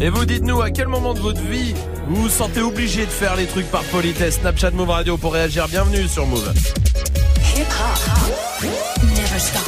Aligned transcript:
Et 0.00 0.10
vous 0.10 0.24
dites-nous 0.24 0.60
à 0.60 0.70
quel 0.70 0.88
moment 0.88 1.14
de 1.14 1.20
votre 1.20 1.40
vie 1.40 1.74
vous 2.08 2.22
vous 2.22 2.28
sentez 2.28 2.60
obligé 2.60 3.04
de 3.06 3.10
faire 3.10 3.34
les 3.36 3.46
trucs 3.46 3.70
par 3.70 3.82
politesse. 3.84 4.38
Snapchat 4.40 4.70
Move 4.70 4.90
Radio 4.90 5.16
pour 5.16 5.32
réagir. 5.32 5.66
Bienvenue 5.68 6.06
sur 6.06 6.26
Move. 6.26 6.52
Hip 7.56 7.62
hop. 7.62 8.70
Never 9.02 9.38
stop. 9.38 9.62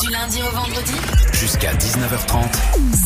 Du 0.00 0.10
lundi 0.10 0.40
au 0.42 0.56
vendredi. 0.56 0.94
Jusqu'à 1.32 1.72
19h30. 1.74 2.52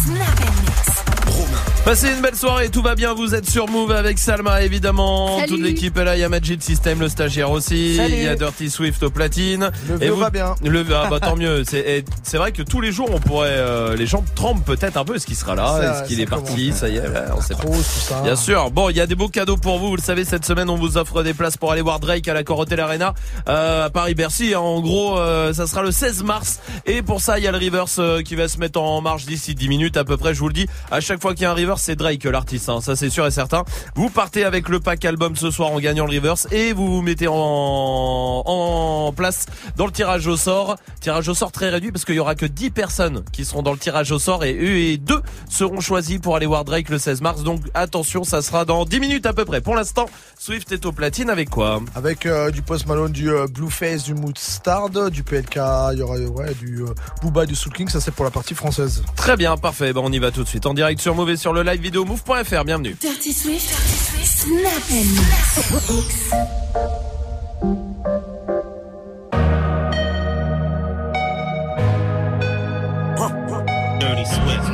Snap 0.05 0.41
and 0.41 0.61
mix. 0.63 1.74
Passez 1.85 2.09
une 2.15 2.23
belle 2.23 2.35
soirée, 2.35 2.71
tout 2.71 2.81
va 2.81 2.95
bien, 2.95 3.13
vous 3.13 3.35
êtes 3.35 3.49
sur 3.49 3.69
Move 3.69 3.91
avec 3.91 4.19
Salma 4.19 4.63
évidemment, 4.63 5.39
Salut. 5.41 5.51
toute 5.51 5.61
l'équipe 5.61 5.97
est 5.99 6.05
là, 6.05 6.17
il 6.17 6.21
y 6.21 6.25
a 6.25 6.31
Magic 6.31 6.63
System, 6.63 6.99
le 7.01 7.11
stagiaire 7.11 7.51
aussi, 7.51 7.97
Salut. 7.97 8.15
il 8.15 8.23
y 8.23 8.27
a 8.27 8.35
Dirty 8.37 8.71
Swift 8.71 9.03
au 9.03 9.11
platine. 9.11 9.71
Le 9.91 9.99
vieux 9.99 10.13
va 10.15 10.31
bien. 10.31 10.55
Le 10.65 10.83
ah 10.95 11.09
bah 11.11 11.21
tant 11.21 11.37
mieux, 11.37 11.63
c'est 11.69 11.81
et 11.81 12.05
c'est 12.23 12.39
vrai 12.39 12.53
que 12.53 12.63
tous 12.63 12.81
les 12.81 12.91
jours 12.91 13.11
on 13.13 13.21
pourrait 13.21 13.51
euh, 13.51 13.97
les 13.97 14.07
gens 14.07 14.25
tremblent 14.35 14.63
peut-être 14.63 14.97
un 14.97 15.05
peu, 15.05 15.17
est-ce 15.17 15.27
qu'il 15.27 15.37
sera 15.37 15.55
là, 15.55 16.01
est-ce 16.01 16.09
qu'il 16.09 16.21
est 16.21 16.27
parti, 16.27 16.73
ça 16.73 16.89
y 16.89 16.97
est, 16.97 17.01
ouais, 17.01 17.25
on 17.37 17.43
sait 17.43 17.55
pas. 17.55 17.61
Trop, 17.61 17.75
tout 17.75 17.83
ça. 17.83 18.23
Bien 18.23 18.37
sûr. 18.37 18.71
Bon, 18.71 18.89
il 18.89 18.97
y 18.97 19.01
a 19.01 19.07
des 19.07 19.15
beaux 19.15 19.29
cadeaux 19.29 19.59
pour 19.59 19.79
vous. 19.79 19.89
Vous 19.89 19.97
le 19.97 20.03
savez, 20.03 20.25
cette 20.25 20.47
semaine, 20.47 20.71
on 20.71 20.77
vous 20.77 20.97
offre 20.97 21.23
des 21.23 21.35
places 21.35 21.59
pour 21.59 21.71
aller 21.71 21.83
voir 21.83 22.01
Drake 22.01 22.27
à 22.29 22.35
la 22.35 22.45
Corotel 22.45 22.81
Arena 22.81 23.13
euh, 23.47 23.85
à 23.85 23.91
Paris-Bercy. 23.91 24.55
En 24.55 24.81
gros, 24.81 25.19
euh, 25.19 25.53
ça 25.53 25.67
sera 25.67 25.83
le 25.83 25.91
16 25.93 26.23
mars. 26.23 26.61
Et 26.87 27.03
pour 27.03 27.21
ça, 27.21 27.39
il 27.39 27.45
y 27.45 27.47
a 27.47 27.53
le 27.53 27.59
reverse 27.59 27.97
euh, 27.99 28.23
qui 28.23 28.37
va 28.37 28.49
se 28.49 28.57
mettre 28.59 28.81
en 28.81 29.03
marche 29.03 29.27
d'ici 29.27 29.55
10 29.55 29.69
minutes 29.69 29.97
à 29.99 30.05
peu 30.05 30.17
près. 30.17 30.33
Je 30.33 30.41
vous 30.41 30.49
le 30.49 30.55
dis, 30.55 30.67
à 30.91 31.01
chaque 31.01 31.21
fois 31.21 31.35
qu'il 31.35 31.43
y 31.43 31.47
a 31.47 31.51
un 31.51 31.55
reverse, 31.55 31.74
c'est 31.79 31.97
Drake 31.97 32.25
l'artiste. 32.25 32.69
hein. 32.69 32.81
Ça, 32.81 32.97
c'est 32.97 33.11
sûr 33.11 33.27
et 33.27 33.31
certain. 33.31 33.65
Vous 33.95 34.11
partez 34.11 34.45
avec 34.45 34.69
le 34.69 34.81
pack 34.81 35.05
album 35.05 35.37
ce 35.37 35.51
soir 35.51 35.71
en 35.73 35.79
gagnant 35.81 36.07
le 36.07 36.17
reverse 36.17 36.47
et 36.53 36.73
vous 36.73 36.87
vous 36.97 37.03
mettez 37.03 37.27
en, 37.29 37.35
en 37.35 39.13
place 39.13 39.47
dans 39.77 39.87
le 39.87 39.93
tirage 39.93 40.27
au 40.27 40.37
sort. 40.37 40.77
Tirage 41.01 41.29
au 41.29 41.35
sort 41.35 41.53
très 41.53 41.69
réduit 41.71 41.93
parce 41.93 42.05
qu'il 42.05 42.15
y 42.15 42.19
aura 42.19 42.35
que 42.35 42.47
10 42.47 42.71
personnes 42.71 43.25
qui 43.33 43.45
seront 43.45 43.63
dans 43.63 43.73
le 43.73 43.79
tirage 43.79 44.13
au 44.13 44.19
sort 44.19 44.45
et 44.45 44.55
eux 44.55 44.77
et 44.79 44.97
deux 44.97 45.21
seront 45.49 45.81
choisis 45.81 46.19
pour 46.19 46.37
aller 46.37 46.47
voir 46.47 46.65
Drake 46.65 46.89
le 46.89 46.99
16 46.99 47.21
mars. 47.21 47.43
Donc 47.43 47.61
attention, 47.75 48.25
ça 48.25 48.43
sera 48.43 48.65
dans 48.65 48.85
10 48.85 49.01
minutes 49.01 49.27
à 49.27 49.33
peu 49.33 49.45
près. 49.45 49.61
Pour 49.61 49.75
l'instant, 49.75 50.07
Swift 50.45 50.71
est 50.73 50.85
au 50.85 50.93
platine 50.93 51.31
avec 51.31 51.49
quoi 51.49 51.81
Avec 51.95 52.27
euh, 52.27 52.51
du 52.51 52.61
Post 52.61 52.87
Malone, 52.87 53.11
du 53.11 53.31
euh, 53.31 53.47
Blueface, 53.47 54.05
du 54.05 54.13
Moodstard, 54.13 54.91
du 55.11 55.23
PLK, 55.23 55.57
il 55.93 56.01
y 56.01 56.03
aura 56.03 56.19
ouais, 56.19 56.53
du 56.61 56.83
euh, 56.83 56.93
Booba, 57.23 57.47
du 57.47 57.55
Soul 57.55 57.73
King, 57.73 57.89
ça 57.89 57.99
c'est 57.99 58.11
pour 58.11 58.27
la 58.27 58.31
partie 58.31 58.55
française. 58.55 59.03
Très 59.17 59.39
bien, 59.39 59.57
parfait. 59.57 59.95
Bon, 59.95 60.03
on 60.05 60.13
y 60.13 60.19
va 60.19 60.31
tout 60.33 60.43
de 60.43 60.49
suite 60.49 60.67
en 60.67 60.75
direct 60.75 61.01
sur 61.01 61.15
et 61.31 61.37
sur 61.39 61.55
le 61.55 61.63
live 61.63 61.81
vidéo 61.81 62.05
move.fr. 62.05 62.65
Bienvenue. 62.67 62.95
Dirty 63.01 63.33
Swift. 63.33 63.73
And 64.91 65.09
mix. 65.17 66.31
Dirty 73.99 74.25
Swift. 74.27 74.74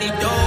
money 0.00 0.20
doing. 0.20 0.40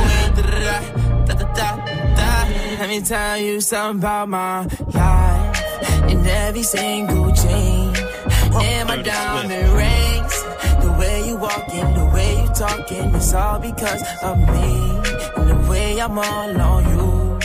Let 2.80 2.90
me 2.90 3.02
tell 3.02 3.38
you 3.38 3.62
something 3.62 4.00
about 4.00 4.28
my 4.30 4.68
life. 4.94 6.10
In 6.10 6.26
every 6.26 6.64
single 6.64 7.32
chain, 7.32 7.96
and 7.96 8.88
my 8.88 9.02
diamond 9.02 9.74
rings. 9.74 10.44
The 10.84 10.96
way 11.00 11.28
you 11.28 11.38
walking, 11.38 11.94
the 11.94 12.12
way 12.14 12.42
you 12.42 12.48
talking, 12.50 13.16
it's 13.16 13.34
all 13.34 13.60
because 13.60 14.04
of 14.22 14.38
me. 14.38 15.00
And 15.38 15.50
the 15.50 15.68
way 15.70 16.00
I'm 16.02 16.18
all 16.18 16.62
on 16.62 16.84
you. 16.90 17.40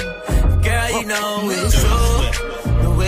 Girl, 0.63 0.91
you 0.91 1.05
oh. 1.05 1.43
know 1.43 1.51
it's 1.51 1.81
true. 1.81 2.18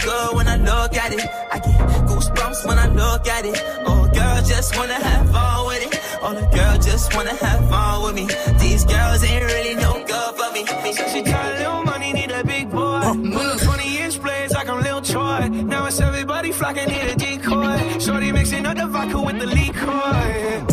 good 0.00 0.36
when 0.36 0.48
I 0.48 0.56
look 0.56 0.96
at 0.96 1.12
it. 1.12 1.20
I 1.52 1.58
get 1.58 1.78
goosebumps 2.08 2.66
when 2.66 2.78
I 2.78 2.86
look 2.88 3.26
at 3.28 3.44
it. 3.44 3.56
Oh, 3.86 4.08
girl, 4.12 4.42
just 4.42 4.76
wanna 4.76 4.94
have 4.94 5.30
fun 5.30 5.66
with 5.66 5.82
it. 5.86 6.00
Oh, 6.22 6.34
the 6.34 6.46
girl 6.56 6.78
just 6.78 7.14
wanna 7.14 7.34
have 7.34 7.68
fun 7.68 8.02
with 8.02 8.14
me. 8.14 8.26
These 8.58 8.84
girls 8.84 9.22
ain't 9.24 9.44
really 9.44 9.74
no 9.76 9.92
good 10.04 10.32
for 10.38 10.50
me. 10.52 10.64
She 11.12 11.22
got 11.22 11.44
a 11.52 11.58
little 11.58 11.84
money, 11.84 12.12
need 12.12 12.30
a 12.30 12.44
big 12.44 12.70
boy. 12.70 13.00
Pull 13.00 13.50
up 13.54 13.60
20 13.60 13.98
inch 13.98 14.20
blades 14.22 14.52
like 14.52 14.68
I'm 14.68 14.82
Lil 14.82 15.02
Troy. 15.02 15.48
Now 15.48 15.86
it's 15.86 16.00
everybody 16.00 16.52
flocking, 16.52 16.88
need 16.88 17.08
a 17.12 17.16
decoy. 17.16 17.98
Shorty 17.98 18.32
mixing 18.32 18.66
up 18.66 18.76
the 18.76 18.86
vodka 18.86 19.20
with 19.20 19.38
the 19.38 19.46
liquor. 19.46 20.69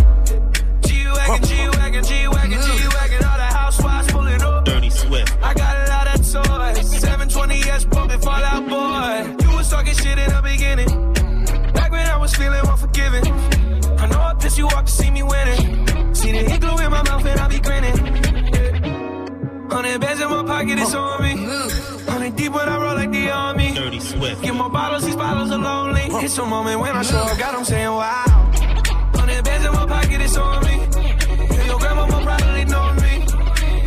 Feeling 12.38 12.66
unforgiving. 12.72 13.26
I 13.98 14.06
know 14.08 14.20
I 14.20 14.34
pissed 14.40 14.58
you 14.58 14.68
off 14.68 14.86
to 14.86 14.92
see 14.92 15.10
me 15.10 15.24
winning. 15.24 16.16
See 16.16 16.32
the 16.32 16.44
hit 16.50 16.62
glue 16.62 16.78
in 16.86 16.92
my 16.92 17.04
mouth 17.04 17.26
and 17.26 17.40
I 17.40 17.48
be 17.48 17.60
grinning. 17.60 17.98
Yeah. 18.54 19.74
Hundred 19.74 20.02
bands 20.02 20.22
in 20.22 20.30
my 20.30 20.44
pocket, 20.44 20.80
it's 20.80 20.94
on 20.94 21.22
me. 21.24 21.34
Hundred 22.12 22.36
deep 22.36 22.52
when 22.54 22.70
I 22.70 22.78
roll 22.84 22.96
like 22.96 23.12
the 23.12 23.30
army. 23.30 23.74
Dirty 23.74 24.00
Swift. 24.00 24.42
Get 24.44 24.54
more 24.54 24.70
bottles, 24.70 25.04
these 25.06 25.16
bottles 25.16 25.52
are 25.52 25.58
lonely. 25.58 26.06
It's 26.26 26.38
a 26.38 26.46
moment 26.46 26.80
when 26.80 26.96
I 26.96 27.02
show 27.02 27.18
up, 27.18 27.38
God, 27.38 27.56
I'm 27.56 27.66
saying 27.66 27.92
wow. 28.02 28.52
Hundred 29.18 29.44
bands 29.44 29.66
in 29.68 29.74
my 29.74 29.86
pocket, 29.88 30.22
it's 30.22 30.38
on 30.38 30.64
me. 30.66 30.76
Yeah, 31.56 31.66
your 31.66 31.80
grandma 31.80 32.06
more 32.08 32.22
probably 32.22 32.66
know 32.66 32.94
me. 33.04 33.14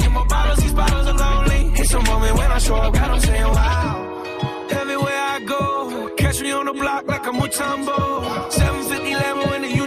Get 0.00 0.10
more 0.10 0.26
bottles, 0.26 0.58
these 0.58 0.74
bottles 0.74 1.06
are 1.06 1.18
lonely. 1.24 1.72
It's 1.80 1.92
a 1.94 2.02
moment 2.02 2.36
when 2.36 2.50
I 2.50 2.58
show 2.58 2.76
up, 2.76 2.92
God, 2.94 3.10
I'm 3.10 3.20
saying 3.20 3.50
wow. 3.58 4.68
Everywhere 4.70 5.20
I 5.34 5.40
go, 5.46 6.14
catch 6.16 6.40
me 6.40 6.50
on 6.50 6.66
the 6.66 6.72
block 6.72 7.06
like 7.06 7.26
a 7.26 7.30
Mutombo. 7.30 8.09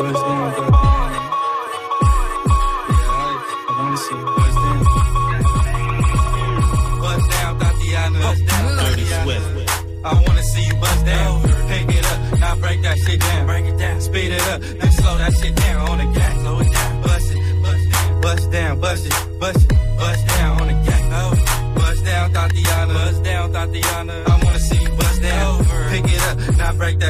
What's 0.01 0.21
down? 0.21 0.53
I 3.68 3.80
wanna 3.80 3.97
see 3.97 4.15
you 4.15 4.25
buzz 4.25 4.56
down. 4.56 4.80
Buzz 7.01 7.24
down, 7.30 7.53
Tatiana. 7.59 8.19
Buzz 8.19 8.42
down, 8.42 8.68
Dirty 8.77 9.03
Tatiana. 9.03 9.24
Swift. 9.24 9.47
I 10.03 10.13
wanna 10.27 10.44
see 10.44 10.65
you 10.65 10.75
buzz 10.75 11.01
down. 11.03 11.42
Pick 11.69 11.89
it 11.97 12.06
up, 12.06 12.39
now 12.39 12.56
break 12.56 12.81
that 12.81 12.97
shit 12.97 13.19
down. 13.19 13.45
Break 13.45 13.65
it 13.65 13.77
down, 13.77 14.01
speed 14.01 14.31
it 14.31 14.47
up, 14.50 14.62
then 14.62 14.92
slow 14.92 15.18
that 15.18 15.33
shit 15.39 15.56
down 15.56 15.89
on 15.89 15.97
the 16.00 16.06
gas. 16.19 16.25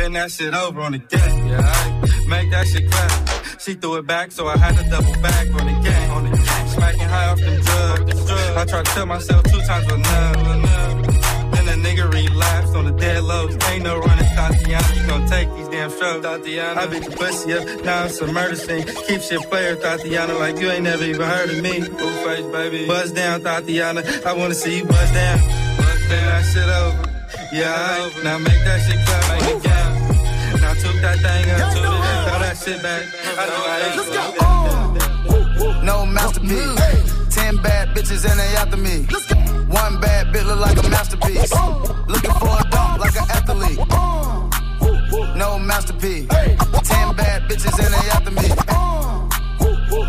Bend 0.00 0.16
that 0.16 0.30
shit 0.30 0.54
over 0.54 0.80
on 0.80 0.92
the 0.92 0.98
gang. 0.98 1.46
Yeah, 1.46 2.06
make 2.26 2.50
that 2.50 2.66
shit 2.68 2.90
clap. 2.90 3.60
She 3.60 3.74
threw 3.74 3.96
it 3.96 4.06
back, 4.06 4.32
so 4.32 4.46
I 4.46 4.56
had 4.56 4.74
to 4.78 4.88
double 4.88 5.12
back 5.20 5.46
on 5.60 5.66
the 5.66 5.76
gang. 5.86 6.10
On 6.12 6.24
the 6.24 6.34
gang. 6.34 6.68
Smacking 6.68 7.00
high 7.00 7.26
off 7.26 7.38
the 7.38 7.60
drugs. 7.60 8.30
I 8.56 8.64
tried 8.64 8.86
to 8.86 8.92
tell 8.92 9.04
myself 9.04 9.42
two 9.42 9.60
times, 9.60 9.84
but 9.84 9.96
enough, 9.96 10.56
enough. 10.56 11.52
Then 11.52 11.68
a 11.68 11.76
nigga 11.86 12.10
relapsed 12.10 12.74
on 12.76 12.86
the 12.86 12.92
dead 12.92 13.24
lows. 13.24 13.54
Ain't 13.68 13.84
no 13.84 13.98
running, 13.98 14.24
Tatiana. 14.24 14.94
You 14.96 15.06
gon' 15.06 15.28
take 15.28 15.54
these 15.56 15.68
damn 15.68 15.90
strokes, 15.90 16.24
Tatiana. 16.24 16.80
I 16.80 16.86
beat 16.86 17.04
the 17.04 17.10
pussy 17.10 17.52
up, 17.52 17.84
now 17.84 18.06
it's 18.06 18.18
a 18.22 18.26
murder 18.32 18.56
scene. 18.56 18.86
Keep 19.06 19.20
shit 19.20 19.42
player, 19.50 19.76
Tatiana, 19.76 20.32
like 20.32 20.58
you 20.58 20.70
ain't 20.70 20.84
never 20.84 21.04
even 21.04 21.28
heard 21.28 21.50
of 21.50 21.60
me. 21.62 21.80
Blue 21.80 22.24
face, 22.24 22.46
baby. 22.46 22.86
Buzz 22.86 23.12
down, 23.12 23.42
Tatiana. 23.42 24.02
I 24.24 24.32
wanna 24.32 24.54
see 24.54 24.78
you 24.78 24.84
buzz 24.86 25.12
down. 25.12 25.38
Buzz 25.76 26.00
down, 26.08 26.24
that 26.24 26.44
shit 26.54 26.68
over. 26.80 27.10
Yeah, 27.52 27.68
I, 27.68 28.22
now 28.24 28.38
make 28.38 28.64
that 28.64 28.80
shit 28.86 29.04
clap, 29.04 29.42
make 29.42 29.64
it 29.66 29.79
count. 30.50 30.62
Now 30.62 30.74
took 30.74 31.00
that 31.02 31.18
thing 31.18 31.50
up, 31.50 31.72
took 31.72 31.84
it, 31.84 32.18
throw 32.28 32.38
that 32.38 32.56
shit 32.56 32.82
back. 32.82 33.06
I 33.38 33.46
know 33.46 33.64
I 33.66 33.78
ain't 35.76 35.84
No 35.84 36.06
masterpiece. 36.06 36.78
Hey. 36.78 37.20
Ten 37.30 37.56
bad 37.62 37.88
bitches 37.94 38.24
and 38.28 38.38
they 38.40 38.56
after 38.56 38.76
me. 38.76 39.06
One 39.72 40.00
bad 40.00 40.26
bitch 40.28 40.46
look 40.46 40.60
like 40.60 40.78
a 40.78 40.88
masterpiece. 40.88 41.52
Looking 42.08 42.32
for 42.32 42.48
a 42.48 42.64
dunk 42.70 43.00
like 43.00 43.16
an 43.16 43.30
athlete. 43.30 43.78
No 45.36 45.58
masterpiece. 45.58 46.26
Ten 46.28 47.14
bad 47.16 47.42
bitches 47.48 47.78
and 47.78 47.94
they 47.94 48.10
after 48.10 48.30
me. 48.30 48.48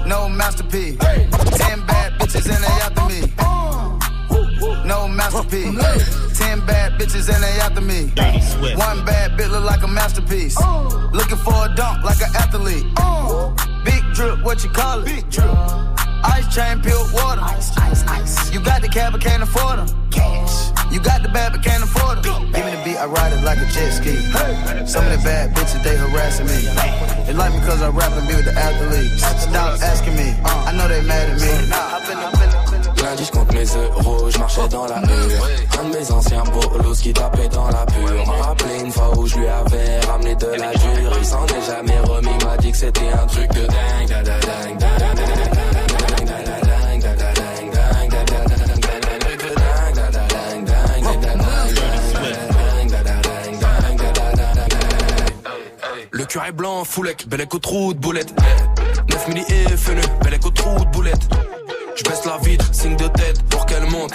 No 0.07 0.29
masterpiece. 0.29 0.97
Ten 0.97 1.85
bad 1.85 2.13
bitches 2.19 2.49
and 2.53 2.63
they 2.63 2.81
after 2.81 3.05
me. 3.05 3.33
No 4.85 5.07
masterpiece. 5.07 5.77
Ten 6.37 6.65
bad 6.65 6.93
bitches 6.99 7.29
and 7.33 7.43
they 7.43 7.59
after 7.61 7.81
me. 7.81 8.11
One 8.75 9.05
bad 9.05 9.37
bitch 9.37 9.51
look 9.51 9.63
like 9.63 9.83
a 9.83 9.87
masterpiece. 9.87 10.57
Looking 11.11 11.37
for 11.37 11.65
a 11.65 11.73
dunk 11.75 12.03
like 12.03 12.21
an 12.21 12.35
athlete. 12.35 12.85
Big 13.85 14.03
drip, 14.13 14.43
what 14.43 14.63
you 14.63 14.69
call 14.69 14.99
it? 14.99 15.05
Big 15.05 15.29
drip. 15.29 15.49
Ice 16.23 16.53
chain, 16.53 16.81
pure 16.81 17.01
water. 17.13 17.41
Ice, 17.41 17.75
ice, 17.77 18.03
ice. 18.07 18.53
You 18.53 18.59
got 18.59 18.81
the 18.81 18.87
cab, 18.89 19.13
but 19.13 19.21
can't 19.21 19.41
afford 19.43 19.79
them. 19.79 20.09
Cash. 20.11 20.69
You 20.91 20.99
got 20.99 21.23
the 21.23 21.29
bad, 21.29 21.53
but 21.53 21.63
can't 21.63 21.83
afford 21.83 22.21
them. 22.23 22.51
Give 22.51 22.65
me 22.65 22.71
the 22.75 22.81
beat, 22.83 22.97
I 22.97 23.05
ride 23.05 23.33
it 23.33 23.43
like 23.43 23.57
a 23.57 23.65
jet 23.71 23.91
ski. 23.91 24.15
Some 24.85 25.05
of 25.05 25.11
the 25.11 25.21
bad 25.23 25.55
bitches, 25.55 25.81
they 25.83 25.95
harassing 25.97 26.45
me. 26.47 26.61
They 27.25 27.33
like 27.33 27.53
me 27.53 27.59
cause 27.65 27.81
I 27.81 27.89
rap 27.89 28.11
and 28.11 28.27
be 28.27 28.35
with 28.35 28.45
the 28.45 28.53
athletes. 28.53 29.21
Stop 29.23 29.79
asking 29.81 30.15
me, 30.15 30.35
I 30.43 30.73
know 30.75 30.87
they 30.87 31.01
mad 31.01 31.29
at 31.29 31.39
me. 31.39 31.47
The- 31.67 31.73
hop 31.75 32.09
in 32.09 32.17
the- 32.19 32.70
Lundi 33.01 33.23
je 33.25 33.55
mes 33.55 33.65
euros, 33.65 34.29
je 34.29 34.37
marchais 34.37 34.67
dans 34.69 34.85
la 34.85 34.97
hure 34.99 35.47
Un 35.79 35.89
de 35.89 35.97
mes 35.97 36.11
anciens 36.11 36.43
bolos 36.43 37.01
qui 37.01 37.11
tapait 37.11 37.47
dans 37.49 37.67
la 37.67 37.85
pure 37.85 38.27
M'a 38.27 38.45
rappelé 38.45 38.79
une 38.83 38.91
fois 38.91 39.17
où 39.17 39.25
je 39.25 39.37
lui 39.37 39.47
avais 39.47 39.99
ramené 40.01 40.35
de 40.35 40.45
la 40.45 40.71
dure 40.71 41.17
Il 41.17 41.25
s'en 41.25 41.45
est 41.47 41.65
jamais 41.65 41.99
remis, 41.99 42.45
m'a 42.45 42.57
dit 42.57 42.71
que 42.71 42.77
c'était 42.77 43.09
un 43.11 43.25
truc 43.25 43.49
de 43.53 43.65
dingue. 43.65 44.11
Le 56.11 56.25
cœur 56.25 56.45
est 56.45 56.51
blanc, 56.51 56.83
foulec, 56.83 57.27
bel 57.27 57.41
écho 57.41 57.57
trou 57.57 57.93
de 57.93 57.99
boulette 57.99 58.33
9 59.09 59.27
milli 59.29 59.41
et 59.49 59.75
feneux, 59.75 60.01
bel 60.23 60.35
écho 60.35 60.51
trou 60.51 60.85
de 60.85 60.89
boulette 60.91 61.27
je 61.95 62.03
baisse 62.03 62.25
la 62.25 62.37
vitre, 62.37 62.65
signe 62.71 62.95
de 62.95 63.07
tête 63.07 63.41
pour 63.49 63.65
qu'elle 63.65 63.85
monte. 63.85 64.11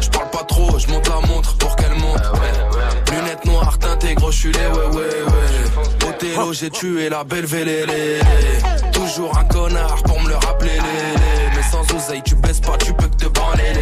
Je 0.00 0.08
parle 0.10 0.30
pas 0.30 0.44
trop, 0.44 0.78
je 0.78 0.86
monte 0.88 1.08
la 1.08 1.26
montre 1.26 1.56
pour 1.58 1.76
qu'elle 1.76 1.94
monte. 1.94 2.22
Lunettes 3.10 3.44
noires 3.44 3.78
teintées, 3.78 4.14
gros, 4.14 4.30
je 4.30 4.38
suis 4.38 4.52
les 4.52 4.66
ouais 4.66 4.96
ouais 4.96 4.96
ouais. 4.96 6.08
Othello, 6.08 6.52
j'ai 6.52 6.70
tué 6.70 7.08
la 7.08 7.24
belle 7.24 7.46
vélélé. 7.46 8.20
Toujours 8.92 9.36
un 9.38 9.44
connard 9.44 10.02
pour 10.04 10.20
me 10.20 10.28
le 10.28 10.36
rappeler. 10.36 10.78
Mais 11.54 11.62
sans 11.62 11.82
oseille, 11.94 12.22
tu 12.24 12.34
baisses 12.36 12.60
pas, 12.60 12.76
tu 12.78 12.92
peux 12.92 13.08
que 13.08 13.16
te 13.16 13.26
branler. 13.26 13.72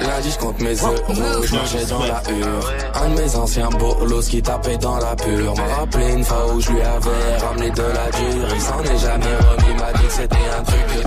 Lundi, 0.00 0.30
je 0.30 0.38
compte 0.38 0.60
mes 0.60 0.74
euros, 0.74 1.42
je 1.44 1.54
marchais 1.54 1.84
dans 1.86 2.00
la 2.00 2.22
hure. 2.30 2.72
Un 2.94 3.10
de 3.10 3.20
mes 3.20 3.36
anciens 3.36 3.68
bolos 3.70 4.28
qui 4.28 4.42
tapait 4.42 4.78
dans 4.78 4.98
la 4.98 5.16
pure. 5.16 5.54
M'a 5.56 5.74
rappelé 5.76 6.12
une 6.12 6.24
fois 6.24 6.52
où 6.54 6.60
je 6.60 6.70
lui 6.70 6.80
avais 6.80 7.36
ramené 7.44 7.70
de 7.70 7.82
la 7.82 8.10
dure. 8.10 8.48
Il 8.54 8.60
s'en 8.60 8.82
est 8.82 8.98
jamais 8.98 9.36
remis, 9.36 9.74
m'a 9.80 9.92
dit 9.98 10.06
que 10.06 10.12
c'était 10.12 10.36
un 10.58 10.62
truc. 10.62 11.06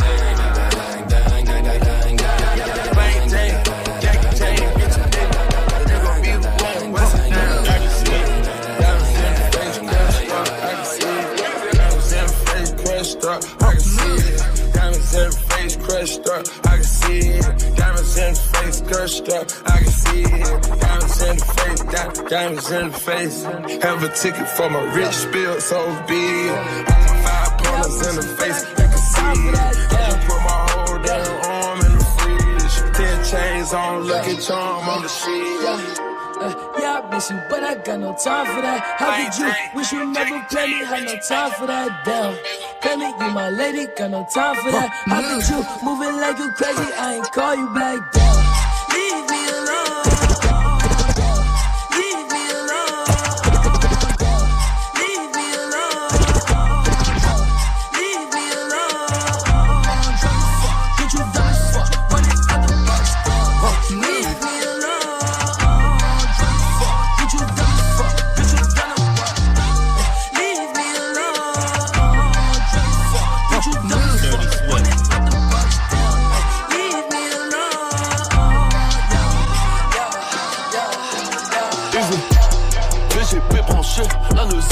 Crushed 16.00 16.30
up, 16.30 16.46
I 16.66 16.76
can 16.76 16.84
see 16.84 17.20
it. 17.20 17.76
Diamonds 17.76 18.18
in 18.18 18.34
the 18.34 18.40
face 18.40 18.82
crushed 18.82 19.30
up, 19.30 19.48
I 19.66 19.78
can 19.80 19.88
see 19.88 20.22
it. 20.22 20.80
Diamonds 20.80 21.22
in 21.22 21.36
the 21.36 21.46
face, 21.60 21.82
di- 21.82 22.30
diamonds 22.30 22.72
in 22.72 22.92
the 22.92 22.98
face. 22.98 23.44
Have 23.84 24.04
a 24.04 24.10
ticket 24.16 24.48
for 24.48 24.70
my 24.70 24.84
rich 24.96 25.12
spill, 25.12 25.60
so 25.60 25.78
be 26.08 26.16
it. 26.16 26.88
Five 27.26 27.58
pointers 27.58 28.08
in 28.08 28.16
the 28.16 28.28
face, 28.40 28.62
you 28.80 28.88
can 28.88 29.04
see 29.14 29.40
it. 29.50 29.56
I 29.60 30.24
put 30.28 30.40
my 30.48 30.60
whole 30.72 31.00
damn 31.04 31.46
arm 31.52 31.80
in 31.86 31.98
the 31.98 32.06
fridge. 32.18 32.96
Ten 32.96 33.26
chains 33.26 33.74
on, 33.74 34.08
lucky 34.08 34.38
charm 34.38 34.88
on 34.88 35.02
the 35.02 35.10
sheet. 35.10 36.19
Uh, 36.42 36.56
yeah, 36.80 37.02
I 37.04 37.14
miss 37.14 37.30
you, 37.30 37.42
but 37.50 37.64
I 37.64 37.76
got 37.76 38.00
no 38.00 38.16
time 38.16 38.46
for 38.56 38.62
that. 38.62 38.80
How 38.98 39.12
could 39.18 39.38
you 39.38 39.52
wish 39.76 39.92
you 39.92 40.06
never 40.06 40.40
play 40.50 40.68
me? 40.68 40.86
Had 40.86 41.04
no 41.04 41.18
time 41.20 41.52
for 41.52 41.68
that. 41.68 42.06
Damn, 42.06 42.34
me, 43.00 43.06
you 43.20 43.34
my 43.34 43.50
lady, 43.50 43.88
got 43.98 44.12
no 44.12 44.26
time 44.34 44.56
for 44.56 44.72
that. 44.72 44.90
How 45.06 45.22
could 45.22 45.50
you 45.50 45.60
moving 45.84 46.16
like 46.16 46.38
you 46.40 46.50
crazy? 46.54 46.94
I 46.98 47.16
ain't 47.16 47.32
call 47.34 47.56
you 47.56 47.68
back 47.74 48.14
down. 48.14 48.40
Leave 48.94 49.30
me 49.30 49.50
alone. 49.50 50.09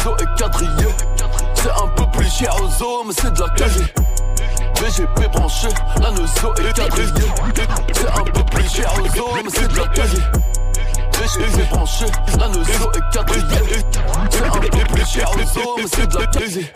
Nozo 0.08 0.18
est 0.18 0.40
quadrillée. 0.40 0.96
C'est 1.56 1.72
un 1.72 1.88
peu 1.96 2.06
plus 2.12 2.30
cher 2.30 2.56
aux 2.62 2.84
os, 2.84 3.06
mais 3.06 3.14
c'est 3.14 3.34
de 3.34 3.42
la 3.42 3.50
qualité. 3.50 3.94
VGP 4.82 5.32
branché, 5.32 5.68
la 6.02 6.12
nozo 6.12 6.54
est 6.56 6.74
quadrillée. 6.74 7.32
C'est 7.94 8.08
un 8.08 8.24
peu 8.24 8.44
plus 8.44 8.70
cher 8.70 8.94
aux 8.96 9.20
os, 9.20 9.44
mais 9.44 9.50
c'est 9.54 9.68
de 9.68 9.78
la 9.78 9.88
qualité. 9.88 10.22
VGP 11.14 11.70
branché, 11.70 12.06
la 12.40 12.48
nozo 12.48 12.92
est 12.94 13.14
quadrillée. 13.14 13.86
C'est 14.30 14.46
un 14.46 14.52
peu 14.52 14.70
plus 14.94 15.06
cher 15.06 15.30
aux 15.32 15.60
os, 15.60 15.76
mais 15.78 15.88
c'est 15.94 16.08
de 16.08 16.18
la 16.18 16.28
qualité. 16.28 16.72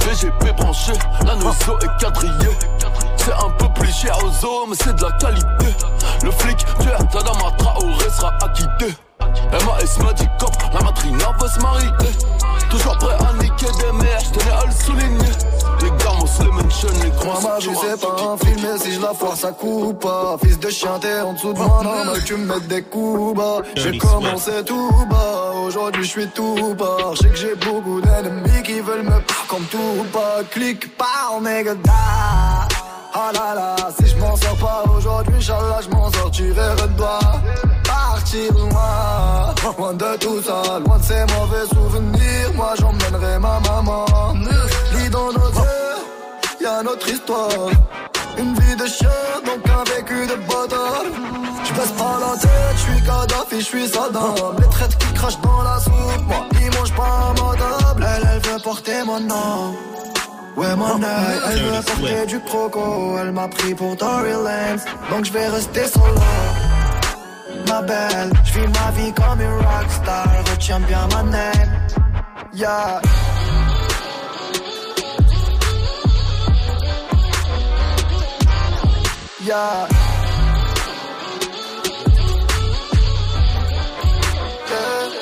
VGP 0.00 0.56
branché, 0.56 0.92
la 1.24 1.34
nozo 1.36 1.78
est 1.80 2.00
quadrillée. 2.00 2.56
C'est 3.16 3.32
un 3.32 3.50
peu 3.50 3.68
plus 3.74 3.92
cher 3.92 4.18
aux 4.18 4.66
mais 4.66 4.76
c'est 4.76 4.94
de 4.96 5.02
la 5.02 5.12
qualité. 5.12 5.66
Le 6.24 6.30
flic, 6.32 6.58
Pierre, 6.80 6.98
Tadama 7.08 7.52
Traoré 7.56 8.10
sera 8.10 8.32
acquitté. 8.42 8.96
MAS 9.52 9.98
m'a 10.04 10.12
dit 10.12 10.28
cop, 10.38 10.52
la 10.72 10.80
matrina 10.80 11.32
veut 11.40 11.48
se 11.48 11.60
marier. 11.60 11.88
Toujours 12.70 12.96
prêt 12.98 13.16
à 13.28 13.32
niquer 13.42 13.66
des 13.80 13.92
mères, 13.98 14.20
j'tenais 14.20 14.50
à 14.52 14.64
le 14.66 14.72
souligner. 14.72 15.32
Les 15.82 15.90
gamos, 15.90 16.26
les 16.40 16.62
mentions, 16.62 16.88
les 17.02 17.10
Moi 17.24 17.34
gros 17.34 17.48
ma 17.48 17.58
vie 17.58 17.78
c'est 17.80 18.00
pas 18.00 18.16
un 18.22 18.36
film 18.38 18.60
mais 18.62 18.78
si 18.78 18.92
je 18.92 19.00
la 19.00 19.12
foire 19.12 19.36
ça 19.36 19.50
coupe 19.52 20.00
pas. 20.00 20.36
Fils 20.42 20.58
de 20.58 20.70
chien 20.70 20.98
t'es 21.00 21.20
en 21.20 21.32
dessous 21.34 21.52
de 21.52 21.58
moi 21.58 21.82
normal 21.82 22.22
tu 22.24 22.36
me 22.36 22.46
mets 22.46 22.66
des 22.66 22.82
coups 22.82 23.36
bas. 23.36 23.58
J'ai 23.76 23.98
commencé 23.98 24.64
tout 24.64 24.90
bas 25.10 25.52
Aujourd'hui 25.66 26.04
je 26.04 26.08
suis 26.08 26.28
tout 26.28 26.74
bas. 26.78 27.12
Je 27.14 27.18
sais 27.22 27.28
que 27.28 27.36
j'ai 27.36 27.54
beaucoup 27.56 28.00
d'ennemis 28.00 28.62
qui 28.64 28.80
veulent 28.80 29.02
me 29.02 29.20
comme 29.48 29.64
tout 29.64 30.06
pas 30.12 30.42
Clique 30.50 30.96
pas 30.96 31.38
nigga 31.40 31.74
da 31.74 32.68
Ah 33.14 33.30
là 33.34 33.54
là 33.54 33.76
si 33.98 34.06
je 34.06 34.16
m'en 34.16 34.36
sors 34.36 34.56
pas 34.56 34.84
aujourd'hui 34.96 35.34
Inch'Allah 35.36 35.80
je 35.82 35.88
m'en 35.90 36.10
sortirai 36.12 36.68
redouan 36.80 37.18
Partir 38.22 38.52
loin 38.52 39.54
Loin 39.76 39.94
de 39.94 40.16
tout 40.18 40.40
ça 40.42 40.78
Loin 40.78 40.96
de 40.96 41.02
ces 41.02 41.24
mauvais 41.34 41.66
souvenirs 41.74 42.52
Moi 42.54 42.72
j'emmènerai 42.78 43.38
ma 43.40 43.58
maman 43.58 44.06
Lis 44.94 45.10
dans 45.10 45.32
nos 45.32 45.50
à 46.64 46.82
notre 46.84 47.08
histoire. 47.08 47.70
Une 48.38 48.54
vie 48.54 48.76
de 48.76 48.86
chien, 48.86 49.08
donc 49.44 49.68
un 49.68 49.82
vécu 49.90 50.26
de 50.28 50.36
bâtard. 50.46 51.02
Je 51.64 51.72
baisse 51.74 51.90
pas 51.98 52.18
la 52.20 52.38
tête, 52.38 52.76
je 52.76 52.80
suis 52.80 53.02
Kadhafi, 53.02 53.58
je 53.58 53.64
suis 53.64 53.88
Saddam. 53.88 54.56
Les 54.60 54.68
traites 54.68 54.96
qui 54.96 55.12
crachent 55.14 55.40
dans 55.40 55.62
la 55.62 55.80
soupe, 55.80 56.26
moi, 56.28 56.46
ils 56.60 56.78
mangent 56.78 56.94
pas 56.94 57.02
à 57.02 57.32
ma 57.32 57.56
table. 57.58 58.06
Elle, 58.16 58.28
elle 58.32 58.52
veut 58.52 58.62
porter 58.62 59.02
mon 59.04 59.18
nom. 59.18 59.74
Ouais, 60.56 60.76
mon 60.76 61.02
œil, 61.02 61.40
elle 61.50 61.62
veut 61.64 61.82
porter 61.82 62.26
du 62.26 62.40
croco. 62.40 63.18
Elle 63.20 63.32
m'a 63.32 63.48
pris 63.48 63.74
pour 63.74 63.96
Tory 63.96 64.30
Lanez, 64.30 64.82
donc 65.10 65.24
je 65.24 65.32
vais 65.32 65.48
rester 65.48 65.88
solo. 65.88 66.22
Ma 67.68 67.82
belle, 67.82 68.32
je 68.44 68.52
vis 68.58 68.68
ma 68.68 68.90
vie 68.92 69.12
comme 69.12 69.40
une 69.40 69.66
rockstar. 69.66 70.26
Retiens 70.50 70.80
bien 70.80 71.06
ma 71.12 71.22
name. 71.22 71.86
Yeah. 72.52 73.00
Yeah. 79.44 79.88
Poisson 85.02 85.21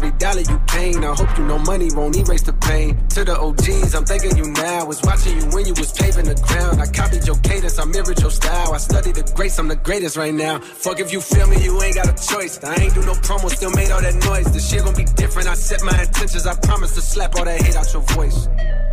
every 0.00 0.16
dollar 0.18 0.40
you 0.40 0.60
gain. 0.72 1.04
I 1.04 1.14
hope 1.14 1.36
you 1.36 1.44
know 1.44 1.58
money 1.58 1.88
won't 1.94 2.16
erase 2.16 2.42
the 2.42 2.52
pain. 2.54 2.96
To 3.10 3.24
the 3.24 3.38
OGs, 3.38 3.94
I'm 3.94 4.04
thanking 4.04 4.36
you 4.36 4.50
now. 4.52 4.86
Was 4.86 5.02
watching 5.02 5.36
you 5.38 5.44
when 5.52 5.66
you 5.66 5.74
was 5.74 5.92
paving 5.92 6.24
the 6.24 6.34
ground. 6.34 6.80
I 6.80 6.86
copied 6.86 7.26
your 7.26 7.36
cadence. 7.36 7.78
I 7.78 7.84
mirrored 7.84 8.20
your 8.20 8.30
style. 8.30 8.72
I 8.72 8.78
studied 8.78 9.16
the 9.16 9.32
greats. 9.34 9.58
I'm 9.58 9.68
the 9.68 9.76
greatest 9.76 10.16
right 10.16 10.34
now. 10.34 10.60
Fuck 10.60 11.00
if 11.00 11.12
you 11.12 11.20
feel 11.20 11.46
me, 11.46 11.62
you 11.62 11.80
ain't 11.82 11.94
got 11.94 12.08
a 12.08 12.16
choice. 12.16 12.62
I 12.64 12.74
ain't 12.76 12.94
do 12.94 13.02
no 13.02 13.12
promo, 13.12 13.50
still 13.50 13.70
made 13.72 13.90
all 13.90 14.00
that 14.00 14.14
noise. 14.24 14.50
The 14.52 14.60
shit 14.60 14.84
gon' 14.84 14.94
be 14.94 15.04
different. 15.04 15.48
I 15.48 15.54
set 15.54 15.82
my 15.82 15.96
intentions. 16.00 16.46
I 16.46 16.54
promise 16.54 16.94
to 16.94 17.02
slap 17.02 17.36
all 17.36 17.44
that 17.44 17.60
hate 17.60 17.76
out 17.76 17.92
your 17.92 18.02
voice. 18.02 18.48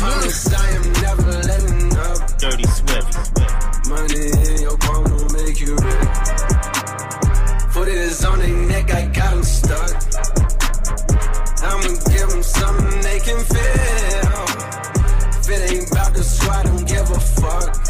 Promise 0.00 0.54
I 0.54 0.68
am 0.70 0.92
never 1.04 1.30
letting 1.30 1.96
up. 1.98 2.38
Dirty 2.38 2.64
Swift. 2.64 3.12
Money 3.86 4.30
in 4.48 4.62
your 4.62 4.78
palm 4.78 5.04
will 5.04 5.28
make 5.28 5.60
you 5.60 5.76
rich. 5.76 6.28
Foot 7.72 7.88
is 7.88 8.24
on 8.24 8.38
their 8.38 8.56
neck, 8.68 8.90
I 8.94 9.04
got 9.08 9.34
them 9.34 9.44
stuck. 9.44 9.92
I'ma 11.62 11.92
give 12.08 12.28
them 12.30 12.42
something 12.42 13.00
they 13.02 13.18
can 13.20 13.44
feel. 13.44 14.40
If 15.38 15.50
it 15.50 15.70
ain't 15.70 15.92
about 15.92 16.14
the 16.14 16.24
squad, 16.24 16.62
don't 16.62 16.88
give 16.88 17.10
a 17.10 17.20
fuck. 17.20 17.89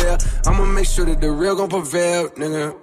I'ma 0.47 0.65
make 0.65 0.87
sure 0.87 1.05
that 1.05 1.21
the 1.21 1.31
real 1.31 1.55
gon' 1.55 1.69
prevail, 1.69 2.29
nigga. 2.29 2.75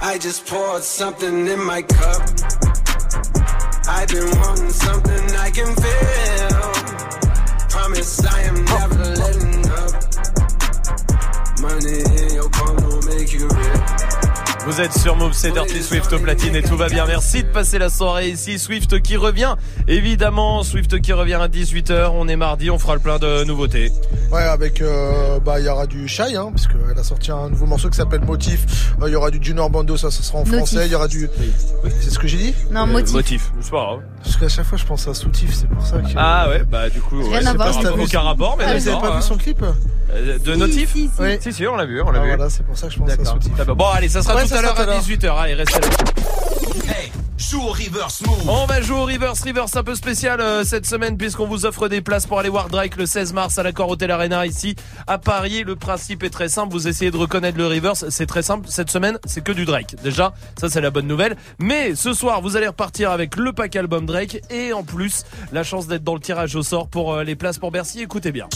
I 0.00 0.16
just 0.18 0.46
poured 0.46 0.82
something 0.82 1.46
in 1.46 1.64
my 1.64 1.82
cup. 1.82 2.22
I've 3.88 4.08
been 4.08 4.30
wanting 4.40 4.70
something 4.70 5.36
I 5.36 5.50
can 5.50 5.74
feel. 5.74 6.72
Promise 7.68 8.24
I 8.26 8.42
am 8.42 8.64
never 8.64 9.04
letting 9.22 9.66
up. 9.82 9.92
Money 11.60 12.00
in 12.22 12.34
your 12.34 12.48
palm 12.50 12.76
will 12.76 13.02
make 13.02 13.32
you 13.32 13.48
rich. 13.48 14.27
Vous 14.68 14.82
êtes 14.82 14.92
sur 14.92 15.16
Move, 15.16 15.32
c'est 15.32 15.50
Dirty 15.50 15.82
Swift 15.82 16.12
au 16.12 16.18
platine 16.18 16.54
et 16.54 16.62
tout 16.62 16.76
va 16.76 16.88
bien. 16.88 17.06
Merci 17.06 17.42
de 17.42 17.48
passer 17.48 17.78
la 17.78 17.88
soirée 17.88 18.28
ici. 18.28 18.58
Swift 18.58 19.00
qui 19.00 19.16
revient, 19.16 19.54
évidemment. 19.88 20.62
Swift 20.62 21.00
qui 21.00 21.14
revient 21.14 21.34
à 21.40 21.48
18h. 21.48 22.10
On 22.12 22.28
est 22.28 22.36
mardi, 22.36 22.70
on 22.70 22.78
fera 22.78 22.92
le 22.94 23.00
plein 23.00 23.18
de 23.18 23.44
nouveautés. 23.44 23.90
Ouais, 24.30 24.42
avec 24.42 24.82
euh, 24.82 25.40
bah 25.40 25.58
il 25.58 25.64
y 25.64 25.68
aura 25.70 25.86
du 25.86 26.06
Shy, 26.06 26.36
hein, 26.36 26.50
parce 26.54 26.66
qu'elle 26.66 26.98
a 26.98 27.02
sorti 27.02 27.30
un 27.30 27.48
nouveau 27.48 27.64
morceau 27.64 27.88
qui 27.88 27.96
s'appelle 27.96 28.20
Motif. 28.20 28.92
Euh, 29.00 29.08
Il 29.08 29.12
y 29.12 29.16
aura 29.16 29.30
du 29.30 29.38
Junior 29.42 29.70
Bando, 29.70 29.96
ça, 29.96 30.10
ça 30.10 30.22
sera 30.22 30.36
en 30.38 30.44
Notif. 30.44 30.56
français. 30.58 30.84
Il 30.86 30.92
y 30.92 30.94
aura 30.94 31.08
du. 31.08 31.30
Oui, 31.82 31.90
c'est 32.00 32.10
ce 32.10 32.18
que 32.18 32.28
j'ai 32.28 32.36
dit? 32.36 32.54
Non, 32.70 32.86
motif. 32.86 33.14
Motif, 33.14 33.50
c'est 33.62 33.70
pas 33.70 33.78
grave. 33.84 34.00
Parce 34.22 34.36
qu'à 34.36 34.48
chaque 34.48 34.66
fois, 34.66 34.76
je 34.78 34.84
pense 34.84 35.06
à 35.08 35.14
soutif, 35.14 35.54
c'est 35.54 35.68
pour 35.68 35.84
ça 35.84 35.98
que. 35.98 36.06
Ah 36.16 36.48
ouais, 36.48 36.62
bah 36.64 36.90
du 36.90 37.00
coup, 37.00 37.20
ouais, 37.20 37.40
c'est 37.42 37.56
pas 37.56 37.70
vu- 37.70 38.02
aucun 38.02 38.20
rapport, 38.20 38.56
mais 38.58 38.64
Ah, 38.66 38.76
vous 38.76 38.88
avez 38.88 39.00
pas 39.00 39.12
hein. 39.12 39.16
vu 39.16 39.22
son 39.22 39.36
clip 39.36 39.62
Euh, 40.12 40.38
De 40.38 40.52
Si, 40.54 40.58
Notif 40.58 40.92
si, 40.92 41.02
si. 41.08 41.10
Oui. 41.20 41.38
Si, 41.40 41.52
si, 41.52 41.66
on 41.66 41.76
l'a 41.76 41.84
vu, 41.86 42.00
on 42.02 42.10
l'a 42.10 42.20
Ah, 42.20 42.24
vu. 42.24 42.28
Voilà, 42.36 42.50
c'est 42.50 42.64
pour 42.64 42.76
ça 42.76 42.88
que 42.88 42.94
je 42.94 42.98
pense 42.98 43.10
à 43.10 43.24
soutif. 43.24 43.52
Bon, 43.66 43.86
allez, 43.92 44.08
ça 44.08 44.22
sera 44.22 44.36
Ouais, 44.36 44.42
tout 44.42 44.48
ça 44.48 44.58
à 44.58 44.62
l'heure 44.62 44.78
à 44.78 44.82
à 44.82 44.86
l'heure. 44.86 45.00
18h. 45.02 45.36
Allez, 45.38 45.54
restez 45.54 45.80
là. 45.80 45.86
Hey, 46.88 47.12
On 48.48 48.66
va 48.66 48.80
jouer 48.80 48.98
au 48.98 49.04
Reverse 49.04 49.42
Reverse 49.42 49.76
un 49.76 49.84
peu 49.84 49.94
spécial 49.94 50.40
euh, 50.40 50.64
cette 50.64 50.86
semaine 50.86 51.16
puisqu'on 51.16 51.46
vous 51.46 51.66
offre 51.66 51.86
des 51.88 52.00
places 52.00 52.26
pour 52.26 52.40
aller 52.40 52.48
voir 52.48 52.68
Drake 52.68 52.96
le 52.96 53.06
16 53.06 53.32
mars 53.32 53.58
à 53.58 53.62
l'accord 53.62 53.88
Hotel 53.88 54.10
Arena 54.10 54.44
ici 54.44 54.74
à 55.06 55.18
Paris. 55.18 55.62
Le 55.64 55.76
principe 55.76 56.24
est 56.24 56.30
très 56.30 56.48
simple, 56.48 56.72
vous 56.72 56.88
essayez 56.88 57.12
de 57.12 57.16
reconnaître 57.16 57.56
le 57.56 57.68
Reverse, 57.68 58.06
c'est 58.08 58.26
très 58.26 58.42
simple. 58.42 58.66
Cette 58.68 58.90
semaine, 58.90 59.18
c'est 59.24 59.42
que 59.42 59.52
du 59.52 59.64
Drake. 59.64 59.94
Déjà, 60.02 60.34
ça 60.58 60.68
c'est 60.68 60.80
la 60.80 60.90
bonne 60.90 61.06
nouvelle. 61.06 61.36
Mais 61.60 61.94
ce 61.94 62.12
soir, 62.12 62.42
vous 62.42 62.56
allez 62.56 62.66
repartir 62.66 63.12
avec 63.12 63.36
le 63.36 63.52
pack 63.52 63.76
album 63.76 64.04
Drake 64.04 64.42
et 64.50 64.72
en 64.72 64.82
plus, 64.82 65.22
la 65.52 65.62
chance 65.62 65.86
d'être 65.86 66.04
dans 66.04 66.14
le 66.14 66.20
tirage 66.20 66.56
au 66.56 66.62
sort 66.62 66.88
pour 66.88 67.14
euh, 67.14 67.22
les 67.22 67.36
places 67.36 67.58
pour 67.58 67.70
Bercy. 67.70 68.02
Écoutez 68.02 68.32
bien. 68.32 68.48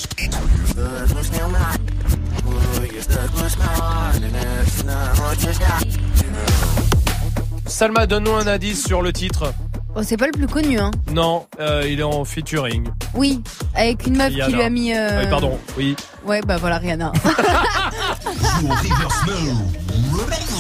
Salma, 7.73 8.07
donne-nous 8.07 8.33
un 8.35 8.47
indice 8.47 8.85
sur 8.87 9.00
le 9.02 9.12
titre. 9.12 9.52
Oh, 9.97 10.02
c'est 10.02 10.17
pas 10.17 10.26
le 10.26 10.33
plus 10.33 10.47
connu, 10.47 10.79
hein. 10.79 10.91
Non, 11.12 11.47
euh, 11.61 11.83
il 11.88 12.00
est 12.00 12.05
en 12.05 12.25
featuring. 12.25 12.87
Oui, 13.14 13.43
avec 13.75 14.07
une 14.07 14.17
meuf 14.17 14.29
qui 14.31 14.43
Rihanna. 14.43 14.57
lui 14.57 14.62
a 14.62 14.71
mis. 14.71 14.95
euh, 14.95 15.21
Oui, 15.23 15.26
pardon, 15.31 15.59
oui. 15.76 15.97
Ouais, 16.26 16.41
bah 16.47 16.57
voilà, 16.59 16.79
Rihanna. 16.79 17.12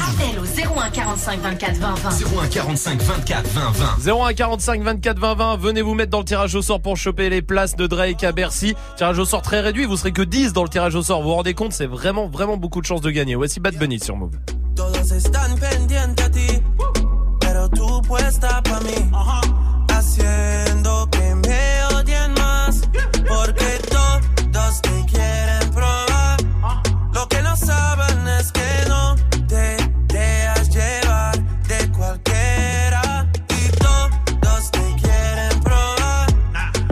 Appel 0.02 0.38
au 0.38 0.44
01 0.80 0.90
45 0.90 1.40
24 1.40 1.76
20 1.76 1.94
20. 1.94 2.10
01 2.42 2.48
45 2.48 3.02
24 3.02 3.46
20 3.48 3.70
20. 4.04 4.12
01 4.28 4.32
45 4.34 4.82
24 4.82 5.18
20 5.18 5.34
20. 5.34 5.56
Venez 5.58 5.82
vous 5.82 5.94
mettre 5.94 6.10
dans 6.10 6.18
le 6.20 6.24
tirage 6.24 6.54
au 6.54 6.62
sort 6.62 6.80
pour 6.80 6.96
choper 6.96 7.28
les 7.30 7.40
places 7.42 7.76
de 7.76 7.86
Drake 7.86 8.24
à 8.24 8.32
Bercy. 8.32 8.74
Tirage 8.96 9.18
au 9.18 9.24
sort 9.24 9.42
très 9.42 9.60
réduit. 9.60 9.84
Vous 9.86 9.96
serez 9.96 10.12
que 10.12 10.22
10 10.22 10.52
dans 10.52 10.62
le 10.64 10.68
tirage 10.68 10.94
au 10.94 11.02
sort. 11.02 11.22
Vous 11.22 11.28
vous 11.28 11.34
rendez 11.34 11.54
compte, 11.54 11.72
c'est 11.72 11.86
vraiment, 11.86 12.28
vraiment 12.28 12.56
beaucoup 12.56 12.80
de 12.80 12.86
chances 12.86 13.00
de 13.02 13.10
gagner. 13.10 13.34
Voici 13.34 13.60
Bad 13.60 13.76
Bunny 13.76 14.00
sur 14.00 14.16
Move. 14.16 14.32
Mí, 18.84 19.10
haciendo 19.88 21.08
que 21.10 21.34
me 21.34 21.84
odien 21.94 22.32
más, 22.34 22.80
porque 23.28 23.80
todos 23.90 24.80
te 24.82 25.04
quieren 25.06 25.70
probar. 25.70 26.38
Lo 27.12 27.28
que 27.28 27.42
no 27.42 27.56
saben 27.56 28.26
es 28.28 28.50
que 28.52 28.84
no 28.88 29.16
te 29.46 29.76
dejas 30.08 30.68
llevar 30.70 31.38
de 31.68 31.92
cualquiera 31.92 33.30
y 33.48 33.68
todos 33.78 34.70
te 34.70 34.96
quieren 35.02 35.60
probar. 35.60 36.26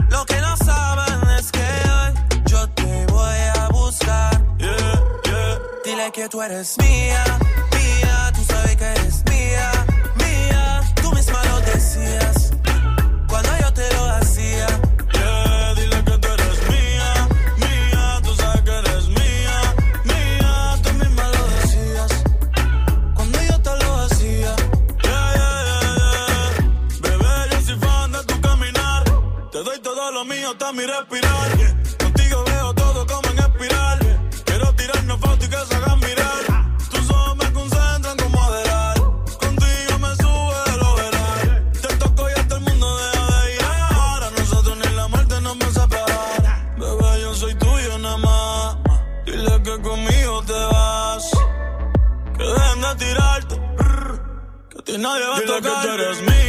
Lo 0.09 0.25
que 0.25 0.39
no 0.41 0.55
saben 0.57 1.29
es 1.37 1.51
que 1.51 1.67
hoy 1.89 2.41
yo 2.45 2.69
te 2.69 3.05
voy 3.07 3.39
a 3.59 3.67
buscar. 3.69 4.41
Dile 5.83 6.11
que 6.11 6.29
tú 6.29 6.41
eres 6.41 6.77
mía, 6.77 7.23
mío 30.73 30.73
mi 30.73 30.85
respirar. 30.85 31.51
Contigo 31.97 32.43
veo 32.45 32.73
todo 32.73 33.05
como 33.05 33.29
en 33.29 33.39
espiral. 33.39 33.99
Quiero 34.45 34.73
tirarnos 34.75 35.19
fotos 35.19 35.45
y 35.45 35.49
que 35.49 35.57
se 35.65 35.75
hagan 35.75 35.99
mirar. 35.99 36.77
Tus 36.89 37.09
ojos 37.09 37.35
me 37.37 37.51
concentran 37.53 38.17
como 38.17 38.43
adelar. 38.43 38.97
Contigo 39.39 39.99
me 39.99 40.15
sube 40.15 40.77
lo 40.77 40.95
verás. 40.95 41.81
Te 41.81 41.87
toco 41.97 42.29
y 42.29 42.33
hasta 42.39 42.55
el 42.55 42.61
mundo 42.61 42.97
deja 42.97 43.41
de 43.41 43.55
ir. 43.55 43.61
A 43.61 44.31
nosotros 44.37 44.77
ni 44.77 44.95
la 44.95 45.07
muerte 45.07 45.41
nos 45.41 45.57
va 45.57 45.67
a 45.67 45.71
separar. 45.71 46.77
Bebé, 46.77 47.21
yo 47.21 47.33
soy 47.35 47.55
tuyo 47.55 47.97
nada 47.99 48.17
más. 48.17 48.77
Dile 49.25 49.63
que 49.63 49.81
conmigo 49.81 50.43
te 50.43 50.53
vas. 50.53 51.31
Que 52.37 52.43
dejen 52.43 52.81
de 52.81 52.95
tirarte. 53.05 53.55
Que 54.69 54.79
a 54.79 54.81
ti 54.83 54.97
nadie 54.97 55.27
va 55.27 55.37
a 55.37 55.41
tocar. 55.41 55.61
que 55.61 55.87
tú 55.87 55.93
eres 55.93 56.21
mía, 56.21 56.40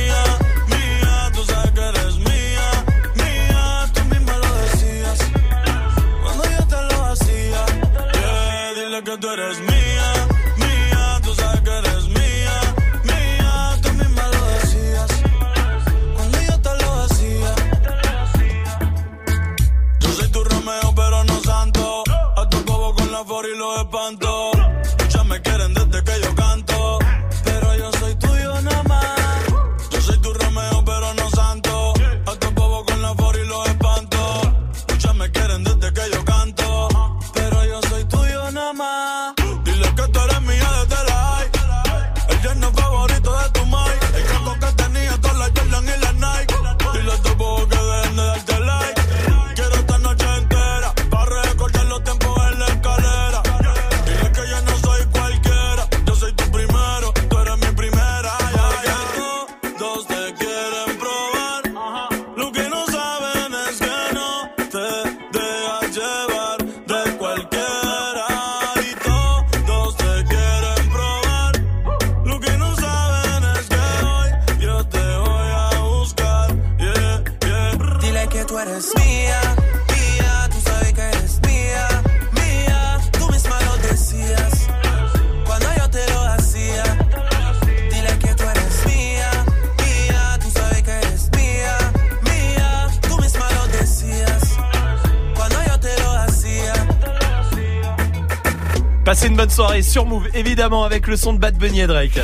sur 99.93 100.07
Move, 100.07 100.27
évidemment, 100.33 100.85
avec 100.85 101.07
le 101.07 101.19
son 101.19 101.35
de 101.35 101.39
Bad 101.39 101.59
Bunny 101.59 101.81
et 101.83 101.87
Drake. 101.87 102.19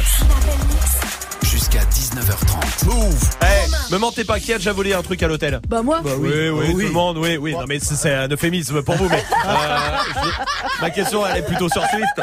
Jusqu'à 1.42 1.80
19h30. 1.80 2.86
Move. 2.86 3.30
Eh, 3.42 3.92
me 3.92 3.98
mentez 3.98 4.24
pas, 4.24 4.40
qui 4.40 4.54
a 4.54 4.56
déjà 4.56 4.72
volé 4.72 4.94
un 4.94 5.02
truc 5.02 5.22
à 5.22 5.28
l'hôtel 5.28 5.60
Bah 5.68 5.82
moi 5.82 6.00
oui, 6.02 6.48
oui, 6.48 6.70
tout 6.72 6.78
le 6.78 6.88
monde, 6.90 7.18
oui, 7.18 7.36
oui. 7.36 7.52
Non 7.52 7.64
mais 7.68 7.78
c'est- 7.78 7.94
c'est 7.96 8.14
un 8.14 8.28
euphémisme 8.28 8.82
pour 8.82 8.94
vous, 8.96 9.08
mais 9.10 9.22
euh, 9.46 9.76
je- 10.14 10.80
ma 10.80 10.88
question 10.90 11.26
elle 11.26 11.38
est 11.38 11.42
plutôt 11.46 11.68
sur 11.68 11.82
Swift. 11.88 12.20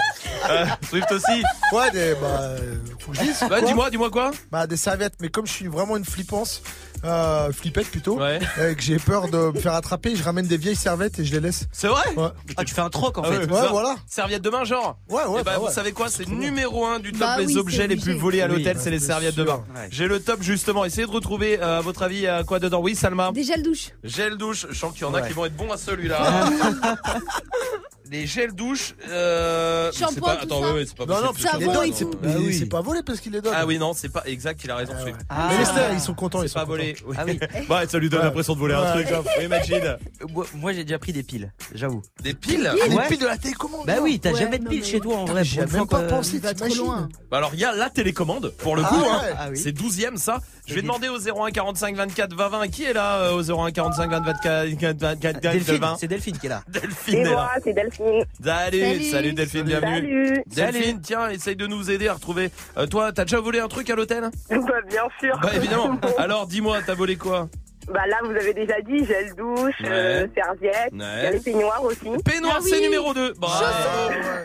Euh, 0.49 0.65
Swift 0.89 1.11
aussi. 1.11 1.43
Ouais, 1.71 1.91
des, 1.91 2.13
bah, 2.15 2.27
euh, 2.39 2.57
faut 2.99 3.11
que 3.11 3.17
je 3.17 3.23
dise. 3.23 3.41
Ouais, 3.43 3.47
quoi 3.49 3.61
dis-moi, 3.61 3.89
dis-moi 3.91 4.09
quoi 4.09 4.31
Bah, 4.51 4.65
des 4.65 4.77
serviettes, 4.77 5.15
mais 5.21 5.29
comme 5.29 5.45
je 5.45 5.51
suis 5.53 5.67
vraiment 5.67 5.95
une 5.97 6.05
flippance, 6.05 6.63
euh, 7.05 7.51
flippette 7.51 7.87
plutôt, 7.89 8.19
Ouais. 8.19 8.39
et 8.61 8.75
que 8.75 8.81
j'ai 8.81 8.97
peur 8.97 9.29
de 9.29 9.51
me 9.53 9.59
faire 9.59 9.73
attraper, 9.73 10.15
je 10.15 10.23
ramène 10.23 10.47
des 10.47 10.57
vieilles 10.57 10.75
serviettes 10.75 11.19
et 11.19 11.25
je 11.25 11.31
les 11.33 11.39
laisse. 11.39 11.65
C'est 11.71 11.87
vrai 11.87 12.03
Ouais. 12.15 12.29
Ah, 12.57 12.63
tu 12.65 12.73
fais 12.73 12.81
un 12.81 12.89
troc 12.89 13.17
en 13.17 13.23
Ah 13.23 13.31
fait. 13.31 13.37
ouais, 13.39 13.53
ça. 13.61 13.67
voilà. 13.69 13.95
Serviette 14.07 14.41
de 14.41 14.49
bain, 14.49 14.63
genre 14.63 14.97
Ouais, 15.09 15.23
ouais, 15.25 15.39
Eh 15.41 15.43
ben, 15.43 15.51
bah 15.53 15.57
vous 15.59 15.69
savez 15.71 15.91
quoi 15.91 16.09
C'est 16.09 16.27
numéro 16.27 16.85
un 16.85 16.99
du 16.99 17.11
top 17.11 17.19
Bah 17.21 17.37
des 17.37 17.45
oui, 17.45 17.57
objets 17.57 17.87
les 17.87 17.95
plus 17.97 18.13
volés 18.13 18.41
à 18.41 18.47
Oui, 18.47 18.57
l'hôtel, 18.57 18.75
bah, 18.75 18.79
c'est 18.83 18.91
les 18.91 18.99
serviettes 18.99 19.35
de 19.35 19.43
bain. 19.43 19.63
Ouais. 19.75 19.87
J'ai 19.91 20.07
le 20.07 20.19
top 20.19 20.41
justement. 20.41 20.85
Essayez 20.85 21.07
de 21.07 21.11
retrouver, 21.11 21.59
euh, 21.61 21.79
à 21.79 21.81
votre 21.81 22.01
avis, 22.03 22.25
euh, 22.27 22.43
quoi 22.43 22.59
dedans 22.59 22.81
Oui, 22.81 22.95
Salma 22.95 23.31
Des 23.31 23.43
gels 23.43 23.63
douche. 23.63 23.89
Gel 24.03 24.37
douche. 24.37 24.65
Je 24.69 24.75
sens 24.77 24.91
qu'il 24.93 25.01
y 25.01 25.05
en 25.05 25.13
a 25.13 25.21
Ouais. 25.21 25.27
qui 25.27 25.33
vont 25.33 25.45
être 25.45 25.55
bons 25.55 25.71
à 25.71 25.77
celui-là. 25.77 26.19
les 28.11 28.27
gels 28.27 28.53
douche. 28.53 28.93
Euh, 29.09 29.91
Shampoing, 29.91 30.11
c'est 30.13 30.21
pas, 30.21 30.31
attends, 30.43 30.61
ça. 30.61 30.67
ouais, 30.67 30.73
ouais, 30.73 30.85
c'est 30.85 30.95
pas 30.97 31.05
Non, 31.05 31.15
non, 31.21 31.33
parce 31.33 31.45
qu'il 31.45 31.59
les 31.59 31.65
donne. 31.73 31.93
C'est 31.93 32.05
Bah 32.05 32.29
oui. 32.37 32.53
c'est 32.57 32.65
pas 32.67 32.81
volé 32.81 33.01
parce 33.05 33.19
qu'il 33.19 33.31
les 33.31 33.41
donne. 33.41 33.53
Ah 33.55 33.65
oui, 33.65 33.77
non, 33.77 33.93
c'est 33.93 34.09
pas 34.09 34.23
exact, 34.25 34.61
il 34.63 34.71
a 34.71 34.75
raison, 34.75 34.93
Ah 34.99 35.03
ouais. 35.03 35.13
Ah. 35.29 35.47
Mais 35.51 35.57
Lester, 35.59 35.81
ils 35.93 35.99
sont 35.99 36.13
contents, 36.13 36.41
ils 36.43 36.49
C'est 36.49 36.53
sont 36.53 36.59
pas 36.59 36.65
contents. 36.65 36.71
volé. 36.77 36.95
Ah 37.17 37.23
oui. 37.25 37.39
Bah, 37.69 37.81
ça 37.87 37.97
lui 37.97 38.09
donne 38.09 38.19
Ouais. 38.19 38.25
l'impression 38.25 38.53
de 38.53 38.59
voler 38.59 38.73
un 38.75 38.91
truc. 38.91 39.07
Imagine. 39.43 39.97
Moi, 40.31 40.45
moi, 40.55 40.73
j'ai 40.73 40.83
déjà 40.83 40.99
pris 40.99 41.13
des 41.13 41.23
piles, 41.23 41.51
j'avoue. 41.73 42.01
Des 42.21 42.33
piles 42.33 42.69
Ah, 42.71 42.87
les 42.87 42.95
Ouais. 42.95 43.07
piles 43.07 43.19
de 43.19 43.25
la 43.25 43.37
télécommande. 43.37 43.85
Bah 43.87 43.93
oui, 44.01 44.19
t'as 44.19 44.31
Ouais, 44.31 44.39
jamais 44.39 44.59
de 44.59 44.67
piles 44.67 44.85
chez 44.85 44.99
toi 44.99 45.17
en 45.17 45.25
vrai. 45.25 45.43
J'y 45.43 45.55
pour 45.57 45.63
ai 45.65 45.67
une 45.71 45.77
même 45.77 45.87
pas 45.87 46.03
pensé, 46.03 46.39
t'imagines 46.39 46.77
loin. 46.77 47.09
Bah 47.31 47.37
alors 47.37 47.51
il 47.53 47.59
y 47.59 47.65
a 47.65 47.73
la 47.73 47.89
télécommande 47.89 48.49
pour 48.57 48.75
le 48.75 48.83
Ah 48.85 48.87
coup 48.89 48.95
hein. 49.09 49.21
Ah 49.37 49.47
oui. 49.49 49.57
c'est 49.57 49.71
12ème 49.71 50.17
ça 50.17 50.39
je 50.67 50.73
vais 50.73 50.81
demander 50.81 51.09
au 51.09 51.17
01 51.19 51.51
45 51.51 51.95
24 51.95 52.33
20 52.35 52.47
20 52.49 52.67
qui 52.69 52.83
est 52.83 52.93
là 52.93 53.17
euh, 53.19 53.33
au 53.33 53.41
01 53.43 53.71
45 53.71 54.09
24 54.09 54.97
24 54.97 55.39
Delphine, 55.41 55.75
20 55.77 55.95
c'est 55.99 56.07
Delphine 56.07 56.37
qui 56.37 56.45
est 56.47 56.49
là. 56.49 56.63
Delphine 56.67 57.19
est 57.19 57.23
là 57.25 57.51
c'est 57.63 57.73
Delphine. 57.73 57.94
Salut, 57.97 58.23
Salut. 58.43 59.03
salut. 59.03 59.33
Delphine 59.33 59.63
bienvenue. 59.63 60.27
Salut. 60.49 60.71
Delphine 60.73 61.01
tiens 61.01 61.29
essaye 61.29 61.55
de 61.55 61.67
nous 61.67 61.89
aider 61.91 62.07
à 62.07 62.13
retrouver. 62.13 62.49
Euh, 62.77 62.85
toi 62.87 63.11
t'as 63.11 63.23
déjà 63.25 63.39
volé 63.39 63.59
un 63.59 63.67
truc 63.67 63.89
à 63.89 63.95
l'hôtel? 63.95 64.29
Bah, 64.49 64.57
bien 64.89 65.03
sûr. 65.19 65.37
bah 65.41 65.51
évidemment. 65.55 65.99
Alors 66.17 66.47
dis-moi 66.47 66.79
t'as 66.85 66.95
volé 66.95 67.15
quoi? 67.15 67.49
Bah 67.87 68.07
là, 68.07 68.17
vous 68.23 68.31
avez 68.31 68.53
déjà 68.53 68.81
dit 68.81 69.05
gel 69.05 69.33
douche, 69.35 69.73
euh, 69.85 70.27
serviette, 70.35 70.89
il 70.91 70.99
y 70.99 71.03
a 71.03 71.31
les 71.31 71.39
peignoirs 71.39 71.83
aussi. 71.83 71.99
Peignoir, 72.23 72.55
Ah 72.57 72.61
oui. 72.63 72.69
c'est 72.69 72.81
numéro 72.81 73.13
2. 73.13 73.33
Bravo. 73.37 73.65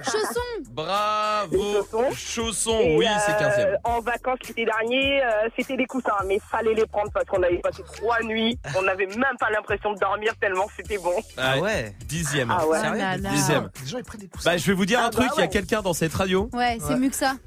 Chaussons 0.04 0.40
Bravo. 0.70 1.86
Chaussons, 2.14 2.78
Et, 2.80 2.96
oui, 2.98 3.06
c'est 3.26 3.32
euh, 3.42 3.74
15e. 3.74 3.76
En 3.84 4.00
vacances 4.00 4.38
l'été 4.46 4.64
dernier, 4.66 5.22
euh, 5.24 5.48
c'était 5.56 5.76
les 5.76 5.86
coussins, 5.86 6.12
mais 6.26 6.38
fallait 6.50 6.74
les 6.74 6.86
prendre 6.86 7.10
parce 7.12 7.24
qu'on 7.26 7.42
avait 7.42 7.58
passé 7.58 7.82
trois 7.96 8.20
nuits. 8.22 8.58
On 8.76 8.82
n'avait 8.82 9.06
même 9.06 9.36
pas 9.38 9.50
l'impression 9.50 9.92
de 9.94 9.98
dormir 9.98 10.32
tellement 10.40 10.66
que 10.66 10.72
c'était 10.76 10.98
bon. 10.98 11.14
Ah 11.36 11.58
ouais. 11.58 11.94
Dixième. 12.06 12.50
Ah 12.50 12.66
ouais. 12.66 12.78
Ah. 12.82 13.16
Dixième. 13.18 13.70
Les 13.82 13.88
gens, 13.88 13.98
ils 13.98 14.04
prennent 14.04 14.20
des 14.20 14.28
coussins. 14.28 14.50
Bah, 14.50 14.56
je 14.58 14.66
vais 14.66 14.72
vous 14.74 14.86
dire 14.86 15.00
un 15.00 15.06
Ah 15.06 15.10
truc, 15.10 15.26
bah 15.28 15.32
il 15.36 15.38
y 15.38 15.42
a 15.42 15.44
ouais. 15.46 15.48
quelqu'un 15.50 15.80
dans 15.82 15.94
cette 15.94 16.12
radio. 16.14 16.48
Ouais, 16.52 16.78
c'est 16.80 16.92
Ouais. 16.94 16.96
mieux 16.98 17.08
que 17.10 17.16
ça. 17.16 17.34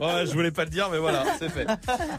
Ouais, 0.00 0.24
je 0.26 0.32
voulais 0.32 0.50
pas 0.50 0.64
le 0.64 0.70
dire, 0.70 0.88
mais 0.90 0.98
voilà, 0.98 1.24
c'est 1.38 1.48
fait. 1.48 1.66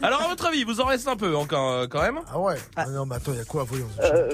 Alors, 0.02 0.22
à 0.22 0.28
votre 0.28 0.46
avis, 0.46 0.64
vous 0.64 0.80
en 0.80 0.84
reste 0.84 1.08
un 1.08 1.16
peu 1.16 1.34
encore, 1.36 1.61
euh, 1.70 1.86
quand 1.86 2.02
même 2.02 2.20
Ah 2.30 2.38
ouais 2.40 2.56
Ah 2.76 2.86
Non, 2.86 3.06
mais 3.06 3.16
attends, 3.16 3.32
il 3.32 3.38
y 3.38 3.40
a 3.40 3.44
quoi 3.44 3.64
Voyons. 3.64 3.88
Euh, 4.00 4.30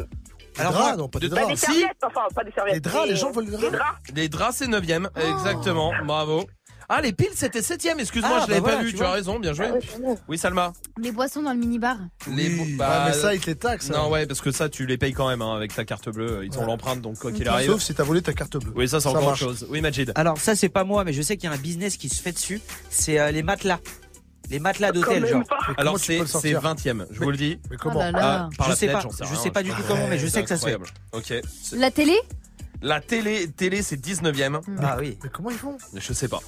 Des 0.54 0.60
Alors, 0.60 0.72
draps 0.72 0.98
Non, 0.98 1.08
pas 1.08 1.18
de- 1.18 1.28
des 1.28 1.34
draps. 1.34 1.48
des 1.48 1.56
si. 1.56 1.66
serviettes, 1.66 1.96
enfin 2.04 2.22
pas 2.34 2.42
des 2.44 2.50
serviettes. 2.52 2.74
Les 2.74 2.80
draps, 2.80 3.08
les 3.08 3.16
gens 3.16 3.30
veulent 3.30 3.46
des 3.50 3.56
Des 3.56 3.70
draps. 3.70 3.98
Les 4.14 4.28
draps, 4.28 4.56
c'est 4.56 4.66
9ème. 4.66 5.08
Exactement. 5.16 5.92
Bravo. 6.04 6.44
Ah, 6.90 7.02
les 7.02 7.12
piles, 7.12 7.28
c'était 7.34 7.60
7ème. 7.60 8.00
Excuse-moi, 8.00 8.30
Ah, 8.40 8.44
je 8.46 8.50
l'avais 8.50 8.60
bah 8.62 8.68
pas 8.68 8.72
voilà, 8.76 8.84
vu. 8.86 8.92
tu 8.92 8.96
Tu 8.98 9.04
as 9.04 9.10
raison, 9.12 9.38
bien 9.38 9.52
joué. 9.52 9.66
Ah. 9.68 10.14
Oui, 10.26 10.38
Salma. 10.38 10.72
Les 10.98 11.12
boissons 11.12 11.42
dans 11.42 11.52
le 11.52 11.58
minibar. 11.58 11.98
Les 12.34 12.48
Oui. 12.48 12.76
bah, 12.78 12.86
Ah, 12.90 13.04
mais 13.08 13.12
ça, 13.12 13.34
ils 13.34 13.40
te 13.42 13.46
les 13.46 13.56
taxent. 13.56 13.90
Non, 13.90 14.06
hein. 14.06 14.08
ouais, 14.08 14.26
parce 14.26 14.40
que 14.40 14.50
ça, 14.52 14.70
tu 14.70 14.86
les 14.86 14.96
payes 14.96 15.12
quand 15.12 15.28
même 15.28 15.42
hein, 15.42 15.54
avec 15.54 15.74
ta 15.74 15.84
carte 15.84 16.08
bleue. 16.08 16.46
Ils 16.46 16.56
ont 16.56 16.62
Ouais. 16.62 16.66
l'empreinte, 16.66 17.02
donc 17.02 17.18
quoi 17.18 17.30
qu'il 17.30 17.46
arrive. 17.46 17.70
Sauf 17.72 17.82
si 17.82 17.94
t'as 17.94 18.04
volé 18.04 18.22
ta 18.22 18.32
carte 18.32 18.56
bleue. 18.56 18.72
Oui, 18.74 18.88
ça, 18.88 19.00
c'est 19.00 19.08
encore 19.08 19.22
marche. 19.22 19.38
chose. 19.40 19.66
Oui, 19.68 19.82
Majid. 19.82 20.12
Alors 20.14 20.38
ça 20.38 20.56
c'est 20.56 20.70
pas 20.70 20.84
moi, 20.84 21.04
mais 21.04 21.12
je 21.12 21.20
sais 21.20 21.36
qu'il 21.36 21.50
y 21.50 21.52
a 21.52 21.54
un 21.54 21.58
business 21.60 21.98
qui 21.98 22.08
se 22.08 22.22
fait 22.22 22.32
dessus. 22.32 22.62
C'est 22.88 23.20
euh, 23.20 23.32
les 23.32 23.42
matelas, 23.42 23.80
les 24.50 24.58
matelas 24.58 24.92
d'hôtel, 24.92 25.26
genre. 25.26 25.44
pas. 25.44 25.58
Alors, 25.76 25.98
c'est 25.98 26.18
le 26.18 26.26
c'est 26.26 26.32
sortir 26.32 26.60
20ème, 26.62 27.06
je 27.10 27.20
vous 27.20 27.30
le 27.30 27.36
dis. 27.36 27.58
Mais 27.70 27.76
comment 27.76 28.00
là 28.00 28.10
là. 28.12 28.20
Ah, 28.20 28.56
par 28.56 28.66
Je 28.66 28.70
la 28.72 28.76
sais 28.76 28.86
pas, 28.88 29.00
je 29.00 29.24
rien. 29.24 29.34
sais 29.36 29.50
pas 29.50 29.62
du 29.62 29.70
tout 29.70 29.82
comment, 29.86 30.06
mais 30.08 30.18
je 30.18 30.26
C'est 30.26 30.32
sais 30.34 30.42
que 30.42 30.48
ça 30.48 30.56
se 30.56 30.66
fait. 30.66 30.76
Ok. 31.12 31.24
C'est- 31.62 31.76
La 31.76 31.90
télé 31.90 32.18
La 32.80 33.00
télé, 33.00 33.48
télé, 33.50 33.82
c'est 33.82 33.96
19ème. 33.96 34.60
Ah 34.80 34.96
oui. 35.00 35.18
Mais 35.24 35.30
comment 35.30 35.50
ils 35.50 35.58
font 35.58 35.76
Je 35.94 36.12
sais 36.12 36.28
pas. 36.28 36.40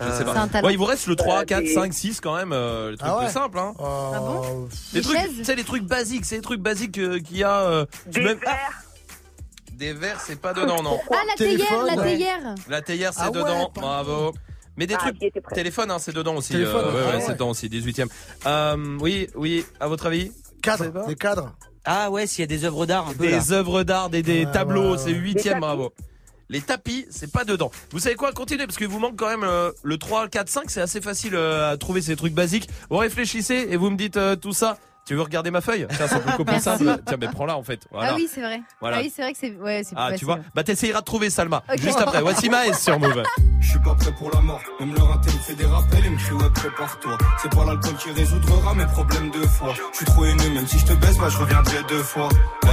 Je 0.00 0.04
Euh, 0.04 0.18
sais 0.18 0.24
pas. 0.24 0.32
C'est 0.34 0.38
un 0.38 0.48
talent. 0.48 0.66
Ouais, 0.68 0.74
il 0.74 0.76
vous 0.78 0.84
reste 0.84 1.06
le 1.06 1.16
3, 1.16 1.40
Euh, 1.40 1.44
4, 1.44 1.60
des- 1.64 1.72
5, 1.74 1.92
6 1.94 2.20
quand 2.20 2.36
même, 2.36 2.52
euh, 2.52 2.90
le 2.90 2.96
truc 2.98 3.08
Ah 3.10 3.16
ouais 3.18 3.24
plus 3.24 3.32
simple, 3.32 3.58
hein. 3.58 3.72
Ah 3.78 3.82
bon 4.20 4.42
Euh, 4.44 4.66
Les 4.92 5.00
Des 5.00 5.06
trucs, 5.06 5.44
sais, 5.44 5.54
les 5.56 5.64
trucs 5.64 5.84
basiques, 5.84 6.24
c'est 6.26 6.36
les 6.36 6.42
trucs 6.42 6.60
basiques 6.60 6.98
euh, 6.98 7.18
qu'il 7.20 7.38
y 7.38 7.42
a. 7.44 7.60
euh, 7.62 7.86
Des 8.06 8.20
verres. 8.20 8.82
Des 9.72 9.92
verres, 9.94 10.20
c'est 10.20 10.40
pas 10.40 10.52
dedans, 10.52 10.82
non. 10.82 10.98
Ah, 11.10 11.16
la 11.26 11.34
théière, 11.36 11.82
la 11.84 12.02
théière. 12.02 12.54
La 12.68 12.82
théière, 12.82 13.12
c'est 13.14 13.20
Ah 13.22 13.30
ouais, 13.30 13.38
dedans. 13.38 13.70
Bravo. 13.74 14.34
Mais 14.78 14.86
des 14.86 14.94
Ah, 14.94 14.98
trucs. 15.10 15.18
Téléphone, 15.54 15.90
hein, 15.90 15.98
c'est 15.98 16.14
dedans 16.14 16.36
aussi. 16.36 16.52
Téléphone, 16.52 16.84
euh, 16.86 16.92
ouais, 16.92 17.00
ah 17.04 17.10
ouais, 17.10 17.16
ouais. 17.16 17.22
c'est 17.26 17.32
dedans 17.34 17.50
aussi, 17.50 17.68
18ème. 17.68 18.08
Euh, 18.46 18.96
oui, 19.00 19.28
oui, 19.34 19.66
à 19.80 19.88
votre 19.88 20.06
avis? 20.06 20.30
Cadres, 20.62 21.06
des 21.06 21.16
cadres. 21.16 21.52
Ah 21.84 22.10
ouais, 22.10 22.26
s'il 22.26 22.40
y 22.40 22.44
a 22.44 22.46
des 22.46 22.64
œuvres 22.64 22.86
d'art 22.86 23.08
un 23.08 23.12
peu 23.14 23.28
là. 23.28 23.38
Des 23.38 23.52
œuvres 23.52 23.82
d'art, 23.82 24.08
des, 24.08 24.22
des 24.22 24.44
Ouais, 24.46 24.52
tableaux, 24.52 24.92
ouais, 24.92 24.98
c'est 24.98 25.10
ouais. 25.12 25.18
8ème, 25.34 25.42
tapis. 25.44 25.60
bravo. 25.60 25.92
Les 26.50 26.60
tapis, 26.62 27.06
c'est 27.10 27.30
pas 27.30 27.44
dedans. 27.44 27.70
Vous 27.90 27.98
savez 27.98 28.14
quoi 28.14 28.32
Continuez 28.32 28.66
parce 28.66 28.78
qu'il 28.78 28.88
vous 28.88 28.98
manque 28.98 29.16
quand 29.16 29.28
même 29.28 29.44
euh, 29.44 29.70
le 29.82 29.98
3, 29.98 30.28
4, 30.28 30.48
5. 30.48 30.70
C'est 30.70 30.80
assez 30.80 31.00
facile 31.02 31.34
euh, 31.34 31.72
à 31.72 31.76
trouver 31.76 32.00
ces 32.00 32.16
trucs 32.16 32.32
basiques. 32.32 32.68
Vous 32.88 32.96
réfléchissez 32.96 33.66
et 33.70 33.76
vous 33.76 33.90
me 33.90 33.96
dites 33.96 34.16
euh, 34.16 34.34
tout 34.36 34.52
ça. 34.54 34.78
Tu 35.08 35.14
veux 35.14 35.22
regarder 35.22 35.50
ma 35.50 35.62
feuille? 35.62 35.86
Tiens, 35.96 36.06
c'est 36.06 36.22
beaucoup 36.22 36.44
plus 36.44 36.60
simple. 36.60 36.84
Tiens, 37.06 37.16
mais 37.18 37.28
prends-la 37.28 37.56
en 37.56 37.62
fait. 37.62 37.80
Voilà. 37.90 38.10
Ah 38.12 38.14
oui, 38.14 38.28
c'est 38.30 38.42
vrai. 38.42 38.60
Voilà. 38.78 38.98
Ah 38.98 39.00
oui, 39.02 39.10
c'est 39.14 39.22
vrai 39.22 39.32
que 39.32 39.38
c'est 39.40 39.52
ouais, 39.56 39.80
c'est 39.82 39.94
Ah, 39.96 40.10
tu 40.12 40.26
vois 40.26 40.38
Bah, 40.54 40.62
t'essayeras 40.62 41.00
de 41.00 41.04
trouver 41.06 41.30
Salma. 41.30 41.62
Juste 41.80 41.98
après. 41.98 42.20
Voici 42.20 42.50
Maës 42.50 42.74
sur 42.78 43.00
Move. 43.00 43.22
Je 43.58 43.70
suis 43.70 43.78
pas 43.78 43.94
prêt 43.94 44.12
pour 44.12 44.30
la 44.34 44.40
mort, 44.42 44.60
même 44.80 44.94
le 44.94 45.02
raté 45.02 45.30
me 45.32 45.38
fait 45.38 45.54
des 45.54 45.64
rappels 45.64 46.04
et 46.04 46.10
me 46.10 46.16
crie 46.18 46.32
ouais 46.34 46.50
prépare-toi 46.54 47.16
C'est 47.42 47.50
pas 47.50 47.64
l'alcool 47.64 47.94
qui 47.96 48.10
résoudra 48.12 48.74
mes 48.74 48.86
problèmes 48.86 49.30
de 49.30 49.46
foi 49.46 49.74
Je 49.92 49.96
suis 49.96 50.06
trop 50.06 50.24
haineux, 50.26 50.50
même 50.50 50.66
si 50.66 50.78
je 50.78 50.84
te 50.86 50.92
baisse, 50.92 51.16
bah 51.18 51.28
je 51.30 51.38
reviendrai 51.38 51.76
deux 51.88 52.02
fois 52.02 52.28
Eh, 52.64 52.68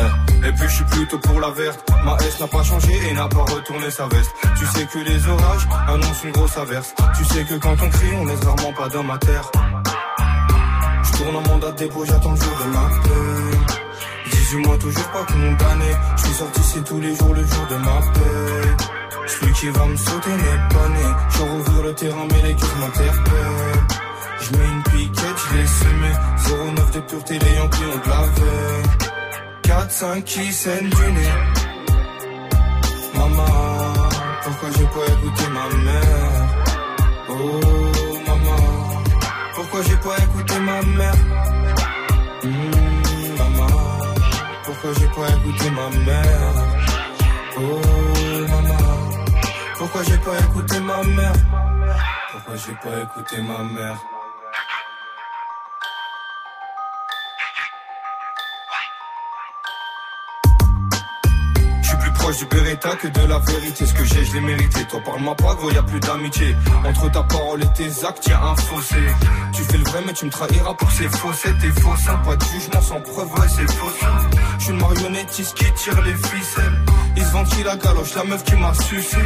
eh. 0.00 0.48
Et 0.48 0.52
puis 0.52 0.68
je 0.68 0.74
suis 0.74 0.84
plutôt 0.84 1.18
pour 1.18 1.40
la 1.40 1.50
verte 1.50 1.88
Ma 2.04 2.16
S 2.18 2.38
n'a 2.40 2.46
pas 2.46 2.62
changé 2.62 2.92
et 3.10 3.14
n'a 3.14 3.26
pas 3.28 3.42
retourné 3.52 3.90
sa 3.90 4.06
veste 4.08 4.30
Tu 4.58 4.66
sais 4.66 4.86
que 4.86 4.98
les 4.98 5.28
orages 5.28 5.66
annoncent 5.88 6.24
une 6.24 6.32
grosse 6.32 6.56
averse 6.56 6.94
Tu 7.16 7.24
sais 7.24 7.44
que 7.44 7.54
quand 7.54 7.76
on 7.82 7.88
crie, 7.88 8.12
on 8.16 8.24
laisse 8.26 8.44
rarement 8.44 8.72
pas 8.72 8.88
d'homme 8.88 9.10
à 9.10 9.18
terre 9.18 9.50
Je 11.28 11.32
tourne 11.32 11.44
en 11.44 11.48
mandat 11.52 11.72
de 11.72 11.76
dépôt, 11.76 12.04
j'attends 12.06 12.30
le 12.30 12.36
jour 12.36 12.56
de 12.58 12.70
ma 12.72 12.88
paix 13.02 13.58
18 14.30 14.66
mois 14.66 14.78
toujours 14.78 15.08
pas 15.08 15.24
condamné 15.24 15.92
Je 16.16 16.22
suis 16.22 16.34
sorti 16.34 16.60
c'est 16.62 16.84
tous 16.84 17.00
les 17.00 17.14
jours 17.14 17.34
le 17.34 17.44
jour 17.44 17.66
de 17.68 17.76
ma 17.76 18.00
paix 18.14 18.84
celui 19.26 19.52
qui 19.52 19.68
va 19.68 19.84
me 19.84 19.96
sauter 19.96 20.30
n'est 20.30 20.74
pas 20.74 20.88
né. 20.88 21.14
Je 21.28 21.42
rouvrir 21.42 21.82
le 21.82 21.94
terrain, 21.94 22.26
mais 22.30 22.48
les 22.48 22.54
cœurs 22.54 22.76
m'interpellent. 22.80 23.86
Je 24.40 24.56
mets 24.56 24.68
une 24.68 24.82
piquette, 24.84 25.38
je 25.50 25.56
l'ai 25.58 25.66
semé. 25.66 26.10
09 26.76 26.90
de 26.92 27.00
pureté, 27.00 27.38
les 27.38 27.54
Yankees 27.56 27.84
ont 27.92 27.98
de 27.98 28.08
la 28.08 28.22
veille. 28.22 29.86
4-5 29.86 30.22
qui 30.22 30.50
saignent 30.50 30.88
du 30.88 31.12
nez. 31.12 31.28
Maman, 33.18 33.44
pourquoi 34.44 34.68
j'ai 34.78 34.86
pas 34.86 35.12
écouté 35.12 35.44
ma 35.52 35.76
mère? 35.76 36.48
Oh, 37.28 37.60
maman, 38.26 39.02
pourquoi 39.56 39.82
j'ai 39.82 39.96
pas 39.96 40.16
écouté 40.16 40.27
pas 45.18 45.28
écouté 45.36 45.70
ma 45.70 45.88
mère? 46.06 46.54
Oh, 47.56 47.80
maman. 48.48 48.78
Pourquoi 49.76 50.02
j'ai 50.04 50.18
pas 50.18 50.38
écouté 50.38 50.80
ma 50.80 51.02
mère 51.02 51.32
Pourquoi 52.32 52.56
j'ai 52.56 52.74
pas 52.74 53.02
écouté 53.02 53.42
ma 53.42 53.64
mère 53.64 53.98
Proche 62.28 62.40
du 62.40 62.44
Beretta 62.44 62.90
que 62.96 63.08
de 63.08 63.26
la 63.26 63.38
vérité. 63.38 63.86
Ce 63.86 63.94
que 63.94 64.04
j'ai 64.04 64.22
je 64.22 64.34
l'ai 64.34 64.42
mérité. 64.42 64.84
Toi 64.90 65.00
parle-moi 65.02 65.34
pas 65.34 65.54
gros 65.54 65.70
y 65.70 65.78
a 65.78 65.82
plus 65.82 65.98
d'amitié. 65.98 66.54
Entre 66.84 67.10
ta 67.10 67.22
parole 67.22 67.62
et 67.62 67.72
tes 67.72 68.04
actes 68.04 68.26
y 68.26 68.32
a 68.32 68.42
un 68.42 68.54
fossé. 68.54 68.96
Tu 69.54 69.62
fais 69.62 69.78
le 69.78 69.84
vrai 69.84 70.02
mais 70.06 70.12
tu 70.12 70.26
me 70.26 70.30
trahiras 70.30 70.74
pour 70.74 70.90
ces 70.90 71.08
faussettes 71.08 71.56
T'es 71.58 71.80
faux 71.80 71.94
Pas 72.26 72.36
de 72.36 72.44
jugement 72.44 72.82
sans 72.82 73.00
preuve 73.00 73.32
ouais 73.32 73.48
c'est 73.48 73.70
faux 73.72 73.90
Je 74.58 74.62
suis 74.64 74.72
une 74.72 74.78
marionnettiste 74.78 75.54
qui 75.54 75.72
tire 75.72 76.02
les 76.02 76.12
ficelles 76.12 76.84
Ils 77.28 77.30
se 77.30 77.36
vendent 77.36 77.48
qui 77.48 77.62
la 77.62 77.76
galoche 77.76 78.14
La 78.14 78.24
meuf 78.24 78.42
qui 78.42 78.54
m'a 78.54 78.72
sucé 78.72 79.18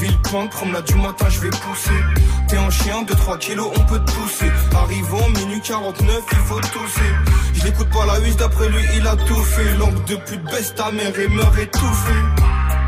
Villepinte, 0.00 0.50
promenade 0.50 0.84
du 0.84 0.94
matin, 0.96 1.26
je 1.28 1.40
vais 1.40 1.50
pousser. 1.50 2.02
T'es 2.48 2.56
un 2.56 2.70
chien, 2.70 3.04
2-3 3.04 3.38
kilos, 3.38 3.70
on 3.76 3.80
peut 3.84 4.00
te 4.00 4.10
pousser. 4.12 4.50
Arrivant, 4.74 5.28
minuit 5.28 5.60
49, 5.60 6.22
il 6.32 6.38
faut 6.38 6.60
tousser. 6.60 7.12
Je 7.54 7.64
l'écoute 7.64 7.88
pas 7.90 8.04
la 8.04 8.18
huisse, 8.18 8.36
d'après 8.36 8.68
lui, 8.68 8.82
il 8.96 9.06
a 9.06 9.14
tout 9.14 9.42
fait. 9.44 9.76
Langue 9.76 10.04
de 10.06 10.16
pute, 10.16 10.42
baisse 10.42 10.74
ta 10.74 10.90
mère 10.90 11.18
et 11.18 11.28
meurt 11.28 11.56
étouffé. 11.56 12.14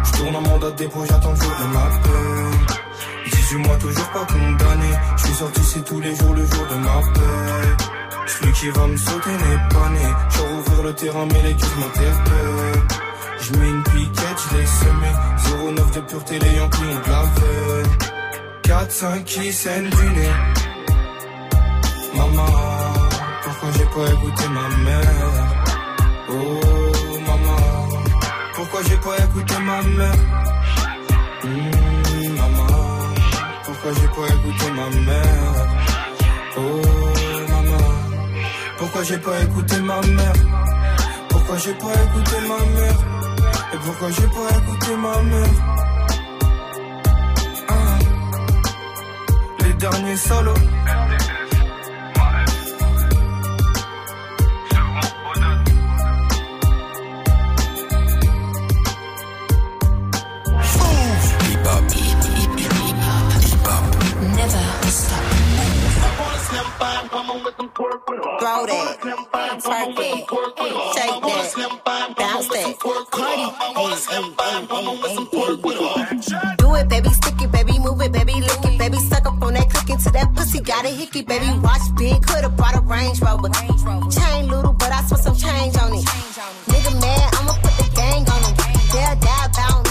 Je 0.05 0.19
tourne 0.19 0.37
en 0.37 0.41
mandat 0.41 0.71
de 0.73 0.77
dépôt, 0.77 1.05
j'attends 1.09 1.31
le 1.31 1.37
jour 1.37 1.57
de 1.61 1.67
ma 1.73 1.85
peine. 2.03 3.31
18 3.31 3.57
mois, 3.59 3.77
toujours 3.77 4.09
pas 4.09 4.27
condamné. 4.27 4.91
Je 5.19 5.23
suis 5.23 5.35
sorti, 5.35 5.61
c'est 5.63 5.85
tous 5.85 6.01
les 6.01 6.17
jours, 6.17 6.35
le 6.35 6.45
jour 6.45 6.67
de 6.67 6.75
ma 6.75 7.01
paix. 7.15 7.85
Celui 8.27 8.53
qui 8.55 8.69
va 8.71 8.87
me 8.89 8.97
sauter 8.97 9.31
n'est 9.31 9.75
pas 9.75 9.89
né. 9.89 10.15
Je 10.31 10.41
rouvrir 10.41 10.83
le 10.83 10.95
terrain, 10.95 11.27
mais 11.27 11.43
les 11.43 11.55
m'interpellent. 11.55 13.08
Je 13.51 13.55
mets 13.59 13.69
une 13.71 13.83
piquette, 13.83 14.41
je 14.51 14.57
l'ai 14.59 14.67
semé 14.67 15.73
09 15.75 15.91
de 15.93 16.01
pureté, 16.01 16.39
les 16.39 16.55
Yankees 16.57 16.79
ont 16.83 17.01
de 17.07 17.11
la 17.11 17.23
veille 17.23 18.87
4-5 18.87 19.25
qui 19.25 19.53
saignent 19.53 19.89
du 19.89 20.11
nez. 20.11 20.33
Maman, 22.15 22.47
pourquoi 23.43 23.69
j'ai 23.73 23.85
pas 23.87 24.13
écouté 24.13 24.49
ma 24.49 24.69
mère? 24.85 25.33
Oh 26.31 26.61
maman, 27.27 27.89
pourquoi 28.55 28.81
j'ai 28.87 28.97
pas 28.99 29.17
écouté 29.25 29.55
ma 29.61 29.83
mère? 29.83 30.13
Hmm, 31.45 32.37
Maman, 32.37 32.67
pourquoi 33.65 33.93
j'ai 33.95 34.09
pas 34.09 34.27
écouté 34.35 34.71
ma 34.73 35.01
mère? 35.07 35.55
Oh 36.59 36.83
maman, 37.49 37.85
pourquoi 38.77 39.03
j'ai 39.05 39.19
pas 39.19 39.41
écouté 39.41 39.81
ma 39.81 40.01
mère? 40.03 40.33
Pourquoi 41.31 41.57
j'ai 41.57 41.73
pas 41.73 41.95
écouté 41.95 42.37
ma 42.47 42.81
mère? 42.81 43.18
Et 43.73 43.77
pourquoi 43.85 44.11
j'ai 44.11 44.27
pas 44.27 44.49
écouté 44.59 44.97
ma 44.97 45.23
mère? 45.23 45.55
Ah. 47.69 47.99
Les 49.65 49.75
derniers 49.75 50.17
solos 50.17 50.55
Throw 67.09 68.67
that, 68.67 69.01
twerk 69.01 69.89
that, 69.97 70.75
shake 70.95 71.23
that, 71.23 72.15
bounce 72.19 72.49
that. 72.49 72.79
Cardi. 73.11 73.47
Do 76.59 76.75
it, 76.75 76.89
baby, 76.89 77.09
stick 77.09 77.41
it, 77.41 77.51
baby, 77.51 77.79
move 77.79 78.03
it, 78.03 78.13
baby, 78.13 78.35
lick 78.35 78.65
it, 78.65 78.79
baby, 78.79 78.99
suck 78.99 79.27
up 79.27 79.43
on 79.43 79.55
that, 79.55 79.71
click 79.71 79.91
into 79.91 80.11
that. 80.11 80.13
That 80.19 80.35
pussy 80.35 80.61
got 80.61 80.85
a 80.85 80.89
hickey, 80.89 81.23
baby. 81.23 81.47
Watch 81.61 81.95
big, 81.97 82.21
coulda 82.27 82.51
brought 82.51 82.77
a 82.77 82.81
Range 82.81 83.21
Rover. 83.23 83.49
Chain 84.11 84.49
little, 84.49 84.75
but 84.75 84.93
I 84.93 85.03
spent 85.05 85.23
some 85.23 85.37
change 85.37 85.77
on 85.79 85.95
it. 85.95 86.05
Nigga 86.67 87.01
mad, 87.01 87.35
I'ma 87.37 87.53
put 87.63 87.73
the 87.79 87.89
gang 87.95 88.29
on 88.29 88.43
him. 88.43 88.55
They'll 88.93 89.17
die 89.21 89.47
about 89.47 89.88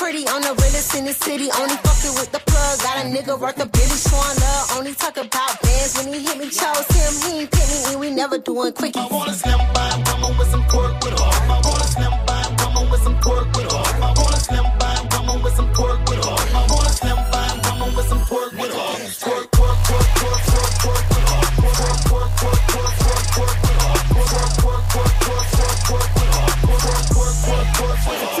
pretty 0.00 0.24
on 0.32 0.40
the 0.40 0.54
realest 0.64 0.96
in 0.96 1.04
the 1.04 1.12
city. 1.12 1.52
Only 1.60 1.76
fucking 1.84 2.14
with 2.16 2.32
the 2.32 2.40
plug. 2.48 2.74
Got 2.80 3.04
a 3.04 3.06
nigga 3.12 3.38
worth 3.38 3.60
a 3.60 3.68
billy 3.68 3.98
showing 4.00 4.38
love. 4.40 4.64
Only 4.76 4.94
talk 4.96 5.16
about 5.20 5.60
bands 5.60 5.92
when 5.96 6.08
he 6.08 6.24
hit 6.24 6.36
me. 6.40 6.48
Chose 6.48 6.88
him, 6.96 7.12
he 7.20 7.44
ain't 7.44 7.50
pick 7.52 7.68
me, 7.68 7.78
and 7.92 8.00
we 8.00 8.08
never 8.08 8.38
doing 8.38 8.72
quickies. 8.72 8.96
I 8.96 9.12
wanna 9.12 9.34
slim 9.36 9.60
by 9.76 9.92
woman 10.08 10.32
with 10.38 10.50
some 10.50 10.64
pork 10.72 10.96
with 11.04 11.20
her. 11.20 11.32
I 11.52 11.60
wanna 11.60 11.88
slim 11.92 12.14
by 12.24 12.40
woman 12.64 12.84
with 12.90 13.02
some 13.04 13.18
pork 13.20 13.46
with 13.52 13.68
her. 13.68 13.84
I 14.00 14.10
wanna 14.16 14.40
slim 14.48 14.66
by 14.80 14.94
woman 15.12 15.36
with 15.44 15.54
some 15.60 15.70
pork 15.76 16.00
with 16.08 16.24
her. 16.24 16.38
I 16.56 16.62
wanna 16.72 16.92
slim 17.00 17.20
by 17.32 17.48
woman 17.68 17.90
with 17.96 18.08
some 18.08 18.22
pork 18.24 18.52
with 18.56 18.72
her. 18.72 18.92
Pork, 19.20 19.46
pork, 19.52 19.78
pork, 19.84 20.08
pork, 20.16 20.40
pork, 20.48 20.72
pork 20.80 21.04
with 21.12 21.28
her. 21.28 21.44
Pork, 21.68 22.00
pork, 22.08 22.30
pork, 22.40 22.60
pork, 22.72 22.94
pork, 23.04 23.24
pork 23.36 23.56
with 23.68 23.80
her. 23.84 23.94
Pork, 24.16 24.48
pork, 24.64 24.84
pork, 24.92 25.14
pork, 25.28 25.44
pork, 25.60 25.78
pork 25.88 26.08
with 26.16 26.32
her. 26.34 26.48
Pork, 26.64 26.88
pork, 26.88 27.06
pork, 27.12 27.36
pork, 27.44 27.66
pork, 27.76 28.00
with 28.08 28.22
her. 28.24 28.39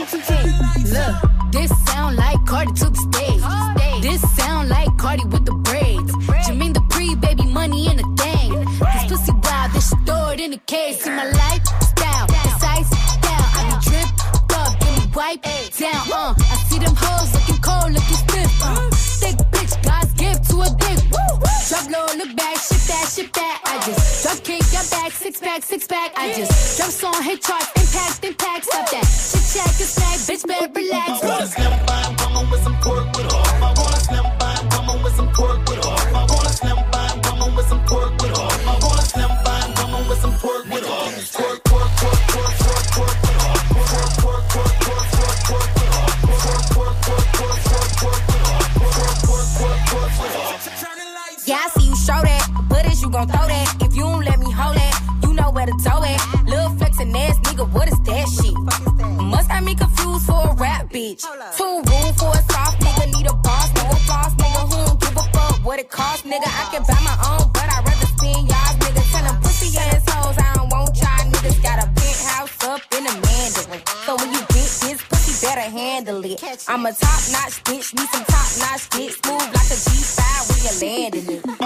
This 1.52 1.70
sound 1.84 2.16
like 2.16 2.44
Cardi 2.46 2.72
to 2.72 2.90
the 2.90 3.00
stage. 3.12 4.02
This 4.02 4.20
sound 4.36 4.68
like 4.68 4.96
Cardi 4.98 5.24
with 5.24 5.44
the 5.44 5.52
braids. 5.52 6.12
Jermaine 6.46 6.74
the 6.74 6.80
pre 6.90 7.14
baby 7.14 7.44
money 7.46 7.90
in 7.90 7.98
a 7.98 8.16
thing. 8.16 8.52
This 8.54 9.04
pussy 9.08 9.32
wild, 9.32 9.72
this 9.72 9.90
shit 9.90 9.98
throw 10.06 10.28
it 10.30 10.40
in 10.40 10.50
the 10.52 10.58
case. 10.58 11.02
See 11.02 11.10
my 11.10 11.24
six 25.30 25.40
pack, 25.40 25.62
six 25.62 25.86
pack. 25.86 26.12
I 26.16 26.32
just 26.32 26.76
drop 26.76 26.90
song, 26.90 27.22
hit 27.22 27.40
charts, 27.42 27.70
impact, 27.76 28.24
impact. 28.24 28.64
Stop 28.64 28.90
that. 28.90 29.04
Shit 29.04 29.62
check, 29.62 29.80
a 29.80 29.84
snack, 29.84 30.18
bitch, 30.26 30.46
better 30.46 30.72
relax. 30.72 31.89
Must 59.30 59.48
have 59.48 59.64
me 59.64 59.74
confused 59.74 60.26
for 60.26 60.42
a 60.50 60.54
rap 60.54 60.90
bitch. 60.90 61.22
Too 61.56 61.74
rude 61.88 62.14
for 62.18 62.30
a 62.34 62.42
soft 62.50 62.80
nigga, 62.82 63.06
need 63.14 63.26
a 63.30 63.34
boss 63.34 63.70
nigga, 63.72 63.96
floss 64.06 64.34
nigga, 64.34 64.62
who 64.70 64.86
don't 64.86 65.00
give 65.00 65.16
a 65.16 65.22
fuck 65.32 65.64
what 65.64 65.78
it 65.78 65.88
cost, 65.88 66.24
nigga. 66.24 66.46
I 66.46 66.64
can 66.72 66.82
buy 66.82 66.98
my 67.04 67.16
own, 67.30 67.50
but 67.52 67.62
I'd 67.62 67.86
rather 67.86 68.10
spend 68.18 68.48
y'all's 68.50 68.76
nigga. 68.82 69.02
Tell 69.12 69.24
them 69.24 69.40
pussy 69.40 69.78
assholes, 69.78 70.36
I 70.36 70.54
don't 70.56 70.68
want 70.70 70.96
y'all 70.96 71.30
niggas. 71.30 71.62
Got 71.62 71.78
a 71.78 71.86
penthouse 71.86 72.64
up 72.64 72.82
in 72.96 73.04
the 73.04 73.14
Mandarin. 73.22 73.82
So 74.04 74.16
when 74.16 74.32
you 74.34 74.40
get 74.50 74.68
this 74.82 75.00
pussy, 75.08 75.46
better 75.46 75.68
handle 75.78 76.24
it. 76.24 76.42
I'm 76.68 76.84
a 76.86 76.92
top 76.92 77.20
notch 77.30 77.62
bitch, 77.64 77.94
need 77.94 78.10
some 78.10 78.24
top 78.24 78.50
notch 78.58 78.82
shit. 78.92 79.14
Move 79.26 79.46
like 79.54 79.70
a 79.70 79.78
G5 79.86 80.20
when 80.50 80.58
you're 80.66 80.78
landing 80.82 81.26
it. 81.36 81.59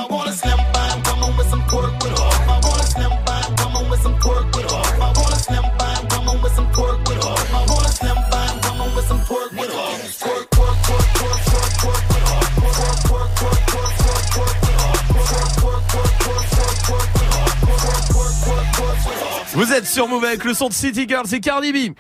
Vous 19.55 19.73
êtes 19.73 19.87
sur 19.87 20.09
Move 20.09 20.25
avec 20.25 20.43
le 20.43 20.53
son 20.53 20.69
de 20.69 20.73
City 20.73 21.07
Girls 21.09 21.33
et 21.33 21.38
Cardi 21.38 21.73
B. 21.73 21.95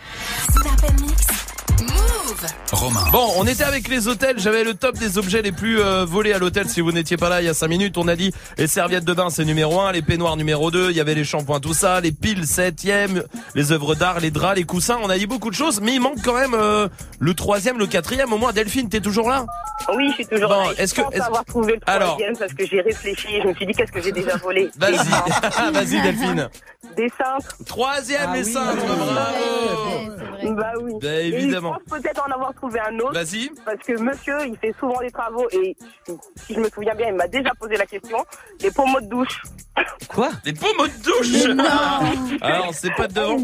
Romain. 2.72 3.04
Bon, 3.12 3.26
on 3.36 3.46
était 3.46 3.64
avec 3.64 3.88
les 3.88 4.08
hôtels. 4.08 4.38
J'avais 4.38 4.64
le 4.64 4.74
top 4.74 4.96
des 4.98 5.18
objets 5.18 5.42
les 5.42 5.52
plus 5.52 5.80
euh, 5.80 6.04
volés 6.04 6.32
à 6.32 6.38
l'hôtel. 6.38 6.68
Si 6.68 6.80
vous 6.80 6.92
n'étiez 6.92 7.16
pas 7.16 7.28
là 7.28 7.40
il 7.42 7.46
y 7.46 7.48
a 7.48 7.54
5 7.54 7.68
minutes, 7.68 7.98
on 7.98 8.08
a 8.08 8.16
dit 8.16 8.32
les 8.58 8.66
serviettes 8.66 9.04
de 9.04 9.12
bain 9.12 9.30
c'est 9.30 9.44
numéro 9.44 9.80
1, 9.80 9.92
les 9.92 10.02
peignoirs 10.02 10.36
numéro 10.36 10.70
2, 10.70 10.90
il 10.90 10.96
y 10.96 11.00
avait 11.00 11.14
les 11.14 11.24
shampoings, 11.24 11.60
tout 11.60 11.74
ça, 11.74 12.00
les 12.00 12.12
piles 12.12 12.46
septième, 12.46 13.22
les 13.54 13.72
œuvres 13.72 13.94
d'art, 13.94 14.20
les 14.20 14.30
draps, 14.30 14.56
les 14.56 14.64
coussins. 14.64 14.98
On 15.02 15.10
a 15.10 15.18
dit 15.18 15.26
beaucoup 15.26 15.50
de 15.50 15.54
choses, 15.54 15.80
mais 15.80 15.94
il 15.94 16.00
manque 16.00 16.22
quand 16.24 16.34
même 16.34 16.54
euh, 16.54 16.88
le 17.18 17.34
troisième, 17.34 17.78
le 17.78 17.86
quatrième. 17.86 18.32
Au 18.32 18.38
moins, 18.38 18.52
Delphine, 18.52 18.88
t'es 18.88 19.00
toujours 19.00 19.28
là? 19.28 19.44
Oui, 19.94 20.08
je 20.10 20.14
suis 20.14 20.26
toujours 20.26 20.48
Bon, 20.48 20.64
là. 20.68 20.72
Est-ce 20.78 20.94
je 20.94 21.02
que- 21.02 21.20
avoir 21.22 21.44
trouvé 21.44 21.74
le 21.74 21.80
Alors. 21.86 22.16
troisième 22.16 22.36
parce 22.36 22.52
que 22.54 22.66
j'ai 22.66 22.80
réfléchi 22.80 23.26
et 23.36 23.42
je 23.42 23.48
me 23.48 23.54
suis 23.54 23.66
dit 23.66 23.72
qu'est-ce 23.72 23.92
que 23.92 24.00
j'ai 24.00 24.12
déjà 24.12 24.36
volé? 24.36 24.70
Vas-y, 24.78 24.96
vas-y 25.72 26.02
Delphine. 26.02 26.48
Des 26.96 27.08
cintres. 27.18 27.56
Troisième, 27.66 28.28
Ah 28.28 28.36
les 28.36 28.44
oui. 28.44 28.52
cintres, 28.52 28.84
bravo. 28.86 30.54
Bah 30.56 30.72
oui. 30.80 30.92
Bah, 31.02 31.08
Et 31.20 31.26
évidemment. 31.28 31.76
je 31.84 31.90
pense 31.90 32.00
peut-être 32.00 32.22
en 32.28 32.33
avoir 32.34 32.54
trouvé 32.54 32.80
un 32.80 32.98
autre. 32.98 33.12
Vas-y. 33.14 33.50
Parce 33.64 33.78
que 33.86 33.98
monsieur, 34.00 34.36
il 34.46 34.56
fait 34.58 34.74
souvent 34.78 34.98
des 35.00 35.10
travaux 35.10 35.46
et 35.50 35.76
si 36.36 36.54
je 36.54 36.60
me 36.60 36.68
souviens 36.68 36.94
bien, 36.94 37.08
il 37.08 37.14
m'a 37.14 37.28
déjà 37.28 37.50
posé 37.58 37.76
la 37.76 37.86
question. 37.86 38.24
Les 38.60 38.70
pommeaux 38.70 39.00
de 39.00 39.06
douche. 39.06 39.42
Quoi? 40.08 40.30
Les 40.44 40.52
pommeaux 40.52 40.86
de 40.86 41.02
douche 41.02 41.46
Mais 41.48 41.54
non. 41.54 42.38
Alors, 42.42 42.74
c'est 42.74 42.94
pas 42.94 43.08
de 43.08 43.14
devant. 43.14 43.38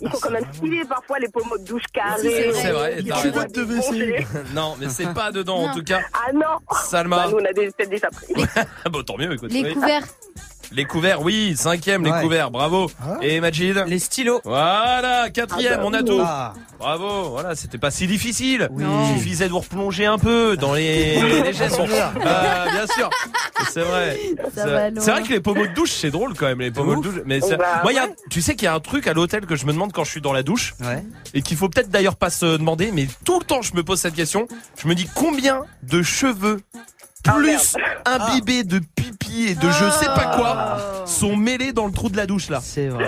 Il 0.00 0.08
faut 0.10 0.18
quand 0.20 0.30
même 0.30 0.46
filer 0.52 0.84
parfois 0.84 1.18
les 1.18 1.26
pommeaux 1.28 1.58
de 1.58 1.64
douche 1.64 1.82
carrés. 1.92 2.52
C'est 2.54 2.70
vrai, 2.70 2.96
t'as 2.96 3.02
Tu 3.02 3.12
raison. 3.12 3.30
vois, 3.30 3.44
défoncer. 3.46 4.26
Non, 4.54 4.76
mais 4.78 4.88
c'est 4.88 5.12
pas 5.12 5.32
dedans 5.32 5.56
en 5.64 5.74
tout 5.74 5.82
cas. 5.82 6.00
Ah 6.14 6.32
non 6.32 6.58
Salma. 6.84 7.16
Bah, 7.16 7.26
nous, 7.32 7.38
on 7.38 7.44
a 7.44 7.52
des- 7.52 7.66
peut-être 7.72 7.90
déjà 7.90 8.08
pris. 8.08 8.32
bon, 8.92 9.02
tant 9.02 9.16
mieux, 9.18 9.32
écoute. 9.32 9.52
Les 9.52 9.72
couverts. 9.72 10.04
Les 10.72 10.84
couverts, 10.84 11.22
oui, 11.22 11.54
cinquième, 11.56 12.04
les 12.04 12.10
couverts, 12.22 12.50
bravo. 12.50 12.90
Et 13.22 13.40
Majid 13.40 13.84
Les 13.86 13.98
stylos. 13.98 14.40
Voilà, 14.44 15.30
quatrième, 15.30 15.74
Ah 15.74 15.76
bah 15.78 15.82
on 15.86 15.92
a 15.94 16.02
tout. 16.02 16.20
Ah. 16.22 16.52
Bravo, 16.78 17.30
voilà, 17.30 17.56
c'était 17.56 17.78
pas 17.78 17.90
si 17.90 18.06
difficile. 18.06 18.68
Il 18.78 19.16
suffisait 19.18 19.46
de 19.46 19.50
vous 19.52 19.60
replonger 19.60 20.06
un 20.06 20.18
peu 20.18 20.56
dans 20.56 20.74
les, 20.74 21.20
les 21.42 21.52
gestes. 21.52 21.80
Euh, 21.80 22.70
bien 22.70 22.86
sûr, 22.86 23.10
c'est 23.70 23.80
vrai. 23.80 24.18
C'est- 24.54 25.10
vrai 25.10 25.22
que 25.22 25.30
les 25.32 25.40
pommeaux 25.40 25.66
de 25.66 25.72
douche, 25.74 25.90
c'est 25.92 26.10
drôle 26.10 26.34
quand 26.34 26.46
même, 26.46 26.60
les 26.60 26.70
pommeaux 26.70 26.96
de 26.96 27.02
douche. 27.08 27.20
Mais 27.26 27.40
Bah, 27.40 27.80
moi, 27.82 27.92
il 27.92 27.96
y 27.96 27.98
a- 27.98 28.08
tu 28.30 28.40
sais 28.42 28.54
qu'il 28.54 28.64
y 28.64 28.68
a 28.68 28.74
un 28.74 28.80
truc 28.80 29.06
à 29.06 29.12
l'hôtel 29.14 29.46
que 29.46 29.56
je 29.56 29.66
me 29.66 29.72
demande 29.72 29.92
quand 29.92 30.04
je 30.04 30.10
suis 30.10 30.20
dans 30.20 30.32
la 30.32 30.42
douche. 30.42 30.74
Et 31.34 31.42
qu'il 31.42 31.56
faut 31.56 31.68
peut-être 31.68 31.90
d'ailleurs 31.90 32.16
pas 32.16 32.30
se 32.30 32.56
demander, 32.56 32.90
mais 32.92 33.08
tout 33.24 33.38
le 33.40 33.44
temps 33.44 33.62
je 33.62 33.74
me 33.74 33.82
pose 33.82 33.98
cette 34.00 34.14
question. 34.14 34.46
Je 34.80 34.86
me 34.86 34.94
dis 34.94 35.08
combien 35.14 35.62
de 35.82 36.02
cheveux 36.02 36.60
Ah, 37.28 37.34
plus 37.34 37.76
imbibés 38.06 38.64
de 38.64 38.80
pipi 38.94 39.48
et 39.50 39.54
de 39.54 39.70
je 39.70 39.90
sais 39.90 40.06
pas 40.06 40.36
quoi 40.36 40.78
sont 41.06 41.36
mêlés 41.36 41.72
dans 41.72 41.86
le 41.86 41.92
trou 41.92 42.08
de 42.08 42.16
la 42.16 42.26
douche 42.26 42.48
là. 42.48 42.60
C'est 42.62 42.88
vrai. 42.88 43.06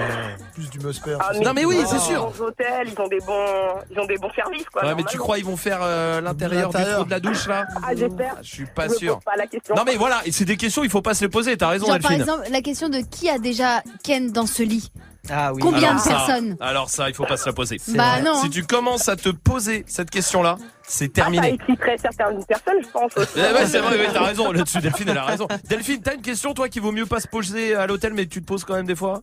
Plus 0.55 0.69
du 0.71 0.79
musper. 0.81 1.17
Ah, 1.21 1.33
Non, 1.43 1.53
mais 1.55 1.65
oui, 1.65 1.77
ils 1.79 1.85
ont 1.85 1.89
c'est 1.89 1.95
des 1.97 2.01
sûr. 2.01 2.27
bons 2.31 2.45
hôtels, 2.45 2.89
ils 2.95 3.01
ont 3.01 3.09
des 3.09 3.19
bons, 3.21 3.47
ils 3.91 3.99
ont 3.99 4.07
des 4.07 4.17
bons 4.19 4.31
services 4.35 4.65
quoi. 4.73 4.85
Ouais, 4.85 4.95
mais 4.95 5.05
tu 5.05 5.17
crois 5.19 5.39
ils 5.39 5.45
vont 5.45 5.57
faire 5.57 5.81
euh, 5.83 6.21
l'intérieur 6.21 6.71
du 6.71 6.83
trou 6.85 7.05
de 7.05 7.11
la 7.11 7.21
douche 7.21 7.47
là 7.47 7.67
Ah 7.83 7.91
j'espère. 7.97 8.37
Je 8.43 8.49
suis 8.49 8.67
pas 8.67 8.87
Je 8.89 8.93
me 8.93 8.99
sûr. 8.99 9.15
pose 9.17 9.25
pas 9.25 9.37
la 9.37 9.47
question. 9.47 9.75
Non 9.75 9.83
mais 9.87 9.97
voilà, 9.97 10.21
c'est 10.31 10.45
des 10.45 10.57
questions, 10.57 10.83
il 10.85 10.91
faut 10.91 11.03
pas 11.03 11.15
se 11.15 11.23
les 11.25 11.29
poser, 11.31 11.57
t'as 11.57 11.69
raison 11.69 11.87
Genre 11.87 11.99
par 11.99 12.11
Delphine. 12.11 12.21
exemple 12.29 12.49
la 12.51 12.61
question 12.63 12.89
de 12.89 12.99
qui 12.99 13.29
a 13.31 13.39
déjà 13.39 13.83
Ken 14.03 14.31
dans 14.33 14.47
ce 14.47 14.63
lit? 14.63 14.91
Ah 15.31 15.53
oui. 15.53 15.61
Combien 15.62 15.90
Alors 15.90 15.95
de 15.95 16.01
ça, 16.01 16.11
personnes 16.11 16.57
Alors 16.61 16.90
ça, 16.90 17.09
il 17.09 17.14
faut 17.14 17.25
pas 17.25 17.37
se 17.37 17.47
la 17.47 17.53
poser. 17.53 17.77
Bah 17.88 18.21
non, 18.21 18.43
Si 18.43 18.51
tu 18.51 18.64
commences 18.64 19.09
à 19.09 19.16
te 19.16 19.29
poser 19.29 19.85
cette 19.87 20.11
question-là, 20.11 20.57
c'est 20.83 21.05
Ah, 21.05 21.09
ça 21.09 21.12
terminé. 21.23 21.55
exciterait 21.55 21.97
certaines 21.99 22.45
personnes, 22.45 22.83
je 22.83 22.88
pense 22.88 23.16
aussi. 23.16 23.31
Eh 23.37 23.40
ouais, 23.55 23.66
c'est 23.66 23.79
vrai, 23.79 23.97
ouais, 23.97 24.09
t'as 24.12 24.25
raison 24.25 24.51
là-dessus, 24.51 24.79
Delphine, 24.81 25.09
elle 25.11 25.19
a 25.19 25.25
raison. 25.25 25.47
Delphine, 25.69 26.01
t'as 26.03 26.14
une 26.14 26.23
question, 26.23 26.53
toi, 26.53 26.69
qui 26.69 26.81
vaut 26.81 26.93
mieux 26.93 27.07
pas 27.07 27.21
se 27.21 27.29
poser 27.29 27.75
à 27.77 27.87
l'hôtel, 27.87 28.12
mais 28.14 28.27
tu 28.27 28.40
te 28.40 28.47
poses 28.47 28.64
quand 28.64 28.75
même 28.75 28.87
des 28.87 28.97
fois? 28.97 29.21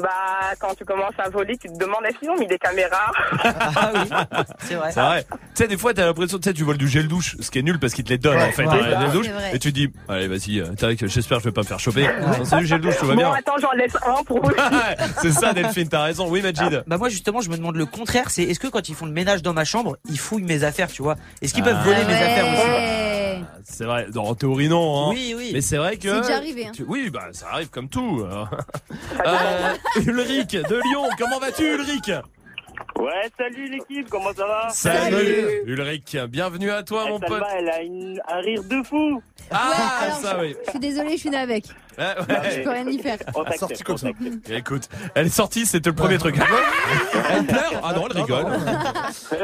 Bah, 0.00 0.08
quand 0.60 0.74
tu 0.76 0.84
commences 0.84 1.14
à 1.18 1.28
voler, 1.28 1.56
tu 1.56 1.68
te 1.68 1.76
demandes 1.78 2.04
est-ce 2.08 2.18
qu'ils 2.18 2.30
ont 2.30 2.38
mis 2.38 2.46
des 2.46 2.58
caméras 2.58 3.10
Ah 3.44 3.90
oui. 3.94 4.44
C'est 4.60 4.74
vrai. 4.74 4.90
C'est 4.92 5.00
vrai. 5.00 5.24
Tu 5.30 5.36
sais, 5.54 5.66
des 5.68 5.76
fois, 5.76 5.92
t'as 5.94 6.06
l'impression, 6.06 6.38
tu 6.38 6.44
sais, 6.48 6.54
tu 6.54 6.62
voles 6.64 6.78
du 6.78 6.88
gel 6.88 7.08
douche, 7.08 7.36
ce 7.40 7.50
qui 7.50 7.58
est 7.58 7.62
nul 7.62 7.78
parce 7.80 7.94
qu'ils 7.94 8.04
te 8.04 8.10
les 8.10 8.18
donnent, 8.18 8.36
Ouais, 8.36 8.44
en 8.48 8.52
fait, 8.52 8.66
ouais. 8.66 8.94
hein, 8.94 9.08
douche, 9.12 9.28
vrai. 9.28 9.50
et 9.54 9.58
tu 9.58 9.70
te 9.72 9.74
dis, 9.74 9.90
allez, 10.08 10.28
vas-y, 10.28 10.60
euh, 10.60 10.66
tac, 10.74 10.98
j'espère 11.06 11.38
que 11.38 11.44
je 11.44 11.48
vais 11.48 11.52
pas 11.54 11.62
me 11.62 11.66
faire 11.66 11.80
choper. 11.80 12.02
Non, 12.20 12.44
C'est 12.44 12.56
du 12.58 12.66
gel 12.66 12.80
douche, 12.80 12.96
tout 12.98 13.06
va 13.06 13.14
Bon, 13.14 13.20
bien. 13.22 13.32
attends, 13.32 13.56
j'en 13.60 13.72
laisse 13.72 13.96
un 14.06 14.22
pour 14.24 14.40
vous. 14.44 14.52
c'est 15.20 15.32
ça, 15.32 15.52
Delphine, 15.52 15.88
t'as 15.88 16.02
raison. 16.02 16.28
Oui, 16.28 16.42
Majid. 16.42 16.84
Bah 16.86 16.96
moi 16.98 17.08
justement 17.08 17.40
je 17.40 17.50
me 17.50 17.56
demande 17.56 17.76
le 17.76 17.86
contraire, 17.86 18.30
c'est 18.30 18.42
est-ce 18.42 18.60
que 18.60 18.68
quand 18.68 18.88
ils 18.88 18.94
font 18.94 19.06
le 19.06 19.12
ménage 19.12 19.42
dans 19.42 19.52
ma 19.54 19.64
chambre, 19.64 19.96
ils 20.08 20.18
fouillent 20.18 20.42
mes 20.44 20.64
affaires, 20.64 20.88
tu 20.88 21.02
vois? 21.02 21.16
Est-ce 21.42 21.54
qu'ils 21.54 21.64
peuvent 21.64 21.76
Ah. 21.80 21.84
voler 21.84 22.04
mes 22.04 22.14
affaires 22.14 22.46
aussi? 22.46 23.07
C'est 23.64 23.84
vrai, 23.84 24.06
non, 24.14 24.22
en 24.28 24.34
théorie, 24.34 24.68
non. 24.68 25.08
Hein. 25.08 25.10
Oui, 25.14 25.34
oui. 25.36 25.50
Mais 25.52 25.60
c'est 25.60 25.76
vrai 25.76 25.96
que. 25.96 26.08
C'est 26.08 26.20
déjà 26.20 26.36
arrivé, 26.36 26.66
hein. 26.66 26.72
tu- 26.74 26.84
Oui, 26.86 27.10
bah, 27.10 27.28
ça 27.32 27.48
arrive 27.52 27.68
comme 27.70 27.88
tout. 27.88 28.20
euh. 28.24 28.44
Euh, 29.26 29.74
Ulrich 30.06 30.52
de 30.52 30.80
Lyon, 30.90 31.08
comment 31.18 31.38
vas-tu, 31.38 31.64
Ulrich? 31.74 32.10
Ouais, 32.96 33.30
salut 33.36 33.68
l'équipe, 33.70 34.08
comment 34.08 34.32
ça 34.32 34.46
va? 34.46 34.68
Salut 34.70 35.62
Ulrich, 35.66 36.16
bienvenue 36.28 36.70
à 36.70 36.82
toi 36.82 37.04
Eh, 37.06 37.10
mon 37.10 37.20
pote. 37.20 37.28
Salma, 37.30 37.46
elle 37.58 37.68
a 37.68 37.82
une- 37.82 38.20
un 38.28 38.40
rire 38.40 38.62
de 38.64 38.82
fou. 38.82 39.22
Ah, 39.50 39.72
alors, 40.02 40.16
ça 40.18 40.38
oui. 40.40 40.54
Je 40.66 40.70
suis 40.70 40.78
désolée, 40.80 41.12
je 41.12 41.16
suis 41.20 41.30
née 41.30 41.36
avec. 41.38 41.64
Ouais, 41.98 42.14
Je 42.56 42.62
peux 42.62 42.70
rien 42.70 42.86
y 42.88 42.98
faire. 42.98 43.18
On 43.34 43.42
t'accepte, 43.44 43.58
Sorti 43.60 43.82
comme 43.82 43.98
ça. 43.98 44.08
t'accepte. 44.08 44.50
Écoute, 44.50 44.88
elle 45.14 45.26
est 45.26 45.30
sortie, 45.30 45.66
c'était 45.66 45.90
le 45.90 45.96
premier 45.96 46.18
truc. 46.18 46.36
Elle 47.30 47.46
pleure 47.46 47.80
Ah 47.82 47.92
non, 47.94 48.06
elle 48.10 48.20
rigole. 48.22 48.46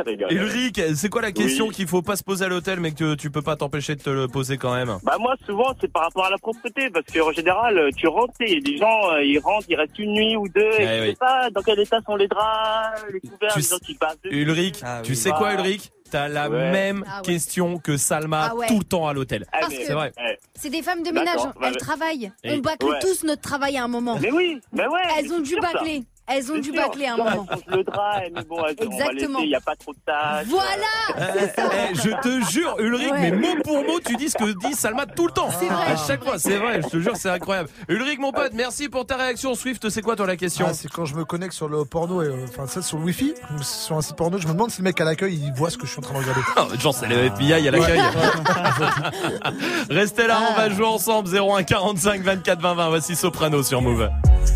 Rigole. 0.07 0.33
Ulrich, 0.33 0.81
c'est 0.95 1.09
quoi 1.09 1.23
la 1.23 1.33
question 1.33 1.67
Oui. 1.69 1.75
qu'il 1.75 1.87
faut 1.89 2.03
pas 2.03 2.17
se 2.17 2.23
poser 2.23 2.45
à 2.45 2.49
l'hôtel 2.49 2.81
mais 2.81 2.93
que 2.93 3.15
tu 3.15 3.31
peux 3.31 3.43
pas 3.43 3.57
t'empêcher 3.57 3.95
de 3.97 4.03
te 4.03 4.11
le 4.11 4.29
poser 4.29 4.57
quand 4.59 4.75
même? 4.75 4.99
Bah 5.03 5.17
moi 5.19 5.35
souvent 5.47 5.73
c'est 5.81 5.91
par 5.93 6.03
rapport 6.05 6.27
à 6.27 6.31
la 6.31 6.39
propreté 6.39 6.91
parce 6.91 7.07
qu'en 7.13 7.33
général 7.33 7.91
tu 7.97 8.07
rentres 8.09 8.35
et 8.41 8.61
les 8.61 8.77
gens 8.77 9.13
euh, 9.13 9.23
ils 9.25 9.39
rentrent 9.39 9.67
ils 9.69 9.77
restent 9.77 9.99
une 9.99 10.13
nuit 10.13 10.37
ou 10.37 10.49
deux 10.49 10.61
et 10.61 10.77
Eh 10.81 10.87
tu 10.97 11.01
oui. 11.03 11.09
sais 11.11 11.17
pas 11.17 11.51
dans 11.51 11.63
quel 11.63 11.79
état 11.81 11.99
sont 12.07 12.17
les 12.17 12.29
draps 12.29 13.05
les 13.13 13.21
couverts 13.21 13.53
Tu 13.53 13.59
les 13.59 13.65
sais- 13.65 13.75
gens 13.75 13.79
qui 13.85 13.95
passent. 13.95 14.17
Ulrich, 14.25 14.81
Ah 14.85 15.01
tu 15.03 15.13
oui. 15.13 15.17
sais 15.17 15.31
quoi 15.31 15.49
Ah. 15.51 15.55
Ulrich? 15.55 15.91
T'as 16.15 16.29
la 16.29 16.49
Ouais. 16.49 16.71
même 16.71 17.05
Ah 17.09 17.17
ouais. 17.17 17.23
question 17.27 17.77
que 17.79 17.97
Salma 17.97 18.51
Ah 18.53 18.55
ouais. 18.55 18.69
tout 18.69 18.79
le 18.79 18.85
temps 18.85 19.09
à 19.09 19.13
l'hôtel. 19.13 19.45
Ah, 19.51 19.57
Parce 19.63 19.73
mais- 19.73 19.79
que- 19.81 19.85
C'est 19.87 19.93
vrai. 19.95 20.13
C'est 20.55 20.71
des 20.71 20.81
femmes 20.81 21.03
de 21.03 21.11
ménage, 21.11 21.41
elles 21.61 21.77
travaillent. 21.77 22.31
Et- 22.45 22.53
On 22.53 22.59
bâcle 22.59 22.87
Ouais. 22.87 22.99
tous 23.01 23.25
notre 23.25 23.43
travail 23.43 23.77
à 23.77 23.83
un 23.83 23.89
moment. 23.89 24.17
Mais 24.21 24.31
oui, 24.31 24.61
mais 24.73 24.87
ouais. 24.87 25.01
Elles 25.19 25.33
ont 25.33 25.41
dû 25.41 25.57
bâcler. 25.61 26.05
Elles 26.27 26.51
ont 26.51 26.57
dû 26.57 26.65
sûr. 26.73 26.75
bâcler 26.75 27.05
à 27.07 27.15
un 27.15 27.17
moment. 27.19 27.47
elles 27.51 27.77
le 27.77 27.85
drap, 27.85 28.21
mais 28.35 28.43
bon, 28.45 28.65
elles, 28.67 28.77
Exactement. 28.83 29.41
il 29.41 29.49
n'y 29.49 29.55
a 29.55 29.61
pas 29.61 29.77
trop 29.77 29.93
de 29.93 29.99
tâches. 30.07 30.47
Voilà 30.47 30.75
Eh, 31.19 31.93
eh, 31.93 31.95
je 31.95 32.11
te 32.23 32.51
jure, 32.51 32.77
Ulrich, 32.79 33.11
Ouais. 33.13 33.31
mais 33.31 33.33
mot 33.33 33.55
pour 33.63 33.85
mot, 33.85 34.01
tu 34.05 34.17
dis 34.17 34.31
ce 34.31 34.37
que 34.39 34.53
dit 34.67 34.75
Salma 34.75 35.05
tout 35.07 35.27
le 35.27 35.33
temps. 35.33 35.51
C'est 35.59 35.67
vrai. 35.67 35.93
À 35.93 35.97
chaque 35.97 36.25
fois, 36.25 36.39
c'est 36.39 36.57
vrai, 36.57 36.81
je 36.83 36.89
te 36.89 36.99
jure, 36.99 37.17
c'est 37.17 37.29
incroyable. 37.29 37.69
Ulrich, 37.89 38.19
mon 38.19 38.33
pote, 38.33 38.53
merci 38.55 38.89
pour 38.89 39.05
ta 39.05 39.17
réaction. 39.17 39.55
Swift, 39.55 39.89
c'est 39.91 40.01
quoi 40.03 40.17
toi 40.17 40.27
la 40.27 40.37
question 40.37 40.67
Ah, 40.69 40.73
c'est 40.73 40.89
quand 40.91 41.05
je 41.05 41.15
me 41.15 41.25
connecte 41.27 41.53
sur 41.53 41.69
le 41.69 41.85
porno, 41.85 42.23
et, 42.23 42.27
euh, 42.27 42.47
enfin, 42.49 42.67
ça, 42.67 42.81
sur 42.81 42.97
le 42.99 43.05
wifi, 43.05 43.35
sur 43.61 43.97
un 43.97 44.01
site 44.03 44.17
porno, 44.17 44.39
je 44.39 44.47
me 44.49 44.53
demande 44.55 44.71
si 44.71 44.79
le 44.79 44.85
mec 44.85 44.99
à 45.01 45.05
l'accueil, 45.05 45.35
il 45.45 45.53
voit 45.53 45.69
ce 45.69 45.77
que 45.77 45.87
je 45.87 45.91
suis 45.93 45.99
en 45.99 46.03
train 46.03 46.15
de 46.15 46.19
regarder. 46.21 46.41
Oh, 46.57 46.63
Genre, 46.81 46.95
c'est 46.95 47.07
le 47.09 47.17
FBI 47.27 47.69
à 47.69 47.71
l'accueil. 47.71 48.01
Restez 49.91 50.27
là, 50.27 50.39
on 50.51 50.55
va 50.57 50.71
jouer 50.71 50.87
ensemble. 50.87 51.29
01 51.29 51.63
45 51.65 52.23
24 52.23 52.61
20 52.61 52.75
20. 52.75 52.89
Voici 52.89 53.17
Soprano 53.17 53.63
sur 53.63 53.83
Move. 53.83 54.09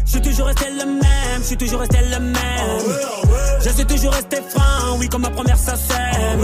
Je 0.06 0.10
suis 0.12 0.22
toujours 0.22 0.46
resté 0.46 0.70
le 0.70 0.84
même, 0.86 1.02
je 1.38 1.42
suis 1.42 1.56
toujours 1.58 1.80
resté 1.80 1.98
le 2.10 2.20
même. 2.20 2.38
Je 3.60 3.70
suis 3.70 3.84
toujours 3.84 4.12
resté 4.12 4.36
franc, 4.48 4.96
oui, 4.98 5.08
comme 5.08 5.22
ma 5.22 5.30
première 5.30 5.58
sacème. 5.58 6.40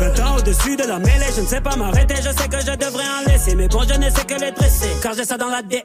20 0.00 0.20
ans 0.20 0.36
au-dessus 0.38 0.76
de 0.76 0.84
la 0.84 0.98
mêlée, 0.98 1.26
je 1.34 1.40
ne 1.42 1.46
sais 1.46 1.60
pas 1.60 1.76
m'arrêter, 1.76 2.16
je 2.16 2.30
sais 2.30 2.48
que 2.48 2.60
je 2.60 2.76
devrais 2.76 3.04
en 3.04 3.30
laisser. 3.30 3.54
Mais 3.54 3.68
bon, 3.68 3.82
je 3.88 3.94
ne 3.98 4.10
sais 4.10 4.24
que 4.24 4.34
les 4.34 4.50
dresser, 4.50 4.90
car 5.02 5.14
j'ai 5.14 5.24
ça 5.24 5.38
dans 5.38 5.48
l'ADN. 5.48 5.84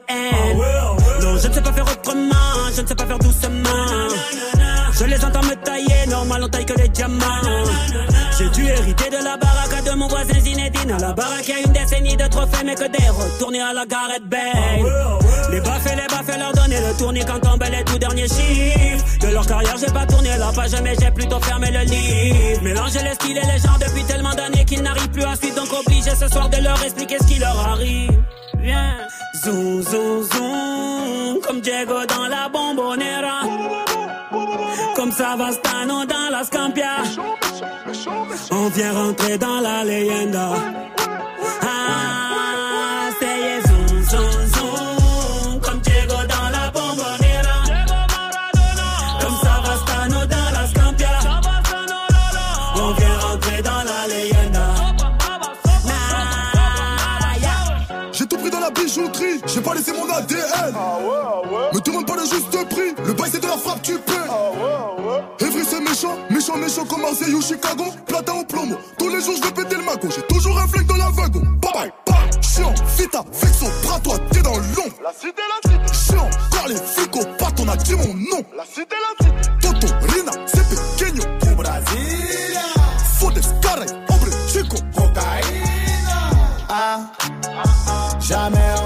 Non, 1.22 1.36
je 1.38 1.48
ne 1.48 1.52
sais 1.52 1.62
pas 1.62 1.72
faire 1.72 1.86
autrement, 1.86 2.70
je 2.74 2.82
ne 2.82 2.86
sais 2.86 2.94
pas 2.94 3.06
faire 3.06 3.18
doucement. 3.18 4.06
Je 4.98 5.04
les 5.04 5.22
entends 5.22 5.42
me 5.42 5.54
tailler, 5.56 6.06
normal, 6.08 6.44
on 6.44 6.48
taille 6.48 6.64
que 6.64 6.72
les 6.80 6.88
diamants. 6.88 7.24
J'ai 8.38 8.48
dû 8.48 8.66
hériter 8.66 9.10
de 9.10 9.22
la 9.22 9.36
baraque 9.36 9.84
de 9.84 9.94
mon 9.94 10.08
voisin 10.08 10.40
Zinedine. 10.40 10.92
À 10.92 10.98
la 10.98 11.12
baraque, 11.12 11.46
y 11.48 11.52
a 11.52 11.58
une 11.58 11.72
décennie 11.72 12.16
de 12.16 12.26
trophées, 12.28 12.64
mais 12.64 12.74
que 12.74 12.88
des 12.88 13.08
retournés 13.10 13.60
à 13.60 13.74
la 13.74 13.84
Gareth 13.84 14.24
Bale. 14.24 14.40
Les 15.50 15.60
baffes 15.60 15.84
les 15.84 16.06
baffes, 16.06 16.38
leur 16.38 16.52
donner 16.52 16.80
le 16.80 16.96
tournis 16.96 17.24
quand 17.26 17.40
tombent 17.40 17.62
les 17.70 17.84
tout 17.84 17.98
derniers 17.98 18.26
chiffres. 18.26 19.18
De 19.20 19.28
leur 19.28 19.46
carrière, 19.46 19.76
j'ai 19.78 19.92
pas 19.92 20.06
tourné 20.06 20.30
la 20.38 20.50
page, 20.52 20.80
mais 20.82 20.94
j'ai 20.98 21.10
plutôt 21.10 21.40
fermé 21.40 21.70
le 21.70 21.80
livre. 21.80 22.62
Mélanger 22.62 23.02
les 23.02 23.14
styles 23.14 23.36
et 23.36 23.52
les 23.52 23.58
genres 23.58 23.78
depuis 23.78 24.04
tellement 24.04 24.34
d'années 24.34 24.64
qu'ils 24.64 24.82
n'arrivent 24.82 25.10
plus 25.10 25.24
à 25.24 25.36
suivre, 25.36 25.56
donc 25.56 25.68
obligé 25.78 26.10
ce 26.10 26.26
soir 26.28 26.48
de 26.48 26.56
leur 26.62 26.82
expliquer 26.82 27.18
ce 27.20 27.26
qui 27.26 27.38
leur 27.38 27.58
arrive. 27.68 28.18
Viens, 28.60 28.96
zoom, 29.44 29.82
zoom, 29.82 30.22
zoom, 30.22 31.40
comme 31.46 31.60
Diego 31.60 32.06
dans 32.08 32.28
la 32.28 32.48
bombonera. 32.48 33.85
Comme 34.94 35.12
Savastano 35.12 36.04
dans 36.04 36.30
la 36.30 36.44
Scampia. 36.44 37.02
On 38.50 38.68
vient 38.68 38.92
rentrer 38.92 39.38
dans 39.38 39.60
la 39.60 39.84
leyenda. 39.84 40.48
Ah, 41.62 43.08
c'est 43.20 43.68
zoom, 43.68 44.02
zoom, 44.04 44.46
zoom. 44.54 45.60
Comme 45.60 45.80
Diego 45.80 46.14
dans 46.14 46.48
la 46.50 46.70
bombonera. 46.70 47.58
Comme 49.20 49.36
Savastano 49.42 50.26
dans 50.26 50.50
la 50.52 50.66
Scampia. 50.66 51.18
On 52.76 52.92
vient 52.92 53.18
rentrer 53.20 53.62
dans 53.62 53.82
la 53.84 54.06
leyenda. 54.08 54.66
J'ai 58.12 58.26
tout 58.26 58.38
pris 58.38 58.50
dans 58.50 58.60
la 58.60 58.70
bijouterie, 58.70 59.40
j'ai 59.46 59.60
pas 59.60 59.74
laissé 59.74 59.92
mon 59.92 60.08
ADN. 60.08 60.74
Me 61.74 61.80
demande 61.80 62.06
pas 62.06 62.16
le 62.16 62.22
juste 62.22 62.68
prix, 62.70 62.94
la 63.56 63.62
frappe, 63.62 63.82
tu 63.82 63.98
paies. 63.98 64.12
Evry 65.40 65.64
c'est 65.64 65.80
méchant, 65.80 66.16
méchant, 66.30 66.56
méchant 66.56 66.84
comme 66.84 67.02
Marseille 67.02 67.34
ou 67.34 67.42
Chicago. 67.42 67.84
Platin 68.06 68.34
au 68.34 68.44
plomo, 68.44 68.76
tous 68.98 69.08
les 69.08 69.20
jours 69.20 69.34
je 69.36 69.42
vais 69.42 69.52
péter 69.52 69.76
le 69.76 69.84
mago. 69.84 70.08
J'ai 70.14 70.22
toujours 70.22 70.58
un 70.58 70.66
flingue 70.66 70.86
dans 70.86 70.96
la 70.96 71.10
wagon. 71.10 71.40
Bye 71.60 71.72
bye, 71.72 71.92
bye. 72.06 72.42
Chiant, 72.42 72.74
vita, 72.96 73.24
vexo, 73.32 73.66
bras 73.82 74.00
toi, 74.00 74.16
t'es 74.30 74.42
dans 74.42 74.56
l'ombre. 74.56 74.96
La 75.02 75.12
cité, 75.12 75.42
la 75.48 75.70
cité. 75.70 76.12
Chiant, 76.12 76.30
car 76.52 76.68
les 76.68 76.76
flics 76.76 77.16
au 77.16 77.24
pattes, 77.38 77.60
on 77.60 77.68
a 77.68 77.76
dit 77.76 77.94
mon 77.94 78.14
nom. 78.14 78.44
La 78.56 78.64
cité, 78.64 78.96
la 78.96 79.26
cité. 79.26 79.50
Toto, 79.60 79.86
Rina, 80.12 80.32
c'est 80.46 80.68
pequeño. 80.68 81.22
Au 81.50 81.54
Brasilia. 81.56 82.60
Fodes, 83.18 83.40
caray, 83.62 83.88
hombre, 84.08 84.30
chico. 84.48 84.76
Cocaïna. 84.94 86.30
Ah, 86.68 86.98
jamais 88.20 88.58
on 88.84 88.85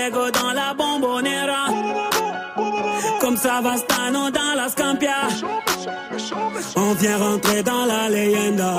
Diego 0.00 0.30
dans 0.30 0.52
la 0.52 0.72
bombonera. 0.72 1.66
Comme 3.20 3.36
Savastano 3.36 4.30
dans 4.30 4.54
la 4.56 4.68
Scampia. 4.70 5.28
On 6.76 6.94
vient 6.94 7.18
rentrer 7.18 7.62
dans 7.62 7.84
la 7.84 8.08
leyenda. 8.08 8.78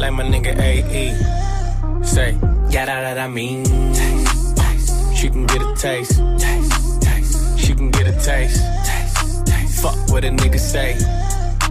Like 0.00 0.12
my 0.14 0.24
nigga 0.24 0.58
AE. 0.58 1.12
Say, 2.02 2.32
yeah, 2.70 2.86
that, 2.86 3.00
that 3.02 3.18
I 3.18 3.28
mean. 3.28 3.64
Taste, 3.92 4.56
taste. 4.56 5.16
She 5.16 5.28
can 5.28 5.44
get 5.46 5.60
a 5.60 5.74
taste. 5.76 6.18
Taste, 6.38 7.02
taste. 7.02 7.58
She 7.60 7.74
can 7.74 7.90
get 7.90 8.06
a 8.06 8.12
taste. 8.12 8.62
Taste, 8.86 9.46
taste. 9.46 9.82
Fuck 9.82 10.08
what 10.08 10.24
a 10.24 10.28
nigga 10.30 10.58
say. 10.58 10.94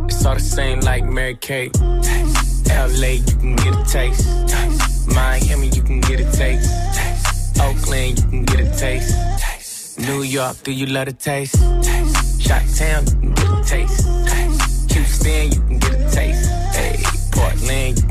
It's 0.05 0.23
all 0.25 0.35
the 0.35 0.39
same 0.39 0.81
like 0.81 1.05
Mary 1.05 1.35
Kate. 1.41 1.73
Taste, 2.03 2.67
LA, 2.69 3.17
you 3.17 3.35
can 3.41 3.55
get 3.55 3.73
a 3.75 3.83
taste. 3.85 4.23
taste. 4.47 5.07
Miami, 5.07 5.69
you 5.69 5.81
can 5.81 5.99
get 6.01 6.19
a 6.19 6.31
taste. 6.31 6.69
taste. 6.95 7.59
Oakland, 7.59 8.19
you 8.19 8.25
can 8.29 8.43
get 8.45 8.59
a 8.59 8.77
taste. 8.77 9.17
taste. 9.39 9.99
New 9.99 10.21
York, 10.21 10.55
do 10.63 10.71
you 10.71 10.85
love 10.85 11.07
the 11.07 11.13
taste? 11.13 11.55
taste. 11.81 12.41
Shot 12.41 12.61
Town, 12.77 13.05
you 13.05 13.11
can 13.11 13.33
get 13.33 13.49
a 13.49 13.63
taste. 13.65 14.07
taste. 14.27 14.91
Houston, 14.93 15.51
you 15.51 15.61
can 15.67 15.79
get 15.79 15.93
a 15.93 16.09
taste. 16.11 16.49
Hey, 16.75 17.03
Portland, 17.31 18.08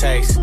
taste. 0.00 0.40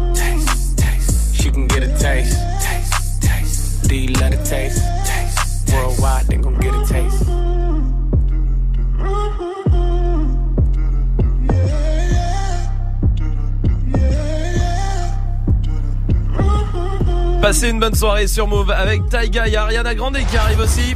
Passez 17.41 17.69
une 17.69 17.79
bonne 17.79 17.95
soirée 17.95 18.27
sur 18.27 18.47
Move 18.47 18.69
avec 18.71 19.09
Taiga. 19.09 19.43
A 19.43 19.63
Ariana 19.63 19.95
Grande 19.95 20.17
qui 20.29 20.37
arrive 20.37 20.59
aussi. 20.59 20.95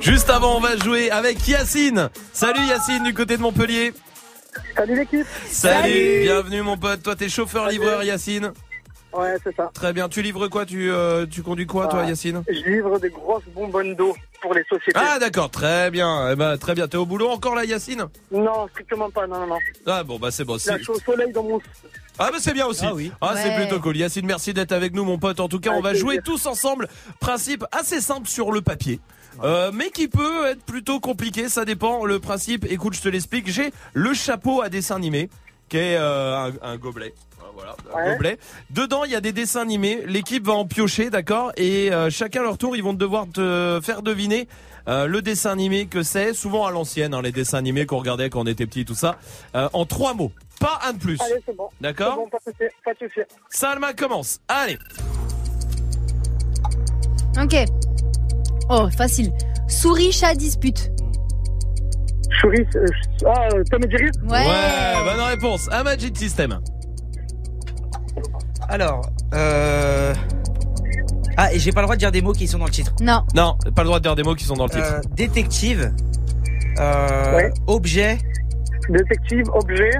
Juste 0.00 0.30
avant, 0.30 0.56
on 0.56 0.60
va 0.60 0.76
jouer 0.76 1.10
avec 1.10 1.46
Yacine. 1.48 2.10
Salut 2.32 2.64
Yacine 2.66 3.02
du 3.04 3.14
côté 3.14 3.36
de 3.36 3.42
Montpellier. 3.42 3.92
Salut 4.76 4.96
l'équipe. 4.96 5.26
Salut. 5.46 6.20
Bienvenue 6.22 6.62
mon 6.62 6.76
pote. 6.76 7.02
Toi, 7.02 7.16
t'es 7.16 7.28
chauffeur-livreur 7.28 8.02
Yacine. 8.04 8.52
Ouais, 9.12 9.36
c'est 9.42 9.54
ça. 9.56 9.70
Très 9.74 9.92
bien. 9.92 10.08
Tu 10.08 10.22
livres 10.22 10.46
quoi? 10.48 10.64
Tu, 10.64 10.90
euh, 10.90 11.26
tu 11.26 11.42
conduis 11.42 11.66
quoi 11.66 11.88
toi 11.88 12.02
Ah, 12.04 12.08
Yacine? 12.08 12.42
Je 12.48 12.70
livre 12.70 12.98
des 13.00 13.10
grosses 13.10 13.42
bonbonnes 13.54 13.96
d'eau 13.96 14.14
pour 14.40 14.54
les 14.54 14.62
sociétés. 14.64 14.92
Ah 14.94 15.18
d'accord, 15.18 15.50
très 15.50 15.90
bien. 15.90 16.30
Eh 16.30 16.36
ben, 16.36 16.56
très 16.56 16.74
bien. 16.74 16.86
T'es 16.86 16.96
au 16.96 17.06
boulot 17.06 17.28
encore 17.28 17.56
là 17.56 17.64
Yacine? 17.64 18.06
Non, 18.30 18.68
strictement 18.68 19.10
pas, 19.10 19.26
non, 19.26 19.40
non, 19.40 19.46
non. 19.48 19.58
Ah 19.86 20.04
bon 20.04 20.18
bah 20.18 20.30
c'est 20.30 20.44
bon. 20.44 20.58
Là, 20.64 20.78
je 20.78 20.82
suis 20.84 20.92
au 20.92 21.00
soleil 21.00 21.32
dans 21.32 21.42
mon... 21.42 21.60
Ah 22.20 22.30
bah 22.30 22.38
c'est 22.38 22.52
bien 22.52 22.66
aussi. 22.66 22.84
Ah 22.86 22.94
oui. 22.94 23.10
Ah, 23.20 23.34
c'est 23.36 23.56
plutôt 23.56 23.80
cool. 23.80 23.96
Yacine, 23.96 24.26
merci 24.26 24.54
d'être 24.54 24.72
avec 24.72 24.94
nous 24.94 25.04
mon 25.04 25.18
pote. 25.18 25.40
En 25.40 25.48
tout 25.48 25.58
cas, 25.60 25.70
on 25.70 25.80
va 25.80 25.94
jouer 25.94 26.20
tous 26.24 26.46
ensemble. 26.46 26.86
Principe 27.18 27.64
assez 27.72 28.00
simple 28.00 28.28
sur 28.28 28.52
le 28.52 28.60
papier. 28.60 29.00
Euh, 29.42 29.70
mais 29.72 29.90
qui 29.90 30.08
peut 30.08 30.46
être 30.48 30.62
plutôt 30.62 31.00
compliqué, 31.00 31.48
ça 31.48 31.64
dépend. 31.64 32.04
Le 32.04 32.18
principe, 32.20 32.66
écoute, 32.70 32.94
je 32.94 33.00
te 33.02 33.08
l'explique. 33.08 33.48
J'ai 33.50 33.72
le 33.94 34.12
chapeau 34.14 34.60
à 34.62 34.68
dessin 34.68 34.96
animé, 34.96 35.30
qui 35.68 35.76
est 35.78 35.96
euh, 35.96 36.50
un, 36.50 36.52
un 36.62 36.76
gobelet. 36.76 37.14
Ah, 37.40 37.44
Voilà, 37.54 37.76
un 37.94 38.04
Ouais. 38.04 38.12
gobelet. 38.12 38.38
Dedans, 38.70 39.04
il 39.04 39.12
y 39.12 39.16
a 39.16 39.20
des 39.20 39.32
dessins 39.32 39.60
animés. 39.62 40.02
L'équipe 40.06 40.44
va 40.46 40.52
en 40.54 40.66
piocher, 40.66 41.10
d'accord? 41.10 41.52
Et 41.56 41.92
euh, 41.92 42.10
chacun 42.10 42.42
leur 42.42 42.58
tour, 42.58 42.76
ils 42.76 42.82
vont 42.82 42.92
devoir 42.92 43.26
te 43.32 43.80
faire 43.82 44.02
deviner 44.02 44.48
euh, 44.88 45.06
le 45.06 45.22
dessin 45.22 45.50
animé 45.52 45.86
que 45.86 46.02
c'est. 46.02 46.32
Souvent 46.34 46.66
à 46.66 46.70
l'ancienne, 46.70 47.14
hein, 47.14 47.22
les 47.22 47.32
dessins 47.32 47.58
animés 47.58 47.86
qu'on 47.86 47.98
regardait 47.98 48.30
quand 48.30 48.40
on 48.40 48.46
était 48.46 48.66
petit, 48.66 48.84
tout 48.84 48.94
ça. 48.94 49.16
Euh, 49.54 49.68
en 49.72 49.84
trois 49.86 50.14
mots, 50.14 50.32
pas 50.58 50.80
un 50.86 50.92
de 50.92 50.98
plus. 50.98 51.18
Allez, 51.20 51.40
c'est 51.46 51.56
bon. 51.56 51.68
D'accord? 51.80 52.14
C'est 52.14 52.20
bon, 52.24 52.28
pas 52.28 52.38
de 52.38 52.56
souci, 52.56 52.74
pas 52.84 52.92
de 52.94 52.98
souci. 52.98 53.20
Salma 53.48 53.92
commence. 53.92 54.40
Allez. 54.48 54.78
Ok. 57.40 57.54
Oh, 58.70 58.88
facile. 58.96 59.32
Souris, 59.66 60.12
chat, 60.12 60.34
dispute. 60.34 60.90
Souris, 62.40 62.64
euh, 62.76 62.86
ah, 63.26 63.48
euh, 63.52 63.64
Tom 63.70 63.80
et 63.84 63.90
Jerry? 63.90 64.10
Ouais. 64.28 64.44
bonne 65.04 65.20
réponse. 65.20 65.68
Un 65.72 65.82
Magic 65.82 66.16
System. 66.16 66.60
Alors, 68.68 69.02
euh... 69.34 70.14
Ah, 71.36 71.52
et 71.52 71.58
j'ai 71.58 71.72
pas 71.72 71.80
le 71.80 71.86
droit 71.86 71.96
de 71.96 72.00
dire 72.00 72.12
des 72.12 72.22
mots 72.22 72.32
qui 72.32 72.46
sont 72.46 72.58
dans 72.58 72.66
le 72.66 72.70
titre. 72.70 72.92
Non. 73.00 73.24
Non, 73.34 73.56
pas 73.74 73.82
le 73.82 73.86
droit 73.86 73.98
de 73.98 74.04
dire 74.04 74.14
des 74.14 74.22
mots 74.22 74.34
qui 74.34 74.44
sont 74.44 74.54
dans 74.54 74.64
le 74.66 74.70
titre. 74.70 74.94
Euh, 74.94 75.00
détective. 75.16 75.92
Euh, 76.78 77.50
Objet. 77.66 78.18
Détective, 78.88 79.44
objet. 79.52 79.90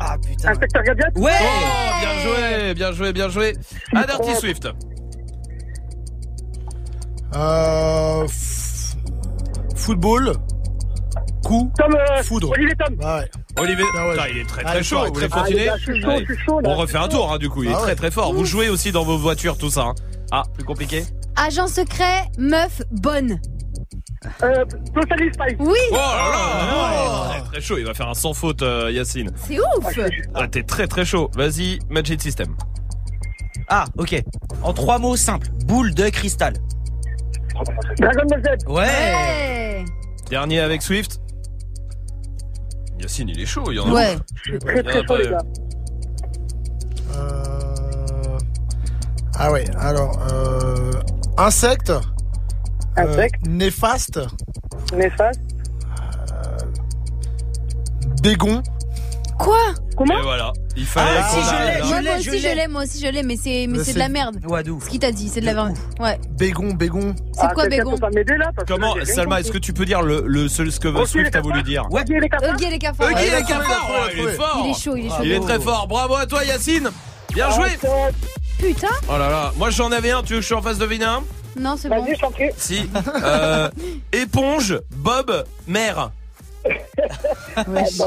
Ah 0.00 0.16
putain. 0.24 0.50
Inspecteur 0.50 0.82
Gadget? 0.82 1.16
Ouais 1.16 1.32
Oh, 1.40 2.00
bien 2.00 2.22
joué, 2.22 2.74
bien 2.74 2.92
joué, 2.92 3.12
bien 3.12 3.28
joué. 3.28 3.52
Dirty 3.92 4.34
Swift. 4.36 4.68
Euh, 7.34 8.24
f- 8.26 8.96
football. 9.76 10.32
Coup. 11.44 11.70
Tom, 11.78 11.94
euh, 11.94 12.22
Foudre. 12.22 12.50
Olivier 12.50 12.74
Tom. 12.76 12.96
Ah 13.02 13.18
ouais. 13.18 13.30
Olivier, 13.58 13.84
Ah 13.96 14.06
ouais. 14.06 14.12
Putain, 14.12 14.26
il 14.28 14.38
est 14.38 14.44
très 14.44 14.62
très 14.64 14.76
il 14.76 14.80
est 14.80 14.82
chaud. 14.82 14.96
Ah, 14.98 15.06
chaud, 15.06 15.40
Allez. 15.44 16.26
chaud, 16.46 16.60
là, 16.60 16.68
On 16.70 16.74
refait 16.76 16.98
un 16.98 17.08
tour, 17.08 17.32
hein, 17.32 17.38
du 17.38 17.48
coup. 17.48 17.62
Il 17.62 17.70
est 17.70 17.74
Ah 17.74 17.78
très 17.78 17.86
ouais. 17.90 17.94
très 17.94 18.10
fort. 18.10 18.34
Vous 18.34 18.44
jouez 18.44 18.68
aussi 18.68 18.92
dans 18.92 19.04
vos 19.04 19.16
voitures, 19.16 19.56
tout 19.56 19.70
ça. 19.70 19.82
hein. 19.82 19.94
Ah, 20.30 20.42
plus 20.54 20.64
compliqué 20.64 21.04
Agent 21.36 21.68
secret, 21.68 22.24
meuf, 22.38 22.82
bonne. 22.90 23.40
Euh, 24.42 24.64
Totally 24.94 25.32
Spice. 25.32 25.56
Oui. 25.60 25.78
Oh 25.90 25.94
là 25.94 26.00
là, 26.32 26.66
non, 26.70 27.30
il 27.32 27.36
est 27.36 27.40
très, 27.40 27.50
très 27.52 27.60
chaud. 27.60 27.78
Il 27.78 27.84
va 27.86 27.94
faire 27.94 28.08
un 28.08 28.14
sans 28.14 28.34
faute, 28.34 28.60
euh, 28.62 28.90
Yacine. 28.92 29.30
C'est 29.36 29.58
ouf. 29.58 29.98
Ah, 30.34 30.48
t'es 30.48 30.64
très 30.64 30.86
très 30.86 31.04
chaud. 31.04 31.30
Vas-y, 31.34 31.78
Magic 31.88 32.20
System. 32.20 32.48
Ah, 33.68 33.84
ok. 33.96 34.22
En 34.62 34.72
trois 34.72 34.98
mots 34.98 35.16
simples. 35.16 35.48
Boule 35.64 35.94
de 35.94 36.08
cristal. 36.10 36.54
Dragon 37.98 38.22
Ball 38.28 38.42
Z. 38.42 38.66
Ouais. 38.68 38.82
Ouais. 38.82 39.84
Dernier 40.30 40.60
avec 40.60 40.82
Swift. 40.82 41.20
Yacine, 43.00 43.28
il 43.28 43.40
est 43.40 43.46
chaud. 43.46 43.64
Il 43.70 43.76
y 43.76 43.78
en 43.78 43.88
a 43.88 43.92
Ouais. 43.92 44.16
Je 44.34 44.50
suis 44.50 44.58
très 44.58 44.82
très 44.82 44.98
chaud, 45.00 45.04
pas, 45.06 45.18
les 45.18 45.26
euh, 45.26 45.30
gars. 45.30 45.42
Euh, 47.16 48.38
Ah 49.38 49.52
ouais, 49.52 49.64
alors, 49.78 50.18
euh, 50.32 50.92
insecte. 51.36 51.92
Insecte. 52.96 53.40
Euh, 53.46 53.50
néfaste. 53.50 54.20
Néfaste. 54.96 55.40
Bégon. 58.22 58.62
Quoi 59.38 59.56
Et 60.00 60.22
voilà. 60.22 60.52
Il 60.76 60.84
fallait 60.86 61.10
Ah, 61.18 61.28
si, 61.28 61.36
je 61.40 61.64
l'ai, 61.64 62.02
Moi, 62.02 62.16
aussi 62.18 62.38
je 62.40 62.54
l'ai. 62.54 62.68
moi 62.68 62.82
aussi 62.82 63.00
je 63.00 63.06
l'ai, 63.10 63.22
mais 63.22 63.36
c'est 63.36 63.66
mais 63.68 63.78
Mais 63.78 63.84
c'est 63.84 63.94
de 63.94 63.98
la 63.98 64.08
merde. 64.08 64.38
Wadou. 64.46 64.80
Ce 64.84 64.88
qu'il 64.90 65.00
t'a 65.00 65.10
dit, 65.12 65.28
c'est 65.28 65.40
de 65.40 65.46
la 65.46 65.54
merde. 65.54 65.76
Ouais. 66.00 66.18
Bégon, 66.38 66.72
bégon. 66.74 67.14
C'est 67.32 67.40
Ah, 67.42 67.50
quoi 67.54 67.66
bégon 67.66 67.92
peut 67.92 67.98
pas 68.00 68.10
m'aider 68.10 68.36
là 68.36 68.50
parce 68.54 68.66
que 68.68 68.72
Comment, 68.74 68.94
là, 68.94 69.04
Salma, 69.04 69.40
est-ce 69.40 69.50
que 69.52 69.58
tu 69.58 69.72
peux 69.72 69.84
dire 69.84 70.02
le, 70.02 70.22
le 70.26 70.48
seul 70.48 70.70
ce 70.72 70.78
que 70.80 70.88
Ok, 70.88 71.06
Swift 71.06 71.34
a 71.34 71.40
voulu 71.40 71.62
dire 71.62 71.86
Ouais, 71.90 72.02
les 72.08 72.28
cafards. 72.28 72.54
Ok 72.54 72.60
les 72.70 72.78
cafards. 72.78 73.08
Ok, 73.10 73.16
ouais. 73.16 73.24
les 73.38 73.44
cafards, 73.44 73.90
il 74.14 74.20
est 74.20 74.32
fort. 74.32 74.62
Il 74.64 74.70
est 74.70 74.74
chaud, 74.80 74.96
il 74.96 75.06
est 75.06 75.08
chaud. 75.08 75.14
Il 75.22 75.32
est 75.32 75.40
très 75.40 75.60
fort. 75.60 75.86
Bravo 75.88 76.14
à 76.16 76.26
toi, 76.26 76.44
Yacine. 76.44 76.90
Bien 77.32 77.50
joué. 77.50 77.68
Ah, 77.84 77.88
Putain. 78.58 78.88
Oh 79.08 79.12
là 79.18 79.30
là. 79.30 79.52
Moi, 79.56 79.70
j'en 79.70 79.92
avais 79.92 80.10
un. 80.10 80.22
Tu 80.22 80.32
veux 80.32 80.38
que 80.38 80.42
je 80.42 80.46
suis 80.46 80.54
en 80.54 80.62
face 80.62 80.78
deviner 80.78 81.04
un? 81.04 81.22
Non, 81.58 81.76
c'est 81.76 81.88
bon. 81.88 82.02
Vas-y, 82.02 82.14
je 82.16 82.20
t'en 82.20 82.30
prie. 82.30 82.50
Si. 82.56 82.88
Euh, 83.24 83.68
éponge, 84.12 84.78
Bob, 84.96 85.44
mère. 85.66 86.10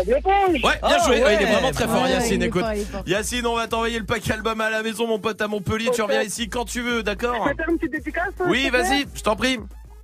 L'éponge. 0.05 0.53
Ouais, 0.53 0.59
bien 0.61 0.97
Oh, 0.99 1.05
joué. 1.05 1.23
ouais. 1.23 1.35
il 1.35 1.41
est 1.41 1.51
vraiment 1.51 1.71
très 1.71 1.85
fort, 1.87 2.03
Ouais, 2.03 2.11
Yacine. 2.11 2.43
Écoute. 2.43 2.63
Yacine, 3.05 3.45
on 3.45 3.55
va 3.55 3.67
t'envoyer 3.67 3.99
le 3.99 4.05
pack 4.05 4.29
album 4.29 4.61
à 4.61 4.69
la 4.69 4.83
maison, 4.83 5.07
mon 5.07 5.19
pote 5.19 5.41
à 5.41 5.47
Montpellier. 5.47 5.89
Tu 5.93 6.01
reviens 6.01 6.21
ici 6.23 6.49
quand 6.49 6.65
tu 6.65 6.81
veux, 6.81 7.03
d'accord 7.03 7.45
Je 7.47 7.51
peux 7.51 7.57
faire 7.57 7.69
une 7.69 7.77
petite 7.77 7.91
dédicace 7.91 8.33
Oui, 8.47 8.69
vas-y, 8.69 9.05
je 9.13 9.21
t'en 9.21 9.35
prie. 9.35 9.59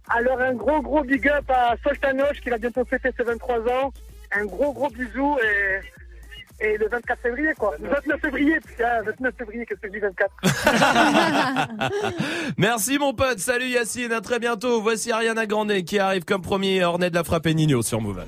Alors 0.10 0.39
un 0.39 0.53
gros 0.53 0.82
gros 0.82 1.03
big 1.03 1.28
up 1.28 1.43
à 1.49 1.76
Soltanoche 1.84 2.39
qui 2.41 2.49
va 2.49 2.58
bientôt 2.58 2.86
fêter 2.86 3.10
ses 3.18 3.24
23 3.24 3.58
ans. 3.60 3.91
Un 4.32 4.45
gros 4.45 4.72
gros 4.74 4.89
bisou 4.89 5.38
et, 5.43 5.80
et 6.60 6.78
le 6.78 6.88
24 6.89 7.22
février 7.22 7.53
quoi. 7.58 7.74
Le 7.82 7.89
29 7.89 8.22
février, 8.22 8.60
putain, 8.60 9.01
29 9.05 9.36
février, 9.38 9.66
qu'est-ce 9.66 9.80
que 9.80 9.88
je 9.88 9.93
dis 9.93 9.99
24 9.99 10.32
Merci, 12.58 12.97
mon 12.97 13.14
pote. 13.14 13.39
Salut, 13.39 13.68
Yacine. 13.68 14.12
À 14.12 14.22
très 14.22 14.39
bientôt. 14.39 14.82
Voici 14.82 15.12
Ariana 15.12 15.45
Grande 15.45 15.74
qui 15.84 15.99
arrive 15.99 16.26
comme 16.26 16.41
premier 16.41 16.84
ornée 16.84 17.10
de 17.10 17.16
la 17.16 17.24
frappe 17.24 17.45
et 17.47 17.53
Nino 17.53 17.82
sur 17.82 18.01
Move. 18.01 18.24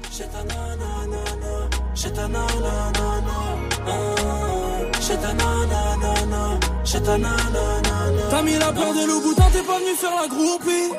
T'as 8.29 8.41
mis 8.43 8.53
la 8.57 8.71
peur 8.71 8.93
de 8.93 9.07
loup 9.07 9.21
boutin, 9.21 9.43
t'es 9.51 9.63
pas 9.63 9.79
venu 9.79 9.95
faire 9.95 10.11
la 10.21 10.27
groupie. 10.27 10.93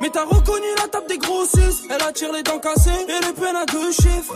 Mais 0.00 0.10
t'as 0.10 0.24
reconnu 0.24 0.66
la 0.76 0.88
table 0.88 1.06
des 1.08 1.18
grossistes. 1.18 1.84
Elle 1.90 2.02
attire 2.02 2.32
les 2.32 2.42
dents 2.42 2.58
cassées 2.58 2.90
et 3.08 3.26
les 3.26 3.32
peines 3.32 3.56
à 3.56 3.66
deux 3.66 3.90
chiffres. 3.92 4.34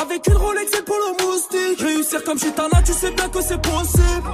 Avec 0.00 0.26
une 0.26 0.36
Rolex 0.36 0.70
et 0.78 0.82
polo 0.82 1.16
moustique. 1.20 1.80
Réussir 1.80 2.24
comme 2.24 2.38
Chitana, 2.38 2.82
tu 2.84 2.92
sais 2.92 3.10
bien 3.10 3.28
que 3.28 3.42
c'est 3.42 3.60
possible. 3.60 4.30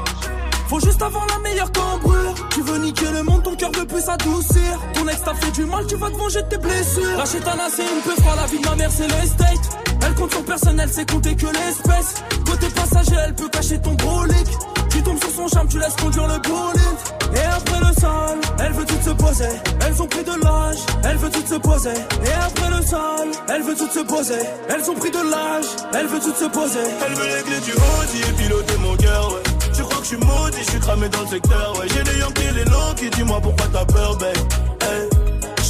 Faut 0.68 0.78
juste 0.78 1.02
avoir 1.02 1.26
la 1.26 1.38
meilleure 1.38 1.72
cambrure. 1.72 2.34
Tu 2.50 2.62
veux 2.62 2.78
niquer 2.78 3.10
le 3.12 3.24
monde, 3.24 3.42
ton 3.42 3.56
cœur 3.56 3.72
veut 3.72 3.86
plus 3.86 4.02
s'adoucir. 4.02 4.78
Ton 4.94 5.08
ex 5.08 5.22
t'a 5.22 5.34
fait 5.34 5.50
du 5.50 5.64
mal, 5.64 5.84
tu 5.88 5.96
vas 5.96 6.10
te 6.10 6.16
venger 6.16 6.42
de 6.42 6.48
tes 6.48 6.58
blessures. 6.58 7.18
La 7.18 7.24
chétana, 7.24 7.64
c'est 7.74 7.82
une 7.82 8.02
peu 8.02 8.14
froid, 8.22 8.36
la 8.36 8.46
vie 8.46 8.60
de 8.60 8.68
ma 8.68 8.76
mère, 8.76 8.90
c'est 8.90 9.08
l'estate. 9.08 9.78
Elle 10.06 10.14
compte 10.14 10.30
sur 10.30 10.44
personne, 10.44 10.78
elle 10.78 10.88
sait 10.88 11.06
compter 11.06 11.34
que 11.34 11.46
l'espèce. 11.46 12.22
Côté 12.46 12.68
passager, 12.68 13.16
elle 13.26 13.34
peut 13.34 13.48
cacher 13.48 13.80
ton 13.80 13.94
brolic. 13.94 14.46
Tu 14.90 15.02
tombes 15.02 15.18
sur 15.20 15.30
son 15.30 15.48
charme, 15.48 15.68
tu 15.68 15.78
laisses 15.78 15.96
conduire 15.96 16.26
le 16.26 16.38
bolide. 16.38 16.98
Et 17.34 17.46
après 17.46 17.78
le 17.80 18.00
sol, 18.00 18.38
elle 18.58 18.72
veut 18.72 18.84
toutes 18.84 19.02
se 19.02 19.10
poser. 19.10 19.48
Elles 19.86 20.02
ont 20.02 20.06
pris 20.06 20.24
de 20.24 20.32
l'âge, 20.44 20.78
elle 21.04 21.16
veut 21.16 21.30
toutes 21.30 21.48
se 21.48 21.54
poser. 21.54 21.90
Et 22.24 22.32
après 22.32 22.70
le 22.70 22.86
sol, 22.86 23.28
elle 23.48 23.62
veut 23.62 23.76
toutes 23.76 23.92
se 23.92 24.00
poser. 24.00 24.42
Elles 24.68 24.90
ont 24.90 24.94
pris 24.94 25.10
de 25.10 25.22
l'âge, 25.30 25.66
elle 25.94 26.06
veut 26.06 26.20
toutes 26.20 26.36
se 26.36 26.46
poser. 26.46 26.80
Elle 27.06 27.14
veut 27.14 27.26
les 27.36 27.42
clés 27.42 27.60
du 27.60 27.72
Audi 27.72 28.20
et 28.28 28.32
piloter 28.32 28.76
mon 28.78 28.96
cœur, 28.96 29.32
ouais. 29.32 29.42
Tu 29.72 29.82
crois 29.82 29.98
que 29.98 30.02
je 30.02 30.08
suis 30.08 30.16
maudit, 30.16 30.58
je 30.58 30.70
suis 30.70 30.80
cramé 30.80 31.08
dans 31.08 31.20
le 31.20 31.26
secteur, 31.28 31.78
ouais. 31.78 31.86
J'ai 31.94 32.02
les 32.02 32.18
Yankees, 32.18 32.52
les 32.54 32.64
longs 32.64 32.94
qui 32.96 33.10
dis-moi 33.10 33.40
pourquoi 33.40 33.66
t'as 33.72 33.84
peur, 33.84 34.16
babe? 34.16 34.36
Hey, 34.82 35.08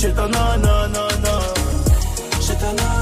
j'ai 0.00 0.12
ta 0.14 0.26
nanana. 0.28 1.08
J'ai 2.40 2.54
ta 2.54 2.72
nanana, 2.72 2.99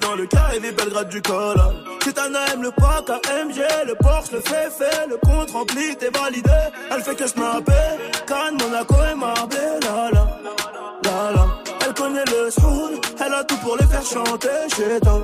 dans 0.00 0.14
le 0.14 0.26
carré 0.26 0.60
Belgrade 0.60 1.08
du 1.08 1.20
col. 1.22 1.56
Chétana 2.04 2.40
aime 2.52 2.62
le 2.62 2.70
pack 2.70 3.08
AMG, 3.10 3.58
le 3.86 3.94
Porsche, 3.94 4.32
le 4.32 4.40
fait 4.40 4.70
fait, 4.70 5.06
le 5.08 5.16
compte 5.18 5.50
rempli, 5.50 5.96
t'es 5.96 6.10
validé. 6.10 6.50
Elle 6.90 7.02
fait 7.02 7.14
que 7.14 7.26
snapper, 7.26 7.72
Cannes, 8.26 8.56
Monaco 8.60 8.94
et 9.10 9.14
Marbella. 9.14 10.10
La, 10.12 11.10
la, 11.10 11.32
la. 11.32 11.46
Elle 11.86 11.94
connaît 11.94 12.24
le 12.26 12.50
soul, 12.50 12.92
elle 13.24 13.34
a 13.34 13.44
tout 13.44 13.56
pour 13.58 13.76
les 13.76 13.86
faire 13.86 14.04
chanter. 14.04 14.48
Chétana, 14.76 15.18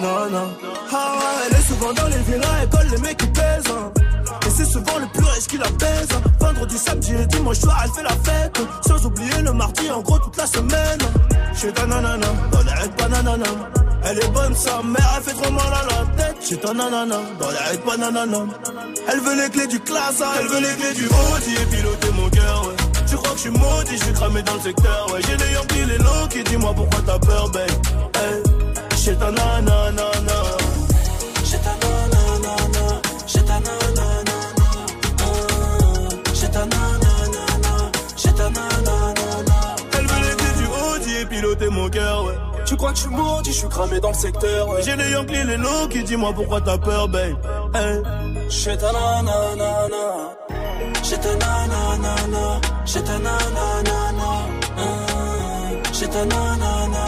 non, 0.00 0.30
non. 0.30 0.48
Ah 0.92 1.14
elle 1.46 1.56
est 1.56 1.62
souvent 1.62 1.92
dans 1.92 2.06
les 2.08 2.18
villas, 2.18 2.48
elle 2.62 2.68
colle 2.68 2.88
les 2.90 2.98
mecs 2.98 3.16
qui 3.16 3.26
pèsent. 3.28 3.64
hein. 3.70 3.92
C'est 4.56 4.64
souvent 4.64 4.98
le 4.98 5.06
plus 5.08 5.24
riche 5.24 5.46
qui 5.48 5.58
la 5.58 5.68
pèse. 5.68 6.08
Vendredi, 6.40 6.78
samedi 6.78 7.12
et 7.12 7.26
dimanche 7.26 7.58
soir, 7.58 7.78
elle 7.84 7.90
fait 7.90 8.02
la 8.02 8.16
fête. 8.24 8.58
Sans 8.86 9.04
oublier 9.04 9.42
le 9.42 9.52
mardi, 9.52 9.90
en 9.90 10.00
gros, 10.00 10.18
toute 10.18 10.36
la 10.38 10.46
semaine. 10.46 10.98
Chez 11.54 11.72
ta 11.72 11.86
nanana, 11.86 12.26
dans 12.50 12.62
la 12.64 12.84
haie 12.84 12.90
bananana. 12.98 13.50
Elle 14.04 14.18
est 14.18 14.28
bonne, 14.28 14.54
sa 14.54 14.82
mère, 14.82 15.14
elle 15.16 15.22
fait 15.22 15.42
trop 15.42 15.52
mal 15.52 15.66
à 15.66 15.82
la 15.84 16.24
tête. 16.24 16.36
Chez 16.48 16.56
ta 16.56 16.72
nanana, 16.72 17.16
dans 17.38 17.50
la 17.50 17.72
haie 17.72 17.80
bananana. 17.86 18.38
Elle 19.08 19.20
veut 19.20 19.42
les 19.42 19.50
clés 19.50 19.66
du 19.66 19.80
classe, 19.80 20.22
elle 20.40 20.46
veut 20.48 20.60
les 20.60 20.74
clés 20.76 20.94
du 20.94 21.06
Audi 21.06 21.54
et 21.54 21.66
piloter 21.66 22.10
mon 22.12 22.30
cœur, 22.30 22.66
ouais. 22.66 22.76
Tu 23.08 23.16
crois 23.16 23.30
que 23.30 23.36
je 23.36 23.42
suis 23.42 23.50
maudit, 23.50 23.96
je 23.98 24.04
suis 24.04 24.12
cramé 24.14 24.42
dans 24.42 24.54
le 24.54 24.60
secteur, 24.60 25.06
ouais. 25.12 25.20
J'ai 25.26 25.36
les 25.36 25.52
Yankees, 25.52 25.84
les 25.86 26.28
qui 26.28 26.50
dis-moi 26.50 26.72
pourquoi 26.74 27.00
t'as 27.04 27.18
peur, 27.18 27.50
babe? 27.50 27.70
Hey, 28.14 28.42
chez 28.96 29.16
ta 29.16 29.30
nanana. 29.30 30.45
Mon 41.68 41.88
cœur, 41.88 42.24
ouais. 42.24 42.38
Tu 42.64 42.76
crois 42.76 42.90
que 42.92 42.96
je 42.96 43.02
suis 43.02 43.10
maudit, 43.10 43.52
je 43.52 43.58
suis 43.58 43.68
cramé 43.68 43.98
dans 43.98 44.10
le 44.10 44.14
secteur, 44.14 44.68
ouais. 44.68 44.82
J'ai 44.84 44.94
les 44.94 45.10
Yankees, 45.10 45.44
les 45.44 45.56
longs 45.56 45.88
qui 45.90 46.04
dis-moi 46.04 46.32
pourquoi 46.32 46.60
t'as 46.60 46.78
peur, 46.78 47.08
babe. 47.08 47.34
Hey. 47.74 48.02
J'ai 48.48 48.76
ta 48.76 48.92
nanana, 48.92 49.88
j'ai 51.02 51.18
ta 51.18 51.32
nanana, 51.34 52.60
j'ai 52.84 53.02
ta 53.02 53.18
nanana, 53.18 54.30
j'ai 55.92 56.08
ta 56.08 56.24
nanana, 56.24 57.04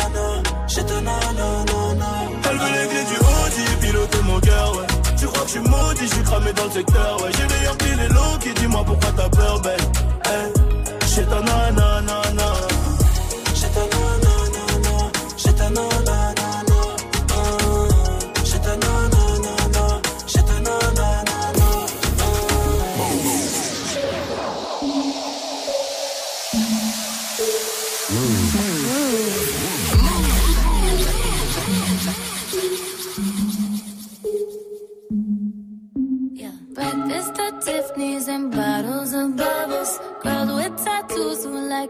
j'ai 0.66 0.84
ta 0.84 1.00
nanana. 1.00 2.10
Elle 2.50 2.58
veut 2.58 2.72
les 2.72 2.88
clés 2.88 3.04
du 3.04 3.16
Audi 3.16 3.62
et 3.72 3.86
piloter 3.86 4.22
mon 4.24 4.40
cœur, 4.40 4.72
ouais. 4.76 4.86
Tu 5.16 5.26
crois 5.26 5.42
que 5.42 5.46
je 5.46 5.52
suis 5.52 5.60
maudit, 5.60 6.02
je 6.02 6.14
suis 6.14 6.24
cramé 6.24 6.52
dans 6.52 6.64
le 6.64 6.70
secteur, 6.70 7.22
ouais. 7.22 7.30
J'ai 7.32 7.46
les 7.46 7.64
Yankees, 7.64 7.96
les 7.96 8.08
longs 8.08 8.38
qui 8.40 8.52
dis-moi 8.60 8.82
pourquoi 8.84 9.10
t'as 9.16 9.28
peur, 9.28 9.60
babe. 9.60 9.80
Hey. 10.26 10.52
J'ai 11.14 11.24
ta 11.24 11.40
nanana. 11.40 11.87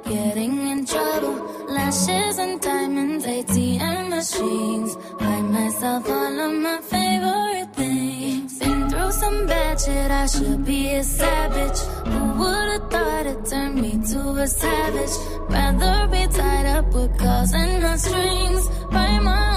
Getting 0.05 0.69
in 0.71 0.85
trouble. 0.87 1.37
Lashes 1.69 2.39
and 2.39 2.61
diamonds, 2.61 3.25
ATM 3.27 4.09
machines. 4.11 4.97
Buy 5.19 5.41
myself 5.43 6.09
all 6.09 6.41
of 6.47 6.53
my 6.67 6.79
favorite 6.83 7.75
things. 7.75 8.59
Been 8.59 8.91
through 8.91 9.13
some 9.13 9.47
bad 9.47 9.81
shit, 9.81 10.11
I 10.11 10.27
should 10.27 10.65
be 10.65 10.95
a 10.95 11.03
savage. 11.05 11.79
Who 12.11 12.23
would've 12.41 12.91
thought 12.91 13.27
it 13.27 13.45
turned 13.47 13.81
me 13.81 13.93
to 14.13 14.21
a 14.45 14.47
savage? 14.47 15.15
Rather 15.49 16.09
be 16.09 16.27
tied 16.33 16.67
up 16.67 16.87
with 16.93 17.19
calls 17.19 17.53
and 17.53 17.83
not 17.83 17.99
strings. 17.99 18.69
Write 18.93 19.23
my 19.23 19.48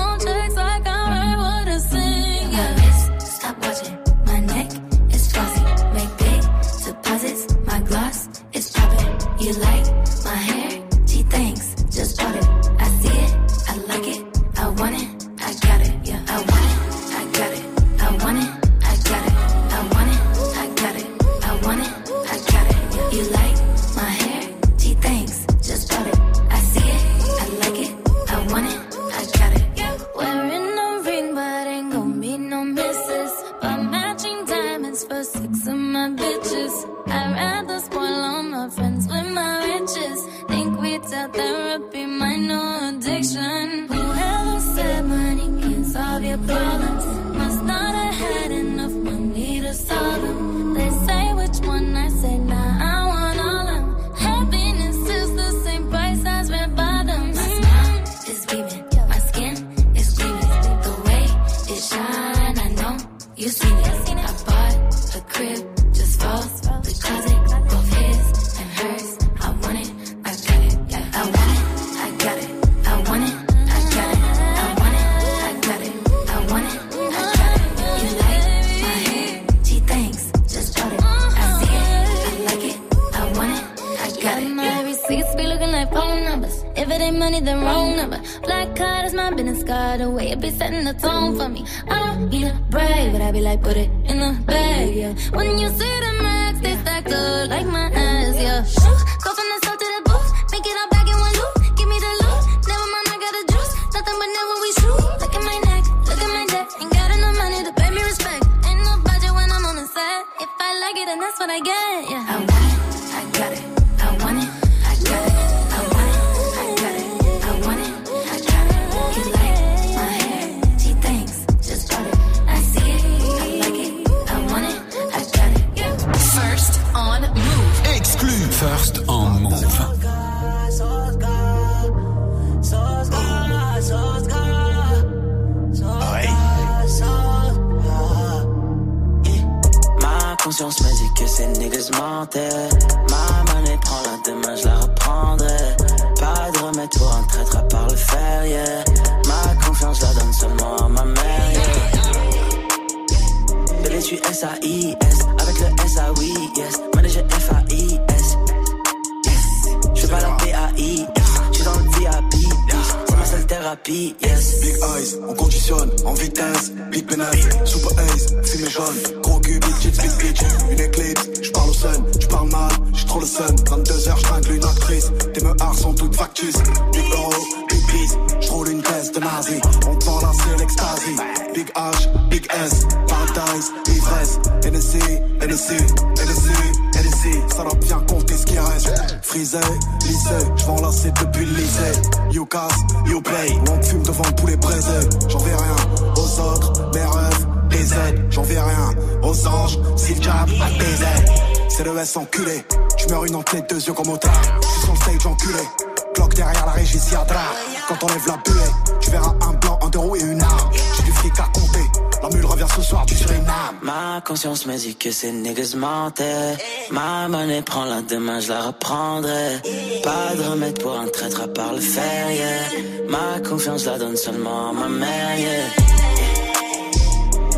conscience 214.41 214.65
me 214.65 214.75
dit 214.75 214.95
que 214.95 215.11
ces 215.11 215.31
niggas 215.31 215.75
mentaient. 215.75 216.57
Ma 216.89 217.27
monnaie 217.27 217.61
prend 217.61 217.85
la 217.85 218.01
demain, 218.01 218.39
je 218.39 218.49
la 218.49 218.61
reprendrai. 218.61 219.61
Pas 220.03 220.35
de 220.35 220.41
remède 220.49 220.81
pour 220.81 220.97
un 220.99 221.07
traître 221.09 221.41
à 221.41 221.47
part 221.47 221.73
le 221.73 221.79
fer, 221.79 222.31
yeah. 222.31 223.07
Ma 223.07 223.39
confiance 223.47 223.85
la 223.85 223.99
donne 223.99 224.17
seulement 224.17 224.69
à 224.69 224.73
ma 224.73 224.87
mère, 224.87 225.37
yeah. 225.37 225.67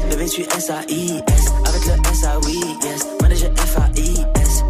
Bébé, 0.10 0.26
tu 0.28 0.42
S-A-I-S, 0.42 1.46
avec 1.66 1.86
le 1.86 1.94
S-A-Oui, 2.12 2.60
yes. 2.84 3.08
Manager 3.22 3.52
F-A-I-S. 3.56 4.64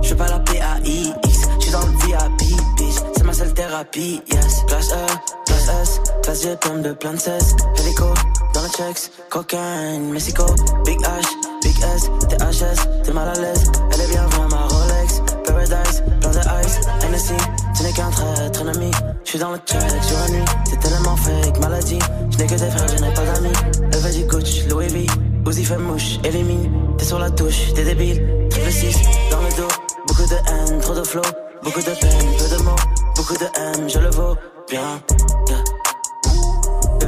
Je 0.00 0.08
fais 0.08 0.14
pas 0.14 0.28
la 0.28 0.38
P-A-I-X, 0.38 1.38
je 1.58 1.62
suis 1.62 1.72
dans 1.72 1.80
le 1.80 1.92
VIP, 2.06 2.56
bitch. 2.78 2.96
C'est 3.14 3.24
ma 3.24 3.34
seule 3.34 3.52
thérapie, 3.52 4.22
yes. 4.32 4.64
Classe 4.66 4.92
E, 4.92 5.06
classe 5.44 5.68
S, 5.82 6.00
classe 6.22 6.42
G, 6.42 6.56
plein 6.56 6.78
de 6.78 6.92
plein 6.94 7.12
de 7.12 7.18
cesse. 7.20 7.54
Hélico, 7.80 8.14
dans 8.54 8.62
le 8.62 8.68
checks, 8.68 9.10
cocaine, 9.28 10.10
Mexico. 10.10 10.46
Big 10.84 11.00
H, 11.00 11.26
Big 11.62 11.76
S, 11.94 12.10
THS, 12.28 13.02
t'es 13.02 13.12
mal 13.12 13.28
à 13.28 13.34
l'aise. 13.34 13.64
Elle 13.92 14.00
est 14.00 14.08
bien 14.08 14.26
vraie, 14.26 14.48
ma 14.48 14.66
Rolex. 14.68 15.22
Paradise, 15.44 16.02
plein 16.20 16.30
de 16.30 16.38
ice, 16.64 16.80
NSC. 17.10 17.34
Tu 17.76 17.82
n'es 17.82 17.92
qu'un 17.92 18.10
traître, 18.10 18.62
un 18.62 18.68
ami. 18.68 18.90
Je 19.24 19.30
suis 19.30 19.38
dans 19.38 19.50
le 19.50 19.58
check 19.58 20.02
sur 20.02 20.18
la 20.18 20.28
nuit. 20.28 20.44
C'est 20.70 20.80
tellement 20.80 21.16
fake, 21.16 21.58
maladie. 21.60 21.98
Je 22.30 22.38
n'ai 22.38 22.46
que 22.46 22.54
des 22.54 22.70
frères, 22.70 22.88
je 22.88 23.02
n'ai 23.02 23.14
pas 23.14 23.24
d'amis. 23.24 23.52
Elle 23.92 23.98
veut 23.98 24.12
du 24.12 24.24
Gucci, 24.24 24.62
Louis 24.68 24.88
V. 24.88 25.06
Uzi 25.46 25.64
fait 25.64 25.78
mouche, 25.78 26.18
élimine. 26.24 26.96
T'es 26.96 27.04
sur 27.04 27.18
la 27.18 27.30
touche, 27.30 27.74
t'es 27.74 27.84
débile. 27.84 28.48
Triple 28.50 28.72
6 28.72 28.96
dans 29.30 29.42
le 29.42 29.56
dos. 29.56 29.74
Beaucoup 30.06 30.22
de 30.22 30.34
haine, 30.34 30.80
trop 30.80 30.94
de 30.94 31.02
flow. 31.02 31.22
Beaucoup 31.62 31.80
de 31.80 31.94
peine, 32.00 32.36
peu 32.38 32.56
de 32.56 32.62
mots. 32.62 32.76
Beaucoup 33.16 33.34
de 33.34 33.44
haine, 33.44 33.88
je 33.88 33.98
le 33.98 34.10
vaux 34.10 34.36
bien. 34.68 35.00
Yeah. 35.48 35.83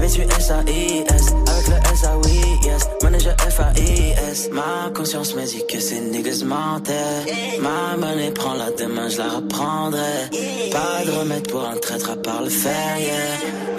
Bébé, 0.06 0.14
tu 0.14 0.22
S-A-I-S, 0.22 1.34
avec 1.48 1.68
le 1.68 1.92
S-A-Oui, 1.92 2.40
yes. 2.62 2.88
Manager 3.02 3.34
F-A-I-S. 3.50 4.50
Ma 4.52 4.90
conscience 4.94 5.34
me 5.34 5.44
dit 5.44 5.64
que 5.68 5.80
ces 5.80 6.00
niggas 6.00 6.44
mentaient. 6.44 7.24
Ma 7.60 7.96
monnaie 7.96 8.30
prend 8.30 8.54
la 8.54 8.70
demain, 8.70 9.08
je 9.08 9.18
la 9.18 9.28
reprendrai. 9.30 10.30
Pas 10.70 11.04
de 11.04 11.10
remède 11.10 11.50
pour 11.50 11.64
un 11.66 11.76
traître 11.76 12.10
à 12.10 12.16
part 12.16 12.42
le 12.42 12.50
fer, 12.50 12.98
yeah. 12.98 13.14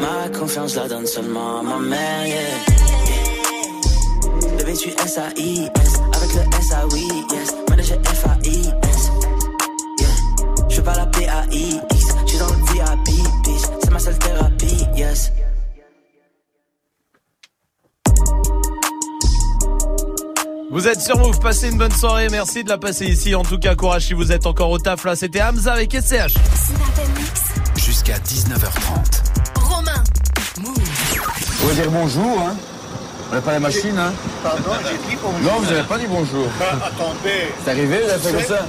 Ma 0.01 0.30
confiance 0.38 0.75
la 0.75 0.88
donne 0.88 1.05
seulement 1.05 1.59
à 1.59 1.63
ma 1.63 1.80
mère, 1.80 2.28
yeah. 2.28 2.38
Bébé, 4.57 4.73
tu 4.73 4.89
S-A-I-S, 4.89 5.93
avec 6.13 6.34
le 6.34 6.41
S-A-Oui, 6.59 7.07
yes. 7.32 7.53
Manager 7.69 7.99
F-A-I-S, 8.03 9.11
yeah. 9.99 10.07
Je 10.67 10.75
fais 10.75 10.82
pas 10.82 10.95
la 10.95 11.05
P-A-I-X, 11.05 12.05
je 12.25 12.30
suis 12.30 12.39
dans 12.39 12.47
le 12.47 12.55
VIP, 12.73 13.15
bitch. 13.45 13.61
C'est 13.82 13.91
ma 13.91 13.99
seule 13.99 14.19
thérapie, 14.19 14.86
yes. 14.95 15.32
Vous 20.78 20.88
êtes 20.88 21.01
sur 21.01 21.17
Move, 21.17 21.39
passez 21.39 21.69
une 21.69 21.78
bonne 21.80 21.91
soirée, 21.91 22.28
merci 22.30 22.63
de 22.63 22.69
la 22.69 22.78
passer 22.78 23.07
ici. 23.07 23.34
En 23.34 23.41
tout 23.41 23.57
cas, 23.57 23.73
courage 23.73 24.05
si 24.05 24.13
vous 24.13 24.32
êtes 24.32 24.45
encore 24.45 24.69
au 24.69 24.78
taf 24.78 25.05
là. 25.05 25.15
C'était 25.15 25.41
Hamza 25.41 25.73
avec 25.73 25.91
SCH. 25.91 26.36
Jusqu'à 27.75 28.19
19h30. 28.19 29.59
Romain. 29.59 30.03
Faut 30.61 31.73
dire 31.73 31.89
bonjour, 31.89 32.41
hein. 32.41 32.55
On 33.32 33.34
n'a 33.34 33.41
pas 33.41 33.53
la 33.53 33.59
machine, 33.59 33.97
hein. 33.97 34.13
Pardon, 34.43 34.69
j'ai 34.84 35.09
dit 35.09 35.17
bonjour. 35.19 35.41
Non, 35.41 35.59
vous 35.61 35.65
n'avez 35.65 35.88
pas 35.88 35.97
dit 35.97 36.05
bonjour. 36.07 36.45
Ah, 36.61 36.86
attendez. 36.86 37.47
C'est 37.65 37.71
arrivé, 37.71 37.97
vous 38.03 38.09
avez 38.11 38.19
fait 38.19 38.32
comme 38.34 38.57
ça 38.57 38.67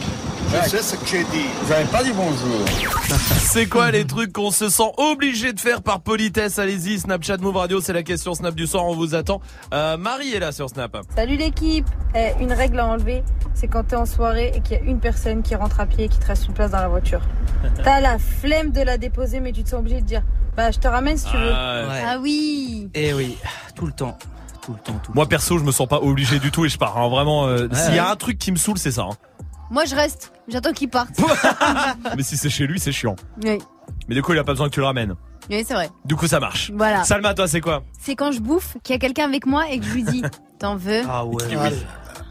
Je 0.50 0.68
sais 0.70 0.82
ce 0.82 0.96
que 0.96 1.06
j'ai 1.06 1.24
dit. 1.24 1.46
Vous 1.62 1.70
n'avez 1.70 1.84
pas 1.86 2.02
dit 2.02 2.12
bonjour. 2.12 2.64
C'est 3.38 3.66
quoi 3.66 3.90
les 3.90 4.06
trucs 4.06 4.32
qu'on 4.32 4.50
se 4.50 4.68
sent 4.70 4.90
obligé 4.96 5.52
de 5.52 5.60
faire 5.60 5.82
par 5.82 6.00
politesse? 6.00 6.58
Allez-y, 6.58 6.98
Snapchat 7.00 7.36
Move 7.38 7.56
Radio, 7.56 7.80
c'est 7.80 7.92
la 7.92 8.02
question 8.02 8.34
Snap 8.34 8.54
du 8.54 8.66
soir, 8.66 8.84
on 8.86 8.94
vous 8.94 9.14
attend. 9.14 9.40
Euh, 9.74 9.96
Marie 9.96 10.32
est 10.34 10.38
là 10.40 10.52
sur 10.52 10.68
Snap. 10.70 10.96
Salut 11.14 11.36
l'équipe 11.36 11.86
Eh, 12.14 12.30
Une 12.40 12.52
règle 12.52 12.78
à 12.80 12.86
enlever, 12.86 13.22
c'est 13.54 13.68
quand 13.68 13.84
t'es 13.84 13.96
en 13.96 14.06
soirée 14.06 14.52
et 14.54 14.60
qu'il 14.60 14.76
y 14.78 14.80
a 14.80 14.82
une 14.84 15.00
personne 15.00 15.42
qui 15.42 15.54
rentre 15.54 15.80
à 15.80 15.86
pied 15.86 16.04
et 16.04 16.08
qui 16.08 16.18
te 16.18 16.26
reste 16.26 16.46
une 16.46 16.54
place 16.54 16.70
dans 16.70 16.80
la 16.80 16.88
voiture. 16.88 17.20
T'as 17.84 18.00
la 18.00 18.18
flemme 18.18 18.70
de 18.72 18.80
la 18.82 18.96
déposer 18.98 19.40
mais 19.40 19.52
tu 19.52 19.62
te 19.64 19.68
sens 19.70 19.80
obligé 19.80 20.00
de 20.00 20.06
dire 20.06 20.22
Bah 20.56 20.70
je 20.70 20.78
te 20.78 20.88
ramène 20.88 21.16
si 21.18 21.26
tu 21.26 21.36
veux. 21.36 21.50
Ouais. 21.50 22.02
Ah 22.06 22.18
oui 22.20 22.88
Et 22.94 23.12
oui, 23.12 23.36
tout 23.74 23.86
le 23.86 23.92
temps. 23.92 24.16
Tout 24.62 24.72
le 24.72 24.78
temps, 24.80 25.00
tout 25.02 25.12
le 25.12 25.14
Moi 25.14 25.26
perso, 25.26 25.58
je 25.58 25.64
me 25.64 25.72
sens 25.72 25.88
pas 25.88 26.00
obligé 26.00 26.38
du 26.38 26.50
tout 26.50 26.64
et 26.64 26.68
je 26.68 26.76
pars. 26.78 26.96
hein. 26.98 27.08
Vraiment, 27.08 27.46
euh, 27.46 27.68
Ouais, 27.68 27.74
s'il 27.78 27.94
y 27.94 27.98
a 27.98 28.10
un 28.10 28.16
truc 28.16 28.38
qui 28.38 28.52
me 28.52 28.56
saoule, 28.56 28.76
c'est 28.78 28.90
ça. 28.92 29.02
hein. 29.10 29.16
Moi, 29.70 29.84
je 29.84 29.94
reste. 29.94 30.32
J'attends 30.48 30.72
qu'il 30.72 30.88
parte. 30.88 31.10
Mais 32.16 32.22
si 32.22 32.36
c'est 32.36 32.50
chez 32.50 32.66
lui, 32.66 32.80
c'est 32.80 32.92
chiant. 32.92 33.16
oui. 33.44 33.58
Mais 34.06 34.14
du 34.14 34.22
coup, 34.22 34.32
il 34.32 34.38
a 34.38 34.44
pas 34.44 34.52
besoin 34.52 34.68
que 34.68 34.74
tu 34.74 34.80
le 34.80 34.86
ramènes. 34.86 35.14
Oui, 35.50 35.64
c'est 35.66 35.74
vrai. 35.74 35.88
Du 36.04 36.14
coup, 36.14 36.26
ça 36.26 36.40
marche. 36.40 36.70
Voilà. 36.74 37.04
Salma, 37.04 37.32
toi, 37.34 37.48
c'est 37.48 37.60
quoi? 37.60 37.82
C'est 37.98 38.14
quand 38.16 38.32
je 38.32 38.40
bouffe 38.40 38.76
qu'il 38.82 38.94
y 38.94 38.96
a 38.96 38.98
quelqu'un 38.98 39.24
avec 39.24 39.46
moi 39.46 39.70
et 39.70 39.78
que 39.78 39.84
je 39.86 39.92
lui 39.92 40.02
dis 40.02 40.22
T'en 40.58 40.76
veux? 40.76 41.02
Ah 41.08 41.24
ouais. 41.24 41.42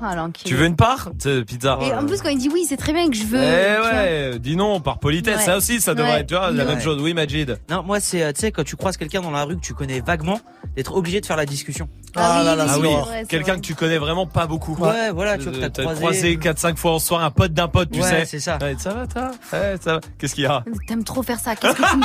Ah. 0.01 0.27
Tu 0.43 0.55
veux 0.55 0.65
une 0.65 0.75
part 0.75 1.09
de 1.23 1.41
pizza? 1.41 1.77
Et 1.81 1.91
en 1.93 2.05
plus, 2.05 2.21
quand 2.21 2.29
il 2.29 2.37
dit 2.37 2.49
oui, 2.53 2.65
c'est 2.67 2.77
très 2.77 2.93
bien 2.93 3.09
que 3.09 3.15
je 3.15 3.23
veux. 3.23 3.41
Eh 3.41 3.77
vois. 3.79 3.89
ouais, 3.91 4.39
dis 4.39 4.55
non, 4.55 4.79
par 4.79 4.99
politesse. 4.99 5.39
Ouais. 5.39 5.45
Ça 5.45 5.57
aussi, 5.57 5.81
ça 5.81 5.93
devrait 5.95 6.11
Ouais. 6.13 6.19
être 6.21 6.27
tu 6.27 6.35
vois, 6.35 6.51
la 6.51 6.63
Ouais. 6.65 6.69
même 6.71 6.81
chose. 6.81 7.01
Oui, 7.01 7.13
Majid. 7.13 7.57
Non, 7.69 7.83
moi 7.83 7.99
c'est, 7.99 8.21
euh, 8.23 8.31
tu 8.33 8.41
sais, 8.41 8.51
quand 8.51 8.63
tu 8.63 8.75
croises 8.75 8.97
quelqu'un 8.97 9.21
dans 9.21 9.31
la 9.31 9.43
rue 9.43 9.55
que 9.55 9.61
tu 9.61 9.73
connais 9.73 9.99
vaguement, 10.01 10.39
d'être 10.75 10.95
obligé 10.95 11.21
de 11.21 11.25
faire 11.25 11.37
la 11.37 11.45
discussion. 11.45 11.89
Ah, 12.15 12.41
là, 12.43 12.55
là, 12.55 12.65
oui, 12.65 12.71
ah 12.73 12.77
oui, 12.79 12.87
c'est 12.87 12.95
vrai, 13.01 13.19
c'est 13.21 13.27
quelqu'un 13.27 13.51
vrai. 13.53 13.61
que 13.61 13.65
tu 13.65 13.75
connais 13.75 13.97
vraiment 13.99 14.25
pas 14.25 14.47
beaucoup. 14.47 14.75
Ouais, 14.75 15.11
voilà, 15.11 15.37
tu 15.37 15.43
vois 15.43 15.51
que 15.53 15.57
t'as 15.59 15.69
T'as 15.69 15.81
croisé. 15.83 15.99
croisé 16.01 16.37
4-5 16.37 16.75
fois 16.77 16.93
en 16.93 16.99
soir 16.99 17.23
un 17.23 17.29
pote 17.29 17.53
d'un 17.53 17.67
pote, 17.67 17.91
tu 17.91 17.99
Ouais, 18.01 18.09
sais. 18.09 18.25
c'est 18.25 18.39
ça. 18.39 18.57
Ouais, 18.59 18.75
ça 18.79 18.93
va, 18.93 19.05
toi 19.07 19.31
Ouais, 19.53 19.75
ça 19.83 19.93
va. 19.95 19.99
Qu'est-ce 20.17 20.33
qu'il 20.33 20.43
y 20.45 20.47
a 20.47 20.63
T'aimes 20.87 21.03
trop 21.03 21.21
faire 21.21 21.39
ça, 21.39 21.55
qu'est-ce 21.55 21.73
que 21.73 21.83
tu 21.83 21.97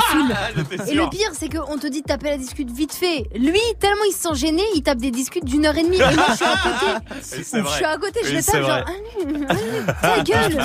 me 0.73 0.89
Et 0.91 0.93
le 0.95 1.09
pire, 1.09 1.29
c'est 1.33 1.49
qu'on 1.49 1.77
te 1.79 1.87
dit 1.87 2.01
de 2.01 2.05
taper 2.07 2.29
la 2.29 2.37
discute 2.37 2.69
vite 2.71 2.93
fait. 2.93 3.25
Lui, 3.35 3.59
tellement 3.79 4.03
il 4.07 4.13
se 4.13 4.19
sent 4.29 4.35
gêné, 4.35 4.61
il 4.75 4.83
tape 4.83 4.99
des 4.99 5.09
discutes 5.11 5.45
d'une 5.45 5.65
heure 5.65 5.77
et 5.77 5.83
demie. 5.83 5.95
Et 6.01 6.15
moi, 6.15 6.25
je 6.29 6.35
suis 6.35 6.45
à 6.45 6.57
côté. 6.57 7.17
C'est 7.21 7.59
vrai. 7.61 7.71
Suis 7.85 7.93
à 7.93 7.97
côté, 7.97 8.19
je 8.23 8.29
Oui, 8.29 8.35
le 8.35 8.41
c'est 8.41 8.51
tape 8.51 8.61
vrai. 8.61 8.69
genre. 8.69 8.85
Allez, 8.87 9.45
allez, 9.49 9.85
ta 10.01 10.23
gueule 10.23 10.63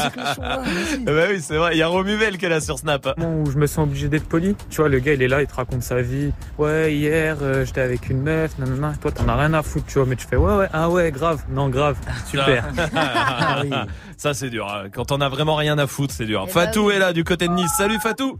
Eh 1.02 1.04
bah 1.04 1.22
oui, 1.30 1.40
c'est 1.40 1.56
vrai. 1.56 1.74
Il 1.74 1.78
y 1.78 1.82
a 1.82 1.88
Romuvel 1.88 2.38
qui 2.38 2.44
est 2.46 2.48
là 2.48 2.60
sur 2.60 2.78
Snap. 2.78 3.08
où 3.18 3.50
je 3.50 3.56
me 3.58 3.66
sens 3.66 3.84
obligé 3.84 4.08
d'être 4.08 4.28
poli. 4.28 4.56
Tu 4.70 4.76
vois, 4.80 4.88
le 4.88 4.98
gars, 4.98 5.14
il 5.14 5.22
est 5.22 5.28
là, 5.28 5.40
il 5.42 5.46
te 5.46 5.54
raconte 5.54 5.82
sa 5.82 6.00
vie. 6.02 6.32
Ouais, 6.58 6.94
hier, 6.94 7.36
euh, 7.42 7.64
j'étais 7.64 7.80
avec 7.80 8.08
une 8.10 8.22
meuf, 8.22 8.58
nanana. 8.58 8.92
Toi, 9.00 9.10
t'en 9.12 9.28
as 9.28 9.36
rien 9.36 9.54
à 9.54 9.62
foutre, 9.62 9.86
tu 9.86 9.94
vois. 9.98 10.06
Mais 10.06 10.16
tu 10.16 10.26
fais, 10.26 10.36
ouais, 10.36 10.56
ouais, 10.56 10.68
ah 10.72 10.88
ouais, 10.90 11.10
grave. 11.10 11.42
Non, 11.50 11.68
grave. 11.68 11.96
Super. 12.26 12.64
Ah 12.94 13.60
oui. 13.62 13.70
Ça, 14.16 14.34
c'est 14.34 14.50
dur. 14.50 14.66
hein. 14.68 14.88
Quand 14.92 15.12
on 15.12 15.20
a 15.20 15.28
vraiment 15.28 15.54
rien 15.54 15.78
à 15.78 15.86
foutre, 15.86 16.12
c'est 16.14 16.24
dur. 16.26 16.44
Eh 16.48 16.50
Fatou 16.50 16.82
bah 16.82 16.86
oui. 16.88 16.94
est 16.94 16.98
là 16.98 17.12
du 17.12 17.24
côté 17.24 17.46
de 17.48 17.52
Nice. 17.52 17.70
Salut 17.76 17.98
Fatou. 18.00 18.38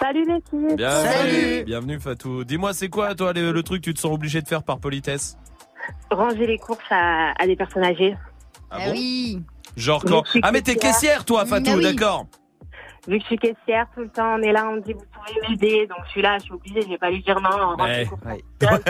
Salut 0.00 0.24
l'équipe 0.26 0.76
Bienvenue. 0.76 1.64
Bienvenue 1.64 2.00
Fatou. 2.00 2.44
Dis-moi, 2.44 2.72
c'est 2.74 2.88
quoi 2.88 3.14
toi 3.14 3.32
le, 3.32 3.52
le 3.52 3.62
truc 3.62 3.82
que 3.82 3.90
tu 3.90 3.94
te 3.94 4.00
sens 4.00 4.12
obligé 4.12 4.40
de 4.42 4.48
faire 4.48 4.62
par 4.62 4.78
politesse? 4.78 5.36
Ranger 6.10 6.46
les 6.46 6.58
courses 6.58 6.78
à, 6.90 7.32
à 7.40 7.46
des 7.46 7.56
personnes 7.56 7.84
âgées. 7.84 8.16
Ah 8.70 8.78
Eh 8.86 8.90
oui. 8.90 9.42
Genre 9.76 10.04
quand 10.04 10.24
Ah 10.42 10.50
mais 10.52 10.62
t'es 10.62 10.74
caissière 10.76 11.24
toi, 11.24 11.46
Fatou, 11.46 11.70
Ah 11.72 11.76
oui. 11.76 11.82
d'accord. 11.82 12.26
Vu 13.08 13.16
que 13.16 13.22
je 13.22 13.26
suis 13.28 13.38
caissière, 13.38 13.86
tout 13.94 14.00
le 14.00 14.08
temps 14.10 14.34
on 14.38 14.42
est 14.42 14.52
là, 14.52 14.68
on 14.68 14.74
me 14.76 14.80
dit 14.80 14.92
vous 14.92 15.00
pouvez 15.12 15.48
m'aider, 15.48 15.86
donc 15.86 15.98
je 16.06 16.10
suis 16.10 16.22
là, 16.22 16.36
je 16.38 16.44
suis 16.44 16.52
obligée, 16.52 16.82
je 16.82 16.88
vais 16.88 16.98
pas 16.98 17.10
lui 17.10 17.22
dire 17.22 17.40
non, 17.40 17.48
on 17.52 17.76
range 17.76 17.88
les 17.88 17.96
Ouais. 17.98 18.06
courses. 18.06 18.22
Donc 18.60 18.82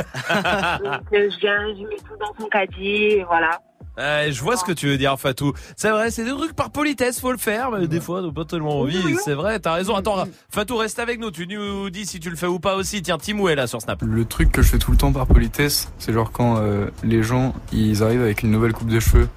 euh, 1.14 1.30
je 1.30 1.38
viens, 1.38 1.74
je 1.76 1.82
mets 1.86 1.96
tout 1.96 2.16
dans 2.18 2.32
son 2.38 2.46
caddie, 2.48 3.04
et 3.18 3.24
voilà. 3.24 3.60
Je 3.98 4.40
vois 4.42 4.56
ce 4.56 4.64
que 4.64 4.72
tu 4.72 4.86
veux 4.86 4.96
dire, 4.98 5.18
Fatou. 5.18 5.52
C'est 5.76 5.90
vrai, 5.90 6.10
c'est 6.10 6.24
des 6.24 6.30
trucs 6.30 6.54
par 6.54 6.70
politesse, 6.70 7.20
faut 7.20 7.32
le 7.32 7.38
faire, 7.38 7.70
mais 7.70 7.86
des 7.86 8.00
fois, 8.00 8.22
on 8.22 8.32
pas 8.32 8.44
tellement 8.44 8.78
envie. 8.80 9.16
C'est 9.24 9.34
vrai, 9.34 9.58
t'as 9.60 9.74
raison. 9.74 9.94
Attends, 9.96 10.24
Fatou, 10.50 10.76
reste 10.76 10.98
avec 10.98 11.20
nous. 11.20 11.30
Tu 11.30 11.46
nous 11.46 11.90
dis 11.90 12.06
si 12.06 12.18
tu 12.20 12.30
le 12.30 12.36
fais 12.36 12.46
ou 12.46 12.58
pas 12.60 12.76
aussi. 12.76 13.02
Tiens, 13.02 13.18
Timou 13.18 13.48
est 13.48 13.54
là 13.54 13.66
sur 13.66 13.80
Snap. 13.82 14.02
Le 14.02 14.24
truc 14.24 14.50
que 14.52 14.62
je 14.62 14.68
fais 14.70 14.78
tout 14.78 14.90
le 14.90 14.96
temps 14.96 15.12
par 15.12 15.26
politesse, 15.26 15.92
c'est 15.98 16.12
genre 16.12 16.32
quand 16.32 16.56
euh, 16.58 16.88
les 17.02 17.22
gens 17.22 17.54
ils 17.72 18.02
arrivent 18.02 18.22
avec 18.22 18.42
une 18.42 18.50
nouvelle 18.50 18.72
coupe 18.72 18.88
de 18.88 19.00
cheveux 19.00 19.28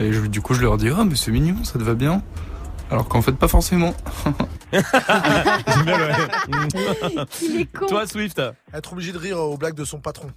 et 0.00 0.12
je- 0.12 0.20
du 0.26 0.40
coup 0.40 0.54
je 0.54 0.60
leur 0.62 0.76
dis 0.78 0.90
oh 0.90 1.04
mais 1.04 1.14
c'est 1.16 1.30
mignon, 1.30 1.62
ça 1.64 1.78
te 1.78 1.84
va 1.84 1.94
bien. 1.94 2.22
Alors 2.90 3.06
qu'en 3.08 3.22
fait 3.22 3.32
pas 3.32 3.48
forcément. 3.48 3.94
Il 7.40 7.60
est 7.60 7.66
con. 7.66 7.86
Toi, 7.86 8.06
Swift. 8.06 8.40
Être 8.74 8.92
obligé 8.92 9.12
de 9.12 9.18
rire 9.18 9.38
aux 9.38 9.56
blagues 9.56 9.74
de 9.74 9.84
son 9.84 9.98
patron. 10.00 10.28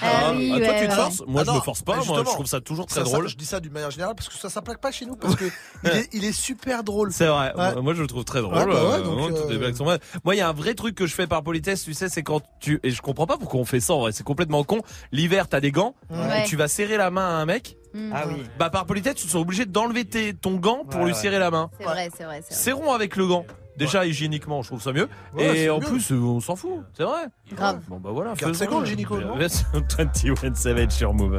Ah, 0.00 0.32
oui, 0.34 0.52
ah, 0.54 0.60
toi, 0.64 0.74
tu 0.80 0.88
te 0.88 0.92
forces 0.94 1.22
Moi, 1.26 1.42
Ah 1.46 1.50
je 1.50 1.56
me 1.56 1.60
force 1.62 1.82
pas. 1.82 1.96
Moi, 2.04 2.18
je 2.18 2.22
trouve 2.24 2.46
ça 2.46 2.60
toujours 2.60 2.86
très 2.86 3.00
Ça, 3.00 3.06
ça, 3.06 3.12
drôle. 3.12 3.28
je 3.28 3.36
dis 3.36 3.44
ça 3.44 3.60
d'une 3.60 3.72
manière 3.72 3.90
générale 3.90 4.14
parce 4.14 4.28
que 4.28 4.34
ça 4.36 4.48
s'applique 4.48 4.78
pas 4.78 4.90
chez 4.90 5.04
nous 5.06 5.16
parce 5.16 5.36
que 5.36 5.44
il, 5.84 5.90
est, 5.90 6.08
il 6.12 6.24
est 6.24 6.32
super 6.32 6.82
drôle. 6.84 7.12
C'est 7.12 7.26
vrai. 7.26 7.52
Ouais. 7.56 7.80
Moi, 7.82 7.94
je 7.94 8.00
le 8.02 8.06
trouve 8.06 8.24
très 8.24 8.40
drôle. 8.40 8.54
Ouais, 8.56 8.66
bah 8.66 8.72
ouais, 8.72 8.94
Euh, 8.94 9.02
donc, 9.02 9.32
euh, 9.50 9.74
sont. 9.74 9.84
Moi, 9.84 10.34
il 10.34 10.38
y 10.38 10.40
a 10.40 10.48
un 10.48 10.52
vrai 10.52 10.74
truc 10.74 10.94
que 10.94 11.06
je 11.06 11.14
fais 11.14 11.26
par 11.26 11.42
politesse, 11.42 11.84
tu 11.84 11.94
sais, 11.94 12.08
c'est 12.08 12.22
quand 12.22 12.40
tu 12.60 12.80
et 12.82 12.90
je 12.90 13.02
comprends 13.02 13.26
pas 13.26 13.36
pourquoi 13.38 13.60
on 13.60 13.64
fait 13.64 13.80
ça. 13.80 13.94
En 13.94 14.00
vrai, 14.00 14.12
c'est 14.12 14.24
complètement 14.24 14.64
con. 14.64 14.80
L'hiver, 15.12 15.48
t'as 15.48 15.60
des 15.60 15.72
gants. 15.72 15.94
Ouais. 16.10 16.42
et 16.42 16.46
Tu 16.46 16.56
vas 16.56 16.68
serrer 16.68 16.96
la 16.96 17.10
main 17.10 17.26
à 17.26 17.32
un 17.40 17.44
mec. 17.46 17.76
Mm. 17.94 18.10
Ah 18.14 18.22
oui. 18.28 18.42
Bah, 18.58 18.70
par 18.70 18.86
politesse, 18.86 19.16
tu 19.16 19.28
seras 19.28 19.40
obligé 19.40 19.66
d'enlever 19.66 20.04
tes- 20.06 20.32
ton 20.32 20.54
gant 20.56 20.84
pour 20.88 21.00
Ouais, 21.00 21.06
lui 21.08 21.12
ouais. 21.12 21.18
serrer 21.20 21.38
la 21.38 21.50
main. 21.50 21.70
C'est 21.78 21.84
vrai, 21.84 22.10
c'est 22.16 22.24
vrai, 22.24 22.40
c'est 22.42 22.54
vrai. 22.54 22.62
Serrons 22.62 22.92
avec 22.92 23.16
le 23.16 23.26
gant. 23.26 23.44
Déjà, 23.76 24.04
hygiéniquement, 24.06 24.62
je 24.62 24.68
trouve 24.68 24.82
ça 24.82 24.92
mieux. 24.92 25.08
Ouais, 25.34 25.58
et 25.58 25.70
en 25.70 25.80
mieux. 25.80 25.86
plus, 25.86 26.12
euh, 26.12 26.16
on 26.16 26.40
s'en 26.40 26.56
fout. 26.56 26.84
C'est 26.94 27.04
vrai. 27.04 27.26
Grave. 27.54 27.80
Bon, 27.88 27.98
bah 27.98 28.10
voilà. 28.12 28.34
Garde 28.34 28.54
ses 28.54 28.66
faisons-le. 28.66 28.80
gants, 28.80 28.84
Génico, 28.84 29.18
non 29.20 29.36
21 29.36 30.54
Savage 30.54 30.92
sur 30.92 31.14
Move. 31.14 31.38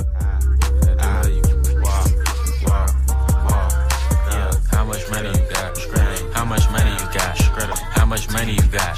How 4.71 4.85
much 4.85 5.09
money 5.11 5.29
you 5.29 5.45
got? 5.53 5.77
How 6.33 6.45
much 6.45 6.69
money 6.71 6.91
you 6.91 7.07
got? 7.13 7.37
How 7.95 8.05
much 8.05 8.29
money 8.31 8.53
you 8.53 8.67
got? 8.71 8.97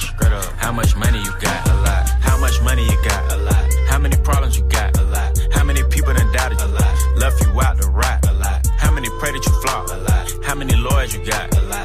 How 0.58 0.72
much 0.72 0.96
money 0.96 1.20
you 1.20 1.32
got? 1.40 1.68
A 1.68 1.74
lot. 1.82 2.10
How 2.22 2.38
much 2.40 2.60
money 2.62 2.84
you 2.84 2.98
got? 3.04 3.32
A 3.32 3.38
lot. 3.38 3.74
How 3.88 4.00
many 4.00 4.18
problems 4.18 4.58
you 4.58 4.64
got? 4.66 4.98
A 4.98 5.04
lot. 5.04 5.38
How 5.54 5.64
many 5.64 5.84
people 5.90 6.14
done 6.14 6.32
doubted 6.32 6.60
you? 6.60 6.66
A 6.66 6.68
lot. 6.68 7.18
Left 7.18 7.42
you 7.42 7.62
out 7.62 7.80
to 7.82 7.90
rot? 7.90 8.26
A 8.28 8.34
lot. 8.34 8.66
How 8.78 8.92
many 8.92 9.10
pray 9.20 9.32
that 9.32 9.46
you 9.46 9.54
flop? 9.62 9.90
A 9.90 9.98
lot. 9.98 10.46
How 10.46 10.56
many 10.56 10.76
lawyers 10.76 11.14
you 11.14 11.24
got? 11.26 11.56
A 11.56 11.62
lot. 11.62 11.85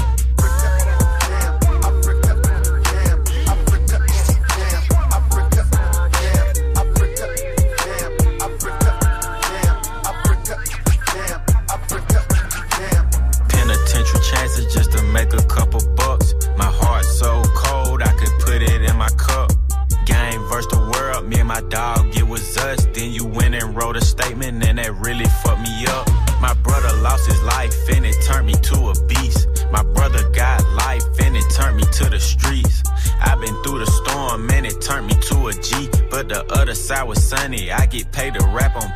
Sunny, 37.41 37.71
I 37.71 37.85
get 37.85 38.11
paid 38.11 38.33
to 38.35 38.45
rap 38.47 38.75
on 38.75 38.95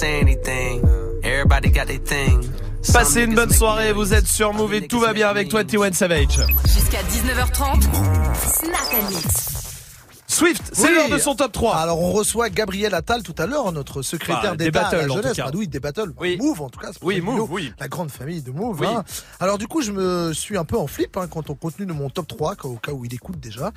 say 0.00 0.20
anything. 0.20 0.80
Everybody 1.22 1.70
got 1.70 1.86
their 1.86 1.98
thing. 2.02 2.40
Passez 2.92 3.24
une 3.24 3.34
bonne 3.34 3.52
soirée, 3.52 3.92
vous 3.92 4.14
êtes 4.14 4.26
sur 4.26 4.54
Move 4.54 4.72
et 4.72 4.86
tout 4.88 4.98
va 4.98 5.12
bien 5.12 5.28
avec 5.28 5.52
21 5.52 5.92
Savage. 5.92 6.40
Jusqu'à 6.66 7.02
19h30, 7.02 7.82
Snap 7.82 9.10
Mix. 9.10 9.48
Swift, 10.26 10.62
c'est 10.72 10.84
Oui. 10.86 10.94
l'heure 10.94 11.08
de 11.10 11.18
son 11.18 11.34
top 11.34 11.52
3. 11.52 11.74
Alors 11.76 12.00
on 12.00 12.12
reçoit 12.12 12.48
Gabriel 12.50 12.94
Attal 12.94 13.22
tout 13.24 13.34
à 13.36 13.46
l'heure, 13.46 13.70
notre 13.72 14.00
secrétaire 14.00 14.52
Bah, 14.52 14.56
des 14.56 14.66
d'État 14.66 14.86
à 14.86 14.94
la 14.94 15.08
jeunesse. 15.08 15.32
cas. 15.36 15.46
Ah 15.48 15.50
oui, 15.52 15.66
des 15.68 15.80
battles. 15.80 16.12
Oui. 16.18 16.38
Move 16.40 16.62
en 16.62 16.70
tout 16.70 16.78
cas. 16.80 16.92
Oui, 17.02 17.20
Move, 17.20 17.50
oui. 17.52 17.72
La 17.80 17.88
grande 17.88 18.10
famille 18.12 18.40
de 18.40 18.52
Move. 18.52 18.78
Oui. 18.80 18.86
hein. 18.86 19.04
Alors 19.40 19.58
du 19.58 19.66
coup, 19.66 19.82
je 19.82 19.90
me 19.92 20.32
suis 20.32 20.56
un 20.56 20.64
peu 20.64 20.78
en 20.78 20.86
flip 20.86 21.16
hein, 21.18 21.26
quant 21.28 21.42
au 21.48 21.54
contenu 21.56 21.84
de 21.84 21.92
mon 21.92 22.08
top 22.10 22.28
3, 22.28 22.54
au 22.62 22.76
cas 22.76 22.92
où 22.92 23.04
il 23.04 23.12
écoute 23.12 23.40
déjà. 23.40 23.72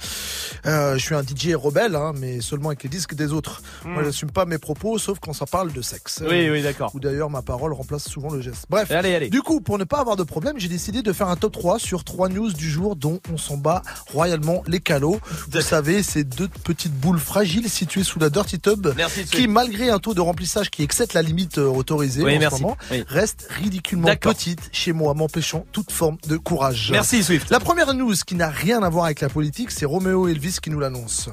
Euh, 0.65 0.93
je 0.97 0.99
suis 1.03 1.15
un 1.15 1.21
DJ 1.23 1.53
rebelle, 1.55 1.95
hein, 1.95 2.13
mais 2.19 2.41
seulement 2.41 2.69
avec 2.69 2.83
les 2.83 2.89
disques 2.89 3.13
des 3.15 3.31
autres. 3.33 3.61
Moi, 3.85 4.01
Hmm. 4.01 4.05
j'assume 4.05 4.31
pas 4.31 4.45
mes 4.45 4.57
propos, 4.57 4.97
sauf 4.97 5.19
quand 5.19 5.33
ça 5.33 5.45
parle 5.45 5.71
de 5.73 5.81
sexe. 5.81 6.21
Oui, 6.27 6.49
oui, 6.49 6.61
d'accord. 6.61 6.91
Ou 6.95 6.99
d'ailleurs, 6.99 7.29
ma 7.29 7.41
parole 7.41 7.73
remplace 7.73 8.07
souvent 8.07 8.29
le 8.31 8.41
geste. 8.41 8.65
Bref. 8.69 8.89
Allez, 8.91 9.13
allez. 9.15 9.29
Du 9.29 9.41
coup, 9.41 9.61
pour 9.61 9.77
ne 9.77 9.83
pas 9.83 9.99
avoir 9.99 10.15
de 10.15 10.23
problème, 10.23 10.55
j'ai 10.57 10.67
décidé 10.67 11.01
de 11.01 11.13
faire 11.13 11.27
un 11.27 11.35
top 11.35 11.53
3 11.53 11.79
sur 11.79 12.03
trois 12.03 12.29
news 12.29 12.51
du 12.53 12.69
jour 12.69 12.95
dont 12.95 13.19
on 13.31 13.37
s'en 13.37 13.57
bat 13.57 13.81
royalement 14.11 14.63
les 14.67 14.79
calots. 14.79 15.19
Vous 15.51 15.61
savez, 15.61 16.03
ces 16.03 16.23
deux 16.23 16.47
petites 16.63 16.93
boules 16.93 17.19
fragiles 17.19 17.69
situées 17.69 18.03
sous 18.03 18.19
la 18.19 18.29
Dirty 18.29 18.59
Tub 18.59 18.87
Merci, 18.95 19.25
qui, 19.25 19.47
malgré 19.47 19.89
un 19.89 19.99
taux 19.99 20.13
de 20.13 20.21
remplissage 20.21 20.69
qui 20.69 20.83
excède 20.83 21.13
la 21.13 21.21
limite 21.21 21.57
euh, 21.57 21.65
autorisée 21.67 22.23
Oui, 22.23 22.35
en 22.35 22.39
merci. 22.39 22.57
ce 22.57 22.61
moment, 22.61 22.77
Oui. 22.91 23.03
restent 23.07 23.47
ridiculement 23.49 24.15
petites 24.15 24.69
chez 24.71 24.93
moi, 24.93 25.13
m'empêchant 25.13 25.65
toute 25.71 25.91
forme 25.91 26.17
de 26.27 26.37
courage. 26.37 26.89
Merci, 26.91 27.23
Swift. 27.23 27.49
La 27.49 27.59
première 27.59 27.93
news 27.93 28.13
qui 28.25 28.35
n'a 28.35 28.49
rien 28.49 28.83
à 28.83 28.89
voir 28.89 29.05
avec 29.05 29.21
la 29.21 29.29
politique, 29.29 29.71
c'est 29.71 29.85
Roméo 29.85 30.27
Qui 30.43 30.69
nous 30.69 30.79
l'annonce. 30.81 31.29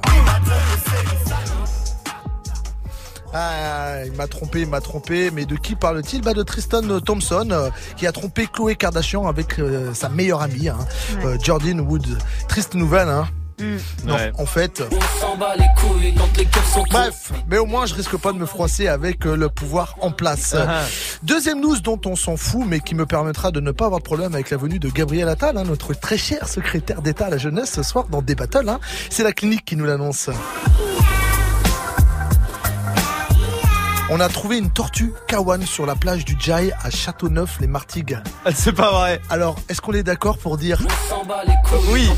Ah, 3.35 4.05
il 4.07 4.13
m'a 4.13 4.29
trompé, 4.29 4.61
il 4.61 4.69
m'a 4.69 4.81
trompé. 4.81 5.33
Mais 5.33 5.47
de 5.47 5.57
qui 5.57 5.75
parle-t-il? 5.75 6.23
Bah 6.23 6.33
De 6.33 6.45
Tristan 6.45 7.01
Thompson, 7.01 7.49
euh, 7.51 7.71
qui 7.97 8.07
a 8.07 8.13
trompé 8.13 8.47
Chloé 8.47 8.77
Kardashian 8.77 9.27
avec 9.27 9.59
euh, 9.59 9.93
sa 9.95 10.09
meilleure 10.11 10.43
amie, 10.43 10.69
hein, 10.69 10.79
euh, 11.25 11.37
Jordan 11.43 11.81
Wood. 11.81 12.07
Triste 12.47 12.75
nouvelle, 12.75 13.09
hein 13.09 13.27
non, 14.05 14.15
Ouais. 14.15 14.33
en 14.39 14.47
fait. 14.47 14.83
On 14.91 15.21
s'en 15.21 15.37
bat 15.37 15.55
les 15.57 15.67
couilles 15.81 16.15
quand 16.17 16.37
les 16.37 16.45
cœurs 16.47 16.67
sont 16.67 16.85
Bref, 16.91 17.33
mais 17.49 17.59
au 17.59 17.67
moins 17.67 17.87
je 17.87 17.95
risque 17.95 18.17
pas 18.17 18.33
de 18.33 18.39
me 18.39 18.47
froisser 18.47 18.89
avec 18.89 19.27
euh, 19.27 19.37
le 19.37 19.49
pouvoir 19.49 19.97
en 20.01 20.11
place. 20.11 20.55
Ah. 20.59 20.83
Deuxième 21.23 21.61
news 21.61 21.79
dont 21.81 22.01
on 22.07 22.17
s'en 22.17 22.37
fout, 22.37 22.65
mais 22.67 22.81
qui 22.81 22.95
me 22.95 23.07
permettra 23.07 23.51
de 23.51 23.61
ne 23.61 23.71
pas 23.71 23.87
avoir 23.87 24.01
de 24.01 24.05
problème 24.05 24.35
avec 24.35 24.51
la 24.51 24.57
venue 24.57 24.79
de 24.79 24.89
Gabriel 24.89 25.29
Attal, 25.29 25.57
hein, 25.57 25.65
notre 25.65 25.95
très 25.95 26.17
cher 26.19 26.49
secrétaire 26.49 27.03
d'État 27.03 27.27
à 27.27 27.31
la 27.31 27.39
jeunesse 27.39 27.73
ce 27.73 27.83
soir 27.83 28.07
dans 28.11 28.23
des 28.23 28.35
battles. 28.35 28.69
Hein. 28.69 28.81
C'est 29.11 29.23
la 29.25 29.33
clinique 29.33 29.65
qui 29.65 29.77
nous 29.77 29.85
l'annonce. 29.87 30.31
On 34.13 34.19
a 34.19 34.29
trouvé 34.29 34.59
une 34.59 34.71
tortue 34.71 35.13
kawan 35.29 35.65
sur 35.65 35.87
la 35.87 35.95
plage 35.95 36.25
du 36.25 36.37
Jai 36.37 36.73
à 36.83 36.91
Châteauneuf-les-Martigues. 36.91 38.19
C'est 38.53 38.73
pas 38.73 38.91
vrai. 38.91 39.21
Alors, 39.31 39.55
est-ce 39.69 39.81
qu'on 39.81 39.93
est 39.93 40.03
d'accord 40.03 40.37
pour 40.37 40.59
dire 40.59 40.83
On 40.85 41.09
s'en 41.09 41.25
bat 41.25 41.43
les 41.47 41.55
couilles 41.65 41.79
Oui. 41.93 42.11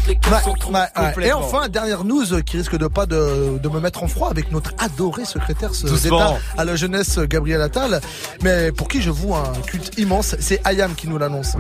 Et 1.23 1.33
enfin, 1.35 1.69
dernière 1.69 2.05
news 2.05 2.43
qui 2.45 2.57
risque 2.57 2.79
de 2.79 2.87
pas 2.87 3.05
de, 3.05 3.59
de 3.59 3.69
me 3.69 3.79
mettre 3.79 4.03
en 4.03 4.09
froid 4.09 4.31
avec 4.31 4.51
notre 4.51 4.73
adoré 4.79 5.27
secrétaire 5.27 5.73
d'État 5.73 6.39
à 6.57 6.65
la 6.65 6.77
jeunesse 6.77 7.19
Gabriel 7.19 7.61
Attal, 7.61 8.01
mais 8.43 8.73
pour 8.73 8.89
qui 8.89 9.03
je 9.03 9.11
voue 9.11 9.35
un 9.35 9.53
culte 9.67 9.99
immense, 9.99 10.35
c'est 10.41 10.67
Ayam 10.67 10.95
qui 10.95 11.09
nous 11.09 11.19
l'annonce. 11.19 11.57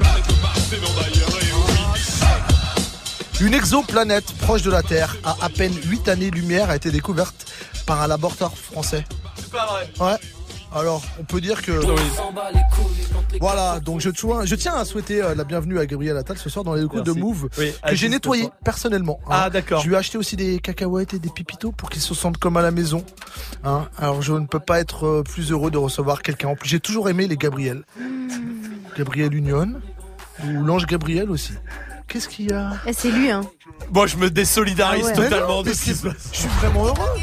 Une 3.43 3.53
exoplanète 3.53 4.33
proche 4.39 4.62
de 4.62 4.70
la 4.70 4.83
Terre, 4.83 5.14
à 5.24 5.37
à 5.43 5.51
peine 5.51 5.74
8 5.85 6.09
années-lumière, 6.09 6.70
a 6.70 6.76
été 6.76 6.91
découverte 6.91 7.53
par 7.85 8.01
un 8.01 8.07
laboratoire 8.07 8.57
français. 8.57 9.05
Pas 9.53 9.66
vrai. 9.66 9.88
Ouais. 10.00 10.18
Alors, 10.74 11.03
on 11.20 11.24
peut 11.24 11.40
dire 11.42 11.61
que. 11.61 11.72
Voilà, 13.40 13.80
donc 13.80 14.00
je, 14.00 14.09
tiens- 14.11 14.44
je 14.44 14.55
tiens 14.55 14.74
à 14.74 14.84
souhaiter 14.84 15.22
euh, 15.22 15.34
la 15.34 15.44
bienvenue 15.44 15.78
à 15.78 15.84
Gabriel 15.86 16.16
Attal 16.16 16.38
ce 16.38 16.48
soir 16.48 16.64
dans 16.64 16.74
les 16.74 16.80
locaux 16.82 17.00
de. 17.00 17.12
Move 17.12 17.48
Oui, 17.59 17.72
que 17.86 17.94
j'ai 17.94 18.09
nettoyé 18.09 18.48
personnellement. 18.64 19.18
hein. 19.26 19.30
Ah, 19.30 19.50
d'accord. 19.50 19.80
Je 19.82 19.88
lui 19.88 19.94
ai 19.94 19.98
acheté 19.98 20.16
aussi 20.16 20.34
des 20.36 20.59
cacahuètes 20.61 21.12
et 21.14 21.18
des 21.18 21.28
pipitos 21.28 21.72
pour 21.72 21.90
qu'il 21.90 22.00
se 22.00 22.14
sente 22.14 22.38
comme 22.38 22.57
à 22.57 22.62
la 22.62 22.70
maison. 22.70 23.05
hein. 23.64 23.86
Alors 23.98 24.22
je 24.22 24.32
ne 24.32 24.46
peux 24.46 24.61
pas 24.61 24.80
être 24.80 25.07
euh, 25.07 25.22
plus 25.22 25.50
heureux 25.50 25.70
de 25.70 25.78
recevoir 25.78 26.22
quelqu'un. 26.22 26.48
En 26.48 26.57
plus, 26.57 26.68
j'ai 26.70 26.80
toujours 26.80 27.09
aimé 27.11 27.26
les 27.26 27.36
Gabriel. 27.36 27.84
Gabriel 28.96 29.34
Union 29.34 29.74
ou 30.44 30.62
l'ange 30.64 30.86
Gabriel 30.86 31.30
aussi. 31.30 31.53
Qu'est-ce 32.09 32.28
qu'il 32.28 32.50
y 32.50 32.53
a? 32.53 32.72
Eh, 32.86 32.92
c'est 32.92 33.11
lui, 33.11 33.30
hein. 33.30 33.42
Bon, 33.90 34.07
je 34.07 34.16
me 34.16 34.28
désolidarise 34.30 35.05
Ah 35.14 35.18
ouais. 35.18 35.24
totalement 35.28 35.48
non, 35.57 35.62
de 35.62 35.72
ce 35.72 35.84
qui 35.84 35.94
se 35.94 36.07
passe. 36.07 36.28
Je 36.32 36.38
suis 36.40 36.48
vraiment 36.61 36.86
heureux. 36.86 37.18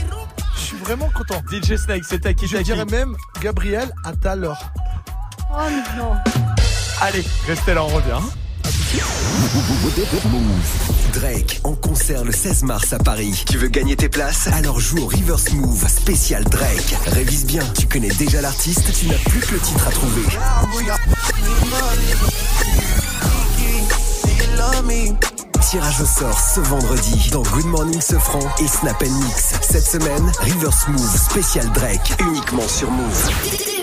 Je 0.60 0.66
suis 0.66 0.78
vraiment 0.78 1.10
content. 1.10 1.42
DJ 1.50 1.78
Snake, 1.78 2.04
c'est 2.06 2.20
taki 2.20 2.46
Je 2.48 2.58
dirais 2.58 2.86
même 2.86 3.16
Gabriel 3.42 3.92
Attal. 4.04 4.52
Oh 5.52 5.56
non. 5.98 6.14
Allez, 7.02 7.24
restez 7.48 7.74
là, 7.74 7.84
on 7.84 7.88
revient. 7.88 8.20
Drake 11.14 11.62
en 11.64 11.74
concert 11.74 12.24
le 12.24 12.32
16 12.32 12.64
mars 12.64 12.94
à 12.94 13.00
Paris. 13.00 13.46
Tu 13.50 13.58
veux 13.58 13.70
gagner 13.70 13.96
tes 13.96 14.10
places? 14.10 14.48
Alors 14.48 14.80
joue 14.80 15.00
au 15.00 15.08
Reverse 15.08 15.52
Move 15.54 15.88
spécial 15.88 16.44
Drake. 16.44 16.96
Révise 17.08 17.46
bien, 17.46 17.64
tu 17.78 17.88
connais 17.88 18.10
déjà 18.10 18.42
l'artiste, 18.42 18.92
tu 18.94 19.08
n'as 19.08 19.18
plus 19.30 19.40
que 19.40 19.54
le 19.54 19.60
titre 19.60 19.88
à 19.88 19.92
trouver. 19.92 20.24
Tirage 25.70 26.02
au 26.02 26.06
sort 26.06 26.40
ce 26.40 26.62
vendredi 26.62 27.30
dans 27.32 27.44
Good 27.44 27.68
Morning 27.68 28.02
Sofran 28.02 28.40
et 28.60 28.68
Snap 28.68 29.00
Mix. 29.04 29.54
Cette 29.62 29.86
semaine, 29.86 30.32
Reverse 30.40 30.88
Move 30.88 31.16
spécial 31.16 31.72
Drake 31.74 32.16
uniquement 32.20 32.68
sur 32.68 32.90
Move. 32.90 33.79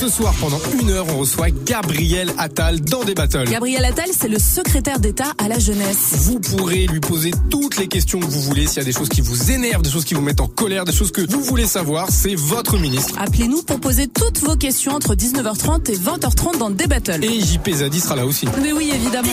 Ce 0.00 0.08
soir, 0.08 0.34
pendant 0.40 0.60
une 0.78 0.90
heure, 0.90 1.06
on 1.08 1.18
reçoit 1.18 1.50
Gabriel 1.50 2.30
Attal 2.36 2.80
dans 2.80 3.02
des 3.02 3.14
battles. 3.14 3.48
Gabriel 3.48 3.84
Attal, 3.84 4.10
c'est 4.12 4.28
le 4.28 4.38
secrétaire 4.38 4.98
d'État 4.98 5.32
à 5.42 5.48
la 5.48 5.58
jeunesse. 5.58 6.16
Vous 6.18 6.38
pourrez 6.38 6.86
lui 6.86 7.00
poser 7.00 7.30
toutes 7.50 7.78
les 7.78 7.88
questions 7.88 8.20
que 8.20 8.26
vous 8.26 8.42
voulez. 8.42 8.66
S'il 8.66 8.78
y 8.78 8.80
a 8.80 8.84
des 8.84 8.92
choses 8.92 9.08
qui 9.08 9.22
vous 9.22 9.50
énervent, 9.50 9.82
des 9.82 9.90
choses 9.90 10.04
qui 10.04 10.12
vous 10.12 10.20
mettent 10.20 10.40
en 10.40 10.48
colère, 10.48 10.84
des 10.84 10.92
choses 10.92 11.12
que 11.12 11.22
vous 11.22 11.42
voulez 11.42 11.66
savoir, 11.66 12.08
c'est 12.10 12.34
votre 12.34 12.78
ministre. 12.78 13.14
Appelez-nous 13.18 13.62
pour 13.62 13.80
poser 13.80 14.06
toutes 14.06 14.38
vos 14.40 14.56
questions 14.56 14.92
entre 14.92 15.14
19h30 15.14 15.90
et 15.90 15.96
20h30 15.96 16.58
dans 16.58 16.70
des 16.70 16.86
battles. 16.86 17.24
Et 17.24 17.40
JP 17.40 17.70
Zadi 17.70 18.00
sera 18.00 18.16
là 18.16 18.26
aussi. 18.26 18.46
Mais 18.62 18.72
oui, 18.72 18.90
évidemment. 18.94 19.32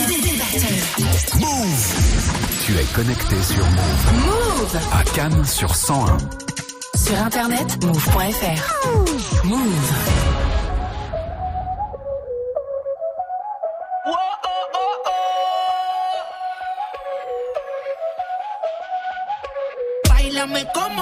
Tu 2.64 2.72
es 2.72 2.84
connecté 2.94 3.36
sur 3.42 3.64
Move. 3.64 4.24
Move 4.26 4.80
À 4.92 5.02
Cannes 5.14 5.44
sur 5.44 5.74
101. 5.74 6.16
Sur 6.96 7.18
internet, 7.18 7.84
move.fr. 7.84 9.44
Move. 9.44 10.23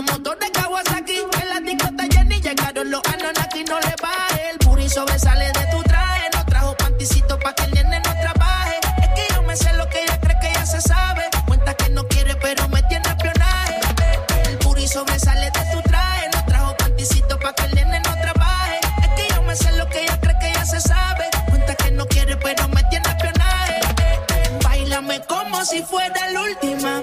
Los 0.00 0.12
motores 0.12 0.50
Kawasaki, 0.50 1.18
en 1.42 1.48
la 1.48 1.60
discota 1.60 2.04
Jenny 2.10 2.40
llegaron 2.40 2.90
los 2.90 3.02
Anunnaki, 3.12 3.64
no 3.64 3.78
le 3.80 3.94
baje. 4.00 4.50
El 4.50 4.58
puri 4.58 4.88
sobresale 4.88 5.46
de 5.46 5.66
tu 5.72 5.82
traje, 5.82 6.28
no 6.34 6.44
trajo 6.46 6.76
panticito 6.76 7.38
pa' 7.38 7.52
que 7.54 7.64
el 7.64 7.72
nene 7.72 8.00
no 8.00 8.12
trabaje. 8.20 8.78
Es 9.02 9.08
que 9.08 9.34
yo 9.34 9.42
me 9.42 9.56
sé 9.56 9.72
lo 9.74 9.86
que 9.88 10.02
ella 10.02 10.18
cree 10.20 10.38
que 10.40 10.52
ya 10.52 10.64
se 10.64 10.80
sabe. 10.80 11.24
Cuenta 11.46 11.74
que 11.74 11.88
no 11.90 12.06
quiere, 12.08 12.34
pero 12.36 12.68
me 12.68 12.82
tiene 12.84 13.08
espionaje. 13.08 13.80
El 14.48 14.58
puri 14.58 14.86
sobresale 14.88 15.50
de 15.50 15.62
tu 15.72 15.82
traje, 15.82 16.30
no 16.34 16.44
trajo 16.46 16.76
panticito 16.76 17.38
pa' 17.38 17.52
que 17.52 17.64
el 17.64 17.74
nene 17.74 18.00
no 18.00 18.14
trabaje. 18.20 18.80
Es 19.02 19.08
que 19.16 19.34
yo 19.34 19.42
me 19.42 19.56
sé 19.56 19.72
lo 19.72 19.86
que 19.88 20.02
ella 20.02 20.18
cree 20.20 20.38
que 20.38 20.52
ya 20.54 20.64
se 20.64 20.80
sabe. 20.80 21.24
Cuenta 21.48 21.74
que 21.74 21.90
no 21.90 22.06
quiere, 22.06 22.36
pero 22.36 22.68
me 22.68 22.82
tiene 22.84 23.08
espionaje. 23.08 23.80
Bailame 24.62 25.20
como 25.26 25.64
si 25.64 25.82
fuera 25.82 26.30
la 26.30 26.40
última 26.42 27.02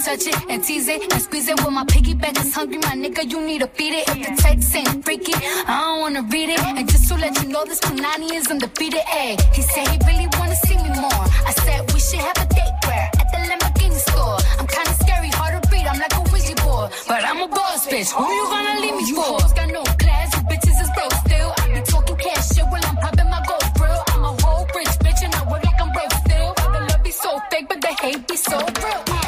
Touch 0.00 0.26
it 0.26 0.36
and 0.48 0.62
tease 0.62 0.88
it 0.88 1.12
and 1.12 1.22
squeeze 1.22 1.48
it. 1.48 1.62
When 1.64 1.74
my 1.74 1.84
piggyback 1.84 2.38
is 2.40 2.54
hungry, 2.54 2.78
my 2.78 2.94
nigga, 2.94 3.28
you 3.30 3.40
need 3.44 3.60
to 3.60 3.66
feed 3.68 3.94
it. 3.94 4.08
If 4.08 4.18
the 4.26 4.42
text 4.42 4.74
ain't 4.76 5.04
freaky, 5.04 5.32
I 5.34 5.74
don't 5.86 6.00
wanna 6.00 6.22
read 6.22 6.50
it. 6.50 6.60
And 6.60 6.88
just 6.88 7.08
to 7.08 7.14
let 7.16 7.42
you 7.42 7.48
know, 7.48 7.64
this 7.64 7.80
Punani 7.80 8.32
is 8.32 8.46
undefeated. 8.50 9.02
Ay, 9.08 9.36
he 9.52 9.62
said 9.62 9.88
he 9.88 9.98
really 10.06 10.28
wanna 10.38 10.56
see 10.66 10.76
me 10.76 10.90
more. 11.00 11.24
I 11.50 11.52
said 11.64 11.92
we 11.92 12.00
should 12.00 12.20
have 12.20 12.38
a 12.38 12.46
date 12.54 12.74
where 12.86 13.10
at 13.20 13.26
the 13.32 13.38
Lamborghini 13.48 13.98
store. 14.08 14.38
I'm 14.58 14.66
kinda 14.66 14.94
scary, 15.02 15.28
hard 15.28 15.62
to 15.62 15.68
read. 15.70 15.86
I'm 15.86 15.98
like 15.98 16.14
a 16.14 16.22
Ouija 16.30 16.54
board, 16.62 16.92
but 17.08 17.24
I'm 17.24 17.40
a 17.42 17.48
boss 17.48 17.86
bitch. 17.86 18.10
Who 18.12 18.24
you 18.38 18.44
gonna 18.52 18.80
leave 18.80 18.96
me 18.96 19.04
for? 19.04 19.08
You 19.08 19.22
hoes 19.22 19.52
got 19.52 19.68
no 19.68 19.82
class, 20.02 20.28
you 20.36 20.42
bitches 20.50 20.78
is 20.84 20.90
broke 20.96 21.14
still. 21.26 21.50
I 21.58 21.64
be 21.74 21.80
talking 21.92 22.16
cash 22.16 22.48
shit 22.54 22.66
while 22.70 22.84
I'm 22.84 22.96
popping 22.96 23.30
my 23.34 23.42
gold 23.48 23.68
grill. 23.76 24.02
I'm 24.12 24.24
a 24.24 24.32
whole 24.42 24.66
rich 24.76 24.94
bitch 25.04 25.20
and 25.24 25.34
I 25.34 25.42
work 25.50 25.64
like 25.64 25.80
I'm 25.80 25.90
broke 25.92 26.14
still. 26.24 26.54
The 26.54 26.80
love 26.88 27.02
be 27.02 27.10
so 27.10 27.30
fake, 27.50 27.66
but 27.68 27.80
the 27.80 27.92
hate 28.02 28.26
be 28.28 28.36
so 28.36 28.58
real. 28.58 29.27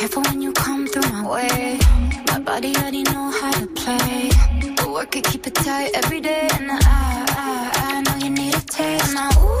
Careful 0.00 0.22
when 0.22 0.40
you 0.40 0.50
come 0.54 0.86
through 0.86 1.12
my 1.12 1.28
way. 1.28 1.78
My 2.28 2.38
body 2.40 2.74
already 2.76 3.02
know 3.02 3.30
how 3.30 3.50
to 3.50 3.66
play. 3.66 4.30
But 4.76 4.88
work 4.90 5.14
it, 5.14 5.24
keep 5.24 5.46
it 5.46 5.54
tight 5.54 5.90
every 5.92 6.22
day. 6.22 6.48
And 6.54 6.70
I, 6.70 6.78
I, 6.80 7.70
I 7.84 8.00
know 8.00 8.16
you 8.24 8.30
need 8.30 8.54
a 8.54 8.60
taste. 8.62 9.12
Now, 9.12 9.28
ooh, 9.28 9.60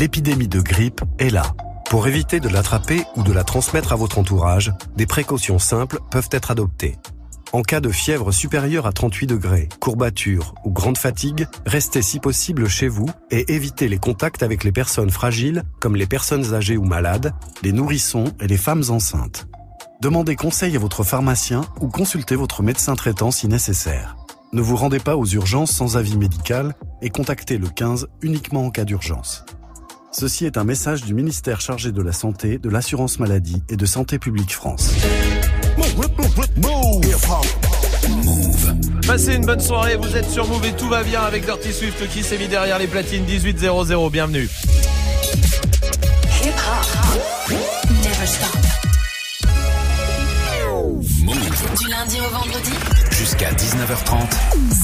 L'épidémie 0.00 0.48
de 0.48 0.62
grippe 0.62 1.02
est 1.18 1.28
là. 1.28 1.42
Pour 1.90 2.08
éviter 2.08 2.40
de 2.40 2.48
l'attraper 2.48 3.02
ou 3.16 3.22
de 3.22 3.34
la 3.34 3.44
transmettre 3.44 3.92
à 3.92 3.96
votre 3.96 4.18
entourage, 4.18 4.72
des 4.96 5.04
précautions 5.04 5.58
simples 5.58 5.98
peuvent 6.10 6.30
être 6.32 6.50
adoptées. 6.50 6.96
En 7.52 7.60
cas 7.60 7.80
de 7.80 7.90
fièvre 7.90 8.32
supérieure 8.32 8.86
à 8.86 8.92
38 8.92 9.26
degrés, 9.26 9.68
courbature 9.78 10.54
ou 10.64 10.70
grande 10.70 10.96
fatigue, 10.96 11.46
restez 11.66 12.00
si 12.00 12.18
possible 12.18 12.66
chez 12.66 12.88
vous 12.88 13.10
et 13.30 13.52
évitez 13.52 13.88
les 13.88 13.98
contacts 13.98 14.42
avec 14.42 14.64
les 14.64 14.72
personnes 14.72 15.10
fragiles 15.10 15.64
comme 15.80 15.96
les 15.96 16.06
personnes 16.06 16.54
âgées 16.54 16.78
ou 16.78 16.84
malades, 16.84 17.34
les 17.62 17.72
nourrissons 17.72 18.32
et 18.40 18.46
les 18.46 18.56
femmes 18.56 18.84
enceintes. 18.88 19.48
Demandez 20.00 20.34
conseil 20.34 20.76
à 20.76 20.78
votre 20.78 21.04
pharmacien 21.04 21.60
ou 21.78 21.88
consultez 21.88 22.36
votre 22.36 22.62
médecin 22.62 22.94
traitant 22.94 23.30
si 23.30 23.48
nécessaire. 23.48 24.16
Ne 24.54 24.62
vous 24.62 24.76
rendez 24.76 24.98
pas 24.98 25.16
aux 25.18 25.26
urgences 25.26 25.72
sans 25.72 25.98
avis 25.98 26.16
médical 26.16 26.74
et 27.02 27.10
contactez 27.10 27.58
le 27.58 27.68
15 27.68 28.08
uniquement 28.22 28.64
en 28.64 28.70
cas 28.70 28.86
d'urgence. 28.86 29.44
Ceci 30.12 30.44
est 30.44 30.58
un 30.58 30.64
message 30.64 31.02
du 31.04 31.14
ministère 31.14 31.60
chargé 31.60 31.92
de 31.92 32.02
la 32.02 32.12
Santé, 32.12 32.58
de 32.58 32.68
l'Assurance 32.68 33.20
Maladie 33.20 33.62
et 33.68 33.76
de 33.76 33.86
Santé 33.86 34.18
publique 34.18 34.52
France. 34.52 34.92
Passez 39.06 39.36
une 39.36 39.46
bonne 39.46 39.60
soirée, 39.60 39.96
vous 39.96 40.16
êtes 40.16 40.28
sur 40.28 40.48
Move 40.48 40.66
et 40.66 40.72
tout 40.72 40.88
va 40.88 41.04
bien 41.04 41.20
avec 41.20 41.44
Dirty 41.44 41.72
Swift 41.72 42.08
qui 42.08 42.24
s'est 42.24 42.38
mis 42.38 42.48
derrière 42.48 42.78
les 42.78 42.88
platines 42.88 43.24
1800. 43.24 44.10
Bienvenue. 44.10 44.48
Hip 46.42 46.54
hop. 46.56 47.52
Never 47.88 48.26
stop. 48.26 48.56
Du 51.78 51.88
lundi 51.88 52.18
au 52.20 52.34
vendredi. 52.34 52.72
Jusqu'à 53.12 53.52
19h30. 53.52 54.30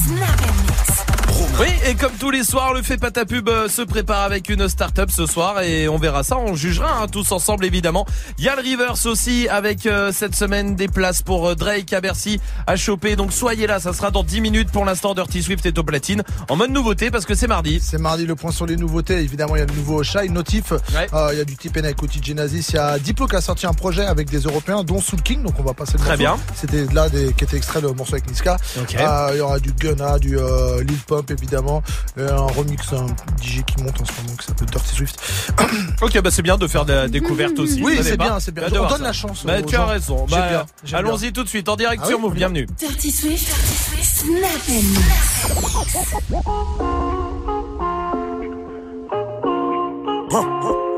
Snap 0.05 1.16
Oui, 1.59 1.67
et 1.85 1.95
comme 1.95 2.11
tous 2.19 2.29
les 2.29 2.43
soirs, 2.43 2.73
le 2.73 2.83
fait 2.83 2.97
pas 2.97 3.09
ta 3.09 3.25
pub 3.25 3.49
euh, 3.49 3.67
se 3.67 3.81
prépare 3.81 4.21
avec 4.21 4.49
une 4.49 4.67
start-up 4.69 5.09
ce 5.11 5.25
soir 5.25 5.61
et 5.61 5.87
on 5.87 5.97
verra 5.97 6.21
ça, 6.23 6.37
on 6.37 6.53
jugera 6.55 7.01
hein, 7.01 7.07
tous 7.07 7.31
ensemble 7.31 7.65
évidemment. 7.65 8.05
Il 8.37 8.43
y 8.43 8.49
a 8.49 8.55
le 8.55 8.61
Reverse 8.61 9.05
aussi 9.07 9.47
avec 9.49 9.85
euh, 9.87 10.11
cette 10.11 10.35
semaine 10.35 10.75
des 10.75 10.87
places 10.87 11.23
pour 11.23 11.47
euh, 11.47 11.55
Drake 11.55 11.91
à 11.93 12.01
Bercy 12.01 12.39
à 12.67 12.75
choper. 12.75 13.15
Donc 13.15 13.33
soyez 13.33 13.65
là, 13.65 13.79
ça 13.79 13.93
sera 13.93 14.11
dans 14.11 14.23
10 14.23 14.41
minutes 14.41 14.71
pour 14.71 14.85
l'instant 14.85 15.15
Dirty 15.15 15.41
Swift 15.41 15.65
est 15.65 15.77
au 15.79 15.83
platine 15.83 16.21
en 16.49 16.55
mode 16.55 16.69
nouveauté 16.71 17.09
parce 17.09 17.25
que 17.25 17.33
c'est 17.33 17.47
mardi. 17.47 17.79
C'est 17.81 17.97
mardi 17.99 18.25
le 18.27 18.35
point 18.35 18.51
sur 18.51 18.67
les 18.67 18.75
nouveautés. 18.75 19.19
Évidemment, 19.19 19.55
il 19.55 19.59
y 19.59 19.63
a 19.63 19.65
le 19.65 19.73
nouveau 19.75 20.03
Shy 20.03 20.29
Notif. 20.29 20.73
Euh, 20.73 21.29
il 21.31 21.37
y 21.39 21.41
a 21.41 21.45
du 21.45 21.55
Tipen 21.55 21.85
avec 21.85 22.01
Oti 22.03 22.19
Genesis. 22.23 22.67
Il 22.69 22.75
y 22.75 22.79
a 22.79 22.99
Diplo 22.99 23.25
qui 23.25 23.35
a 23.35 23.41
sorti 23.41 23.65
un 23.65 23.73
projet 23.73 24.05
avec 24.05 24.29
des 24.29 24.39
Européens, 24.41 24.83
dont 24.83 25.01
Soul 25.01 25.21
King. 25.23 25.41
Donc 25.43 25.59
on 25.59 25.63
va 25.63 25.73
passer 25.73 25.93
le 25.93 25.99
Très 25.99 26.17
morceau. 26.17 26.37
bien. 26.37 26.37
C'était 26.55 26.85
là 26.93 27.09
des, 27.09 27.33
qui 27.33 27.45
était 27.45 27.57
extrait 27.57 27.81
le 27.81 27.93
morceau 27.93 28.13
avec 28.13 28.27
Niska. 28.29 28.57
Il 28.91 29.37
y 29.37 29.41
aura 29.41 29.59
du 29.59 29.71
Gunna, 29.73 30.19
du 30.19 30.35
Lil 30.35 30.97
Pump 31.07 31.26
évidemment. 31.31 31.81
Euh, 32.17 32.31
un 32.31 32.47
remix, 32.47 32.91
un 32.93 33.07
DJ 33.41 33.63
qui 33.65 33.83
monte 33.83 33.99
en 34.01 34.05
ce 34.05 34.11
moment 34.21 34.35
qui 34.39 34.45
s'appelle 34.47 34.67
Dirty 34.69 34.95
Swift. 34.95 35.19
Ok, 36.01 36.21
bah 36.21 36.29
c'est 36.31 36.41
bien 36.43 36.57
de 36.57 36.67
faire 36.67 36.85
de 36.85 36.93
la 36.93 37.07
découverte 37.07 37.57
aussi. 37.59 37.81
Oui, 37.83 37.99
c'est 38.03 38.17
bien, 38.17 38.39
c'est 38.39 38.51
bien. 38.53 38.63
J'adore 38.65 38.85
On 38.85 38.89
donne 38.89 38.97
ça. 38.99 39.03
la 39.03 39.13
chance 39.13 39.45
Bah, 39.45 39.59
aux 39.59 39.65
tu 39.65 39.75
as 39.75 39.85
raison. 39.85 40.25
J'aime 40.27 40.39
Bah, 40.39 40.65
allons-y 40.93 41.33
tout 41.33 41.43
de 41.43 41.49
suite 41.49 41.67
en 41.69 41.75
direct 41.75 42.01
Ah 42.05 42.07
sur 42.07 42.17
oui, 42.17 42.23
Move. 42.25 42.33
Bienvenue. 42.35 42.67
Dirty 42.77 43.11
Swift. 43.11 43.47
Dirty 43.47 43.75
Swift. 43.75 44.03
Snap 44.17 44.61
and 44.69 45.97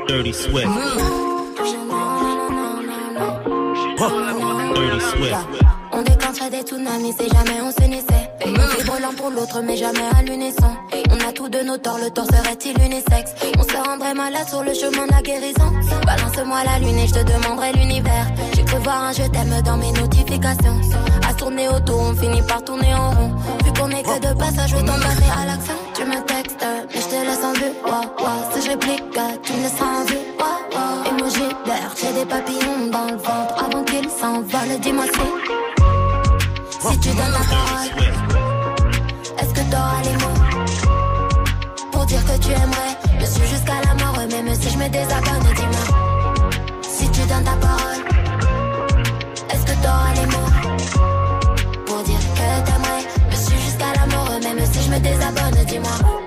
Dirty 0.08 0.34
Swift. 0.34 0.68
Dirty 4.76 5.00
Swift. 5.02 5.36
On 5.92 6.02
déclencherait 6.02 6.50
des 6.50 6.62
tsunamis 6.62 7.14
jamais 7.18 7.62
on 7.62 7.72
s'unissait. 7.72 8.29
On 8.52 9.00
l'un 9.00 9.14
pour 9.14 9.30
l'autre, 9.30 9.62
mais 9.64 9.78
jamais 9.78 10.08
à 10.18 10.24
l'unisson. 10.24 10.72
On 11.12 11.28
a 11.28 11.32
tous 11.32 11.50
de 11.50 11.60
nos 11.60 11.78
torts, 11.78 12.00
le 12.00 12.10
tort 12.10 12.26
serait-il 12.26 12.76
unisexe 12.82 13.34
On 13.58 13.64
se 13.64 13.78
rendrait 13.88 14.16
malade 14.16 14.48
sur 14.48 14.64
le 14.64 14.74
chemin 14.74 15.06
de 15.06 15.12
la 15.12 15.22
guérison. 15.22 15.72
Balance-moi 16.06 16.64
la 16.66 16.80
lune 16.80 16.98
et 16.98 17.08
je 17.08 17.14
te 17.14 17.24
demanderai 17.24 17.74
l'univers. 17.74 18.28
J'ai 18.56 18.64
cru 18.64 18.78
voir 18.80 19.04
un 19.04 19.12
je 19.12 19.24
t'aime 19.24 19.62
dans 19.64 19.78
mes 19.78 19.92
notifications. 19.92 20.82
À 21.30 21.34
tourner 21.34 21.70
autour, 21.70 22.00
on 22.02 22.16
finit 22.16 22.42
par 22.42 22.64
tourner 22.64 22.94
en 22.96 23.12
rond. 23.12 23.36
Vu 23.64 23.72
qu'on 23.74 23.90
est 23.92 24.04
que 24.04 24.28
de 24.28 24.34
passage, 24.40 24.72
je 24.72 24.78
à 24.78 25.46
l'action. 25.46 25.76
Tu 25.94 26.06
me 26.06 26.20
textes, 26.26 26.66
mais 26.94 27.02
je 27.02 27.08
te 27.08 27.26
laisse 27.26 27.44
en 27.44 27.54
vue. 27.54 27.74
Ouah, 27.86 28.02
ouah. 28.20 28.50
Si 28.54 28.66
je 28.66 28.70
réplique, 28.72 29.04
tu 29.44 29.54
me 29.54 29.64
laisseras 29.64 29.86
en 29.86 30.06
vue. 30.06 30.18
Ouah, 30.40 30.60
ouah. 30.74 31.10
Emoji 31.12 31.48
d'air, 31.66 31.94
j'ai 32.02 32.14
des 32.14 32.26
papillons 32.26 32.88
dans 32.92 33.06
le 33.06 33.18
ventre. 33.18 33.64
Avant 33.64 33.84
qu'ils 33.84 34.10
s'envolent, 34.10 34.80
dis-moi 34.82 35.06
si. 35.06 35.50
Si 36.82 37.00
tu 37.00 37.10
donnes 37.10 37.34
ta 37.34 37.44
parole, 37.50 38.19
pour 41.92 42.06
dire 42.06 42.24
que 42.26 42.38
tu 42.40 42.52
aimerais 42.52 43.20
me 43.20 43.26
suivre 43.26 43.48
jusqu'à 43.48 43.74
la 43.86 43.94
mort, 44.04 44.18
même 44.18 44.56
si 44.56 44.70
je 44.70 44.78
me 44.78 44.90
désabonne, 44.90 45.54
dis-moi. 45.56 45.86
Si 46.82 47.10
tu 47.12 47.22
donnes 47.22 47.44
ta 47.44 47.52
parole, 47.52 48.04
est-ce 49.52 49.66
que 49.66 49.76
t'auras 49.82 50.14
les 50.16 50.26
mots? 50.26 50.52
Pour 51.86 52.04
dire 52.04 52.20
que 52.36 52.66
t'aimerais 52.66 53.04
me 53.30 53.36
suivre 53.36 53.62
jusqu'à 53.62 53.94
la 53.96 54.06
mort, 54.16 54.30
même 54.42 54.66
si 54.66 54.82
je 54.82 54.92
me 54.92 55.00
désabonne, 55.00 55.66
dis-moi. 55.66 56.19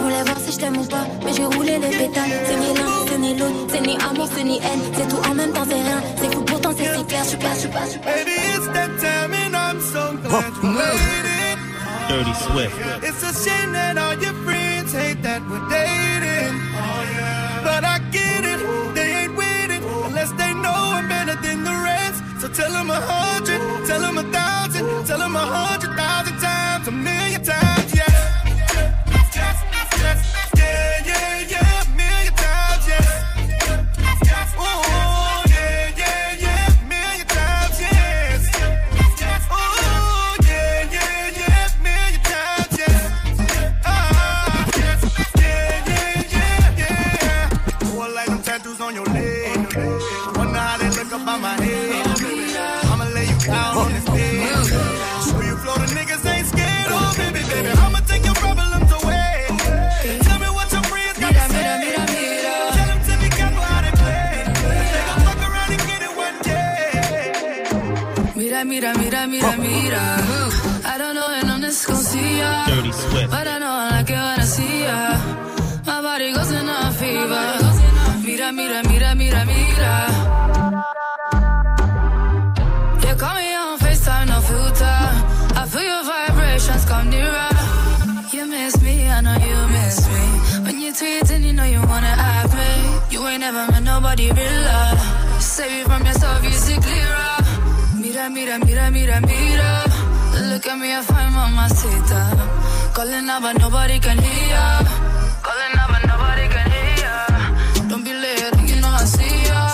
Je 0.00 0.04
voulais 0.04 0.22
voir 0.22 0.38
si 0.38 0.52
je 0.52 0.58
t'aime 0.58 0.78
ou 0.78 0.84
pas, 0.84 1.06
mais 1.24 1.32
j'ai 1.34 1.44
roulé 1.44 1.78
les 1.78 1.88
pétales. 1.88 2.32
C'est 2.46 2.56
ni 2.56 2.74
l'un, 2.74 2.92
c'est 3.06 3.18
ni 3.18 3.36
l'autre, 3.36 3.66
c'est 3.68 3.80
ni 3.80 3.98
amour, 3.98 4.28
c'est 4.34 4.44
ni 4.44 4.56
haine. 4.58 4.82
C'est 4.96 5.08
tout 5.08 5.30
en 5.30 5.34
même 5.34 5.52
temps, 5.52 5.66
c'est 5.68 5.74
rien. 5.74 6.00
C'est 6.16 6.34
fou, 6.34 6.42
pourtant 6.42 6.70
c'est 6.76 6.96
si 6.96 7.04
clair. 7.04 7.22
Je 7.24 7.28
suis 7.28 7.38
pas, 7.38 7.54
je 7.54 7.58
suis 7.60 7.68
pas, 7.68 7.84
je 7.84 7.90
suis 7.90 7.98
pas. 8.00 8.10
Baby, 8.10 8.36
it's 8.56 8.66
that 8.68 8.90
time 8.98 9.32
and 9.34 9.54
I'm 9.54 9.80
so 9.80 10.16
glad 10.24 10.52
you 10.62 10.70
made 10.70 11.28
it. 11.42 11.58
Dirty 12.08 12.34
Swift. 12.44 12.76
It's 13.02 13.22
a 13.22 13.32
shame 13.44 13.72
that 13.72 13.98
all 13.98 14.16
your 14.24 14.34
friends 14.44 14.92
hate 14.92 15.22
that 15.22 15.42
we're 15.48 15.68
dating. 15.68 16.56
But 17.62 17.84
I 17.84 17.98
get 18.10 18.44
it, 18.52 18.60
they 18.94 19.08
ain't 19.24 19.38
it 19.70 19.82
unless 20.06 20.32
they 20.32 20.52
know 20.54 20.74
I'm 20.96 21.08
better 21.08 21.36
than 21.44 21.62
the 21.62 21.76
rest. 21.88 22.22
So 22.40 22.48
tell 22.48 22.72
them 22.72 22.90
a 22.90 23.00
hundred, 23.00 23.60
tell 23.86 24.00
them 24.00 24.16
a 24.18 24.24
thousand, 24.32 25.06
tell 25.06 25.18
them 25.18 25.36
a 25.36 25.44
hundred 25.44 25.94
Mira, 68.80 68.94
mira, 68.94 69.26
mira, 69.26 69.56
mira. 69.58 70.02
I 70.86 70.96
don't 70.96 71.14
know 71.14 71.28
and 71.28 71.50
I'm 71.50 71.60
just 71.60 71.86
gon' 71.86 71.96
see 71.96 72.38
ya. 72.38 72.64
Dirty 72.64 72.92
Swift. 72.92 73.30
But 73.30 73.46
I 73.46 73.58
know 73.58 73.68
I 73.68 73.90
like 73.90 74.08
it 74.08 74.14
when 74.14 74.40
I 74.40 74.46
see 74.54 74.84
ya. 74.84 74.98
My 75.84 76.00
body 76.00 76.32
goes 76.32 76.50
in 76.50 76.66
a 76.66 76.90
fever. 76.96 77.48
Mira, 78.24 78.50
mira, 78.52 78.80
mira, 78.88 79.14
mira, 79.14 79.44
mira. 79.44 79.92
You 83.04 83.14
call 83.20 83.34
me 83.36 83.52
on 83.52 83.78
FaceTime, 83.84 84.28
no 84.32 84.40
filter. 84.48 84.98
I 85.60 85.66
feel 85.68 85.84
your 85.84 86.02
vibrations 86.02 86.84
come 86.86 87.10
nearer. 87.10 87.52
You 88.32 88.46
miss 88.46 88.80
me, 88.80 89.06
I 89.06 89.20
know 89.20 89.36
you 89.36 89.58
miss 89.76 90.08
me. 90.08 90.24
When 90.64 90.80
you 90.80 90.90
tweet 90.94 91.30
and 91.30 91.44
you 91.44 91.52
know 91.52 91.64
you 91.64 91.82
wanna 91.82 92.14
act 92.16 92.54
me. 92.56 92.70
You 93.12 93.26
ain't 93.28 93.40
never 93.40 93.70
met 93.72 93.82
nobody 93.82 94.32
realer. 94.32 94.96
Save 95.38 95.82
it 95.82 95.86
from 95.86 96.06
yourself, 96.06 96.42
you 96.42 96.52
see 96.52 96.80
clearer. 96.80 97.29
Mira, 98.20 98.28
mira, 98.28 98.58
mira, 98.58 98.90
mira, 98.90 99.20
mira. 99.22 99.84
Look 100.50 100.66
at 100.66 100.76
me, 100.78 100.92
I 100.94 101.00
find 101.00 101.32
mamacita. 101.34 102.92
Calling 102.92 103.30
out, 103.30 103.40
but 103.40 103.58
nobody 103.58 103.98
can 103.98 104.18
hear. 104.18 104.60
Calling 105.40 105.78
out, 105.80 105.88
but 105.88 106.02
nobody 106.06 106.46
can 106.52 106.70
hear. 106.70 107.88
Don't 107.88 108.04
be 108.04 108.12
late, 108.12 108.68
you 108.68 108.76
know 108.82 108.92
I 108.92 109.04
see 109.04 109.36
ya. 109.48 109.72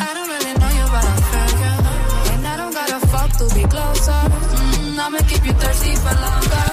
I 0.00 0.08
don't 0.16 0.28
really 0.32 0.54
know 0.56 0.72
you, 0.78 0.86
but 0.88 1.04
I'm 1.04 1.20
fair, 1.28 2.32
And 2.32 2.46
I 2.46 2.56
don't 2.56 2.72
gotta 2.72 2.98
fuck 3.12 3.30
to 3.40 3.54
be 3.54 3.62
closer. 3.68 4.22
Mm, 4.56 4.98
I'ma 4.98 5.18
keep 5.28 5.44
you 5.44 5.52
thirsty 5.52 5.92
for 5.96 6.16
longer. 6.24 6.66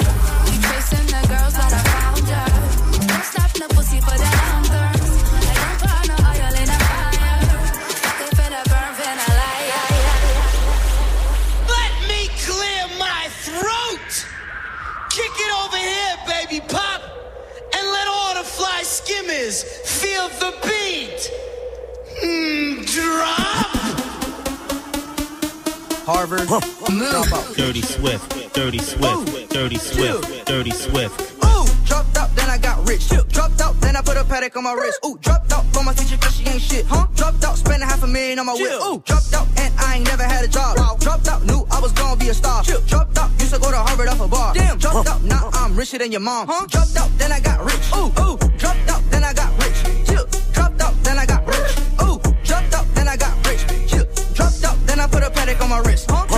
You 0.47 0.57
chasing 0.63 1.07
the 1.11 1.21
girls 1.27 1.53
that 1.59 1.73
I 1.79 1.83
found 1.91 2.27
ya. 2.31 2.43
Don't 3.11 3.25
stop 3.27 3.51
the 3.59 3.67
pussy. 3.75 3.92
Dirty 27.55 27.81
Swift, 27.81 28.53
Dirty 28.53 28.79
Swift, 28.79 29.49
Dirty 29.51 29.77
Swift, 29.77 30.45
Dirty 30.45 30.71
Swift. 30.71 31.33
Ooh, 31.45 31.65
dropped 31.85 32.17
out, 32.17 32.35
then 32.35 32.49
I 32.49 32.57
got 32.57 32.87
rich. 32.87 33.09
Dropped 33.09 33.61
out, 33.61 33.79
then 33.79 33.95
I 33.95 34.01
put 34.01 34.17
a 34.17 34.23
paddock 34.23 34.55
on 34.57 34.63
my 34.63 34.73
wrist. 34.73 34.99
Ooh, 35.05 35.17
dropped 35.21 35.51
out 35.53 35.65
for 35.73 35.83
my 35.83 35.93
teacher 35.93 36.17
cause 36.17 36.35
she 36.35 36.45
ain't 36.47 36.61
shit. 36.61 36.85
Huh? 36.85 37.07
Dropped 37.15 37.43
out, 37.43 37.57
spent 37.57 37.83
half 37.83 38.03
a 38.03 38.07
million 38.07 38.39
on 38.39 38.47
my 38.47 38.53
whip. 38.53 38.81
Ooh, 38.81 39.01
dropped 39.05 39.33
out, 39.33 39.47
and 39.59 39.73
I 39.79 39.97
ain't 39.97 40.05
never 40.05 40.23
had 40.23 40.43
a 40.43 40.47
job. 40.47 40.77
Wow. 40.77 40.97
Dropped 40.99 41.27
out, 41.27 41.45
knew 41.45 41.65
I 41.71 41.79
was 41.79 41.91
gonna 41.93 42.19
be 42.19 42.29
a 42.29 42.33
star. 42.33 42.63
Dropped 42.63 43.17
out, 43.17 43.29
used 43.39 43.53
to 43.53 43.59
go 43.59 43.69
to 43.69 43.77
Harvard 43.77 44.07
off 44.07 44.21
a 44.21 44.27
bar. 44.27 44.53
Damn, 44.53 44.77
dropped 44.77 45.07
out, 45.07 45.21
now 45.23 45.49
I'm 45.53 45.75
richer 45.75 45.99
than 45.99 46.11
your 46.11 46.21
mom. 46.21 46.47
Huh? 46.47 46.65
Dropped 46.67 46.97
out, 46.97 47.09
then 47.17 47.31
I 47.31 47.39
got 47.39 47.63
rich. 47.63 47.85
Ooh, 47.95 48.11
ooh, 48.21 48.37
dropped 48.57 48.89
out, 48.89 49.01
then 49.11 49.23
I 49.23 49.33
got 49.33 49.51
rich. 49.63 50.07
Chill. 50.07 50.25
Dropped 50.53 50.81
out, 50.81 50.93
then 51.03 51.17
I 51.19 51.25
got 51.25 51.45
rich. 51.47 51.77
Ooh, 52.01 52.19
dropped 52.43 52.73
out, 52.73 52.85
then 52.95 53.07
I 53.07 53.15
got 53.15 53.35
rich. 53.47 53.63
Chill. 53.87 54.05
Dropped 54.33 54.63
out, 54.63 54.77
then 54.87 54.99
I 54.99 55.07
put 55.07 55.23
a 55.23 55.29
paddock 55.29 55.61
on 55.61 55.69
my 55.69 55.79
wrist. 55.79 56.09
Huh? 56.09 56.32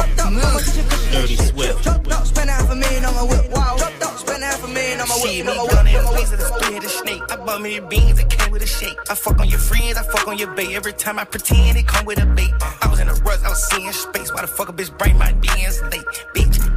I 7.55 7.59
me 7.59 7.79
beans 7.79 8.17
that 8.17 8.29
came 8.29 8.51
with 8.51 8.63
a 8.63 8.67
shake. 8.67 8.97
I 9.09 9.15
fuck 9.15 9.39
on 9.39 9.47
your 9.47 9.59
friends, 9.59 9.97
I 9.97 10.03
fuck 10.03 10.27
on 10.27 10.37
your 10.37 10.53
bait. 10.55 10.75
Every 10.75 10.91
time 10.91 11.17
I 11.17 11.23
pretend 11.23 11.77
it 11.77 11.87
come 11.87 12.05
with 12.05 12.21
a 12.21 12.25
bait. 12.25 12.51
I 12.81 12.87
was 12.89 12.99
in 12.99 13.07
a 13.07 13.13
rush, 13.13 13.41
I 13.43 13.49
was 13.49 13.63
seeing 13.69 13.93
space. 13.93 14.33
Why 14.33 14.41
the 14.41 14.47
fuck 14.47 14.67
a 14.67 14.73
bitch 14.73 14.95
bring 14.97 15.17
my 15.17 15.31
DNs 15.31 15.89
late? 15.89 16.03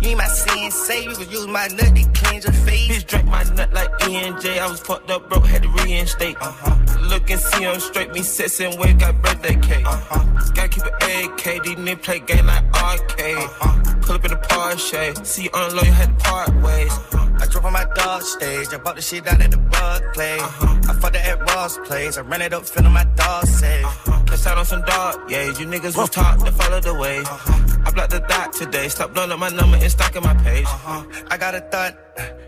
Ain't 0.09 0.19
my 0.19 0.27
sensei. 0.27 1.05
You 1.05 1.15
could 1.15 1.31
use 1.31 1.47
my 1.47 1.67
nut 1.69 1.95
to 1.97 2.05
cleanse 2.15 2.45
your 2.45 2.53
face. 2.53 2.89
Bitch 2.89 3.07
drank 3.07 3.27
my 3.27 3.45
nut 3.55 3.73
like 3.73 3.91
ENJ. 4.01 4.59
I 4.59 4.71
was 4.71 4.81
fucked 4.81 5.11
up, 5.11 5.29
broke, 5.29 5.47
had 5.47 5.63
to 5.63 5.69
reinstate. 5.69 6.37
Uh-huh. 6.41 7.09
Look 7.09 7.31
and 7.31 7.41
see 7.41 7.63
him 7.63 7.81
straight, 7.81 8.13
me 8.13 8.23
and 8.65 8.79
wig, 8.79 8.99
got 8.99 9.23
birthday 9.23 9.57
cake. 9.57 9.87
Uh-huh. 9.87 10.53
Gotta 10.55 10.69
keep 10.69 10.85
it 10.87 10.95
AK, 10.95 11.65
these 11.65 11.77
niggas 11.77 12.03
play 12.03 12.21
game 12.21 12.47
like 12.47 12.65
arcade. 12.75 13.37
Uh-huh. 13.37 13.95
Pull 14.03 14.15
up 14.17 14.25
in 14.25 14.31
the 14.31 14.37
Porsche, 14.37 15.27
see 15.27 15.45
you 15.45 15.51
unload, 15.55 15.87
you 15.87 15.93
had 15.93 16.19
to 16.19 16.25
part 16.25 16.55
ways. 16.63 16.93
I 17.41 17.47
drove 17.47 17.67
on 17.67 17.73
my 17.73 17.87
dog 17.95 18.23
stage. 18.23 18.69
I 18.73 18.79
bought 18.79 18.97
the 18.97 19.03
shit 19.03 19.27
out 19.27 19.41
at 19.41 19.51
the 19.51 19.59
bug 19.59 20.03
play. 20.13 20.39
I 20.41 20.97
fucked 21.01 21.15
it 21.17 21.25
at 21.25 21.39
Ross 21.55 21.79
place. 21.87 22.19
I 22.19 22.23
ran 22.23 22.43
it 22.43 22.53
up, 22.53 22.67
feeling 22.67 22.93
my 22.93 23.05
dog 23.15 23.47
safe. 23.47 23.87
Let's 24.29 24.47
out 24.47 24.59
on 24.59 24.65
some 24.65 24.83
dark, 24.83 25.31
yeah. 25.31 25.45
You 25.45 25.67
niggas 25.67 25.97
was 25.97 26.11
taught 26.11 26.45
to 26.45 26.53
follow 26.53 26.81
the 26.81 26.95
way. 26.95 27.23
I 27.25 27.91
blocked 27.93 28.11
the 28.11 28.21
dot 28.21 28.53
today. 28.53 28.89
Stop 28.89 29.15
blowing 29.15 29.31
up 29.31 29.39
my 29.39 29.51
number 29.51 29.79
stalking 29.99 30.22
my 30.22 30.34
page. 30.46 30.64
Uh-huh. 30.66 31.03
I 31.30 31.36
got 31.36 31.55
a 31.55 31.61
thought. 31.61 31.94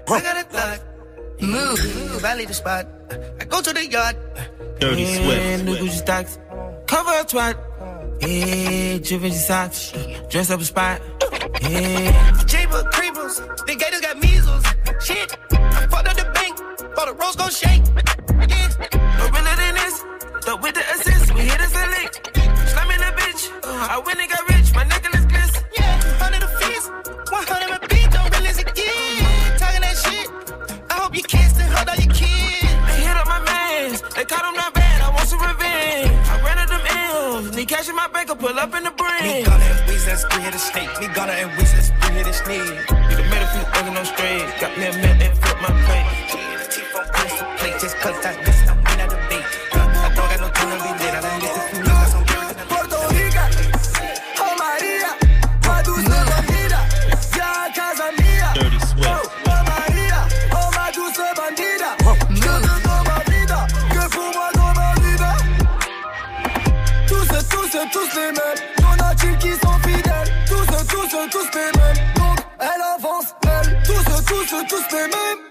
I 0.08 0.20
got 0.20 0.36
a 0.42 0.44
thought. 0.54 0.80
Move. 1.40 1.78
move, 2.10 2.24
I 2.24 2.34
leave 2.36 2.48
the 2.48 2.54
spot. 2.54 2.86
I 3.40 3.44
go 3.44 3.60
to 3.62 3.72
the 3.72 3.84
yard. 3.88 4.16
Dirty 4.78 5.02
Yeah, 5.02 5.16
Swift. 5.24 5.64
new 5.64 5.76
Gucci 5.76 5.98
stocks. 6.04 6.38
Cover 6.86 7.10
a 7.10 7.24
twat. 7.24 7.56
Yeah, 8.20 8.98
Givenchy 8.98 9.38
socks. 9.38 9.92
Dress 10.30 10.50
up 10.50 10.60
a 10.60 10.64
spot. 10.64 11.00
Yeah. 11.62 12.44
Chamber 12.44 12.82
creepers. 12.92 13.36
The 13.66 13.74
gators 13.80 14.00
got 14.00 14.18
measles. 14.18 14.64
Shit. 15.06 15.30
I 15.52 15.86
fucked 15.92 16.08
up 16.10 16.16
the 16.16 16.28
bank. 16.38 16.54
Bought 16.94 17.06
the 17.08 17.14
rose 17.14 17.36
gold 17.36 17.52
shake. 17.52 17.82
Yeah. 18.50 18.68
No 19.18 19.24
realer 19.34 19.56
than 19.62 19.74
this. 19.80 19.96
The 20.46 20.52
with 20.62 20.74
the 20.74 20.84
assist, 20.94 21.34
we 21.34 21.40
hit 21.50 21.60
us 21.60 21.74
a 21.82 21.84
lick. 21.96 22.12
Slam 22.72 22.90
in 22.94 23.00
a 23.00 23.10
bitch. 23.20 23.42
I 23.64 23.96
win 24.04 24.20
and 24.20 24.28
got 24.34 24.42
rich. 24.52 24.59
Need 37.60 37.68
cash 37.68 37.90
in 37.90 37.94
my 37.94 38.08
bank. 38.08 38.30
I 38.30 38.34
pull 38.36 38.58
up 38.58 38.74
in 38.74 38.84
the 38.84 38.90
Me 38.90 38.96
brain. 38.96 39.44
gonna 39.44 39.62
and 39.62 39.80
Weezy, 39.84 40.06
that's 40.06 40.24
three 40.24 40.42
hit 40.44 40.54
a 40.54 40.58
snake. 40.58 40.88
Me 40.98 41.08
gonna 41.12 41.32
and 41.32 41.50
Weezy, 41.60 41.76
that's 41.76 41.90
three 42.00 42.16
hit 42.16 42.26
a 42.26 42.32
snake. 42.32 42.64
You 42.64 43.16
made 43.28 43.44
a 43.44 43.48
few 43.52 43.92
no 43.92 44.02
straight. 44.02 44.48
Got 44.62 44.78
me 44.78 44.86
a 44.86 44.92
and 45.20 45.36
flip 45.36 45.60
my 45.60 45.68
plate. 45.84 46.08
The 46.56 46.66
teeth 46.72 46.96
on 46.96 47.04
plate. 47.58 47.76
Just 47.78 47.96
cause 47.98 48.16
I 48.24 48.49
tous 71.30 71.50
les 71.54 71.78
mêmes, 71.78 72.14
donc 72.16 72.38
elle 72.58 72.82
avance, 72.82 73.34
elle. 73.44 73.82
Tous 73.84 74.04
tous 74.48 74.64
tous 74.68 74.96
les 74.96 75.02
mêmes, 75.02 75.49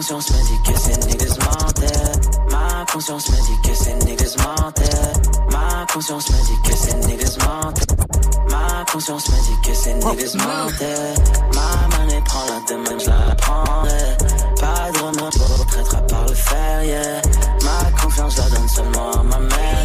conscience 0.00 0.30
me 0.30 0.36
dit 0.46 0.60
que 0.62 0.78
ces 0.78 0.96
niggas 1.08 1.36
mentaient. 1.44 2.12
Ma 2.50 2.86
conscience 2.90 3.28
me 3.28 3.36
dit 3.36 3.60
que 3.68 3.74
ces 3.76 3.94
niggas 4.06 4.34
mentaient. 4.38 5.12
Ma 5.52 5.86
conscience 5.92 6.30
me 6.30 6.36
dit 6.36 6.58
que 6.64 6.74
ces 6.74 6.94
niggas 7.06 7.36
mentaient. 7.44 7.96
Ma 8.48 8.84
conscience 8.90 9.28
me 9.28 9.36
dit 9.36 9.60
que 9.62 9.74
ces 9.74 9.92
niggas 9.92 10.34
mentaient. 10.36 11.14
Ma 11.54 11.98
monnaie 11.98 12.22
prend 12.24 12.44
la 12.46 12.60
demain, 12.66 12.98
je 12.98 13.10
la 13.10 13.34
prendrai. 13.34 14.16
Pas 14.58 14.90
de 14.90 14.98
remords 15.04 15.30
pour 15.36 15.66
traître 15.66 16.06
par 16.06 16.24
le 16.26 16.34
fer, 16.34 16.84
yeah. 16.84 17.20
Ma 17.62 17.90
confiance, 18.00 18.38
la 18.38 18.48
donne 18.48 18.68
seulement 18.68 19.10
à 19.12 19.22
ma 19.22 19.38
mère, 19.38 19.84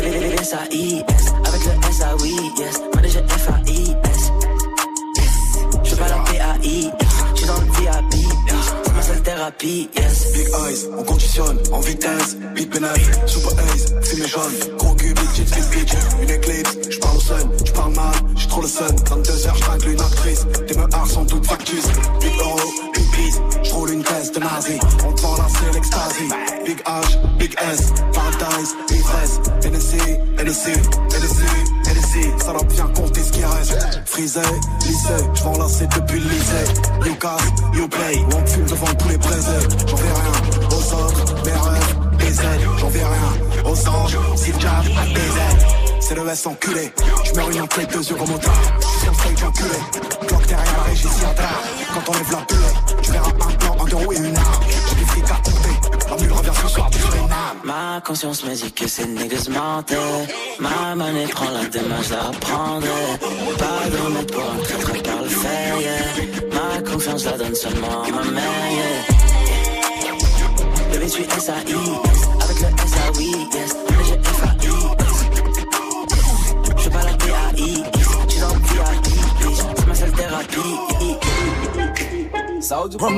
yeah. 0.00 0.40
S-A-I-S, 0.40 1.24
avec 1.46 1.64
le 1.66 1.72
S-A-Oui, 1.90 2.34
yes. 2.58 2.80
Manager 2.94 3.22
F-A-I-S. 3.28 4.32
Je 5.84 5.94
pas 5.96 6.08
la 6.08 6.16
PAI, 6.24 6.90
Big 9.52 9.90
eyes, 9.94 10.88
on 10.96 11.04
conditionne 11.04 11.58
en 11.70 11.80
vitesse. 11.80 12.36
Big 12.54 12.70
pénètre, 12.70 13.28
super 13.28 13.52
ace, 13.52 13.92
c'est 14.00 14.18
mes 14.18 14.26
jaunes. 14.26 14.76
Gros 14.78 14.94
cul, 14.94 15.12
big 15.12 15.64
bitch. 15.70 15.92
Une 16.22 16.30
éclipse, 16.30 16.78
j'parle 16.88 17.16
au 17.18 17.20
sun, 17.20 17.50
j'parle 17.62 17.94
mal, 17.94 18.14
j'ai 18.36 18.48
trop 18.48 18.62
le 18.62 18.68
sun. 18.68 18.96
22 19.06 19.46
heures, 19.46 19.56
j'tringle 19.56 19.88
une 19.90 20.00
actrice. 20.00 20.46
Tes 20.66 20.74
meurs 20.74 21.06
sont 21.06 21.26
toutes 21.26 21.46
factus. 21.46 21.84
Big 22.20 22.32
euro, 22.40 22.58
peace, 23.14 23.40
j'roule 23.62 23.90
une 23.90 24.02
caisse 24.02 24.32
de 24.32 24.40
nazi. 24.40 24.78
On 25.06 25.12
te 25.12 25.20
vend 25.22 25.36
la 25.36 25.46
c'est 25.48 25.72
l'extasie. 25.72 26.28
Big 26.64 26.78
H, 26.84 27.38
big 27.38 27.54
S, 27.72 27.92
paradise, 28.12 28.74
ivresse. 28.90 29.40
NSC, 29.64 29.96
NSC, 30.38 30.68
NSC, 31.10 31.42
NSC. 31.86 32.44
Ça 32.44 32.52
doit 32.52 32.64
bien 32.64 32.86
compter 32.88 33.22
ce 33.22 33.32
qui 33.32 33.44
reste. 33.44 34.02
Frisé, 34.06 34.40
lycée, 34.86 35.24
j'vends 35.34 35.58
la 35.58 35.68
c'est 35.68 35.88
depuis 35.88 36.20
le 36.20 36.28
lycée. 36.28 36.64
You 37.06 37.14
gas, 37.20 37.38
you 37.74 37.88
play, 37.88 38.24
on 38.34 38.40
me 38.40 38.46
fume 38.46 38.66
devant 38.66 38.94
tous 38.94 39.08
les 39.08 39.18
braisés. 39.18 39.68
J'en 39.88 39.96
fais 39.96 40.04
rien 40.04 40.68
aux 40.70 40.94
autres, 40.94 41.34
mes 41.44 41.52
rêves, 41.52 42.18
des 42.18 42.40
aides. 42.40 42.68
J'en 42.78 42.90
fais 42.90 43.04
rien 43.04 43.64
aux 43.64 43.88
anges, 43.88 44.18
Steve 44.36 44.60
Jobs, 44.60 45.14
des 45.14 45.20
aides. 45.20 45.66
C'est 46.00 46.14
le 46.14 46.28
S 46.28 46.46
enculé, 46.46 46.92
j'meurs 47.24 47.50
une 47.50 47.62
enquête, 47.62 47.90
deux 47.90 48.02
yeux 48.02 48.16
au 48.20 48.26
sur 49.04 49.12
le 49.12 49.16
stage 49.16 49.44
enculé, 49.44 49.78
cloque 50.26 50.46
derrière 50.46 50.76
la 50.76 50.82
régie, 50.84 51.08
si 51.08 51.20
Quand 51.94 52.08
on 52.08 52.12
lève 52.12 52.32
la 52.32 52.38
bulle, 52.48 53.02
tu 53.02 53.10
verras 53.12 53.30
un 53.30 53.52
plan, 53.54 53.76
un 53.80 53.96
roues 53.96 54.12
et 54.12 54.16
une 54.16 54.36
arme. 54.36 54.64
J'ai 54.88 54.94
du 54.96 55.04
fric 55.04 55.24
à 55.24 55.34
compter, 55.34 55.76
La 56.10 56.16
mule 56.16 56.32
revient 56.32 56.50
ce 56.62 56.68
soir, 56.68 56.90
du 56.90 56.98
Suriname. 56.98 57.58
Ma 57.64 58.00
conscience 58.00 58.44
me 58.44 58.54
dit 58.54 58.72
que 58.72 58.88
ces 58.88 59.06
niggas 59.06 59.48
mentaient. 59.50 59.96
Ma 60.58 60.94
monnaie 60.94 61.26
prend 61.26 61.50
la 61.50 61.64
démarche, 61.66 62.10
la 62.10 62.22
reprendrai. 62.22 63.18
Pas 63.58 63.88
de 63.90 63.96
remède 64.04 64.30
pour 64.32 64.42
un 64.42 64.56
traître 64.62 65.02
par 65.02 65.22
le 65.22 65.28
fer, 65.28 65.80
yeah. 65.80 65.92
Ma 66.52 66.82
confiance 66.90 67.24
la 67.24 67.32
donne 67.32 67.54
seulement 67.54 68.02
à 68.02 68.10
ma 68.10 68.24
mère, 68.30 68.70
yeah. 68.72 69.14
Le 70.92 70.98
28 71.00 71.40
SAI, 71.40 71.54
avec 72.42 72.58
le 72.60 72.66
SAI, 72.88 73.24
yes. 73.52 73.76
Léger 73.98 74.20
FAI, 74.22 74.56
Je 76.82 76.88
pas 76.88 77.02
la 77.02 77.12
PAI, 77.12 77.93
c'est 80.42 80.48
ma 80.48 80.74
seule 80.74 81.20
thérapie. 81.72 82.62
Soldier 82.62 82.98
boy. 82.98 83.10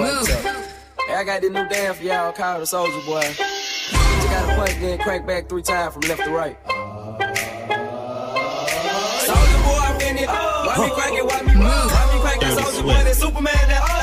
Hey, 1.07 1.15
I 1.15 1.25
got 1.25 1.41
this 1.41 1.51
new 1.51 1.69
dance 1.69 1.99
for 1.99 2.05
y'all 2.05 2.33
called 2.33 2.63
the 2.63 2.67
Soldier 2.67 3.01
Boy. 3.07 3.23
You 3.23 3.99
just 4.17 4.29
gotta 4.29 4.57
punch, 4.57 4.81
then 4.81 4.99
crank 4.99 5.27
back 5.27 5.49
three 5.49 5.63
times 5.63 5.95
from 5.95 6.03
left 6.03 6.25
to 6.25 6.31
right. 6.31 6.59
Soldier 9.23 9.63
boy, 9.63 9.79
I'm 9.87 10.01
in 10.01 10.19
uh, 10.19 10.23
it. 10.23 10.29
Why 10.29 10.75
me 10.85 10.91
crank 10.95 11.19
it? 11.19 11.25
Why 11.25 11.43
me 11.43 11.55
move? 11.55 11.65
Why 11.65 12.13
me 12.13 12.21
crank 12.21 12.41
that 12.41 12.59
Soldier 12.59 12.83
boy? 12.83 13.05
That 13.05 13.15
Superman, 13.15 13.69
that 13.69 13.83
uh, 13.83 13.96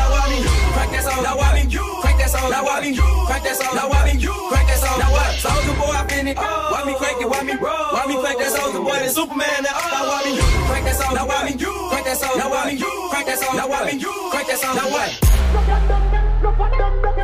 Now 2.53 2.61
why 2.65 2.81
me 2.85 2.93
crank 2.93 3.41
that 3.49 3.55
Soldier? 3.57 3.73
Now 3.73 3.89
why 3.89 4.05
me 4.05 4.21
crank 4.21 4.67
that 4.69 4.77
Soldier? 4.77 5.01
Now 5.01 5.09
what? 5.09 5.33
Soldier 5.41 5.73
boy, 5.73 5.97
I'm 5.97 6.05
in 6.13 6.27
it. 6.27 6.37
Why 6.37 6.85
me 6.85 6.93
crank 6.93 7.17
it? 7.17 7.25
Why 7.25 7.41
me 7.41 7.53
Why 7.57 8.05
me 8.05 8.13
crank 8.21 8.37
that 8.37 8.51
Soldier 8.53 8.77
boy? 8.77 8.93
That 8.93 9.09
Superman, 9.09 9.65
that 9.65 9.73
now 9.73 10.05
why 10.05 10.21
me 10.21 10.37
crank 10.69 10.85
that 10.85 10.93
Soldier? 10.93 11.17
Now 11.17 11.25
why 11.25 11.49
me 11.49 11.57
crank 11.57 12.05
that 12.05 12.13
Soldier? 12.21 12.37
Now 12.37 12.53
why 12.53 12.69
me 12.69 12.77
crank 12.77 13.25
that 13.25 13.41
Soldier? 13.41 13.57
Now 13.57 13.73
why 13.73 13.89
me 13.89 13.97
crank 13.97 14.45
that 14.53 14.61
Soldier? 14.61 14.85
Now 14.85 14.93
what? 14.93 15.09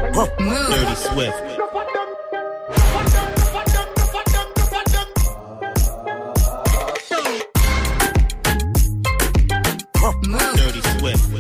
Dirty 0.09 0.97
Swift. 0.97 1.37
Dirty 10.57 10.81
Swift. 10.97 11.38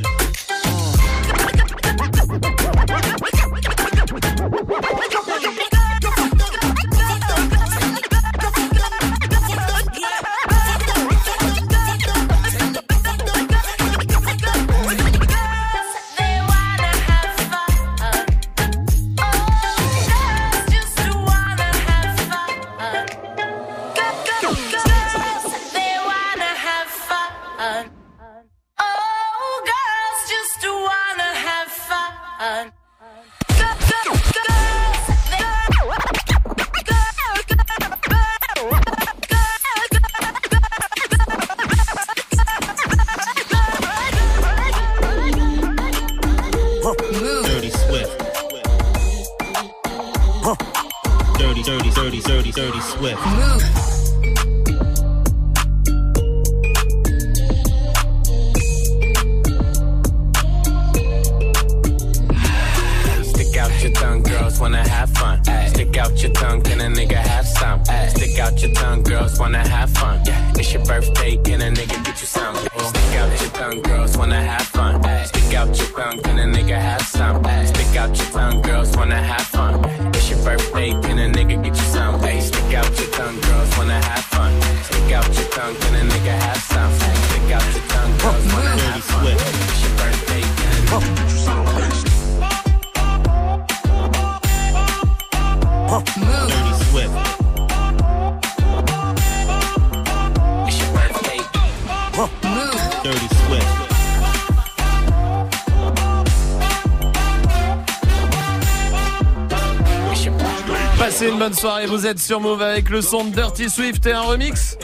Vous 111.99 112.07
êtes 112.07 112.19
sur 112.19 112.39
Move 112.39 112.61
avec 112.61 112.89
le 112.89 113.01
son 113.01 113.25
de 113.25 113.31
Dirty 113.35 113.69
Swift 113.69 114.05
et 114.05 114.13
un 114.13 114.21
remix 114.21 114.77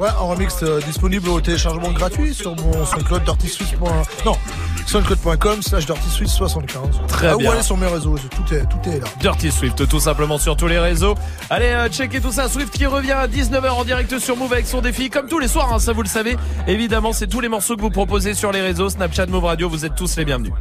Ouais, 0.00 0.08
en 0.18 0.26
remix 0.26 0.52
euh, 0.64 0.80
disponible 0.80 1.28
au 1.28 1.40
téléchargement 1.40 1.92
gratuit 1.92 2.34
sur 2.34 2.56
mon 2.56 2.84
SoundCloud 2.84 3.22
dirtyswift. 3.22 3.76
Non, 4.24 4.36
soundcloud.com 4.84 5.62
slash 5.62 5.86
dirtyswift75. 5.86 7.06
Très 7.06 7.28
Ah, 7.28 7.36
bien. 7.36 7.48
Ou 7.48 7.52
allez 7.52 7.62
sur 7.62 7.76
mes 7.76 7.86
réseaux, 7.86 8.16
tout 8.18 8.52
est, 8.52 8.64
tout 8.68 8.90
est 8.90 8.98
là. 8.98 9.06
Dirty 9.20 9.52
Swift, 9.52 9.88
tout 9.88 10.00
simplement 10.00 10.38
sur 10.38 10.56
tous 10.56 10.66
les 10.66 10.80
réseaux. 10.80 11.14
Allez, 11.50 11.68
euh, 11.68 11.88
checker 11.88 12.20
tout 12.20 12.32
ça. 12.32 12.48
Swift 12.48 12.76
qui 12.76 12.84
revient 12.86 13.12
à 13.12 13.28
19h 13.28 13.70
en 13.70 13.84
direct 13.84 14.18
sur 14.18 14.36
Move 14.36 14.52
avec 14.52 14.66
son 14.66 14.80
défi, 14.80 15.08
comme 15.08 15.28
tous 15.28 15.38
les 15.38 15.48
soirs, 15.48 15.72
hein, 15.72 15.78
ça 15.78 15.92
vous 15.92 16.02
le 16.02 16.08
savez. 16.08 16.36
Évidemment, 16.66 17.12
c'est 17.12 17.28
tous 17.28 17.40
les 17.40 17.48
morceaux 17.48 17.76
que 17.76 17.80
vous 17.82 17.90
proposez 17.90 18.34
sur 18.34 18.50
les 18.50 18.60
réseaux, 18.60 18.88
Snapchat, 18.88 19.26
Move 19.26 19.44
Radio, 19.44 19.68
vous 19.68 19.84
êtes 19.84 19.94
tous 19.94 20.16
les 20.16 20.24
bienvenus. 20.24 20.52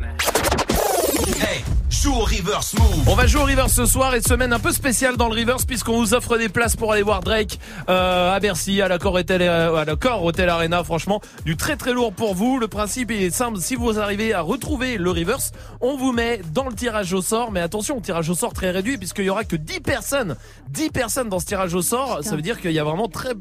Hey, 2.05 2.11
joue 2.11 2.19
au 2.19 2.23
reverse 2.23 2.73
move. 2.77 3.09
On 3.09 3.15
va 3.15 3.25
jouer 3.25 3.41
au 3.41 3.45
Reverse 3.45 3.73
ce 3.73 3.85
soir 3.85 4.13
et 4.13 4.21
semaine 4.21 4.53
un 4.53 4.59
peu 4.59 4.71
spéciale 4.71 5.17
dans 5.17 5.27
le 5.27 5.39
Reverse 5.39 5.65
puisqu'on 5.65 5.97
vous 5.97 6.13
offre 6.13 6.37
des 6.37 6.49
places 6.49 6.75
pour 6.75 6.91
aller 6.91 7.01
voir 7.01 7.21
Drake 7.21 7.59
euh, 7.89 8.31
à 8.31 8.39
Bercy, 8.39 8.81
à 8.81 8.87
l'accord 8.87 9.13
Hotel, 9.13 9.41
euh, 9.41 9.75
à 9.75 9.85
l'accord 9.85 10.23
Hotel 10.23 10.49
Arena. 10.49 10.83
Franchement, 10.83 11.19
du 11.45 11.57
très 11.57 11.77
très 11.77 11.93
lourd 11.93 12.13
pour 12.13 12.35
vous. 12.35 12.59
Le 12.59 12.67
principe 12.67 13.09
est 13.09 13.31
simple. 13.31 13.59
Si 13.59 13.75
vous 13.75 13.99
arrivez 13.99 14.33
à 14.33 14.41
retrouver 14.41 14.97
le 14.97 15.09
Reverse, 15.09 15.51
on 15.81 15.97
vous 15.97 16.11
met 16.11 16.41
dans 16.53 16.67
le 16.67 16.75
tirage 16.75 17.11
au 17.13 17.23
sort. 17.23 17.51
Mais 17.51 17.61
attention, 17.61 17.99
tirage 18.01 18.29
au 18.29 18.35
sort 18.35 18.53
très 18.53 18.69
réduit 18.69 18.97
puisqu'il 18.97 19.25
y 19.25 19.29
aura 19.29 19.43
que 19.43 19.55
10 19.55 19.79
personnes. 19.79 20.35
10 20.69 20.91
personnes 20.91 21.29
dans 21.29 21.39
ce 21.39 21.45
tirage 21.45 21.73
au 21.73 21.81
sort. 21.81 22.19
Ça 22.23 22.35
veut 22.35 22.43
dire 22.43 22.61
qu'il 22.61 22.71
y 22.71 22.79
a 22.79 22.83
vraiment 22.83 23.07
très, 23.07 23.31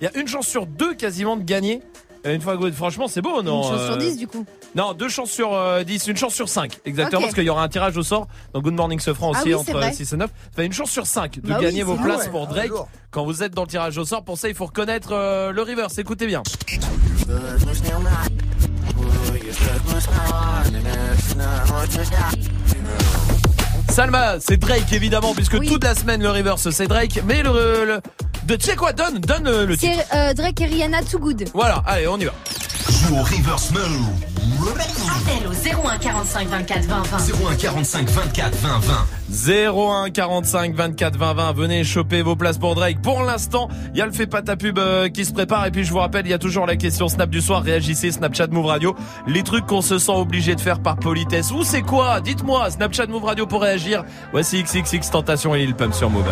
il 0.00 0.04
y 0.04 0.06
a 0.06 0.16
une 0.16 0.28
chance 0.28 0.46
sur 0.46 0.66
deux 0.66 0.94
quasiment 0.94 1.36
de 1.36 1.42
gagner. 1.42 1.82
Euh, 2.26 2.34
Une 2.34 2.40
fois 2.40 2.56
que 2.56 2.70
franchement, 2.72 3.08
c'est 3.08 3.22
beau, 3.22 3.42
non 3.42 3.62
Une 3.62 3.68
chance 3.70 3.84
sur 3.84 3.94
Euh, 3.94 3.96
10 3.98 4.16
du 4.18 4.26
coup. 4.26 4.44
non, 4.74 4.92
deux 4.94 5.08
chances 5.08 5.30
sur 5.30 5.54
euh, 5.54 5.82
10, 5.84 6.06
une 6.08 6.16
chance 6.16 6.34
sur 6.34 6.48
5. 6.48 6.78
Exactement, 6.84 7.22
parce 7.22 7.34
qu'il 7.34 7.44
y 7.44 7.50
aura 7.50 7.62
un 7.62 7.68
tirage 7.68 7.96
au 7.96 8.02
sort 8.02 8.26
dans 8.52 8.60
Good 8.60 8.74
Morning 8.74 8.98
Sofran 9.00 9.32
Ah 9.34 9.38
aussi 9.40 9.48
oui, 9.48 9.54
entre 9.54 9.66
c'est 9.66 9.72
vrai. 9.72 9.92
6 9.92 10.12
et 10.12 10.16
9. 10.16 10.30
Ça 10.30 10.36
fait 10.56 10.66
une 10.66 10.72
chance 10.72 10.90
sur 10.90 11.06
5 11.06 11.40
de 11.40 11.48
Bah 11.48 11.56
oui, 11.58 11.64
gagner 11.64 11.82
vos 11.82 11.96
places 11.96 12.28
pour 12.28 12.46
Drake 12.46 12.72
quand 13.10 13.24
vous 13.24 13.42
êtes 13.42 13.54
dans 13.54 13.62
le 13.62 13.68
tirage 13.68 13.96
au 13.98 14.04
sort. 14.04 14.24
Pour 14.24 14.38
ça, 14.38 14.48
il 14.48 14.54
faut 14.54 14.66
reconnaître 14.66 15.10
euh, 15.12 15.52
le 15.52 15.62
reverse. 15.62 15.96
Écoutez 15.98 16.26
bien. 16.26 16.42
Salma, 23.88 24.40
c'est 24.40 24.56
Drake 24.58 24.92
évidemment, 24.92 25.32
puisque 25.34 25.58
toute 25.64 25.82
la 25.84 25.94
semaine 25.94 26.22
le 26.22 26.30
reverse 26.30 26.68
c'est 26.70 26.86
Drake. 26.86 27.22
Mais 27.26 27.42
le, 27.42 27.84
le 27.86 28.00
de 28.46 28.56
tu 28.56 28.66
sais 28.66 28.76
quoi, 28.76 28.92
donne, 28.92 29.18
donne 29.18 29.44
le, 29.44 29.66
le 29.66 29.76
titre. 29.76 29.92
C'est 30.10 30.16
euh, 30.16 30.34
Drake 30.34 30.60
et 30.60 30.66
Rihanna 30.66 31.02
Too 31.02 31.18
Good. 31.18 31.44
Voilà, 31.54 31.82
allez, 31.86 32.06
on 32.08 32.18
y 32.18 32.24
va. 32.24 32.32
Joue 32.88 33.16
au 33.16 33.22
reverse 33.22 33.70
move. 33.72 34.06
Appel 34.68 35.46
au 35.48 35.86
01 35.88 35.98
45 35.98 36.48
24 36.48 36.84
20 36.84 37.02
20. 37.02 37.18
01 37.50 37.54
45 37.56 38.08
24 38.08 38.54
20 38.56 38.78
20. 38.78 39.74
01 40.06 40.10
45 40.10 40.74
24 40.74 41.16
20 41.18 41.34
20 41.34 41.52
venez 41.52 41.84
choper 41.84 42.22
vos 42.22 42.36
places 42.36 42.58
pour 42.58 42.74
Drake 42.74 43.02
pour 43.02 43.22
l'instant 43.22 43.68
il 43.92 43.98
y 43.98 44.02
a 44.02 44.06
le 44.06 44.12
fait 44.12 44.26
pas 44.26 44.40
ta 44.42 44.56
pub 44.56 44.78
euh, 44.78 45.08
qui 45.08 45.24
se 45.24 45.32
prépare 45.32 45.66
et 45.66 45.70
puis 45.70 45.84
je 45.84 45.90
vous 45.90 45.98
rappelle 45.98 46.26
il 46.26 46.30
y 46.30 46.34
a 46.34 46.38
toujours 46.38 46.64
la 46.66 46.76
question 46.76 47.08
Snap 47.08 47.28
du 47.28 47.40
soir 47.40 47.62
réagissez 47.62 48.12
Snapchat 48.12 48.46
Move 48.48 48.66
Radio 48.66 48.96
les 49.26 49.42
trucs 49.42 49.66
qu'on 49.66 49.82
se 49.82 49.98
sent 49.98 50.12
obligé 50.12 50.54
de 50.54 50.60
faire 50.60 50.80
par 50.80 50.96
politesse 50.96 51.50
ou 51.50 51.64
c'est 51.64 51.82
quoi? 51.82 52.20
Dites-moi 52.20 52.70
Snapchat 52.70 53.06
Move 53.06 53.24
Radio 53.24 53.46
pour 53.46 53.62
réagir 53.62 54.04
voici 54.32 54.62
XXX 54.62 55.10
Tentation 55.10 55.54
et 55.54 55.58
Lil 55.58 55.74
Pump 55.74 55.92
sur 55.92 56.08
Move 56.08 56.24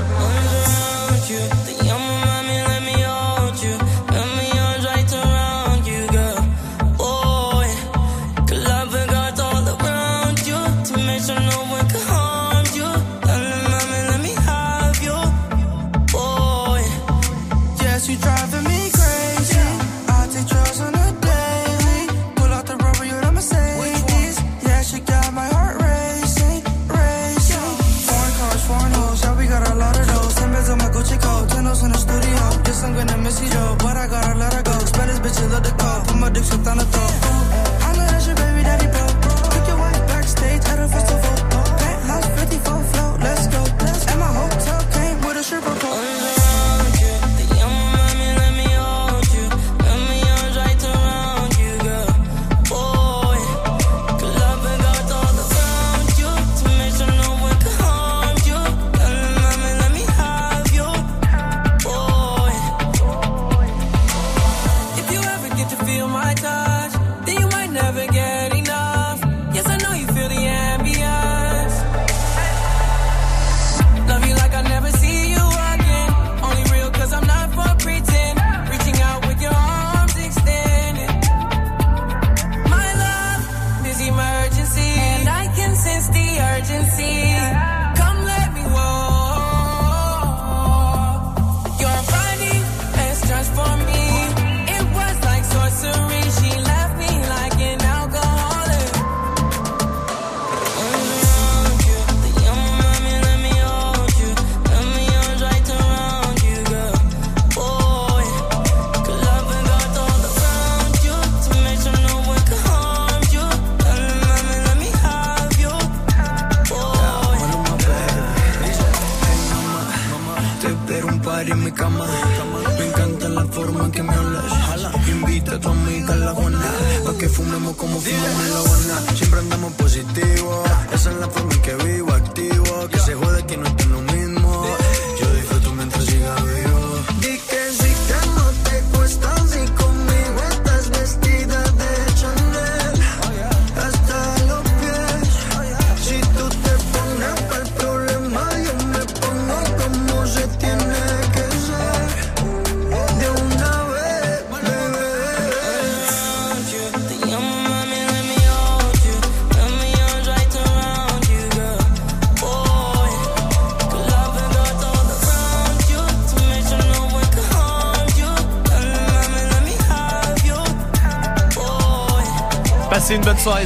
Sentando 36.45 36.85
todo 36.87 37.24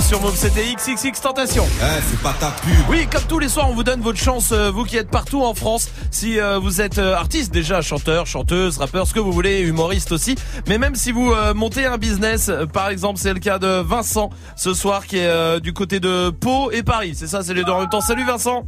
sur 0.08 0.22
Move, 0.22 0.36
c'était 0.36 0.64
XXX 0.74 1.20
Tentation. 1.20 1.66
Eh, 1.82 2.00
c'est 2.08 2.18
pas 2.22 2.32
ta 2.40 2.50
pub. 2.50 2.72
Oui, 2.88 3.06
comme 3.12 3.22
tous 3.28 3.38
les 3.38 3.48
soirs, 3.50 3.68
on 3.68 3.74
vous 3.74 3.82
donne 3.84 4.00
votre 4.00 4.18
chance, 4.18 4.52
euh, 4.52 4.70
vous 4.70 4.84
qui 4.84 4.96
êtes 4.96 5.10
partout 5.10 5.42
en 5.44 5.52
France. 5.52 5.90
Si 6.10 6.40
euh, 6.40 6.58
vous 6.58 6.80
êtes 6.80 6.96
euh, 6.96 7.14
artiste 7.14 7.52
déjà, 7.52 7.82
chanteur, 7.82 8.26
chanteuse, 8.26 8.78
rappeur, 8.78 9.06
ce 9.06 9.12
que 9.12 9.20
vous 9.20 9.32
voulez, 9.32 9.60
humoriste 9.60 10.10
aussi. 10.12 10.34
Mais 10.66 10.78
même 10.78 10.94
si 10.94 11.12
vous 11.12 11.30
euh, 11.32 11.52
montez 11.52 11.84
un 11.84 11.98
business, 11.98 12.50
par 12.72 12.88
exemple, 12.88 13.20
c'est 13.20 13.34
le 13.34 13.38
cas 13.40 13.58
de 13.58 13.82
Vincent 13.82 14.30
ce 14.56 14.72
soir 14.72 15.06
qui 15.06 15.18
est 15.18 15.26
euh, 15.26 15.60
du 15.60 15.74
côté 15.74 16.00
de 16.00 16.30
Pau 16.30 16.70
et 16.70 16.82
Paris. 16.82 17.12
C'est 17.14 17.26
ça, 17.26 17.42
c'est 17.42 17.52
les 17.52 17.64
deux 17.64 17.72
en 17.72 17.80
même 17.80 17.90
temps. 17.90 18.00
Salut 18.00 18.24
Vincent. 18.24 18.64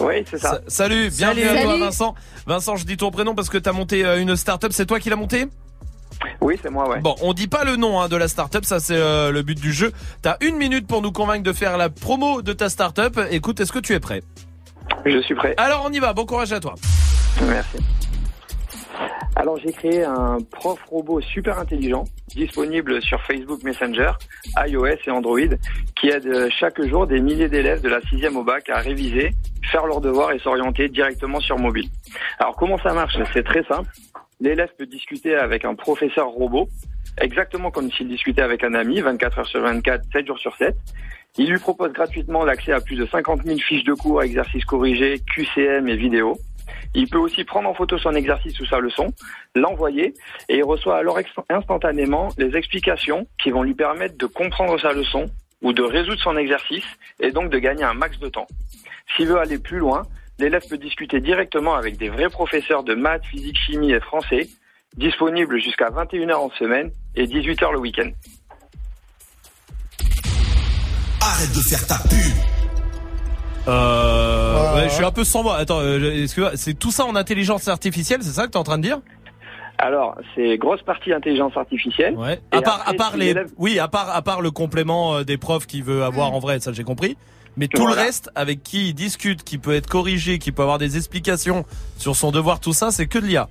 Oui, 0.00 0.24
c'est 0.30 0.38
ça. 0.38 0.52
Sa- 0.52 0.60
salut, 0.68 1.10
bienvenue 1.10 1.44
Salut. 1.44 1.58
à 1.58 1.62
toi. 1.64 1.78
Vincent. 1.80 2.14
Vincent, 2.46 2.76
je 2.76 2.86
dis 2.86 2.96
ton 2.96 3.10
prénom 3.10 3.34
parce 3.34 3.50
que 3.50 3.58
t'as 3.58 3.72
monté 3.72 4.06
euh, 4.06 4.20
une 4.22 4.36
start-up. 4.36 4.72
C'est 4.74 4.86
toi 4.86 5.00
qui 5.00 5.10
l'as 5.10 5.16
monté? 5.16 5.48
Oui, 6.40 6.58
c'est 6.62 6.70
moi, 6.70 6.88
ouais. 6.88 7.00
Bon, 7.00 7.14
on 7.22 7.32
dit 7.32 7.48
pas 7.48 7.64
le 7.64 7.76
nom 7.76 8.00
hein, 8.00 8.08
de 8.08 8.16
la 8.16 8.28
start-up, 8.28 8.64
ça 8.64 8.78
c'est 8.80 8.96
euh, 8.96 9.32
le 9.32 9.42
but 9.42 9.60
du 9.60 9.72
jeu. 9.72 9.92
T'as 10.22 10.36
une 10.40 10.56
minute 10.56 10.86
pour 10.86 11.02
nous 11.02 11.12
convaincre 11.12 11.42
de 11.42 11.52
faire 11.52 11.76
la 11.76 11.88
promo 11.88 12.42
de 12.42 12.52
ta 12.52 12.68
start-up. 12.68 13.18
Écoute, 13.30 13.60
est-ce 13.60 13.72
que 13.72 13.80
tu 13.80 13.92
es 13.92 14.00
prêt? 14.00 14.22
Je 15.04 15.20
suis 15.20 15.34
prêt. 15.34 15.54
Alors 15.56 15.84
on 15.84 15.92
y 15.92 15.98
va, 15.98 16.12
bon 16.12 16.26
courage 16.26 16.52
à 16.52 16.60
toi. 16.60 16.74
Merci. 17.46 17.78
Alors 19.36 19.56
j'ai 19.58 19.72
créé 19.72 20.02
un 20.02 20.38
prof 20.50 20.80
robot 20.90 21.20
super 21.20 21.60
intelligent, 21.60 22.04
disponible 22.34 23.00
sur 23.00 23.22
Facebook 23.22 23.62
Messenger, 23.62 24.10
iOS 24.66 24.96
et 25.06 25.10
Android, 25.10 25.38
qui 26.00 26.08
aide 26.08 26.26
euh, 26.26 26.48
chaque 26.50 26.82
jour 26.82 27.06
des 27.06 27.20
milliers 27.20 27.48
d'élèves 27.48 27.80
de 27.80 27.88
la 27.88 28.00
6e 28.00 28.34
au 28.34 28.42
bac 28.42 28.68
à 28.68 28.78
réviser, 28.78 29.30
faire 29.70 29.86
leurs 29.86 30.00
devoirs 30.00 30.32
et 30.32 30.40
s'orienter 30.40 30.88
directement 30.88 31.38
sur 31.38 31.56
mobile. 31.56 31.88
Alors 32.40 32.56
comment 32.56 32.78
ça 32.78 32.92
marche? 32.92 33.16
C'est 33.32 33.44
très 33.44 33.62
simple. 33.64 33.88
L'élève 34.40 34.70
peut 34.78 34.86
discuter 34.86 35.34
avec 35.34 35.64
un 35.64 35.74
professeur 35.74 36.28
robot, 36.28 36.68
exactement 37.20 37.70
comme 37.70 37.90
s'il 37.90 38.08
discutait 38.08 38.42
avec 38.42 38.62
un 38.62 38.74
ami, 38.74 39.00
24 39.00 39.38
heures 39.40 39.46
sur 39.46 39.60
24, 39.60 40.04
7 40.12 40.26
jours 40.26 40.38
sur 40.38 40.56
7. 40.56 40.76
Il 41.38 41.50
lui 41.50 41.58
propose 41.58 41.92
gratuitement 41.92 42.44
l'accès 42.44 42.72
à 42.72 42.80
plus 42.80 42.96
de 42.96 43.04
50 43.06 43.42
000 43.44 43.58
fiches 43.58 43.84
de 43.84 43.94
cours, 43.94 44.22
exercices 44.22 44.64
corrigés, 44.64 45.20
QCM 45.34 45.88
et 45.88 45.96
vidéos. 45.96 46.38
Il 46.94 47.08
peut 47.08 47.18
aussi 47.18 47.44
prendre 47.44 47.68
en 47.68 47.74
photo 47.74 47.98
son 47.98 48.14
exercice 48.14 48.58
ou 48.60 48.66
sa 48.66 48.78
leçon, 48.78 49.08
l'envoyer 49.54 50.14
et 50.48 50.58
il 50.58 50.64
reçoit 50.64 50.98
alors 50.98 51.18
instantanément 51.48 52.28
les 52.38 52.56
explications 52.56 53.26
qui 53.42 53.50
vont 53.50 53.62
lui 53.62 53.74
permettre 53.74 54.16
de 54.16 54.26
comprendre 54.26 54.78
sa 54.80 54.92
leçon 54.92 55.26
ou 55.62 55.72
de 55.72 55.82
résoudre 55.82 56.20
son 56.20 56.36
exercice 56.36 56.86
et 57.20 57.32
donc 57.32 57.50
de 57.50 57.58
gagner 57.58 57.84
un 57.84 57.94
max 57.94 58.18
de 58.20 58.28
temps. 58.28 58.46
S'il 59.16 59.26
veut 59.26 59.38
aller 59.38 59.58
plus 59.58 59.78
loin, 59.78 60.02
l'élève 60.38 60.62
peut 60.68 60.78
discuter 60.78 61.20
directement 61.20 61.74
avec 61.74 61.96
des 61.96 62.08
vrais 62.08 62.28
professeurs 62.28 62.84
de 62.84 62.94
maths, 62.94 63.24
physique, 63.26 63.58
chimie 63.58 63.92
et 63.92 64.00
français, 64.00 64.48
disponibles 64.96 65.60
jusqu'à 65.60 65.90
21h 65.90 66.34
en 66.34 66.50
semaine 66.50 66.90
et 67.14 67.26
18h 67.26 67.72
le 67.72 67.78
week-end. 67.78 68.10
Arrête 71.20 71.54
de 71.54 71.60
faire 71.60 71.86
ta 71.86 71.98
pub. 72.08 72.58
Euh, 73.66 74.76
ouais, 74.76 74.88
je 74.88 74.94
suis 74.94 75.04
un 75.04 75.10
peu 75.10 75.24
sans 75.24 75.42
voix. 75.42 75.56
Attends, 75.56 75.80
euh, 75.80 76.22
est-ce 76.22 76.34
que 76.34 76.56
c'est 76.56 76.74
tout 76.74 76.90
ça 76.90 77.04
en 77.04 77.14
intelligence 77.16 77.68
artificielle, 77.68 78.22
c'est 78.22 78.30
ça 78.30 78.46
que 78.46 78.52
t'es 78.52 78.56
en 78.56 78.64
train 78.64 78.78
de 78.78 78.84
dire? 78.84 79.00
Alors, 79.78 80.16
c'est 80.34 80.56
grosse 80.56 80.82
partie 80.82 81.12
intelligence 81.12 81.56
artificielle. 81.56 82.16
Ouais. 82.16 82.40
À 82.50 82.62
part, 82.62 82.80
après, 82.80 82.94
à 82.94 82.96
part 82.96 83.12
si 83.12 83.18
les, 83.18 83.34
oui, 83.58 83.78
à 83.78 83.86
part, 83.86 84.10
à 84.10 84.22
part 84.22 84.40
le 84.40 84.50
complément 84.50 85.16
euh, 85.16 85.24
des 85.24 85.36
profs 85.36 85.66
qu'il 85.66 85.84
veut 85.84 86.02
avoir 86.02 86.32
en 86.32 86.40
vrai, 86.40 86.58
ça 86.60 86.72
j'ai 86.72 86.82
compris. 86.82 87.16
Mais 87.58 87.66
tout 87.68 87.82
Voilà. 87.82 87.96
le 87.96 88.00
reste, 88.02 88.30
avec 88.36 88.62
qui 88.62 88.90
il 88.90 88.94
discute, 88.94 89.42
qui 89.42 89.58
peut 89.58 89.74
être 89.74 89.88
corrigé, 89.88 90.38
qui 90.38 90.52
peut 90.52 90.62
avoir 90.62 90.78
des 90.78 90.96
explications 90.96 91.64
sur 91.96 92.14
son 92.14 92.30
devoir, 92.30 92.60
tout 92.60 92.72
ça, 92.72 92.92
c'est 92.92 93.08
que 93.08 93.18
de 93.18 93.26
l'IA. 93.26 93.48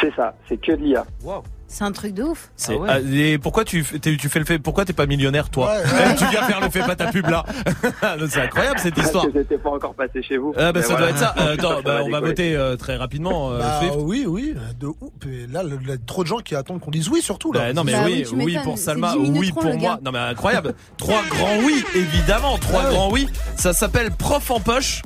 C'est 0.00 0.12
ça, 0.16 0.36
c'est 0.48 0.60
que 0.60 0.72
de 0.72 0.82
l'IA. 0.82 1.06
C'est 1.70 1.84
un 1.84 1.92
truc 1.92 2.14
de 2.14 2.22
ouf. 2.22 2.48
C'est- 2.56 2.78
ah, 2.88 2.98
et 3.00 3.36
pourquoi 3.36 3.62
tu, 3.64 3.84
fais- 3.84 3.98
t'es- 3.98 4.16
tu 4.16 4.30
fais 4.30 4.38
le 4.38 4.46
fait, 4.46 4.58
pourquoi 4.58 4.86
t'es 4.86 4.94
pas 4.94 5.04
millionnaire 5.04 5.50
toi 5.50 5.74
Eh, 5.84 6.14
Tu 6.16 6.24
viens 6.30 6.42
faire 6.44 6.60
le 6.62 6.70
fait 6.70 6.80
pas 6.80 6.96
ta 6.96 7.08
pub 7.12 7.28
là. 7.28 7.44
c'est 8.30 8.40
incroyable 8.40 8.78
cette 8.78 8.96
histoire. 8.96 9.24
Parce 9.24 9.34
que 9.34 9.40
j'étais 9.40 9.58
pas 9.58 9.70
encore 9.70 9.94
passé 9.94 10.22
chez 10.22 10.38
vous. 10.38 10.54
Ah 10.56 10.72
bah 10.72 10.80
ça 10.80 10.88
voilà. 10.96 11.00
doit 11.00 11.10
être 11.10 11.18
ça. 11.18 11.34
Euh, 11.38 11.54
attends, 11.54 11.80
bah, 11.84 12.00
on 12.04 12.10
va 12.10 12.20
voter 12.20 12.56
euh, 12.56 12.76
très 12.76 12.96
rapidement. 12.96 13.52
euh, 13.52 13.58
Bah, 13.58 13.80
Swift. 13.80 13.94
oui, 13.98 14.24
oui, 14.26 14.54
de 14.80 14.86
ouf. 14.86 14.96
Et 15.30 15.46
là, 15.52 15.62
le- 15.62 15.78
il 15.82 15.88
y 15.88 15.92
a 15.92 15.96
trop 15.98 16.22
de 16.22 16.28
gens 16.28 16.38
qui 16.38 16.54
attendent 16.54 16.80
qu'on 16.80 16.90
dise 16.90 17.10
oui, 17.10 17.20
surtout. 17.20 17.52
Là. 17.52 17.60
Bah, 17.66 17.72
non 17.74 17.84
mais 17.84 17.92
Bah 17.92 17.98
oui, 18.06 18.24
oui, 18.32 18.58
pour 18.64 18.78
Salma, 18.78 19.12
10 19.12 19.18
minutes 19.18 19.40
oui 19.40 19.52
pour 19.52 19.64
le 19.64 19.74
moi. 19.76 19.98
Non 20.02 20.10
mais 20.10 20.18
incroyable. 20.20 20.74
Trois 20.96 21.22
grands 21.28 21.58
oui, 21.64 21.84
évidemment, 21.94 22.56
trois 22.58 22.84
Ah 22.86 22.90
grands 22.90 23.10
oui. 23.12 23.28
Ça 23.56 23.74
s'appelle 23.74 24.10
prof 24.10 24.50
en 24.50 24.60
poche. 24.60 25.02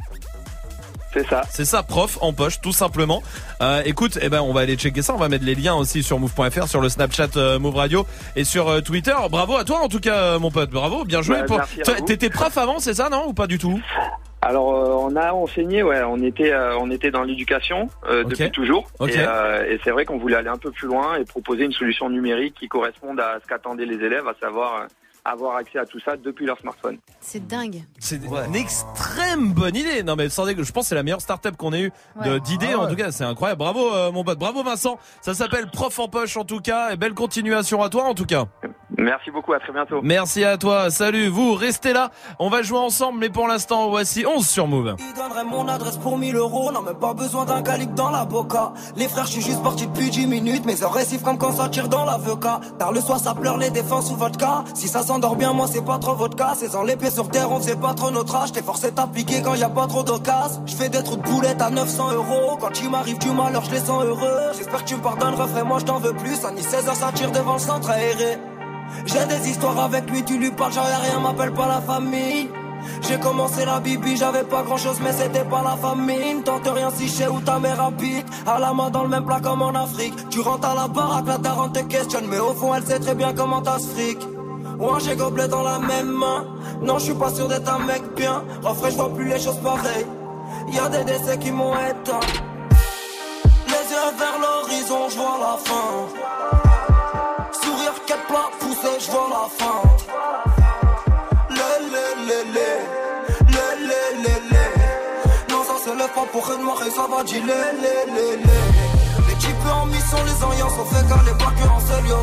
C'est 1.12 1.26
ça. 1.28 1.42
C'est 1.50 1.64
ça, 1.64 1.82
prof 1.82 2.18
en 2.20 2.32
poche, 2.32 2.60
tout 2.60 2.72
simplement. 2.72 3.22
Euh, 3.60 3.82
écoute, 3.84 4.18
eh 4.22 4.28
ben 4.28 4.40
on 4.40 4.52
va 4.52 4.60
aller 4.62 4.76
checker 4.76 5.02
ça. 5.02 5.14
On 5.14 5.18
va 5.18 5.28
mettre 5.28 5.44
les 5.44 5.54
liens 5.54 5.74
aussi 5.74 6.02
sur 6.02 6.18
move.fr, 6.18 6.66
sur 6.68 6.80
le 6.80 6.88
Snapchat 6.88 7.36
euh, 7.36 7.58
Move 7.58 7.76
Radio 7.76 8.06
et 8.36 8.44
sur 8.44 8.68
euh, 8.68 8.80
Twitter. 8.80 9.14
Bravo 9.30 9.56
à 9.56 9.64
toi 9.64 9.80
en 9.80 9.88
tout 9.88 10.00
cas, 10.00 10.16
euh, 10.16 10.38
mon 10.38 10.50
pote. 10.50 10.70
Bravo, 10.70 11.04
bien 11.04 11.22
joué. 11.22 11.36
Bah. 11.48 11.66
T'étais 12.06 12.30
prof 12.30 12.56
avant, 12.56 12.78
c'est 12.78 12.94
ça, 12.94 13.08
non 13.10 13.26
ou 13.28 13.32
pas 13.34 13.46
du 13.46 13.58
tout? 13.58 13.80
Alors 14.44 14.74
euh, 14.74 15.08
on 15.08 15.14
a 15.14 15.32
enseigné, 15.32 15.84
ouais, 15.84 16.02
on 16.02 16.20
était 16.20 16.52
euh, 16.52 16.76
on 16.78 16.90
était 16.90 17.12
dans 17.12 17.22
l'éducation 17.22 17.88
euh, 18.08 18.24
depuis 18.24 18.50
toujours, 18.50 18.88
Ok. 18.98 19.10
et, 19.10 19.14
euh, 19.18 19.64
et 19.70 19.78
c'est 19.84 19.92
vrai 19.92 20.04
qu'on 20.04 20.18
voulait 20.18 20.34
aller 20.34 20.48
un 20.48 20.56
peu 20.56 20.72
plus 20.72 20.88
loin 20.88 21.14
et 21.14 21.24
proposer 21.24 21.62
une 21.64 21.72
solution 21.72 22.10
numérique 22.10 22.56
qui 22.58 22.66
corresponde 22.66 23.20
à 23.20 23.38
ce 23.40 23.46
qu'attendaient 23.46 23.86
les 23.86 24.04
élèves, 24.04 24.26
à 24.26 24.34
savoir 24.40 24.74
euh, 24.82 24.86
avoir 25.24 25.56
accès 25.56 25.78
à 25.78 25.86
tout 25.86 26.00
ça 26.00 26.16
depuis 26.16 26.46
leur 26.46 26.58
smartphone. 26.58 26.98
C'est 27.20 27.46
dingue. 27.46 27.84
C'est 28.00 28.16
une 28.24 28.56
extrême 28.56 29.52
bonne 29.52 29.76
idée. 29.76 30.02
Non 30.02 30.16
mais 30.16 30.28
sans 30.28 30.46
déconner, 30.46 30.64
je 30.66 30.72
pense 30.72 30.84
que 30.84 30.88
c'est 30.90 30.94
la 30.94 31.02
meilleure 31.02 31.20
startup 31.20 31.56
qu'on 31.56 31.72
ait 31.72 31.82
eu 31.82 31.92
de- 32.24 32.30
Ouais. 32.32 32.40
d'idées. 32.40 32.70
Ah 32.72 32.80
En 32.80 32.88
tout 32.88 32.96
cas, 32.96 33.12
c'est 33.12 33.24
incroyable. 33.24 33.58
Bravo 33.58 33.94
euh, 33.94 34.10
mon 34.10 34.24
pote, 34.24 34.38
bravo 34.38 34.62
Vincent. 34.62 34.98
Ça 35.20 35.34
s'appelle 35.34 35.68
Prof 35.70 35.98
en 35.98 36.08
poche 36.08 36.36
en 36.36 36.44
tout 36.44 36.60
cas. 36.60 36.92
Et 36.92 36.96
belle 36.96 37.14
continuation 37.14 37.82
à 37.82 37.88
toi 37.88 38.04
en 38.04 38.14
tout 38.14 38.26
cas. 38.26 38.46
Merci 38.98 39.30
beaucoup, 39.30 39.52
à 39.52 39.58
très 39.58 39.72
bientôt. 39.72 40.00
Merci 40.02 40.44
à 40.44 40.56
toi. 40.58 40.90
Salut 40.90 41.28
vous, 41.28 41.54
restez 41.54 41.92
là. 41.92 42.10
On 42.38 42.48
va 42.48 42.62
jouer 42.62 42.78
ensemble, 42.78 43.18
mais 43.20 43.30
pour 43.30 43.48
l'instant, 43.48 43.88
voici 43.88 44.24
11 44.26 44.46
sur 44.46 44.66
Move. 44.66 44.96
Il 44.98 45.14
donnerait 45.14 45.44
mon 45.44 45.66
adresse 45.68 45.96
pour 45.96 46.18
1000 46.18 46.36
euros, 46.36 46.70
non 46.72 46.82
même 46.82 46.98
pas 46.98 47.14
besoin 47.14 47.44
d'un 47.44 47.62
calibre 47.62 47.94
dans 47.94 48.10
la 48.10 48.24
boca. 48.24 48.72
Les 48.96 49.08
frères, 49.08 49.26
je 49.26 49.32
suis 49.32 49.42
juste 49.42 49.62
parti 49.62 49.86
depuis 49.86 50.10
10 50.10 50.26
minutes, 50.26 50.66
mes 50.66 50.82
heures 50.82 50.92
récifs 50.92 51.22
comme 51.22 51.38
quand 51.38 51.52
ça 51.52 51.68
tire 51.68 51.88
dans 51.88 52.04
l'avocat. 52.04 52.60
Tard 52.78 52.92
le 52.92 53.00
soir, 53.00 53.18
ça 53.18 53.34
pleure 53.34 53.56
les 53.56 53.70
défenses 53.70 54.10
ou 54.10 54.16
vodka. 54.16 54.64
Si 54.74 54.88
ça 54.88 55.02
s'endort 55.02 55.36
bien, 55.36 55.52
moi 55.52 55.66
c'est 55.68 55.84
pas 55.84 55.98
trop 55.98 56.14
votre 56.14 56.36
cas. 56.36 56.52
C'est 56.56 56.68
sans 56.68 56.82
les 56.82 56.96
pieds 56.96 57.10
sur 57.10 57.28
terre, 57.28 57.50
on 57.50 57.58
faisait 57.58 57.76
pas 57.76 57.94
trop 57.94 58.10
notre 58.10 58.34
âge. 58.36 58.52
T'es 58.52 58.62
forcé 58.62 58.90
d'appliquer 58.90 59.42
quand 59.42 59.54
y 59.54 59.62
a 59.62 59.68
pas 59.68 59.86
trop 59.86 60.02
d'occasion. 60.02 60.22
Je 60.66 60.74
fais 60.74 60.88
des 60.88 61.02
trous 61.02 61.16
de 61.16 61.22
boulettes 61.22 61.60
à 61.62 61.70
900 61.70 62.12
euros. 62.12 62.56
Quand 62.60 62.80
il 62.80 62.90
m'arrive 62.90 63.18
du 63.18 63.30
malheur, 63.30 63.64
je 63.64 63.70
les 63.70 63.80
sens 63.80 64.04
heureux. 64.04 64.52
J'espère 64.56 64.84
que 64.84 64.88
tu 64.88 64.96
me 64.96 65.02
pardonnes, 65.02 65.34
refais 65.34 65.64
moi 65.64 65.78
je 65.78 65.84
t'en 65.84 65.98
veux 65.98 66.14
plus. 66.14 66.44
À 66.44 66.52
ni 66.52 66.62
16 66.62 66.88
heures, 66.88 66.94
ça 66.94 67.10
tire 67.12 67.30
devant 67.32 67.54
le 67.54 67.58
centre 67.58 67.90
aéré. 67.90 68.38
J'ai 69.06 69.26
des 69.26 69.48
histoires 69.50 69.78
avec 69.78 70.10
lui, 70.10 70.24
tu 70.24 70.38
lui 70.38 70.50
parles, 70.50 70.72
j'en 70.72 70.82
ai 70.82 71.08
rien, 71.08 71.20
m'appelle 71.20 71.52
pas 71.52 71.66
la 71.66 71.80
famille. 71.80 72.48
J'ai 73.02 73.18
commencé 73.18 73.64
la 73.64 73.80
bibi, 73.80 74.16
j'avais 74.16 74.44
pas 74.44 74.62
grand 74.62 74.76
chose, 74.76 74.98
mais 75.02 75.12
c'était 75.12 75.44
pas 75.44 75.62
la 75.62 75.76
famine. 75.76 76.42
Tente 76.42 76.68
rien 76.68 76.90
si 76.90 77.08
chez 77.08 77.28
où 77.28 77.40
ta 77.40 77.58
mère 77.58 77.80
habite. 77.80 78.26
À 78.46 78.58
la 78.58 78.72
main 78.72 78.90
dans 78.90 79.02
le 79.04 79.08
même 79.08 79.24
plat 79.24 79.40
comme 79.40 79.62
en 79.62 79.74
Afrique. 79.74 80.14
Tu 80.30 80.40
rentres 80.40 80.68
à 80.68 80.74
la 80.74 80.88
baraque, 80.88 81.26
la 81.26 81.38
daronne 81.38 81.72
te 81.72 81.80
questionne, 81.80 82.26
mais 82.28 82.38
au 82.38 82.52
fond 82.54 82.74
elle 82.74 82.84
sait 82.84 82.98
très 82.98 83.14
bien 83.14 83.32
comment 83.32 83.62
t'as 83.62 83.78
ce 83.78 83.86
fric. 83.86 84.18
Ouais, 84.78 84.98
j'ai 85.04 85.14
gobelet 85.14 85.48
dans 85.48 85.62
la 85.62 85.78
même 85.78 86.10
main. 86.10 86.44
Non, 86.80 86.98
je 86.98 87.04
suis 87.04 87.14
pas 87.14 87.30
sûr 87.32 87.46
d'être 87.46 87.72
un 87.72 87.78
mec 87.78 88.02
bien. 88.16 88.42
Refrais, 88.62 88.90
je 88.90 89.02
plus 89.14 89.28
les 89.28 89.38
choses 89.38 89.58
pareilles. 89.58 90.06
Y 90.72 90.78
a 90.78 90.88
des 90.88 91.04
décès 91.04 91.38
qui 91.38 91.52
m'ont 91.52 91.74
éteint. 91.74 92.20
Les 93.68 93.92
yeux 93.92 94.12
vers 94.18 94.38
l'horizon, 94.40 95.08
je 95.08 95.16
vois 95.16 95.38
la 95.40 95.56
fin. 95.56 96.08
Sourire 97.62 97.94
quatre 98.06 98.26
plats 98.26 98.50
je 99.04 99.10
vois 99.10 99.28
la 99.30 99.48
fin. 99.58 99.82
Le 101.50 101.70
le 101.92 102.06
le 102.28 102.38
le, 102.54 102.68
le 103.54 103.66
le 103.88 104.00
le 104.24 104.34
le. 104.52 104.64
Non, 105.50 105.62
ça 105.64 105.76
se 105.84 105.90
lève 105.96 106.12
pas 106.14 106.26
pour 106.32 106.46
rien 106.46 106.58
de 106.58 106.62
marrer, 106.62 106.90
ça 106.90 107.06
va 107.10 107.24
dire 107.24 107.44
lé, 107.44 107.54
lé, 107.82 108.12
lé, 108.14 108.36
lé. 108.36 108.60
Les 109.28 109.34
types 109.36 109.66
en 109.72 109.86
mission, 109.86 110.18
les 110.24 110.44
alliances 110.44 110.78
ont 110.78 110.84
fait 110.84 111.04
qu'elle 111.08 111.36
pas 111.36 111.52
que 111.58 111.66
en 111.68 111.80
seul, 111.80 112.06
yo. 112.06 112.20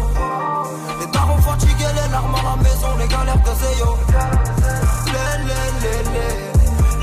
Les 1.00 1.08
darons 1.08 1.42
fatigués, 1.42 1.94
les 2.00 2.12
larmes 2.12 2.36
à 2.36 2.44
la 2.50 2.56
maison, 2.64 2.92
les 2.98 3.08
galères 3.08 3.44
de 3.48 3.54
Zéyo. 3.62 3.98
Lé, 5.14 5.28
lé, 5.48 5.62
lé, 5.84 5.96
lé. 6.14 6.28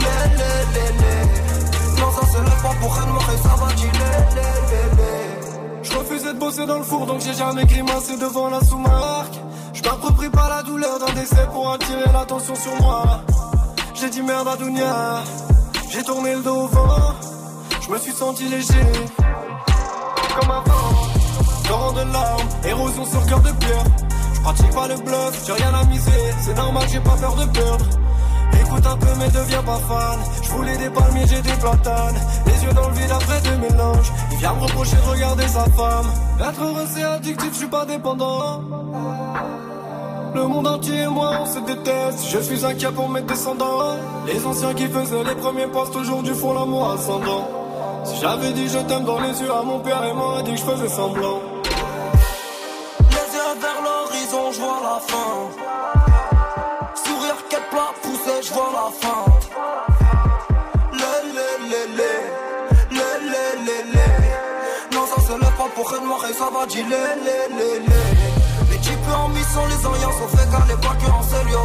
Lé, 0.03 0.15
lé, 0.39 0.53
lé, 0.75 0.87
lé. 1.01 1.15
Non, 2.01 2.11
ça 2.13 2.27
se 2.33 2.39
lève 2.39 2.63
pas 2.63 2.75
pour 2.81 2.95
rien 2.95 3.07
de 3.07 3.13
marrer, 3.13 3.39
ça 3.43 3.55
va 3.61 3.73
dire 3.75 3.93
lé, 3.93 4.11
lé, 4.37 4.49
lé, 4.71 4.83
lé. 4.96 4.96
Je 5.89 5.97
refusais 5.97 6.35
de 6.35 6.39
bosser 6.39 6.67
dans 6.67 6.79
le 6.79 6.85
four 6.85 7.07
donc 7.07 7.21
j'ai 7.21 7.33
jamais 7.35 7.65
grimacé 7.65 8.17
devant 8.17 8.51
la 8.51 8.61
sous-marque. 8.61 9.35
Je 9.73 9.83
m'approprie 9.83 10.31
pas 10.31 10.49
la 10.49 10.63
douleur 10.63 10.99
d'un 10.99 11.13
décès 11.13 11.47
pour 11.53 11.71
attirer 11.73 12.13
l'attention 12.13 12.55
sur 12.55 12.75
moi. 12.83 13.21
J'ai 13.95 14.11
dit 14.11 14.23
merde 14.23 14.49
à 14.49 14.57
Dounia, 14.57 15.23
j'ai 15.91 16.03
tourné 16.03 16.35
le 16.35 16.43
dos 16.43 16.63
au 16.63 16.67
vent. 16.67 17.15
Je 17.81 17.91
me 17.91 17.99
suis 17.99 18.13
senti 18.13 18.49
léger, 18.49 18.93
comme 20.39 20.51
avant. 20.51 20.93
Torrent 21.69 21.93
de 21.93 22.13
larmes, 22.13 22.49
érosion 22.65 23.07
sur 23.07 23.27
cœur 23.27 23.41
de 23.41 23.53
pierre. 23.53 23.85
Je 24.35 24.41
pratique 24.41 24.71
pas 24.71 24.89
le 24.89 24.97
bluff, 24.97 25.45
j'ai 25.47 25.53
rien 25.53 25.73
à 25.73 25.85
miser. 25.85 26.35
C'est 26.41 26.55
normal, 26.55 26.85
j'ai 26.91 27.01
pas 27.01 27.17
peur 27.17 27.37
de 27.37 27.45
perdre. 27.47 27.85
Écoute 28.55 28.87
un 28.87 28.97
peu 28.97 29.15
mais 29.19 29.29
deviens 29.29 29.63
pas 29.63 29.79
fan. 29.89 30.19
Je 30.43 30.51
voulais 30.51 30.77
des 30.77 30.91
palmiers, 30.91 31.27
j'ai 31.27 31.43
des 31.43 31.53
platanes. 31.53 32.17
Les 32.47 32.65
yeux 32.65 32.73
dans 32.73 32.89
le 32.89 32.95
vide 32.95 33.11
après 33.11 33.41
des 33.41 33.57
mélanges. 33.57 34.13
Il 34.33 34.39
vient 34.39 34.55
me 34.55 34.63
reprocher 34.63 34.97
de 34.97 35.11
regarder 35.11 35.49
sa 35.49 35.65
femme. 35.65 36.07
Être 36.41 36.63
heureux 36.63 36.87
c'est 36.95 37.05
addictif, 37.05 37.51
je 37.53 37.59
suis 37.59 37.67
pas 37.67 37.85
dépendant. 37.85 38.63
Le 40.35 40.47
monde 40.47 40.67
entier 40.67 41.01
et 41.03 41.07
moi 41.07 41.31
on 41.41 41.47
se 41.47 41.59
déteste. 41.61 42.29
Je 42.31 42.39
suis 42.41 42.65
inquiet 42.65 42.93
pour 42.93 43.09
mes 43.09 43.23
descendants. 43.23 43.97
Les 44.27 44.45
anciens 44.45 44.75
qui 44.75 44.87
faisaient 44.87 45.25
les 45.25 45.35
premiers 45.35 45.67
postes 45.67 45.97
Aujourd'hui 45.97 46.35
font 46.35 46.53
l'amour 46.53 46.91
ascendant. 46.91 47.49
Si 48.05 48.21
j'avais 48.21 48.53
dit 48.53 48.69
je 48.69 48.79
t'aime 48.79 49.05
dans 49.05 49.21
les 49.21 49.41
yeux 49.41 49.53
à 49.53 49.63
mon 49.63 49.81
père 49.81 50.05
Et 50.05 50.13
m'aurait 50.13 50.43
dit 50.43 50.53
que 50.53 50.59
je 50.59 50.65
faisais 50.65 50.89
semblant. 50.89 51.41
Les 53.11 53.35
yeux 53.35 53.61
vers 53.61 53.81
l'horizon, 53.83 54.53
je 54.53 54.61
vois 54.61 54.81
la 54.83 55.01
fin. 55.01 55.96
Plat 57.77 57.93
poussé, 58.01 58.41
je 58.43 58.55
vois 58.55 58.71
la 58.73 58.89
fin. 59.03 59.23
Le, 60.93 61.13
le, 61.37 61.49
le, 61.71 61.81
le. 61.99 62.13
Le, 62.97 63.09
le, 63.33 63.43
le, 63.67 63.77
le. 63.93 64.97
Non, 64.97 65.05
ça 65.07 65.21
se 65.21 65.33
lève 65.39 65.57
pas 65.59 65.69
pour 65.75 65.91
rien 65.91 66.01
de 66.01 66.07
marrer, 66.07 66.33
ça 66.33 66.49
va 66.49 66.65
dire 66.65 66.87
le, 66.89 66.97
le, 66.97 67.39
le, 67.59 67.69
le. 67.85 68.73
Les 68.73 68.79
types 68.79 68.97
en 69.15 69.29
mission, 69.29 69.61
les 69.67 69.75
alliances 69.85 70.21
ont 70.25 70.29
fait 70.35 70.49
qu'elle 70.49 70.79
pas 70.79 70.95
que 70.97 71.05
en 71.05 71.51
yo. 71.51 71.61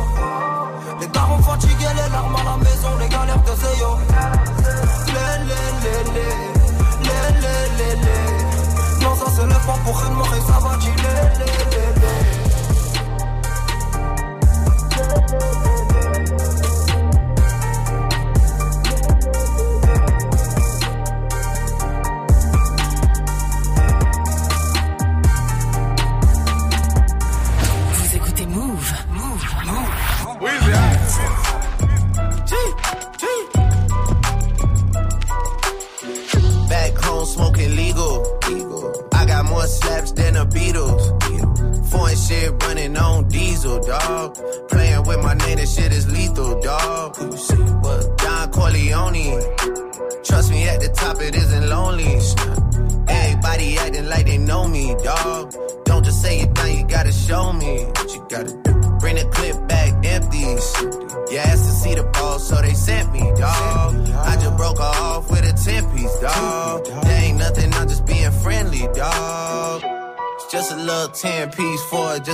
Les 0.99 1.07
darons 1.07 1.41
fatigués, 1.43 1.93
les 1.95 2.09
larmes 2.11 2.35
à 2.35 2.43
la 2.43 2.57
maison, 2.57 2.80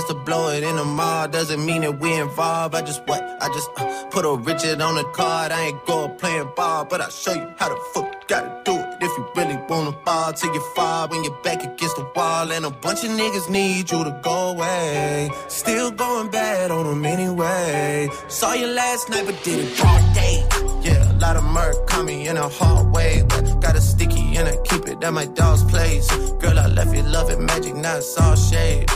to 0.08 0.14
blow 0.14 0.48
it 0.50 0.62
in 0.62 0.76
the 0.76 0.84
mall. 0.84 1.28
Doesn't 1.28 1.64
mean 1.64 1.82
that 1.82 2.00
we 2.00 2.12
involved. 2.14 2.74
I 2.74 2.80
just 2.80 3.02
what? 3.06 3.22
I 3.42 3.48
just 3.48 3.70
uh, 3.76 4.04
put 4.10 4.24
a 4.24 4.34
Richard 4.36 4.80
on 4.80 4.94
the 4.94 5.04
card. 5.04 5.52
I 5.52 5.66
ain't 5.66 5.86
going 5.86 6.16
playing 6.16 6.50
ball, 6.56 6.84
but 6.86 7.00
I'll 7.00 7.10
show 7.10 7.34
you 7.34 7.52
how 7.58 7.68
the 7.68 7.78
fuck 7.92 8.06
you 8.06 8.20
gotta 8.26 8.62
do 8.64 8.72
it. 8.72 8.96
If 9.00 9.10
you 9.16 9.28
really 9.36 9.58
wanna 9.68 9.92
fall 10.04 10.32
till 10.32 10.52
you 10.54 10.60
fall 10.74 11.08
when 11.08 11.24
you're 11.24 11.40
back 11.42 11.62
against 11.62 11.96
the 11.96 12.10
wall. 12.16 12.50
And 12.50 12.64
a 12.64 12.70
bunch 12.70 13.04
of 13.04 13.10
niggas 13.10 13.50
need 13.50 13.90
you 13.90 14.02
to 14.02 14.20
go 14.22 14.50
away. 14.52 15.30
Still 15.48 15.90
going 15.90 16.30
bad 16.30 16.70
on 16.70 16.86
them 16.86 17.04
anyway. 17.04 18.08
Saw 18.28 18.54
you 18.54 18.66
last 18.66 19.10
night, 19.10 19.26
but 19.26 19.42
did 19.44 19.58
it 19.60 19.76
broad 19.76 20.14
day. 20.14 20.42
Yeah, 20.82 21.12
a 21.12 21.16
lot 21.18 21.36
of 21.36 21.44
murk 21.44 21.86
coming 21.86 22.22
in 22.22 22.36
a 22.36 22.48
hard 22.48 22.94
way. 22.94 23.22
But 23.28 23.60
got 23.60 23.76
a 23.76 23.80
sticky 23.80 24.36
and 24.36 24.48
I 24.48 24.56
keep 24.64 24.88
it 24.88 25.04
at 25.04 25.12
my 25.12 25.26
dog's 25.26 25.64
place. 25.64 26.10
Girl, 26.40 26.58
I 26.58 26.66
left 26.66 26.96
you 26.96 27.02
loving 27.02 27.44
magic, 27.44 27.74
not 27.76 28.02
all 28.20 28.36
shade. 28.36 28.88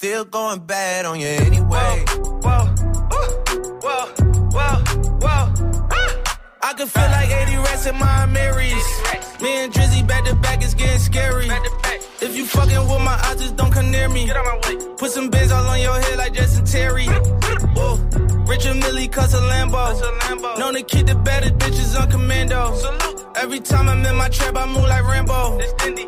Still 0.00 0.24
going 0.26 0.60
bad 0.60 1.06
on 1.06 1.18
you 1.18 1.26
anyway. 1.26 2.04
Whoa, 2.06 2.66
whoa, 3.82 4.06
whoa, 4.54 4.76
whoa. 5.18 5.52
I 6.62 6.72
can 6.76 6.86
feel 6.86 7.10
like 7.10 7.28
80 7.28 7.56
rats 7.56 7.86
in 7.86 7.96
my 7.98 8.26
Marys. 8.26 8.86
Me 9.42 9.64
and 9.64 9.72
Drizzy 9.72 10.06
back 10.06 10.24
to 10.26 10.36
back 10.36 10.62
is 10.62 10.74
getting 10.74 11.00
scary. 11.00 11.48
If 12.20 12.36
you 12.36 12.46
fucking 12.46 12.78
with 12.88 13.02
my 13.02 13.18
eyes, 13.24 13.40
just 13.40 13.56
don't 13.56 13.72
come 13.72 13.90
near 13.90 14.08
me. 14.08 14.30
Put 14.98 15.10
some 15.10 15.30
bins 15.30 15.50
all 15.50 15.66
on 15.66 15.80
your 15.80 15.98
head 15.98 16.16
like 16.16 16.32
Jason 16.32 16.64
Terry. 16.64 17.06
Whoa. 17.74 17.96
Richard 18.46 18.76
Millie 18.76 19.08
cuss 19.08 19.34
a 19.34 19.38
Lambo. 19.38 20.60
Known 20.60 20.74
to 20.74 20.82
keep 20.84 21.06
the 21.08 21.16
better 21.16 21.50
bitches 21.50 22.00
on 22.00 22.08
commando. 22.08 22.72
Every 23.34 23.58
time 23.58 23.88
I'm 23.88 24.06
in 24.06 24.14
my 24.14 24.28
trap, 24.28 24.54
I 24.54 24.64
move 24.64 24.84
like 24.84 25.02
Rambo. 25.02 25.60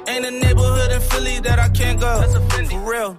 Ain't 0.06 0.26
a 0.26 0.30
neighborhood 0.30 0.92
in 0.92 1.00
Philly 1.00 1.40
that 1.40 1.58
I 1.58 1.68
can't 1.70 1.98
go. 1.98 2.22
For 2.68 2.88
real. 2.88 3.18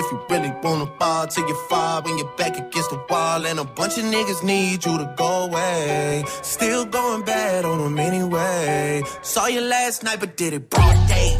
If 0.00 0.10
you 0.10 0.18
really 0.30 0.50
wanna 0.62 0.86
fall 0.98 1.26
till 1.26 1.46
you 1.46 1.54
fall 1.68 2.00
when 2.00 2.16
you're 2.16 2.34
back 2.38 2.56
against 2.56 2.88
the 2.88 2.98
wall. 3.10 3.44
And 3.44 3.58
a 3.58 3.64
bunch 3.64 3.98
of 3.98 4.04
niggas 4.04 4.42
need 4.42 4.82
you 4.86 4.96
to 4.96 5.14
go 5.14 5.44
away. 5.44 6.24
Still 6.40 6.86
going 6.86 7.22
bad 7.26 7.66
on 7.66 7.78
them 7.84 7.98
anyway. 7.98 9.02
Saw 9.20 9.48
you 9.48 9.60
last 9.60 10.02
night, 10.02 10.18
but 10.18 10.38
did 10.38 10.54
it 10.54 10.70
broad 10.70 10.96
day. 11.06 11.36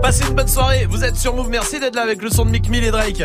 Passez 0.00 0.24
une 0.28 0.34
bonne 0.36 0.46
soirée, 0.46 0.86
vous 0.86 1.02
êtes 1.02 1.16
sur 1.16 1.34
Move, 1.34 1.48
merci 1.50 1.80
d'être 1.80 1.96
là 1.96 2.02
avec 2.02 2.22
le 2.22 2.30
son 2.30 2.44
de 2.44 2.50
Mick 2.50 2.68
Mill 2.68 2.84
et 2.84 2.92
Drake. 2.92 3.24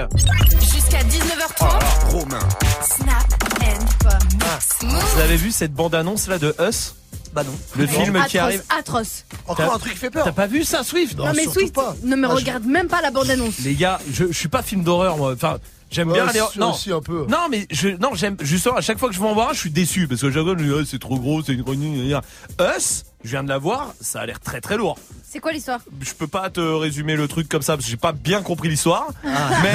Jusqu'à 0.60 1.04
19h30. 1.04 2.10
Romain. 2.10 2.40
Snap 2.82 3.34
and 3.62 3.86
Mix. 4.34 5.14
Vous 5.14 5.22
avez 5.22 5.36
vu 5.36 5.52
cette 5.52 5.74
bande-annonce 5.74 6.28
là 6.28 6.40
de 6.40 6.56
Us? 6.60 6.96
Bah 7.34 7.44
non. 7.44 7.52
Le 7.76 7.88
film 7.88 8.14
qui 8.28 8.38
atroce, 8.38 8.42
arrive. 8.42 8.64
Atroce. 8.78 9.26
Encore 9.48 9.74
un 9.74 9.80
truc 9.80 9.94
qui 9.94 10.00
fait 10.00 10.10
peur. 10.12 10.24
T'as 10.26 10.32
pas 10.32 10.48
vu 10.48 10.64
ça, 10.64 10.84
Swift 10.84 11.18
Non, 11.18 11.34
mais 11.36 11.46
Swift, 11.46 11.76
ne 12.04 12.16
me 12.16 12.28
Ah, 12.28 12.32
je- 12.32 12.36
regarde 12.36 12.66
même 12.66 12.88
pas 12.88 13.02
la 13.02 13.12
bande-annonce. 13.12 13.60
Les 13.60 13.74
gars, 13.76 14.00
je, 14.12 14.26
je 14.28 14.34
suis 14.38 14.50
pas 14.50 14.62
film 14.62 14.84
d'horreur 14.84 15.18
moi. 15.18 15.34
Enfin, 15.34 15.58
j'aime 15.90 16.10
Ouais, 16.10 16.14
bien 16.16 16.28
aller. 16.28 16.42
Non, 16.58 16.72
aussi 16.74 16.92
un 16.92 17.02
peu. 17.02 17.26
non, 17.28 17.48
mais 17.50 17.66
je, 17.72 17.90
non, 17.90 18.12
j'aime 18.14 18.38
justement 18.42 18.76
à 18.76 18.82
chaque 18.82 19.00
fois 19.00 19.10
que 19.10 19.16
je 19.16 19.20
vais 19.20 19.28
en 19.28 19.34
voir 19.34 19.50
un, 19.50 19.54
je 19.54 19.60
suis 19.60 19.72
déçu 19.72 20.08
parce 20.08 20.22
que 20.22 20.28
dis, 20.28 20.72
Ah, 20.74 20.84
c'est 20.90 21.00
trop 21.00 21.18
gros, 21.18 21.42
c'est 21.44 21.54
une 21.54 21.64
grenouille. 21.64 22.16
Us, 22.60 23.04
Je 23.24 23.30
viens 23.30 23.44
de 23.44 23.50
la 23.50 23.58
voir, 23.58 23.94
ça 24.02 24.20
a 24.22 24.26
l'air 24.26 24.40
très 24.40 24.62
très 24.62 24.78
lourd. 24.78 24.98
C'est 25.28 25.40
quoi 25.40 25.52
l'histoire? 25.54 25.80
Je 26.02 26.14
peux 26.14 26.28
pas 26.28 26.50
te 26.52 26.60
résumer 26.60 27.16
le 27.16 27.28
truc 27.28 27.50
comme 27.50 27.62
ça 27.64 27.74
parce 27.74 27.86
que 27.86 27.90
j'ai 27.92 27.98
pas 27.98 28.12
bien 28.12 28.42
compris 28.44 28.70
l'histoire. 28.70 29.08
Ah. 29.26 29.50
Mais, 29.64 29.74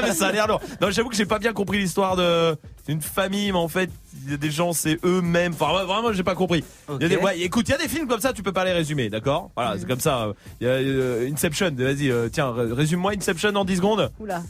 mais 0.08 0.14
ça 0.14 0.28
a 0.28 0.32
l'air 0.32 0.48
lourd. 0.48 0.60
Non, 0.80 0.90
j'avoue 0.90 1.10
que 1.10 1.14
j'ai 1.16 1.26
pas 1.26 1.38
bien 1.38 1.52
compris 1.52 1.78
l'histoire 1.78 2.16
de 2.16 2.56
d'une 2.90 3.00
famille, 3.00 3.52
mais 3.52 3.58
en 3.58 3.68
fait, 3.68 3.88
il 4.24 4.32
y 4.32 4.34
a 4.34 4.36
des 4.36 4.50
gens, 4.50 4.72
c'est 4.72 4.98
eux-mêmes. 5.04 5.52
Enfin, 5.52 5.72
vraiment, 5.84 6.12
j'ai 6.12 6.24
pas 6.24 6.34
compris. 6.34 6.64
Il 6.88 7.02
y 7.02 7.04
a 7.04 7.08
des- 7.08 7.16
ouais, 7.16 7.38
écoute, 7.40 7.68
il 7.68 7.70
y 7.70 7.74
a 7.74 7.78
des 7.78 7.86
films 7.88 8.08
comme 8.08 8.20
ça, 8.20 8.32
tu 8.32 8.42
peux 8.42 8.52
pas 8.52 8.64
les 8.64 8.72
résumer, 8.72 9.08
d'accord? 9.08 9.50
Voilà, 9.56 9.76
c'est 9.78 9.86
comme 9.86 10.00
ça. 10.00 10.32
Il 10.60 10.66
y 10.66 10.70
a 10.70 10.72
euh, 10.74 11.30
Inception. 11.32 11.70
Vas-y, 11.76 12.10
euh, 12.10 12.28
tiens, 12.32 12.50
ré- 12.52 12.72
résume-moi 12.72 13.12
Inception 13.16 13.54
en 13.54 13.64
10 13.64 13.76
secondes. 13.76 14.10
Oula. 14.18 14.42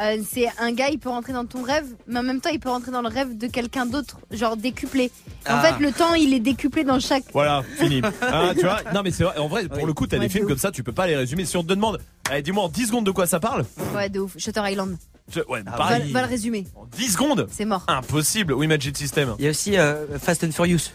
Euh, 0.00 0.18
c'est 0.28 0.46
un 0.58 0.72
gars, 0.72 0.88
il 0.90 0.98
peut 0.98 1.08
rentrer 1.08 1.32
dans 1.32 1.46
ton 1.46 1.62
rêve, 1.62 1.86
mais 2.06 2.18
en 2.18 2.22
même 2.22 2.40
temps, 2.40 2.50
il 2.52 2.58
peut 2.60 2.68
rentrer 2.68 2.90
dans 2.90 3.00
le 3.02 3.08
rêve 3.08 3.38
de 3.38 3.46
quelqu'un 3.46 3.86
d'autre, 3.86 4.18
genre 4.32 4.56
décuplé. 4.56 5.10
En 5.48 5.52
Ah. 5.54 5.62
fait, 5.62 5.80
le 5.82 5.92
temps, 5.92 6.12
il 6.14 6.34
est 6.34 6.40
décuplé 6.40 6.82
dans 6.84 6.98
chaque. 7.00 7.22
Voilà, 7.32 7.62
fini. 7.78 8.02
Hein, 8.20 8.52
tu 8.54 8.62
vois 8.62 8.80
Non, 8.92 9.02
mais 9.02 9.12
c'est 9.12 9.24
vrai. 9.24 9.38
En 9.38 9.46
vrai, 9.48 9.68
pour 9.68 9.86
le 9.86 9.94
coup, 9.94 10.06
t'as 10.06 10.16
Ouais, 10.16 10.22
des 10.22 10.26
de 10.26 10.32
films 10.32 10.44
ouf. 10.44 10.50
comme 10.50 10.58
ça, 10.58 10.70
tu 10.72 10.82
peux 10.82 10.92
pas 10.92 11.06
les 11.06 11.16
résumer. 11.16 11.44
Si 11.46 11.56
on 11.56 11.62
te 11.62 11.68
demande, 11.68 11.98
allez, 12.28 12.42
dis-moi 12.42 12.64
en 12.64 12.68
10 12.68 12.88
secondes 12.88 13.06
de 13.06 13.10
quoi 13.12 13.26
ça 13.26 13.40
parle. 13.40 13.64
Ouais, 13.94 14.10
de 14.10 14.20
ouf. 14.20 14.36
Shutter 14.36 14.60
Island. 14.64 14.96
Je- 15.32 15.40
ouais, 15.48 15.62
Va, 15.62 15.72
pareil. 15.72 16.12
va 16.12 16.22
le 16.22 16.28
résumer. 16.28 16.66
10 16.96 17.12
secondes 17.12 17.46
C'est 17.50 17.64
mort. 17.64 17.84
Impossible. 17.88 18.52
Oui, 18.52 18.66
Magic 18.66 18.96
System. 18.96 19.34
Il 19.38 19.44
y 19.44 19.48
a 19.48 19.50
aussi 19.50 19.76
euh, 19.76 20.18
Fast 20.18 20.44
and 20.44 20.52
Furious. 20.52 20.90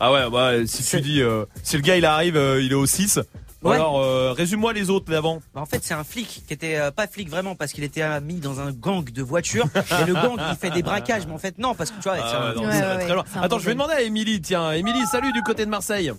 Ah 0.00 0.12
ouais, 0.12 0.30
bah, 0.30 0.52
si 0.66 0.84
tu 0.84 1.00
dis, 1.00 1.20
euh, 1.22 1.44
si 1.64 1.76
le 1.76 1.82
gars 1.82 1.96
il 1.96 2.04
arrive, 2.04 2.36
euh, 2.36 2.62
il 2.62 2.70
est 2.70 2.76
au 2.76 2.86
6. 2.86 3.18
Ouais. 3.64 3.74
Alors, 3.74 3.98
euh, 3.98 4.30
résume-moi 4.32 4.72
les 4.72 4.88
autres 4.88 5.10
d'avant. 5.10 5.42
Bah, 5.52 5.60
en 5.60 5.66
fait, 5.66 5.80
c'est 5.82 5.94
un 5.94 6.04
flic 6.04 6.44
qui 6.46 6.54
était 6.54 6.76
euh, 6.76 6.92
pas 6.92 7.08
flic 7.08 7.28
vraiment 7.28 7.56
parce 7.56 7.72
qu'il 7.72 7.82
était 7.82 8.20
mis 8.20 8.36
dans 8.36 8.60
un 8.60 8.70
gang 8.70 9.10
de 9.10 9.22
voitures. 9.22 9.66
et 9.74 10.04
le 10.06 10.14
gang, 10.14 10.36
il 10.50 10.56
fait 10.56 10.70
des 10.70 10.84
braquages, 10.84 11.26
mais 11.26 11.32
en 11.32 11.38
fait, 11.38 11.58
non, 11.58 11.74
parce 11.74 11.90
que 11.90 11.96
tu 11.96 12.08
vois, 12.08 12.18
Ah, 12.22 12.50
un- 12.50 12.54
non, 12.54 12.62
très 12.68 13.14
loin. 13.14 13.24
Attends, 13.42 13.58
je 13.58 13.66
vais 13.66 13.72
demander 13.72 13.94
à 13.94 14.02
Émilie. 14.02 14.40
Tiens, 14.40 14.70
Émilie, 14.70 15.04
salut 15.10 15.32
du 15.32 15.42
côté 15.42 15.64
de 15.64 15.70
Marseille. 15.70 16.12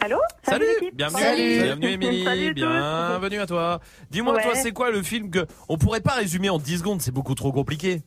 Allô? 0.00 0.18
Salut, 0.42 0.64
bienvenue, 0.92 1.20
Salut. 1.22 1.62
bienvenue 1.62 1.88
Émilie, 1.88 2.52
bienvenue 2.54 3.38
à 3.40 3.46
toi. 3.46 3.80
Dis-moi 4.10 4.34
Ouais. 4.34 4.42
toi, 4.42 4.54
c'est 4.54 4.70
quoi 4.72 4.90
le 4.90 5.02
film 5.02 5.30
que 5.30 5.44
on 5.68 5.76
pourrait 5.76 6.00
pas 6.00 6.12
résumer 6.12 6.48
en 6.50 6.58
10 6.58 6.78
secondes, 6.78 7.00
c'est 7.00 7.10
beaucoup 7.10 7.34
trop 7.34 7.50
compliqué. 7.52 8.02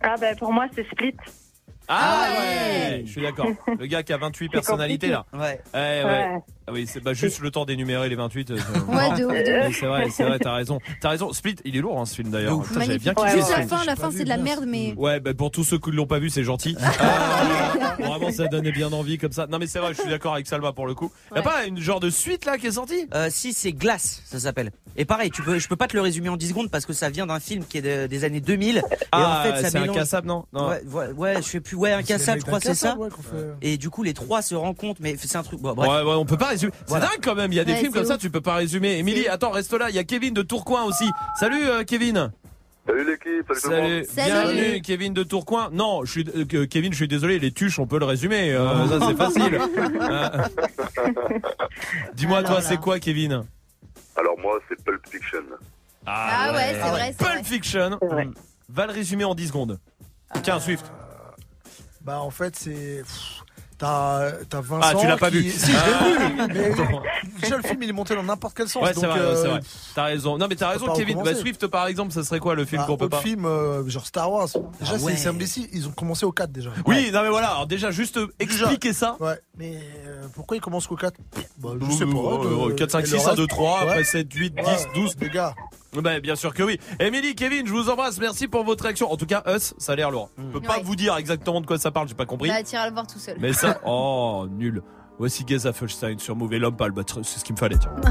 Ah 0.00 0.14
ben 0.20 0.36
pour 0.36 0.52
moi 0.52 0.66
c'est 0.74 0.86
Split. 0.90 1.14
Ah, 1.88 2.28
ouais. 2.38 3.02
je 3.04 3.10
suis 3.10 3.22
d'accord. 3.22 3.46
Le 3.78 3.86
gars 3.86 4.02
qui 4.02 4.12
a 4.12 4.16
28 4.18 4.48
personnalités 4.48 5.08
là. 5.08 5.24
Ouais. 5.32 5.60
ouais. 5.74 6.04
Ouais. 6.04 6.38
Ah 6.68 6.72
oui, 6.72 6.86
c'est 6.88 7.00
bah, 7.00 7.12
juste 7.12 7.38
le 7.40 7.50
temps 7.52 7.64
d'énumérer 7.64 8.08
les 8.08 8.16
28. 8.16 8.50
euh, 8.50 8.56
Ouais, 8.88 9.08
de 9.18 9.24
ouf, 9.24 9.32
de 9.32 9.52
mais 9.52 9.66
ouf. 9.68 9.76
C'est 9.78 9.86
vrai, 9.86 10.08
c'est 10.10 10.24
vrai, 10.24 10.38
t'as 10.40 10.54
raison. 10.54 10.80
T'as 11.00 11.10
raison. 11.10 11.32
Split, 11.32 11.56
il 11.64 11.76
est 11.76 11.80
lourd 11.80 12.00
hein, 12.00 12.06
ce 12.06 12.14
film 12.16 12.30
d'ailleurs. 12.30 12.60
J'avais 12.74 12.98
bien 12.98 13.14
kiffé 13.14 13.36
Juste 13.36 13.50
la 13.56 13.66
fin, 13.66 13.84
la 13.84 13.94
fin, 13.96 14.10
c'est 14.10 14.24
de 14.24 14.28
la 14.28 14.36
merde, 14.36 14.64
mais. 14.66 14.92
Ouais, 14.96 15.20
bah 15.20 15.32
pour 15.34 15.50
tous 15.52 15.62
ceux 15.64 15.78
qui 15.78 15.90
ne 15.90 15.94
l'ont 15.96 16.06
pas 16.06 16.18
vu, 16.18 16.28
c'est 16.28 16.42
gentil. 16.44 16.76
Euh, 16.80 18.04
vraiment, 18.04 18.32
ça 18.32 18.46
donnait 18.48 18.72
bien 18.72 18.92
envie 18.92 19.16
comme 19.18 19.32
ça. 19.32 19.46
Non, 19.46 19.58
mais 19.58 19.66
c'est 19.68 19.78
vrai, 19.78 19.94
je 19.94 20.00
suis 20.00 20.10
d'accord 20.10 20.34
avec 20.34 20.46
Salma 20.48 20.72
pour 20.72 20.86
le 20.86 20.94
coup. 20.94 21.12
Y 21.30 21.34
a 21.34 21.36
Ouais. 21.38 21.42
pas 21.44 21.64
une 21.66 21.78
genre 21.78 22.00
de 22.00 22.10
suite 22.10 22.44
là 22.44 22.58
qui 22.58 22.66
est 22.66 22.72
sortie? 22.72 23.06
Euh, 23.14 23.28
si 23.30 23.52
c'est 23.52 23.72
Glace, 23.72 24.22
ça 24.24 24.40
s'appelle. 24.40 24.72
Et 24.96 25.04
pareil, 25.04 25.30
tu 25.30 25.42
peux, 25.42 25.58
je 25.58 25.68
peux 25.68 25.76
pas 25.76 25.86
te 25.86 25.94
le 25.96 26.00
résumer 26.02 26.30
en 26.30 26.36
10 26.36 26.48
secondes 26.48 26.70
parce 26.70 26.86
que 26.86 26.92
ça 26.94 27.10
vient 27.10 27.26
d'un 27.26 27.38
film 27.38 27.64
qui 27.64 27.78
est 27.78 27.82
de- 27.82 28.06
des 28.06 28.24
années 28.24 28.40
2000. 28.40 28.78
Et 28.78 28.82
Ah, 29.12 29.40
en 29.40 29.42
fait, 29.44 29.62
ça 29.62 29.70
c'est 29.70 29.78
mélange- 29.80 29.96
incassable, 29.96 30.26
non? 30.26 30.46
Non. 30.52 30.68
Ouais, 30.68 30.82
ouais, 30.90 31.08
ouais, 31.12 31.34
je 31.36 31.46
sais 31.46 31.60
plus. 31.60 31.76
Ouais, 31.76 31.92
incassable, 31.92 32.40
je 32.40 32.46
crois, 32.46 32.60
c'est 32.60 32.74
ça. 32.74 32.96
Et 33.62 33.76
du 33.76 33.88
coup, 33.90 34.02
les 34.02 34.14
trois 34.14 34.42
se 34.42 34.54
rencontrent, 34.56 35.00
mais 35.02 35.16
c'est 35.18 35.36
un 35.36 35.42
truc. 35.42 35.62
Ouais, 35.62 35.70
ouais, 35.72 36.14
on 36.14 36.24
peut 36.24 36.36
pas 36.38 36.55
résumer. 36.56 36.72
C'est 36.86 37.00
dingue 37.00 37.20
quand 37.22 37.34
même. 37.34 37.52
Il 37.52 37.56
y 37.56 37.60
a 37.60 37.64
des 37.64 37.72
Ouais, 37.72 37.78
films 37.80 37.92
comme 37.92 38.04
ça, 38.04 38.18
tu 38.18 38.30
peux 38.30 38.40
pas 38.40 38.54
résumer. 38.56 38.98
Émilie, 38.98 39.28
attends, 39.28 39.50
reste 39.50 39.72
là. 39.72 39.88
Il 39.90 39.96
y 39.96 39.98
a 39.98 40.04
Kevin 40.04 40.34
de 40.34 40.42
Tourcoing 40.42 40.84
aussi. 40.84 41.08
Salut, 41.38 41.64
euh, 41.68 41.84
Kevin. 41.84 42.32
Salut 42.86 43.04
l'équipe, 43.04 43.52
salut, 43.54 44.06
tout 44.06 44.12
le 44.16 44.22
monde. 44.22 44.52
Bienvenue, 44.54 44.80
Kevin 44.80 45.12
de 45.12 45.24
Tourcoing. 45.24 45.70
Non, 45.72 46.04
je 46.04 46.10
suis, 46.12 46.24
euh, 46.54 46.66
Kevin, 46.66 46.92
je 46.92 46.98
suis 46.98 47.08
désolé. 47.08 47.40
Les 47.40 47.50
tuches, 47.50 47.80
on 47.80 47.86
peut 47.88 47.98
le 47.98 48.04
résumer. 48.04 48.52
euh, 48.52 48.86
ça, 49.00 49.00
c'est 49.08 49.16
facile. 49.16 49.58
Dis-moi, 52.14 52.42
toi, 52.44 52.62
c'est 52.62 52.76
quoi, 52.78 53.00
Kevin 53.00 53.42
Alors 54.16 54.38
moi, 54.38 54.58
c'est 54.68 54.82
Pulp 54.84 55.04
Fiction. 55.08 55.42
Ah 56.06 56.52
ouais, 56.54 56.76
c'est 56.80 56.90
vrai, 56.90 57.14
c'est 57.18 57.26
Pulp 57.26 57.44
Fiction. 57.44 57.98
Va 58.68 58.86
le 58.86 58.92
résumer 58.92 59.24
en 59.24 59.34
10 59.34 59.48
secondes. 59.48 59.78
Tiens, 60.42 60.60
Swift. 60.60 60.84
Bah 62.02 62.20
en 62.20 62.30
fait 62.30 62.54
c'est. 62.54 63.02
T'as 63.78 64.30
Vincent. 64.52 64.80
Ah, 64.82 64.94
tu 64.98 65.06
l'as 65.06 65.16
pas 65.18 65.30
qui- 65.30 65.40
vu. 65.42 65.50
Si, 65.50 65.70
je 65.70 65.76
Ah. 65.76 66.46
l'ai 66.48 66.70
vu. 66.70 66.74
Mais 67.34 67.40
déjà 67.42 67.56
le 67.58 67.62
film 67.62 67.82
il 67.82 67.88
est 67.90 67.92
monté 67.92 68.14
dans 68.14 68.22
n'importe 68.22 68.56
quel 68.56 68.68
sens. 68.68 68.82
Ouais, 68.82 68.92
c'est 68.94 69.06
vrai, 69.06 69.20
euh, 69.20 69.34
vrai. 69.50 69.60
T'as 69.94 70.04
raison. 70.04 70.38
Non, 70.38 70.46
mais 70.48 70.56
t'as 70.56 70.70
raison, 70.70 70.92
Kevin. 70.94 71.22
Bah. 71.22 71.34
Swift, 71.34 71.66
par 71.66 71.86
exemple, 71.86 72.12
ça 72.12 72.24
serait 72.24 72.40
quoi 72.40 72.54
le 72.54 72.64
film 72.64 72.80
Bah, 72.82 72.86
qu'on 72.86 72.96
peut 72.96 73.10
pas 73.10 73.20
film 73.20 73.44
euh, 73.44 73.86
genre 73.88 74.06
Star 74.06 74.32
Wars. 74.32 74.48
Déjà 74.80 74.94
Ah 74.96 75.02
ouais. 75.02 75.16
c'est 75.16 75.28
imbécile. 75.28 75.68
Ils 75.72 75.86
ont 75.86 75.90
commencé 75.90 76.24
au 76.24 76.32
4 76.32 76.50
déjà. 76.50 76.70
Oui, 76.86 77.10
non, 77.12 77.22
mais 77.22 77.28
voilà. 77.28 77.48
Alors, 77.48 77.66
déjà, 77.66 77.90
juste 77.90 78.16
euh, 78.16 78.32
expliquer 78.38 78.94
ça. 78.94 79.16
Ouais. 79.20 79.38
Mais 79.58 79.76
euh, 80.06 80.26
pourquoi 80.34 80.56
ils 80.56 80.60
commencent 80.60 80.86
qu'au 80.86 80.96
4 80.96 81.14
bah, 81.58 81.70
Je 81.80 81.90
sais 81.92 82.06
pas. 82.06 82.12
ouh, 82.12 82.68
de- 82.70 82.72
4, 82.74 82.90
5, 82.90 83.00
et 83.00 83.06
6, 83.06 83.12
le 83.12 83.18
1, 83.20 83.22
2, 83.34 83.40
reste 83.42 83.48
3, 83.50 83.72
Ouais. 83.80 83.88
après 83.90 84.04
7, 84.04 84.32
8, 84.32 84.54
10, 84.54 84.62
Ouais, 84.62 84.76
12. 84.94 85.16
Les 85.20 85.28
gars. 85.30 85.54
Bah, 86.02 86.20
bien 86.20 86.36
sûr 86.36 86.54
que 86.54 86.62
oui. 86.62 86.78
Émilie, 87.00 87.34
Kevin, 87.34 87.66
je 87.66 87.72
vous 87.72 87.88
embrasse. 87.90 88.18
Merci 88.18 88.48
pour 88.48 88.64
votre 88.64 88.84
réaction. 88.84 89.10
En 89.10 89.16
tout 89.16 89.26
cas, 89.26 89.42
Us, 89.46 89.74
ça 89.78 89.92
a 89.92 89.96
l'air 89.96 90.10
lourd. 90.10 90.30
Je 90.38 90.42
peux 90.44 90.60
pas 90.60 90.76
Ouais. 90.76 90.82
vous 90.84 90.96
dire 90.96 91.16
exactement 91.16 91.60
de 91.60 91.66
quoi 91.66 91.78
ça 91.78 91.90
parle, 91.90 92.08
j'ai 92.08 92.14
pas 92.14 92.26
compris. 92.26 92.48
Bah, 92.48 92.62
t'iras 92.62 92.86
le 92.88 92.92
voir 92.92 93.06
tout 93.06 93.18
seul. 93.18 93.36
Mais 93.40 93.52
ça, 93.52 93.80
oh, 93.86 94.46
nul. 94.50 94.82
Voici 95.18 95.44
Gaza 95.44 95.72
Felstein 95.72 96.18
sur 96.18 96.36
Move 96.36 96.52
et 96.54 96.58
l'homme 96.58 96.76
pas 96.76 96.88
le 96.88 96.92
battre. 96.92 97.20
C'est 97.22 97.38
ce 97.40 97.44
qu'il 97.44 97.54
me 97.54 97.58
fallait, 97.58 97.78
tiens. 97.78 97.92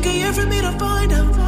taking 0.00 0.20
year 0.20 0.32
for 0.32 0.46
me 0.46 0.60
to 0.60 0.72
find 0.78 1.12
out. 1.12 1.47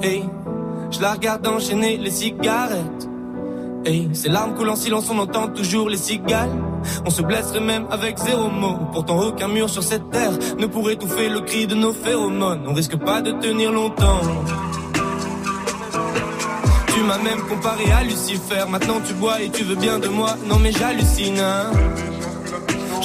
Hey, 0.00 0.24
je 0.92 1.00
la 1.00 1.12
regarde 1.14 1.44
enchaîner 1.44 1.96
les 1.96 2.10
cigarettes. 2.10 3.08
Hey, 3.84 4.08
ces 4.12 4.28
larmes 4.28 4.54
coulent 4.54 4.68
en 4.70 4.76
silence, 4.76 5.10
on 5.10 5.18
entend 5.18 5.48
toujours 5.48 5.88
les 5.88 5.96
cigales. 5.96 6.50
On 7.04 7.10
se 7.10 7.20
blesserait 7.22 7.58
même 7.58 7.86
avec 7.90 8.16
zéro 8.18 8.48
mot. 8.48 8.76
Pourtant, 8.92 9.18
aucun 9.18 9.48
mur 9.48 9.68
sur 9.68 9.82
cette 9.82 10.10
terre 10.10 10.30
ne 10.56 10.66
pourrait 10.66 10.92
étouffer 10.94 11.28
le 11.28 11.40
cri 11.40 11.66
de 11.66 11.74
nos 11.74 11.92
phéromones. 11.92 12.62
On 12.68 12.74
risque 12.74 12.96
pas 12.96 13.22
de 13.22 13.32
tenir 13.32 13.72
longtemps. 13.72 14.20
Tu 16.94 17.00
m'as 17.02 17.18
même 17.18 17.40
comparé 17.48 17.90
à 17.90 18.04
Lucifer. 18.04 18.64
Maintenant, 18.70 19.00
tu 19.04 19.14
bois 19.14 19.42
et 19.42 19.50
tu 19.50 19.64
veux 19.64 19.74
bien 19.76 19.98
de 19.98 20.06
moi. 20.06 20.36
Non, 20.46 20.60
mais 20.60 20.70
j'hallucine. 20.70 21.40
hein. 21.40 21.72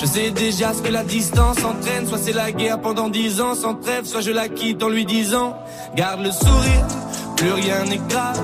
Je 0.03 0.07
sais 0.09 0.31
déjà 0.31 0.73
ce 0.73 0.81
que 0.81 0.91
la 0.91 1.05
distance 1.05 1.63
entraîne. 1.63 2.05
Soit 2.05 2.17
c'est 2.17 2.33
la 2.33 2.51
guerre 2.51 2.81
pendant 2.81 3.07
dix 3.07 3.39
ans 3.39 3.55
sans 3.55 3.73
trêve, 3.73 4.03
soit 4.03 4.19
je 4.19 4.31
la 4.31 4.49
quitte 4.49 4.83
en 4.83 4.89
lui 4.89 5.05
disant 5.05 5.55
Garde 5.95 6.19
le 6.19 6.31
sourire, 6.31 6.87
plus 7.37 7.53
rien 7.53 7.85
n'est 7.85 8.01
grave. 8.09 8.41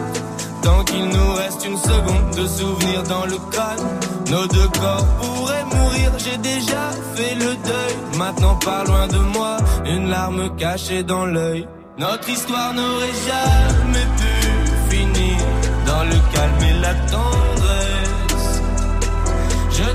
Tant 0.63 0.85
qu'il 0.85 1.03
nous 1.03 1.33
reste 1.33 1.65
une 1.65 1.75
seconde 1.75 2.31
de 2.37 2.47
souvenir 2.47 3.03
dans 3.03 3.25
le 3.25 3.35
crâne, 3.51 3.85
nos 4.31 4.47
deux 4.47 4.69
corps 4.79 5.05
pourraient 5.19 5.65
mourir. 5.65 6.11
J'ai 6.19 6.37
déjà 6.37 6.91
fait 7.15 7.35
le 7.35 7.53
deuil. 7.55 8.17
Maintenant, 8.17 8.55
pas 8.55 8.85
loin 8.85 9.07
de 9.07 9.17
moi, 9.17 9.57
une 9.85 10.09
larme 10.09 10.55
cachée 10.55 11.03
dans 11.03 11.25
l'œil. 11.25 11.67
Notre 11.97 12.29
histoire 12.29 12.73
n'aurait 12.73 13.19
jamais 13.27 14.07
pu 14.15 14.95
finir 14.95 15.35
dans 15.85 16.05
le 16.05 16.15
calme 16.33 16.63
et 16.69 16.79
la 16.79 16.93
tendresse. 17.11 17.39
Je 17.43 17.48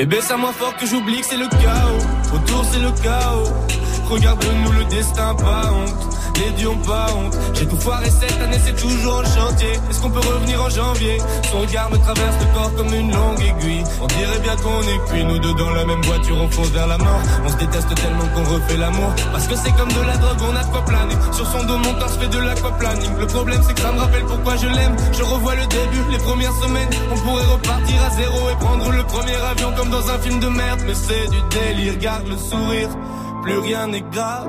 Bébé, 0.00 0.16
c'est 0.22 0.32
à 0.32 0.38
moi 0.38 0.50
fort 0.50 0.74
que 0.78 0.86
j'oublie 0.86 1.20
que 1.20 1.26
c'est 1.26 1.36
le 1.36 1.46
chaos. 1.46 2.34
Autour, 2.34 2.64
c'est 2.72 2.78
le 2.78 2.90
chaos. 3.02 3.52
Regarde-nous 4.08 4.72
le 4.72 4.84
destin, 4.86 5.34
pas 5.34 5.70
honte. 5.74 6.19
Les 6.40 6.50
dieux 6.52 6.70
ont 6.70 6.76
pas 6.76 7.06
honte. 7.12 7.36
J'ai 7.52 7.66
tout 7.66 7.76
foiré 7.76 8.08
cette 8.08 8.40
année, 8.40 8.56
c'est 8.64 8.76
toujours 8.76 9.16
en 9.16 9.24
chantier. 9.24 9.72
Est-ce 9.90 10.00
qu'on 10.00 10.08
peut 10.10 10.20
revenir 10.20 10.62
en 10.62 10.70
janvier? 10.70 11.18
Son 11.50 11.60
regard 11.60 11.90
me 11.90 11.98
traverse 11.98 12.36
le 12.40 12.54
corps 12.54 12.74
comme 12.76 12.94
une 12.94 13.12
longue 13.12 13.40
aiguille. 13.40 13.84
On 14.00 14.06
dirait 14.06 14.38
bien 14.38 14.56
qu'on 14.56 14.82
est 14.82 15.00
cuits, 15.08 15.24
nous 15.24 15.38
deux 15.38 15.52
dans 15.54 15.70
la 15.70 15.84
même 15.84 16.00
voiture, 16.00 16.36
on 16.40 16.48
fonce 16.48 16.70
vers 16.70 16.86
la 16.86 16.96
mort. 16.96 17.20
On 17.44 17.48
se 17.50 17.56
déteste 17.56 17.94
tellement 17.94 18.26
qu'on 18.34 18.44
refait 18.54 18.78
l'amour. 18.78 19.12
Parce 19.32 19.46
que 19.48 19.56
c'est 19.56 19.72
comme 19.72 19.92
de 19.92 20.00
la 20.00 20.16
drogue, 20.16 20.38
on 20.50 20.56
a 20.56 20.64
quoi 20.64 20.82
planer. 20.86 21.14
Sur 21.32 21.46
son 21.46 21.62
dos, 21.64 21.76
mon 21.76 21.94
torse 22.00 22.16
fait 22.16 22.28
de 22.28 22.38
l'aquaplaning. 22.38 23.18
Le 23.18 23.26
problème, 23.26 23.60
c'est 23.66 23.74
que 23.74 23.80
ça 23.80 23.92
me 23.92 24.00
rappelle 24.00 24.24
pourquoi 24.24 24.56
je 24.56 24.66
l'aime. 24.66 24.96
Je 25.12 25.22
revois 25.22 25.54
le 25.56 25.66
début, 25.66 26.04
les 26.10 26.18
premières 26.18 26.54
semaines. 26.54 26.88
On 27.12 27.16
pourrait 27.16 27.46
repartir 27.52 28.02
à 28.02 28.10
zéro 28.16 28.48
et 28.50 28.56
prendre 28.56 28.90
le 28.90 29.04
premier 29.04 29.36
avion 29.36 29.72
comme 29.76 29.90
dans 29.90 30.08
un 30.08 30.18
film 30.18 30.40
de 30.40 30.48
merde. 30.48 30.80
Mais 30.86 30.94
c'est 30.94 31.28
du 31.28 31.40
délire, 31.50 31.98
garde 31.98 32.26
le 32.26 32.38
sourire. 32.38 32.88
Plus 33.42 33.58
rien 33.58 33.88
n'est 33.88 34.04
grave. 34.10 34.48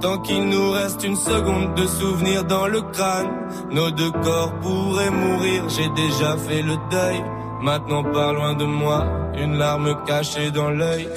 Tant 0.00 0.18
qu'il 0.18 0.48
nous 0.48 0.70
reste 0.70 1.02
une 1.04 1.16
seconde 1.16 1.74
de 1.74 1.86
souvenir 1.86 2.44
dans 2.44 2.66
le 2.66 2.80
crâne, 2.82 3.30
nos 3.70 3.90
deux 3.90 4.10
corps 4.10 4.52
pourraient 4.60 5.10
mourir. 5.10 5.68
J'ai 5.68 5.88
déjà 5.90 6.36
fait 6.36 6.62
le 6.62 6.76
deuil. 6.90 7.22
Maintenant, 7.60 8.04
pas 8.04 8.32
loin 8.32 8.54
de 8.54 8.64
moi, 8.64 9.04
une 9.34 9.58
larme 9.58 9.96
cachée 10.06 10.50
dans 10.50 10.70
l'œil. 10.70 11.08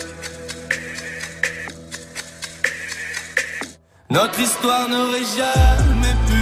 Notre 4.09 4.39
histoire 4.39 4.89
n'aurait 4.89 5.29
jamais 5.37 6.15
pu 6.27 6.41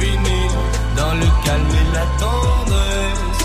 finir 0.00 0.50
dans 0.96 1.14
le 1.14 1.26
calme 1.44 1.74
et 1.82 1.88
la 1.92 2.06
tendresse. 2.22 3.42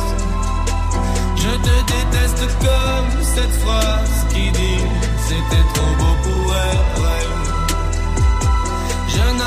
Je 1.35 1.53
te 1.65 1.75
déteste 1.91 2.47
comme 2.59 3.23
cette 3.23 3.55
phrase 3.63 4.25
qui 4.29 4.51
dit 4.51 4.83
c'était 5.27 5.67
trop 5.73 5.93
beau 5.99 6.15
pour 6.23 6.55
être 6.55 7.06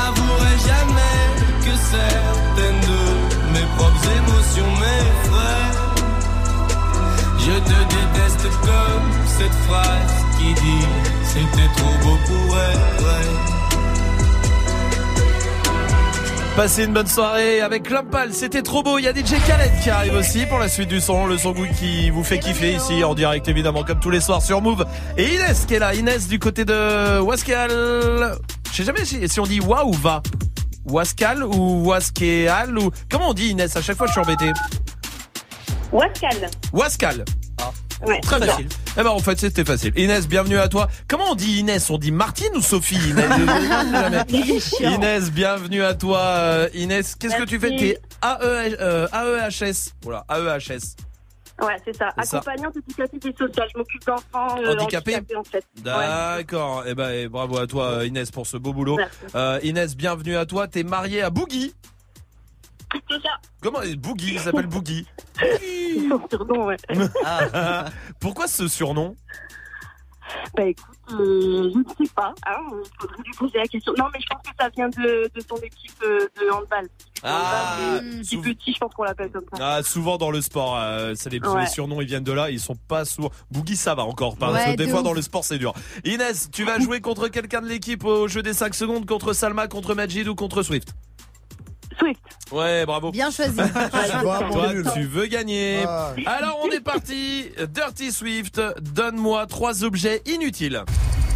n'avouerai 0.01 0.55
jamais 0.71 1.19
que 1.65 1.73
certaines 1.95 2.81
de 2.91 3.03
mes 3.53 3.67
propres 3.77 4.07
émotions 4.19 4.71
m'effraient. 4.81 5.71
Je 7.45 7.55
te 7.69 7.79
déteste 7.95 8.47
comme 8.61 9.07
cette 9.37 9.57
phrase 9.67 10.15
qui 10.37 10.53
dit 10.53 10.87
c'était 11.23 11.71
trop 11.77 11.95
beau 12.03 12.17
pour 12.27 12.57
être 12.57 13.03
vrai. 13.03 13.25
Passez 16.55 16.83
une 16.83 16.93
bonne 16.93 17.07
soirée 17.07 17.61
avec 17.61 17.89
Lampal, 17.89 18.33
c'était 18.33 18.61
trop 18.61 18.83
beau. 18.83 18.99
Il 18.99 19.05
y 19.05 19.07
a 19.07 19.13
DJ 19.13 19.39
Khaled 19.47 19.71
qui 19.81 19.89
arrive 19.89 20.15
aussi 20.15 20.45
pour 20.45 20.59
la 20.59 20.67
suite 20.67 20.89
du 20.89 20.99
son, 20.99 21.25
le 21.25 21.37
son 21.37 21.53
qui 21.53 22.09
vous 22.09 22.23
fait 22.23 22.39
kiffer 22.39 22.73
ici 22.73 23.05
en 23.05 23.15
direct 23.15 23.47
évidemment 23.47 23.83
comme 23.83 23.99
tous 23.99 24.09
les 24.09 24.19
soirs 24.19 24.41
sur 24.41 24.61
Move. 24.61 24.85
Et 25.17 25.33
Inès 25.33 25.65
qui 25.65 25.75
est 25.75 25.79
là, 25.79 25.95
Inès 25.95 26.27
du 26.27 26.39
côté 26.39 26.65
de 26.65 27.19
Wascal. 27.19 28.37
Je 28.71 28.77
sais 28.77 28.83
jamais 28.85 29.05
si, 29.05 29.27
si 29.27 29.39
on 29.39 29.45
dit 29.45 29.59
wa 29.59 29.85
ou 29.85 29.91
va. 29.93 30.21
Wascal 30.85 31.43
ou 31.43 31.85
Waskeal 31.85 32.77
ou 32.77 32.89
comment 33.09 33.29
on 33.29 33.33
dit 33.33 33.49
Inès 33.49 33.75
À 33.75 33.81
chaque 33.81 33.97
fois 33.97 34.07
je 34.07 34.13
suis 34.13 34.21
embêté. 34.21 34.51
Wascal. 35.91 36.49
Wascal. 36.71 37.25
Ouais. 38.05 38.19
Très 38.21 38.39
bien. 38.39 38.57
Eh 38.97 39.03
ben 39.03 39.09
en 39.09 39.19
fait 39.19 39.39
c'était 39.39 39.63
facile. 39.63 39.93
Inès, 39.95 40.27
bienvenue 40.27 40.57
à 40.57 40.67
toi. 40.67 40.87
Comment 41.07 41.31
on 41.31 41.35
dit 41.35 41.59
Inès? 41.59 41.87
On 41.89 41.97
dit 41.99 42.11
Martine 42.11 42.49
ou 42.55 42.61
Sophie 42.61 42.95
Inès? 42.95 43.29
Inès, 44.79 45.31
bienvenue 45.31 45.83
à 45.83 45.93
toi. 45.93 46.19
Euh, 46.19 46.69
Inès, 46.73 47.13
qu'est-ce 47.15 47.35
que 47.35 47.43
tu 47.43 47.59
fais? 47.59 47.75
T'es 47.75 47.99
AE, 48.23 48.37
euh, 48.79 49.07
AEHS. 49.13 49.91
Voilà, 50.01 50.25
AEHS. 50.29 50.95
Ouais, 51.61 51.77
c'est 51.85 51.95
ça. 51.95 52.09
Accompagnante 52.17 52.75
éducative 52.77 53.19
et 53.27 53.37
sociale. 53.37 53.67
Je 53.73 53.77
m'occupe 53.77 54.05
d'enfants 54.05 54.57
euh, 54.59 54.73
Handicapés 54.73 55.15
handicapés, 55.15 55.35
en 55.35 55.43
fait. 55.43 55.65
D'accord. 55.81 56.83
Eh 56.87 56.95
ben 56.95 57.09
et 57.11 57.27
bravo 57.27 57.57
à 57.57 57.67
toi 57.67 58.05
Inès 58.05 58.31
pour 58.31 58.47
ce 58.47 58.57
beau 58.57 58.73
boulot. 58.73 58.97
Merci. 58.97 59.17
Euh, 59.35 59.59
Inès, 59.63 59.95
bienvenue 59.95 60.35
à 60.35 60.45
toi. 60.45 60.67
T'es 60.67 60.83
mariée 60.83 61.21
à 61.21 61.29
Boogie. 61.29 61.73
C'est 63.09 63.21
ça. 63.21 63.29
Comment 63.61 63.79
Boogie 63.97 64.33
Il 64.33 64.39
s'appelle 64.39 64.67
Boogie. 64.67 65.05
Son 66.09 66.27
surnom, 66.29 66.65
ouais. 66.65 66.77
Ah. 67.23 67.85
Pourquoi 68.19 68.47
ce 68.47 68.67
surnom? 68.67 69.15
Bah 70.55 70.63
écoute, 70.65 70.97
euh, 71.13 71.69
je 71.73 71.77
ne 71.77 71.83
sais 72.07 72.13
pas. 72.15 72.33
Hein, 72.47 72.57
il 72.71 72.89
faudrait 72.99 73.23
lui 73.25 73.33
poser 73.37 73.57
la 73.57 73.67
question. 73.67 73.93
Non, 73.97 74.05
mais 74.13 74.19
je 74.21 74.27
pense 74.27 74.41
que 74.43 74.49
ça 74.59 74.69
vient 74.69 74.89
de, 74.89 75.29
de 75.33 75.41
son 75.49 75.55
équipe 75.57 75.91
euh, 76.03 76.27
de 76.39 76.49
handball. 76.51 76.87
Ah, 77.23 77.99
Du 78.29 78.37
petit, 78.39 78.73
je 78.73 78.79
pense 78.79 78.93
qu'on 78.93 79.03
l'appelle 79.03 79.31
comme 79.31 79.45
ça. 79.53 79.75
Ah, 79.77 79.83
souvent 79.83 80.17
dans 80.17 80.31
le 80.31 80.41
sport, 80.41 80.77
euh, 80.77 81.13
c'est 81.15 81.29
les, 81.29 81.39
Ouais. 81.39 81.61
les 81.61 81.67
surnoms, 81.67 82.01
ils 82.01 82.07
viennent 82.07 82.23
de 82.23 82.31
là, 82.31 82.49
ils 82.49 82.59
sont 82.59 82.75
pas 82.87 83.05
souvent. 83.05 83.29
Boogie, 83.51 83.75
ça 83.75 83.93
va 83.95 84.03
encore, 84.03 84.37
parce 84.37 84.53
Ouais, 84.53 84.71
que 84.71 84.77
des 84.77 84.85
de 84.85 84.89
fois 84.91 84.99
ouf. 84.99 85.05
dans 85.05 85.13
le 85.13 85.21
sport, 85.21 85.43
c'est 85.43 85.57
dur. 85.57 85.73
Inès, 86.05 86.49
tu 86.51 86.63
vas 86.63 86.79
jouer 86.79 86.99
contre 87.01 87.27
quelqu'un 87.27 87.61
de 87.61 87.67
l'équipe 87.67 88.03
au 88.05 88.27
jeu 88.27 88.41
des 88.41 88.53
5 88.53 88.73
secondes, 88.73 89.05
contre 89.05 89.33
Salma, 89.33 89.67
contre 89.67 89.93
Majid 89.95 90.27
ou 90.27 90.35
contre 90.35 90.63
Swift? 90.63 90.93
Swift. 92.01 92.19
Ouais, 92.51 92.85
bravo. 92.85 93.11
Bien 93.11 93.29
choisi. 93.31 93.55
Toi, 94.21 94.73
tu 94.93 95.03
veux 95.03 95.27
gagner. 95.27 95.83
Ah. 95.87 96.13
Alors, 96.25 96.59
on 96.63 96.69
est 96.71 96.81
parti. 96.81 97.45
Dirty 97.69 98.11
Swift, 98.11 98.59
donne-moi 98.81 99.45
trois 99.47 99.83
objets 99.83 100.21
inutiles. 100.25 100.83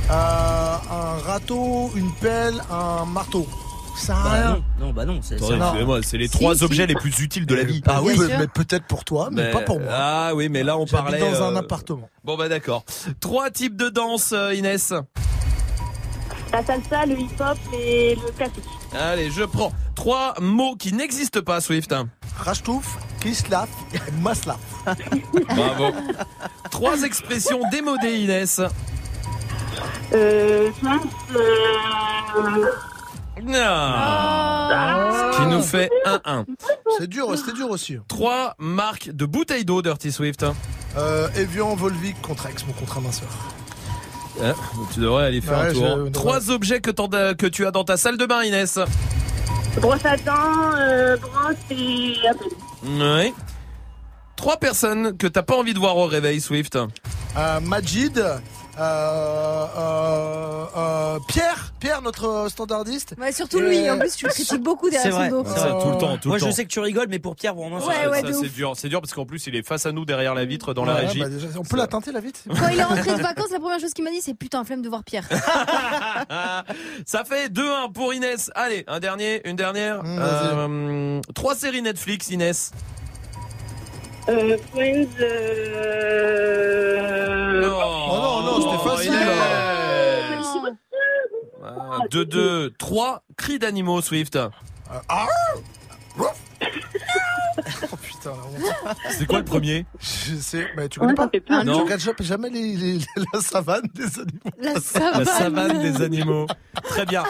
Euh, 0.09 0.13
un 0.13 1.17
râteau, 1.25 1.91
une 1.95 2.11
pelle, 2.13 2.55
un 2.71 3.05
marteau. 3.05 3.47
Ça 3.97 4.13
a 4.17 4.23
Bah 4.23 4.29
rien. 4.33 4.49
non, 4.79 4.87
non, 4.87 4.93
bah 4.93 5.05
non, 5.05 5.19
c'est 5.21 5.35
les 6.17 6.27
Si, 6.27 6.31
trois 6.37 6.55
si. 6.55 6.63
objets 6.65 6.85
les 6.85 6.95
plus 6.95 7.17
utiles 7.21 7.45
de 7.45 7.55
la 7.55 7.63
vie. 7.63 7.81
Ah 7.87 8.01
oui, 8.03 8.17
mais 8.37 8.47
peut-être 8.47 8.85
pour 8.87 9.05
toi, 9.05 9.29
mais, 9.31 9.51
pas 9.51 9.61
pour 9.61 9.79
moi. 9.79 9.89
Ah 9.91 10.31
oui, 10.35 10.49
mais 10.49 10.63
là 10.63 10.77
on 10.77 10.85
parlait 10.85 11.17
dans 11.19 11.41
un 11.43 11.55
euh, 11.55 11.59
appartement. 11.59 12.09
Bon 12.25 12.35
bah 12.35 12.49
d'accord. 12.49 12.83
Trois 13.21 13.49
types 13.51 13.77
de 13.77 13.87
danse, 13.87 14.33
euh, 14.33 14.53
Inès. 14.53 14.93
La 16.51 16.63
salsa, 16.63 17.05
le 17.05 17.17
hip-hop 17.19 17.57
et 17.73 18.15
le 18.15 18.31
classique. 18.33 18.63
Allez, 18.93 19.29
je 19.31 19.43
prends 19.43 19.71
trois 19.95 20.33
mots 20.39 20.75
qui 20.75 20.93
n'existent 20.93 21.41
pas, 21.41 21.61
Swift. 21.61 21.93
Rachtouf, 22.37 22.97
Kislav 23.21 23.67
et 23.93 23.99
Maslav. 24.21 24.57
Bravo. 25.55 25.95
trois 26.71 27.01
expressions 27.03 27.61
démodées, 27.71 28.17
Inès. 28.19 28.61
Euh, 30.13 30.69
pense, 30.81 31.03
euh, 31.35 32.65
Ah. 33.57 35.31
Ce 35.33 35.37
qui 35.37 35.45
nous 35.47 35.61
fait 35.61 35.89
1-1. 36.05 36.45
C'est 36.97 37.07
dur, 37.07 37.37
c'était 37.37 37.53
dur 37.53 37.69
aussi. 37.69 37.97
Trois 38.07 38.55
marques 38.59 39.09
de 39.11 39.25
bouteilles 39.25 39.65
d'eau, 39.65 39.81
Dirty 39.81 40.11
Swift. 40.11 40.45
Euh, 40.97 41.27
Evian, 41.35 41.75
Volvic, 41.75 42.21
contre 42.21 42.45
Ex, 42.47 42.65
mon 42.65 42.73
contrat 42.73 43.01
minceur. 43.01 43.27
Hein, 44.43 44.53
tu 44.93 44.99
devrais 44.99 45.25
aller 45.27 45.41
faire 45.41 45.59
Ouais, 45.59 45.69
un 45.69 45.73
tour. 45.73 45.99
je- 46.05 46.11
Trois 46.11 46.51
objets 46.51 46.81
que, 46.81 46.91
t'en- 46.91 47.07
que 47.07 47.45
tu 47.47 47.65
as 47.65 47.71
dans 47.71 47.83
ta 47.83 47.97
salle 47.97 48.17
de 48.17 48.25
bain, 48.25 48.43
Inès. 48.43 48.79
Brosse 49.81 50.05
à 50.05 50.17
dents, 50.17 50.75
euh, 50.77 51.17
brosse 51.17 51.55
et 51.71 52.15
appel. 52.29 52.47
Oui. 52.83 53.33
Trois 54.35 54.57
personnes 54.57 55.15
que 55.17 55.27
t'as 55.27 55.41
pas 55.43 55.55
envie 55.55 55.73
de 55.73 55.79
voir 55.79 55.95
au 55.97 56.05
réveil, 56.05 56.41
Swift. 56.41 56.75
Euh, 57.37 57.59
Majid, 57.61 58.21
Pierre, 61.27 61.73
Pierre, 61.79 62.01
notre 62.01 62.25
euh, 62.27 62.49
standardiste. 62.49 63.15
Ouais, 63.19 63.31
surtout 63.31 63.59
lui, 63.59 63.89
en 63.89 63.97
plus, 63.97 64.15
tu 64.15 64.25
le 64.25 64.31
critiques 64.31 64.61
beaucoup 64.61 64.89
derrière 64.89 65.11
C'est 65.11 65.17
vrai. 65.17 65.29
son 65.29 65.43
dos. 65.43 65.49
Ça, 65.49 65.77
tout 65.81 65.89
le 65.91 65.97
temps, 65.97 66.17
tout 66.17 66.27
Moi, 66.27 66.37
le 66.37 66.41
temps. 66.41 66.47
je 66.47 66.51
sais 66.51 66.63
que 66.65 66.69
tu 66.69 66.79
rigoles, 66.79 67.07
mais 67.09 67.19
pour 67.19 67.35
Pierre, 67.35 67.55
vraiment, 67.55 67.77
Ouais, 67.77 68.07
ouais, 68.07 68.21
ça, 68.21 68.27
de 68.27 68.33
c'est 68.33 68.49
dur, 68.49 68.73
c'est 68.75 68.89
dur 68.89 69.01
parce 69.01 69.13
qu'en 69.13 69.25
plus 69.25 69.45
il 69.47 69.55
est 69.55 69.65
face 69.65 69.85
à 69.85 69.91
nous 69.91 70.05
derrière 70.05 70.33
la 70.35 70.45
vitre 70.45 70.73
dans 70.73 70.83
la 70.85 70.95
Ouais, 70.95 71.05
régie. 71.07 71.19
bah 71.19 71.29
déjà, 71.29 71.47
on 71.57 71.63
peut 71.63 71.77
la 71.77 71.87
teinter 71.87 72.11
la 72.11 72.19
vite 72.19 72.43
Quand 72.47 72.67
il 72.67 72.79
est 72.79 72.83
rentré 72.83 73.15
de 73.15 73.21
vacances, 73.21 73.51
la 73.51 73.59
première 73.59 73.79
chose 73.79 73.93
qu'il 73.93 74.03
m'a 74.03 74.11
dit, 74.11 74.21
c'est 74.21 74.33
putain, 74.33 74.63
flemme 74.65 74.81
de 74.81 74.89
voir 74.89 75.03
Pierre. 75.03 75.27
Ça 77.05 77.23
fait 77.23 77.49
2-1 77.49 77.91
pour 77.93 78.13
Inès. 78.13 78.51
Allez, 78.55 78.83
un 78.87 78.99
dernier, 78.99 79.47
une 79.47 79.55
dernière. 79.55 80.03
Mmh, 80.03 80.17
vas-y. 80.19 80.47
Euh, 80.53 81.21
trois 81.33 81.55
séries 81.55 81.81
Netflix, 81.81 82.29
Inès. 82.29 82.71
Euh, 84.27 84.57
Friends, 84.71 85.07
euh... 85.21 86.55
Oh 87.63 88.15
non, 88.15 88.41
non, 88.41 88.55
c'était 88.61 88.89
facile. 88.89 89.13
Ah, 91.63 91.99
2-2, 92.09 92.71
3 92.77 93.23
cris 93.37 93.59
d'animaux, 93.59 94.01
Swift. 94.01 94.39
Ah 95.09 95.27
Oh 97.91 97.95
putain, 98.01 98.31
la 98.31 98.67
honte. 98.91 98.97
C'est 99.11 99.25
quoi 99.25 99.39
le 99.39 99.45
premier 99.45 99.85
Je 99.99 100.35
sais, 100.35 100.67
mais 100.75 100.89
tu 100.89 100.99
connais 100.99 101.11
Ouais, 101.11 101.15
pas 101.15 101.29
fait 101.29 101.39
peur. 101.39 101.61
Tu 101.61 101.65
Non. 101.67 101.83
regardes 101.83 102.01
jamais- 102.01 102.15
jamais 102.21 102.49
les, 102.49 102.75
les- 102.75 102.99
la 103.33 103.41
savane 103.41 103.87
des 103.93 104.19
animaux. 104.19 104.51
La 104.59 104.79
savane. 104.79 105.19
La 105.19 105.25
savane 105.25 105.81
des 105.81 106.01
animaux. 106.01 106.47
Très 106.83 107.05
bien. 107.05 107.23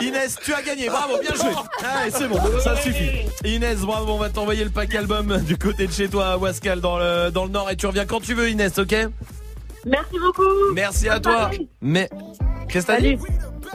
Inès, 0.00 0.36
tu 0.42 0.54
as 0.54 0.62
gagné. 0.62 0.88
Bravo, 0.88 1.18
bien 1.20 1.34
joué. 1.34 1.50
Allez, 1.84 2.10
c'est 2.10 2.28
bon, 2.28 2.38
ça 2.62 2.76
suffit. 2.80 3.10
Inès, 3.44 3.78
bravo, 3.80 4.12
on 4.12 4.18
va 4.18 4.28
t'envoyer 4.30 4.64
le 4.64 4.70
pack 4.70 4.94
album 4.94 5.38
du 5.42 5.56
côté 5.58 5.86
de 5.86 5.92
chez 5.92 6.08
toi 6.08 6.28
à 6.32 6.36
Wascal 6.36 6.80
dans 6.80 6.98
le, 6.98 7.30
dans 7.30 7.44
le 7.44 7.50
Nord 7.50 7.70
et 7.70 7.76
tu 7.76 7.86
reviens 7.86 8.06
quand 8.06 8.20
tu 8.20 8.34
veux, 8.34 8.48
Inès, 8.50 8.78
ok? 8.78 8.94
Merci 9.88 10.18
beaucoup. 10.20 10.72
Merci 10.74 11.08
à 11.08 11.14
Bonne 11.18 11.22
toi. 11.22 11.50
Mais, 11.80 12.08
qu'est-ce 12.68 12.86
que 12.86 12.92
t'as 12.92 13.00
dit? 13.00 13.18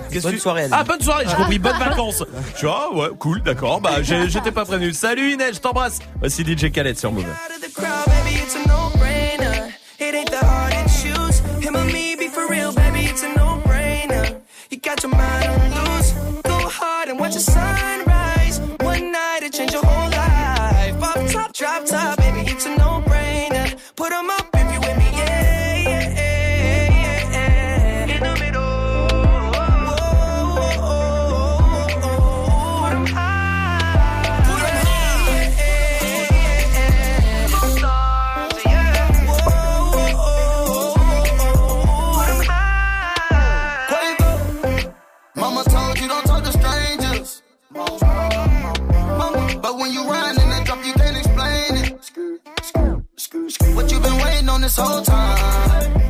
Qu'est-ce 0.09 0.17
que 0.19 0.23
Bonne 0.23 0.33
tu- 0.33 0.39
soirée, 0.39 0.61
Aline. 0.63 0.73
Ah, 0.77 0.83
bonne 0.83 1.01
soirée, 1.01 1.25
j'ai 1.27 1.35
compris, 1.35 1.59
bonnes 1.59 1.77
vacances. 1.77 2.23
Tu 2.57 2.65
vois, 2.65 2.93
ouais, 2.95 3.09
cool, 3.19 3.41
d'accord. 3.41 3.81
Bah, 3.81 4.01
j'étais 4.01 4.51
pas 4.51 4.65
prévenu. 4.65 4.93
Salut 4.93 5.33
Inès, 5.33 5.55
je 5.55 5.59
t'embrasse. 5.59 5.99
Voici 6.19 6.43
DJ 6.43 6.71
Khaled 6.71 6.97
sur 6.97 7.11
Move. 7.11 7.25
baby, 7.25 8.43
What 53.75 53.91
you 53.91 53.99
been 53.99 54.17
waiting 54.23 54.49
on 54.49 54.61
this 54.61 54.77
whole 54.77 55.01
time? 55.01 55.37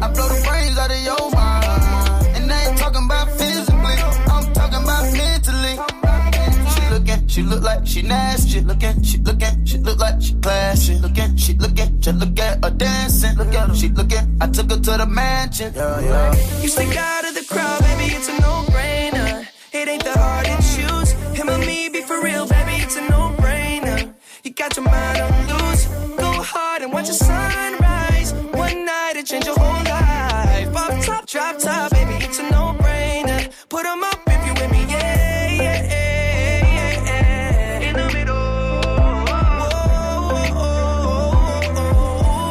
I 0.03 0.11
blow 0.11 0.27
the 0.27 0.43
brains 0.45 0.77
out 0.77 0.91
of 0.91 1.01
your 1.03 1.31
mind. 1.31 2.35
And 2.35 2.51
I 2.51 2.67
ain't 2.67 2.77
talking 2.77 3.05
about 3.05 3.29
physically, 3.31 3.97
I'm 4.33 4.53
talking 4.53 4.83
about 4.83 5.03
mentally. 5.13 5.75
She 6.73 6.81
looking, 6.93 7.27
she 7.27 7.41
look 7.41 7.63
like 7.63 7.87
she 7.87 8.01
nasty. 8.01 8.61
Looking, 8.61 9.01
she 9.03 9.17
looking, 9.19 9.65
she 9.65 9.77
look 9.77 9.99
like 9.99 10.21
she 10.21 10.33
classy. 10.35 10.95
Looking, 10.99 11.37
she 11.37 11.53
looking, 11.53 11.99
just 12.01 12.17
look 12.17 12.39
at 12.39 12.63
her 12.63 12.71
dancing. 12.71 13.37
Look 13.37 13.53
at 13.53 13.69
her, 13.69 13.75
she 13.75 13.89
looking. 13.89 14.37
I 14.41 14.47
took 14.47 14.69
her 14.69 14.77
to 14.77 14.97
the 14.97 15.05
mansion. 15.05 15.73
Yeah, 15.73 15.99
yeah. 16.01 16.61
You 16.61 16.67
stick 16.67 16.95
out 16.97 17.25
of 17.25 17.33
the 17.33 17.45
crowd, 17.45 17.81
baby, 17.81 18.13
it's 18.13 18.27
a 18.27 18.41
no-brainer. 18.41 19.47
It 19.71 19.87
ain't 19.87 20.03
the 20.03 20.11
hard 20.11 20.45
to 20.45 20.57
choose. 20.75 21.11
Him 21.37 21.49
or 21.49 21.57
me, 21.59 21.89
be 21.89 22.01
for 22.01 22.21
real, 22.21 22.45
baby, 22.45 22.83
it's 22.83 22.97
a 22.97 23.01
no-brainer. 23.09 24.13
You 24.43 24.51
got 24.51 24.75
your 24.75 24.85
mind 24.85 25.21
on 25.21 25.32
watch 27.03 27.09
the 27.09 27.25
sunrise. 27.25 28.33
One 28.53 28.85
night, 28.85 29.15
it 29.15 29.25
change 29.25 29.45
your 29.45 29.59
whole 29.59 29.83
life. 29.83 30.75
Off 30.75 31.05
top, 31.05 31.25
drop 31.25 31.57
top, 31.59 31.91
baby, 31.91 32.15
it's 32.23 32.39
a 32.39 32.43
no-brainer. 32.49 33.51
Put 33.69 33.85
'em 33.85 34.03
up 34.03 34.21
if 34.27 34.45
you 34.45 34.53
with 34.53 34.71
me, 34.71 34.85
yeah, 34.89 35.51
yeah, 35.51 35.81
yeah, 35.95 37.05
yeah. 37.05 37.87
In 37.87 37.95
the 37.95 38.07
middle. 38.13 38.35
Whoa, 39.27 39.69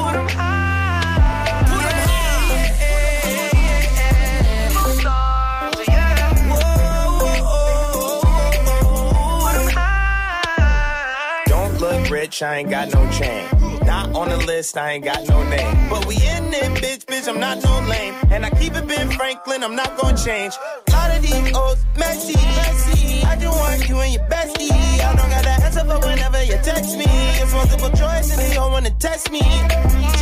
put 0.05 0.17
'em 0.17 0.29
high. 0.37 1.65
Put 1.71 1.85
'em 1.89 1.99
high, 2.09 2.53
yeah, 2.83 3.57
yeah, 3.67 3.99
yeah. 3.99 4.69
Stars, 4.99 5.89
yeah. 5.89 6.51
Whoa, 6.53 7.49
put 9.45 9.57
'em 9.61 9.69
high. 9.79 11.45
Don't 11.47 11.75
look 11.81 12.03
rich, 12.11 12.43
I 12.43 12.57
ain't 12.59 12.71
got 12.71 12.93
no 12.93 13.01
chain. 13.11 13.47
On 14.23 14.29
the 14.29 14.37
list, 14.37 14.79
I 14.79 14.93
ain't 14.93 15.05
got 15.05 15.27
no 15.27 15.43
name. 15.51 15.89
But 15.91 16.07
we 16.07 16.15
in 16.15 16.55
it, 16.55 16.71
bitch, 16.81 17.07
bitch, 17.07 17.27
I'm 17.27 17.41
not 17.41 17.61
no 17.65 17.81
lame. 17.89 18.15
And 18.31 18.47
I 18.47 18.51
keep 18.51 18.73
it 18.73 18.87
Ben 18.87 19.11
Franklin, 19.11 19.65
I'm 19.65 19.75
not 19.75 19.99
gonna 19.99 20.17
change. 20.17 20.55
lot 20.93 21.11
of 21.11 21.23
these 21.23 21.57
old 21.57 21.77
messy, 21.99 22.39
messy. 22.55 23.25
I 23.25 23.35
just 23.35 23.59
want 23.59 23.89
you 23.89 23.99
and 23.99 24.13
your 24.15 24.23
bestie. 24.29 24.71
I 24.71 25.17
don't 25.17 25.29
got 25.29 25.43
the 25.43 25.65
answer 25.67 25.81
for 25.81 25.99
whenever 26.07 26.41
you 26.45 26.57
text 26.63 26.97
me. 26.97 27.07
It's 27.43 27.53
multiple 27.53 27.91
choice 27.91 28.31
and 28.31 28.39
they 28.39 28.57
all 28.59 28.71
wanna 28.71 28.93
test 28.93 29.33
me. 29.33 29.43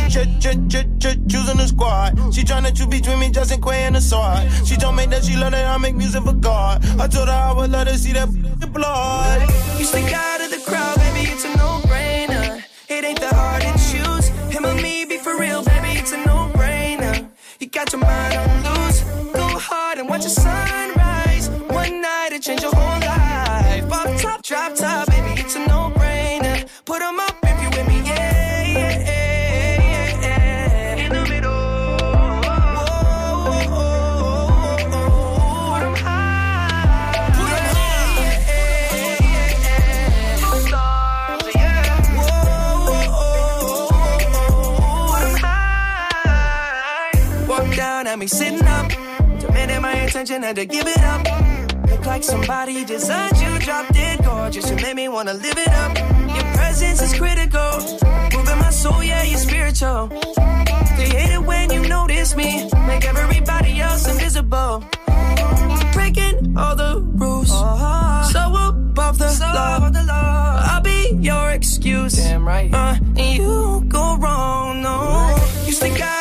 Ch- 0.09 0.25
ch- 0.41 0.57
ch- 0.67 0.89
ch- 0.97 1.21
choosing 1.29 1.57
the 1.57 1.67
squad. 1.67 2.17
She 2.33 2.41
tryna 2.41 2.75
choose 2.75 2.87
between 2.87 3.19
me, 3.19 3.29
Justin 3.29 3.61
Quay 3.61 3.83
and 3.83 3.95
the 3.95 4.01
sword. 4.01 4.49
She 4.65 4.77
told 4.77 4.95
me 4.95 5.05
that 5.13 5.25
she 5.25 5.37
love 5.37 5.51
that 5.51 5.67
I 5.67 5.77
make 5.77 5.93
music 5.95 6.23
for 6.23 6.33
God. 6.33 6.83
I 6.99 7.07
told 7.07 7.27
her 7.27 7.35
I 7.35 7.53
would 7.53 7.69
let 7.69 7.87
her 7.87 7.97
see 7.97 8.13
that 8.13 8.29
blood. 8.73 9.41
You 9.77 9.85
stick 9.85 10.11
out 10.11 10.41
of 10.41 10.49
the 10.49 10.61
crowd, 10.65 10.97
baby, 10.97 11.29
it's 11.29 11.45
a 11.45 11.55
no-brainer. 11.55 11.90
It 12.91 13.05
ain't 13.05 13.21
the 13.21 13.33
hard 13.33 13.61
to 13.61 13.71
choose. 13.89 14.27
Him 14.53 14.65
or 14.65 14.75
me, 14.75 15.05
be 15.05 15.17
for 15.17 15.37
real, 15.37 15.63
baby, 15.63 15.97
it's 15.97 16.11
a 16.11 16.17
no-brainer. 16.25 17.25
You 17.61 17.67
got 17.67 17.93
your 17.93 18.01
mind 18.01 18.33
on 18.35 18.85
loose. 18.85 18.99
Go 19.33 19.47
hard 19.57 19.97
and 19.99 20.09
watch 20.09 20.23
the 20.23 20.29
sunrise. 20.29 21.00
Me 48.21 48.27
sitting 48.27 48.67
up. 48.67 48.87
Demanding 49.39 49.81
my 49.81 49.93
attention, 49.93 50.43
had 50.43 50.55
to 50.55 50.65
give 50.65 50.85
it 50.85 50.99
up. 50.99 51.21
Look 51.89 52.05
like 52.05 52.23
somebody 52.23 52.85
designed 52.85 53.35
you, 53.41 53.57
dropped 53.59 53.95
it 53.95 54.23
gorgeous. 54.23 54.69
You 54.69 54.75
made 54.75 54.95
me 54.95 55.07
wanna 55.07 55.33
live 55.33 55.57
it 55.57 55.67
up. 55.69 55.97
Your 56.35 56.45
presence 56.53 57.01
is 57.01 57.13
critical. 57.17 57.71
Moving 58.33 58.59
my 58.59 58.69
soul, 58.69 59.03
yeah, 59.03 59.23
you're 59.23 59.39
spiritual. 59.39 60.07
They 60.97 61.09
hate 61.17 61.33
it 61.33 61.43
when 61.43 61.71
you 61.71 61.81
notice 61.89 62.35
me. 62.35 62.69
Make 62.85 63.05
everybody 63.05 63.81
else 63.81 64.07
invisible. 64.07 64.83
Breaking 65.93 66.55
all 66.55 66.75
the 66.75 67.01
rules. 67.21 67.49
So 67.49 68.41
above 68.69 69.17
the, 69.17 70.03
law. 70.07 70.61
I'll 70.69 70.81
be 70.81 71.17
your 71.19 71.49
excuse. 71.49 72.17
Damn 72.17 72.47
right. 72.47 72.71
Uh, 72.71 72.97
and 73.17 73.37
you 73.37 73.83
go 73.87 74.17
wrong, 74.17 74.83
no. 74.83 75.35
You 75.65 75.71
stick 75.71 75.99
out 75.99 76.20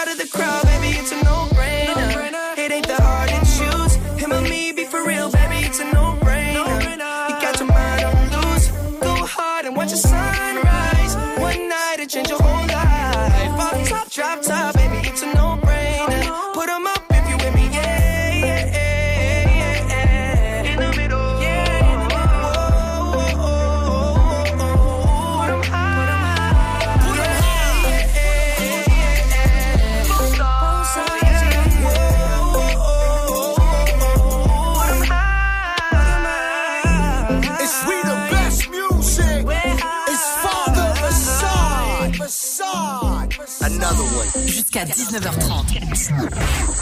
19h30. 44.84 45.84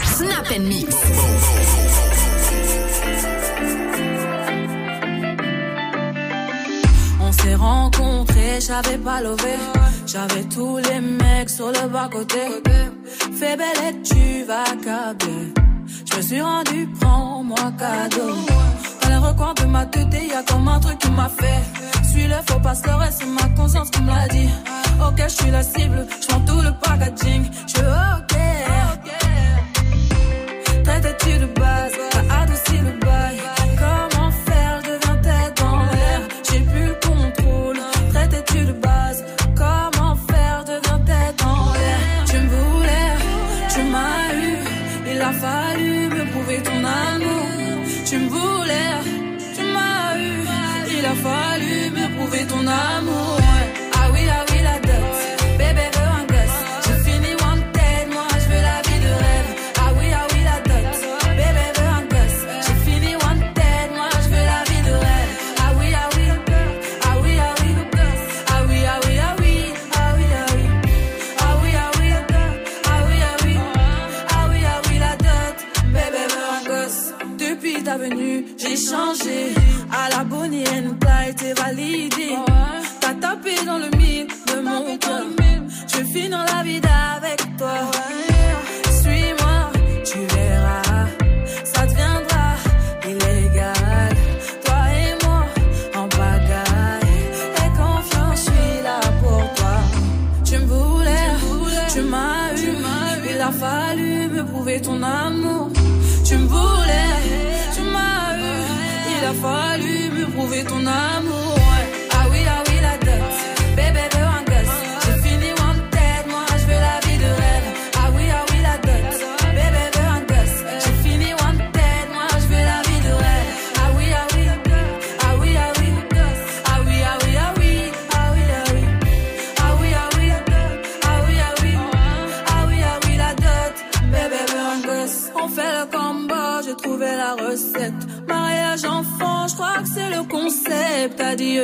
Snap 0.05 0.47
and 0.55 0.63
Mix. 0.63 0.95
On 7.21 7.31
s'est 7.31 7.55
rencontrés, 7.55 8.59
j'avais 8.61 8.97
pas 8.97 9.21
levé. 9.21 9.55
J'avais 10.05 10.43
tous 10.43 10.77
les 10.77 11.01
mecs 11.01 11.49
sur 11.49 11.67
le 11.67 11.87
bas-côté. 11.89 12.39
Fais 13.37 13.57
belle 13.57 13.67
et 13.89 14.01
tu 14.01 14.43
vas 14.45 14.63
câbler. 14.83 15.53
Je 16.09 16.17
me 16.17 16.21
suis 16.21 16.41
rendu, 16.41 16.87
prends-moi 16.99 17.73
cadeau. 17.77 18.33
Dans 19.01 19.09
les 19.09 19.17
recoins 19.17 19.53
de 19.55 19.65
ma 19.65 19.85
tête, 19.85 20.07
y 20.13 20.33
a 20.33 20.43
comme 20.43 20.67
un 20.67 20.79
truc 20.79 20.99
qui 20.99 21.11
m'a 21.11 21.29
fait. 21.29 22.09
Suis 22.09 22.27
le 22.27 22.35
faux 22.47 22.59
pasteur 22.59 23.03
et 23.03 23.11
c'est 23.11 23.27
ma 23.27 23.47
conscience 23.55 23.89
qui 23.89 24.01
me 24.01 24.07
l'a 24.07 24.27
dit 24.29 24.49
ok, 25.07 25.21
je 25.23 25.29
suis 25.29 25.51
la 25.51 25.63
cible. 25.63 26.05
Je 26.21 26.27
tout 26.45 26.61
le 26.61 26.71
packaging, 26.81 27.43
je 27.67 27.81
ok. 28.17 28.35
Traite-tu 30.83 31.37
de 31.39 31.45
base, 31.59 31.93
t'as 32.11 32.41
adouci 32.41 32.77
le 32.77 32.91
bail. 32.99 33.58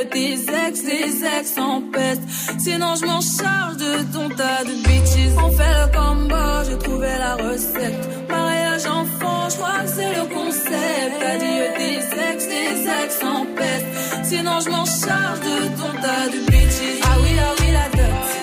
des 0.04 0.46
ex, 0.66 0.82
les 0.82 1.24
ex 1.24 1.58
en 1.58 1.80
peste. 1.80 2.22
Sinon, 2.58 2.94
je 2.96 3.06
m'en 3.06 3.20
charge 3.20 3.76
de 3.76 4.12
ton 4.12 4.28
tas 4.28 4.64
de 4.64 4.74
bitches. 4.86 5.32
On 5.38 5.50
fait 5.52 5.74
le 5.80 5.86
combo, 5.96 6.44
j'ai 6.68 6.78
trouvé 6.78 7.08
la 7.18 7.34
recette. 7.36 8.28
Mariage 8.28 8.86
enfant, 8.86 9.48
je 9.50 9.56
crois 9.56 9.80
que 9.82 9.88
c'est 9.88 10.14
le 10.14 10.24
concept. 10.34 11.22
Adieu 11.32 11.66
des 11.78 11.98
ex, 12.30 12.46
les 12.46 13.04
ex 13.04 13.22
en 13.22 13.46
peste. 13.56 14.24
Sinon, 14.24 14.60
je 14.64 14.70
m'en 14.70 14.84
charge 14.84 15.40
de 15.40 15.56
ton 15.80 15.92
tas 16.02 16.28
de 16.32 16.38
bitches. 16.50 17.00
Ah 17.02 17.16
oui, 17.22 17.30
ah 17.40 17.54
oui, 17.60 17.72
la 17.72 17.88
dot. 17.96 18.35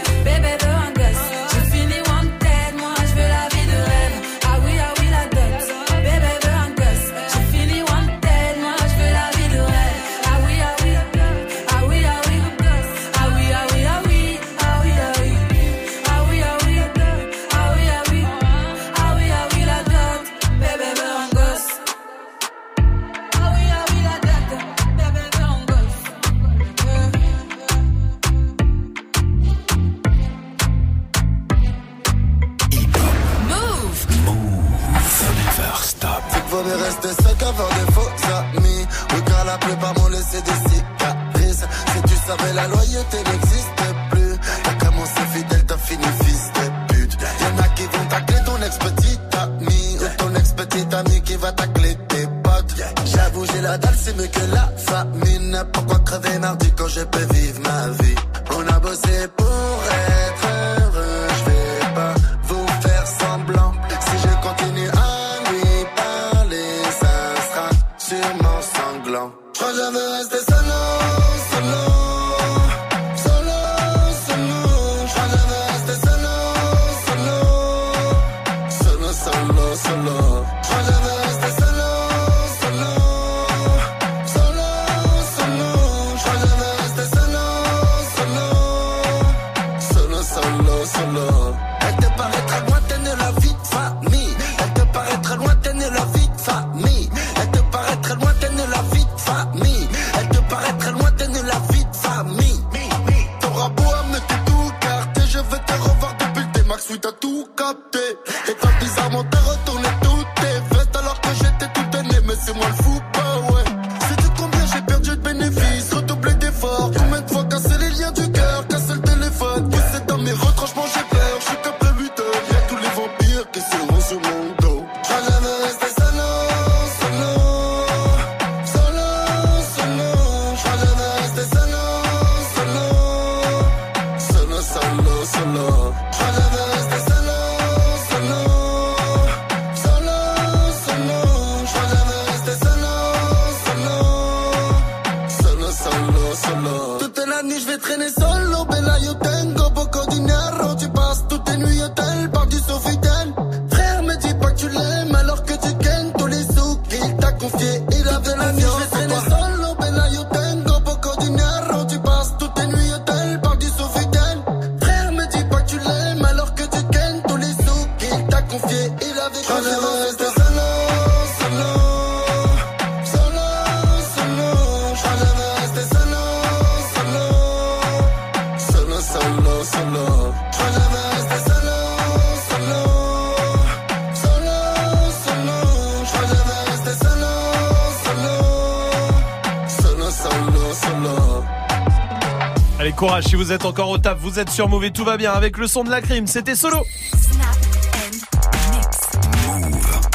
Êtes 193.63 193.65
encore 193.65 193.89
au 193.91 193.97
taf, 193.97 194.17
vous 194.19 194.39
êtes 194.39 194.49
sur 194.49 194.67
Mauvais, 194.67 194.91
tout 194.91 195.05
va 195.05 195.15
bien 195.15 195.31
avec 195.31 195.57
le 195.57 195.67
son 195.67 195.85
de 195.85 195.89
la 195.89 196.01
crime, 196.01 196.27
c'était 196.27 196.55
solo. 196.55 196.83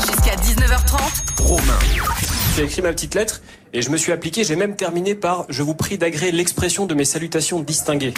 Jusqu'à 0.07 0.37
19h30. 0.37 1.43
Romain. 1.43 1.79
J'ai 2.57 2.65
écrit 2.65 2.83
ma 2.83 2.93
petite 2.93 3.15
lettre 3.15 3.41
et 3.73 3.81
je 3.81 3.91
me 3.91 3.97
suis 3.97 4.12
appliqué, 4.12 4.45
j'ai 4.45 4.57
même 4.57 4.77
terminé 4.77 5.15
par 5.15 5.47
je 5.49 5.62
vous 5.62 5.75
prie 5.75 5.97
d'agréer 5.97 6.31
l'expression 6.31 6.85
de 6.85 6.95
mes 6.95 7.07
salutations 7.07 7.61
distinguées. 7.61 8.12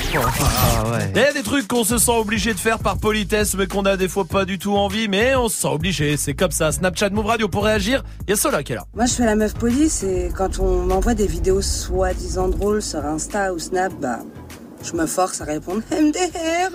Il 1.14 1.20
y 1.20 1.24
a 1.24 1.32
des 1.32 1.42
trucs 1.42 1.68
qu'on 1.68 1.84
se 1.84 1.98
sent 1.98 2.10
obligé 2.10 2.52
de 2.52 2.58
faire 2.58 2.80
par 2.80 2.96
politesse, 2.96 3.54
mais 3.54 3.68
qu'on 3.68 3.84
a 3.84 3.96
des 3.96 4.08
fois 4.08 4.24
pas 4.24 4.44
du 4.44 4.58
tout 4.58 4.76
envie, 4.76 5.06
mais 5.06 5.36
on 5.36 5.48
se 5.48 5.60
sent 5.60 5.68
obligé, 5.68 6.16
c'est 6.16 6.34
comme 6.34 6.50
ça. 6.50 6.72
Snapchat 6.72 7.10
Move 7.10 7.26
Radio 7.26 7.48
pour 7.48 7.64
réagir, 7.64 8.02
il 8.26 8.30
y 8.30 8.32
a 8.32 8.36
Sola 8.36 8.64
qui 8.64 8.72
est 8.72 8.76
là. 8.76 8.86
Moi, 8.94 9.06
je 9.06 9.14
fais 9.14 9.26
la 9.26 9.36
meuf 9.36 9.54
polie, 9.54 9.90
c'est 9.90 10.30
quand 10.36 10.58
on 10.58 10.86
m'envoie 10.86 11.14
des 11.14 11.26
vidéos 11.28 11.62
soi-disant 11.62 12.48
drôles 12.48 12.82
sur 12.82 13.04
Insta 13.04 13.52
ou 13.52 13.58
Snap, 13.58 13.92
bah, 14.00 14.20
je 14.90 14.96
me 14.96 15.06
force 15.06 15.40
à 15.40 15.44
répondre 15.44 15.82
MDR. 15.90 16.70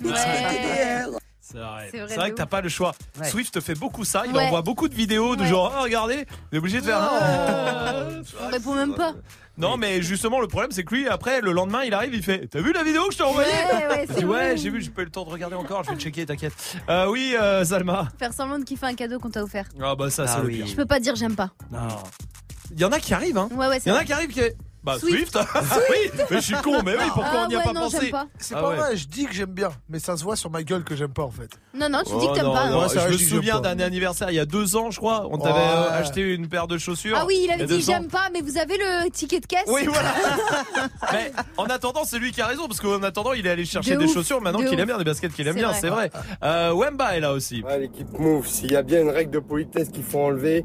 MDR. 0.00 1.18
C'est 1.40 1.58
vrai. 1.58 1.88
C'est 1.90 1.98
vrai 1.98 2.08
C'est 2.08 2.14
vrai 2.16 2.26
de 2.28 2.30
que 2.34 2.36
t'as 2.36 2.46
pas 2.46 2.60
le 2.60 2.68
choix. 2.68 2.92
Ouais. 3.18 3.28
Swift 3.28 3.60
fait 3.60 3.74
beaucoup 3.74 4.04
ça, 4.04 4.22
il 4.26 4.34
Ouais. 4.36 4.46
envoie 4.46 4.62
beaucoup 4.62 4.88
de 4.88 4.94
vidéos 4.94 5.34
de 5.34 5.42
Ouais. 5.42 5.48
genre, 5.48 5.72
ah, 5.76 5.82
regardez, 5.82 6.24
on 6.52 6.56
est 6.56 6.58
obligé 6.58 6.80
de 6.80 6.84
faire. 6.86 6.98
Ah. 7.00 8.04
On 8.44 8.48
répond 8.48 8.74
même 8.74 8.94
pas. 8.94 9.14
Non, 9.58 9.76
mais 9.76 10.00
justement, 10.00 10.40
le 10.40 10.46
problème, 10.46 10.70
c'est 10.70 10.84
que 10.84 10.94
lui, 10.94 11.08
après, 11.08 11.40
le 11.40 11.52
lendemain, 11.52 11.82
il 11.82 11.92
arrive, 11.92 12.14
il 12.14 12.22
fait 12.22 12.46
T'as 12.46 12.60
vu 12.60 12.72
la 12.72 12.82
vidéo 12.84 13.06
que 13.08 13.12
je 13.12 13.18
t'ai 13.18 13.24
envoyée 13.24 13.50
Ouais, 14.24 14.56
j'ai 14.56 14.70
vu, 14.70 14.80
j'ai 14.80 14.90
pas 14.90 15.02
eu 15.02 15.06
le 15.06 15.10
temps 15.10 15.24
de 15.24 15.30
regarder 15.30 15.56
encore, 15.56 15.82
je 15.84 15.90
vais 15.90 15.96
checker, 15.96 16.24
t'inquiète. 16.24 16.54
Euh, 16.88 17.06
oui, 17.10 17.34
euh, 17.38 17.64
Salma. 17.64 18.08
Faire 18.18 18.32
semblant 18.32 18.58
de 18.58 18.64
kiffer 18.64 18.86
un 18.86 18.94
cadeau 18.94 19.18
qu'on 19.18 19.30
t'a 19.30 19.42
offert. 19.42 19.66
Ah, 19.82 19.94
bah, 19.96 20.08
ça, 20.08 20.24
Ah 20.28 20.32
c'est 20.36 20.40
le 20.42 20.46
oui. 20.46 20.56
pire. 20.58 20.66
Je 20.68 20.76
peux 20.76 20.86
pas 20.86 21.00
dire 21.00 21.16
j'aime 21.16 21.34
pas. 21.36 21.50
Non. 21.72 21.80
Il 22.72 22.80
y 22.80 22.84
en 22.84 22.92
a 22.92 23.00
qui 23.00 23.12
arrivent, 23.12 23.38
hein. 23.38 23.48
Ouais, 23.52 23.66
ouais, 23.66 23.78
Il 23.84 23.88
y 23.88 23.92
en 23.92 23.96
a 23.96 24.04
qui 24.04 24.12
arrivent 24.12 24.30
qui. 24.32 24.40
Bah, 24.82 24.96
Swift. 24.98 25.32
Swift, 25.32 25.38
Ah 25.54 25.60
oui, 25.90 26.10
mais 26.30 26.36
je 26.36 26.42
suis 26.42 26.54
con, 26.54 26.82
mais 26.82 26.92
oui, 26.92 27.04
pourquoi 27.08 27.24
Ah 27.32 27.42
on 27.44 27.48
n'y 27.48 27.54
a 27.54 27.58
ouais, 27.58 27.64
pas 27.64 27.72
non, 27.74 27.80
pensé 27.82 27.98
j'aime 28.00 28.10
pas. 28.12 28.26
C'est 28.38 28.54
Ah 28.54 28.62
pas 28.62 28.68
ouais. 28.70 28.76
vrai, 28.76 28.96
je 28.96 29.06
dis 29.08 29.26
que 29.26 29.34
j'aime 29.34 29.50
bien, 29.52 29.68
mais 29.90 29.98
ça 29.98 30.16
se 30.16 30.24
voit 30.24 30.36
sur 30.36 30.50
ma 30.50 30.62
gueule 30.62 30.84
que 30.84 30.96
j'aime 30.96 31.12
pas 31.12 31.22
en 31.24 31.30
fait. 31.30 31.50
Non, 31.74 31.88
non, 31.90 31.98
tu 31.98 32.12
dis 32.18 32.26
que 32.26 32.30
Oh, 32.30 32.34
t'aimes 32.34 32.44
non, 32.46 32.52
pas. 32.54 32.70
non, 32.70 32.80
Ouais, 32.80 32.88
c'est 32.88 32.98
vrai, 32.98 33.08
je 33.08 33.08
je 33.08 33.12
me 33.12 33.18
dis 33.18 33.24
que 33.24 33.28
j'aime 33.30 33.38
souviens 33.38 33.60
pas. 33.60 33.74
d'un 33.74 33.84
anniversaire 33.84 34.30
il 34.30 34.36
y 34.36 34.38
a 34.40 34.46
deux 34.46 34.76
ans, 34.76 34.90
je 34.90 34.96
crois. 34.96 35.26
On 35.30 35.36
t'avait 35.36 35.52
Ouais. 35.52 35.58
euh, 35.60 36.00
acheté 36.00 36.22
une 36.34 36.48
paire 36.48 36.66
de 36.66 36.78
chaussures. 36.78 37.16
Ah 37.20 37.24
oui, 37.26 37.34
il 37.40 37.46
y 37.50 37.52
avait 37.52 37.62
a 37.62 37.66
dit 37.66 37.74
deux 37.76 37.90
ans. 37.90 37.92
j'aime 37.92 38.08
pas, 38.08 38.28
mais 38.32 38.40
vous 38.40 38.56
avez 38.56 38.78
le 38.78 39.10
ticket 39.10 39.40
de 39.40 39.46
caisse 39.46 39.64
Oui, 39.68 39.82
voilà. 39.86 40.14
Mais 41.12 41.32
en 41.58 41.64
attendant, 41.66 42.04
c'est 42.04 42.18
lui 42.18 42.32
qui 42.32 42.40
a 42.40 42.46
raison 42.46 42.66
parce 42.66 42.80
qu'en 42.80 43.02
attendant, 43.02 43.32
il 43.34 43.46
est 43.46 43.50
allé 43.50 43.64
chercher 43.66 43.94
De 43.96 44.00
des 44.00 44.04
ouf, 44.06 44.14
chaussures. 44.14 44.40
Maintenant 44.40 44.60
de 44.60 44.64
qu'il 44.64 44.74
ouf. 44.74 44.80
aime 44.80 44.86
bien 44.86 44.98
des 44.98 45.04
baskets 45.04 45.32
qu'il 45.34 45.46
aime 45.46 45.54
C'est 45.54 45.60
bien, 45.60 45.68
vrai. 45.72 45.78
c'est 45.80 45.88
vrai. 45.88 46.10
Euh, 46.42 46.72
Wemba 46.74 47.16
est 47.16 47.20
là 47.20 47.32
aussi. 47.32 47.62
Ouais, 47.62 47.78
l'équipe 47.80 48.10
Move, 48.18 48.46
s'il 48.46 48.72
y 48.72 48.76
a 48.76 48.82
bien 48.82 49.02
une 49.02 49.10
règle 49.10 49.30
de 49.32 49.40
politesse 49.40 49.90
qu'il 49.90 50.04
faut 50.04 50.20
enlever, 50.20 50.64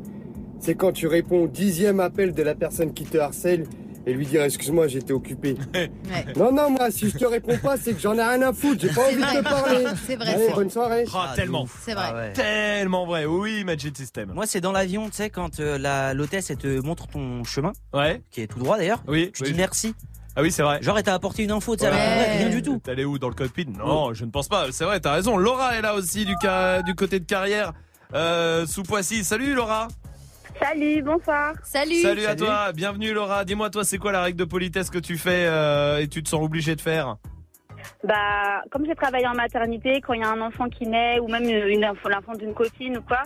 c'est 0.61 0.75
quand 0.75 0.93
tu 0.93 1.07
réponds 1.07 1.43
au 1.43 1.47
dixième 1.47 1.99
appel 1.99 2.33
de 2.33 2.43
la 2.43 2.55
personne 2.55 2.93
qui 2.93 3.03
te 3.03 3.17
harcèle 3.17 3.65
et 4.05 4.13
lui 4.13 4.25
dire 4.25 4.43
excuse-moi, 4.43 4.87
j'étais 4.87 5.13
occupé. 5.13 5.55
Non, 6.37 6.51
non, 6.51 6.69
moi, 6.69 6.91
si 6.91 7.09
je 7.09 7.17
te 7.17 7.25
réponds 7.25 7.57
pas, 7.57 7.77
c'est 7.77 7.93
que 7.93 7.99
j'en 7.99 8.13
ai 8.15 8.21
rien 8.23 8.41
à 8.41 8.53
foutre, 8.53 8.81
j'ai 8.81 8.89
pas 8.89 9.05
envie 9.07 9.15
vrai. 9.15 9.33
de 9.33 9.39
te 9.39 9.43
parler. 9.43 9.85
C'est 10.07 10.15
vrai, 10.15 10.33
Allez, 10.33 10.49
bonne 10.53 10.69
soirée. 10.69 11.05
Ah, 11.13 11.31
tellement. 11.35 11.65
C'est 11.83 11.93
vrai. 11.93 12.05
Ah 12.09 12.15
ouais. 12.15 12.33
Tellement 12.33 13.05
vrai. 13.05 13.25
Oui, 13.25 13.63
Magic 13.63 13.95
System. 13.97 14.31
Moi, 14.33 14.45
c'est 14.47 14.61
dans 14.61 14.71
l'avion, 14.71 15.05
tu 15.09 15.15
sais, 15.17 15.29
quand 15.29 15.59
euh, 15.59 15.77
la 15.77 16.13
l'hôtesse 16.13 16.49
elle 16.49 16.57
te 16.57 16.79
montre 16.81 17.07
ton 17.07 17.43
chemin, 17.43 17.71
Ouais. 17.93 18.21
qui 18.31 18.41
est 18.41 18.47
tout 18.47 18.59
droit 18.59 18.77
d'ailleurs. 18.77 19.03
Oui. 19.07 19.31
Je 19.33 19.43
oui. 19.43 19.51
dis 19.51 19.57
merci. 19.57 19.95
Ah 20.35 20.41
oui, 20.41 20.51
c'est 20.51 20.63
vrai. 20.63 20.81
Genre, 20.81 20.97
elle 20.97 21.03
t'a 21.03 21.13
apporté 21.13 21.43
une 21.43 21.51
info, 21.51 21.75
tu 21.77 21.83
Ouais. 21.85 22.37
rien 22.37 22.49
du 22.49 22.61
tout. 22.61 22.79
T'es 22.83 22.91
allé 22.91 23.05
où 23.05 23.17
dans 23.17 23.29
le 23.29 23.35
cockpit? 23.35 23.65
Non, 23.67 24.13
je 24.13 24.25
ne 24.25 24.31
pense 24.31 24.47
pas. 24.49 24.67
C'est 24.71 24.83
vrai, 24.83 24.99
t'as 24.99 25.13
raison. 25.13 25.37
Laura 25.37 25.77
est 25.77 25.81
là 25.81 25.95
aussi 25.95 26.25
du, 26.25 26.33
ca- 26.41 26.81
du 26.81 26.93
côté 26.95 27.19
de 27.19 27.25
carrière. 27.25 27.71
Euh, 28.13 28.65
sous 28.67 28.83
Poissy. 28.83 29.23
Salut 29.23 29.53
Laura. 29.53 29.87
Salut, 30.59 31.01
bonsoir. 31.03 31.53
Salut. 31.63 31.95
Salut, 31.95 32.25
à 32.25 32.35
toi. 32.35 32.71
Bienvenue 32.71 33.13
Laura. 33.13 33.43
Dis-moi 33.45 33.69
toi, 33.69 33.83
c'est 33.83 33.97
quoi 33.97 34.11
la 34.11 34.21
règle 34.21 34.37
de 34.37 34.45
politesse 34.45 34.89
que 34.89 34.97
tu 34.99 35.17
fais 35.17 35.45
euh, 35.47 35.99
et 35.99 36.07
tu 36.07 36.23
te 36.23 36.29
sens 36.29 36.41
obligé 36.43 36.75
de 36.75 36.81
faire? 36.81 37.17
Bah, 38.03 38.61
comme 38.71 38.85
j'ai 38.85 38.95
travaillé 38.95 39.27
en 39.27 39.33
maternité, 39.35 40.01
quand 40.01 40.13
il 40.13 40.21
y 40.21 40.23
a 40.23 40.29
un 40.29 40.41
enfant 40.41 40.69
qui 40.69 40.87
naît, 40.87 41.19
ou 41.19 41.27
même 41.27 41.43
une, 41.43 41.83
info- 41.83 42.09
l'enfant 42.09 42.33
d'une 42.33 42.53
copine 42.53 42.97
ou 42.97 43.01
quoi, 43.01 43.21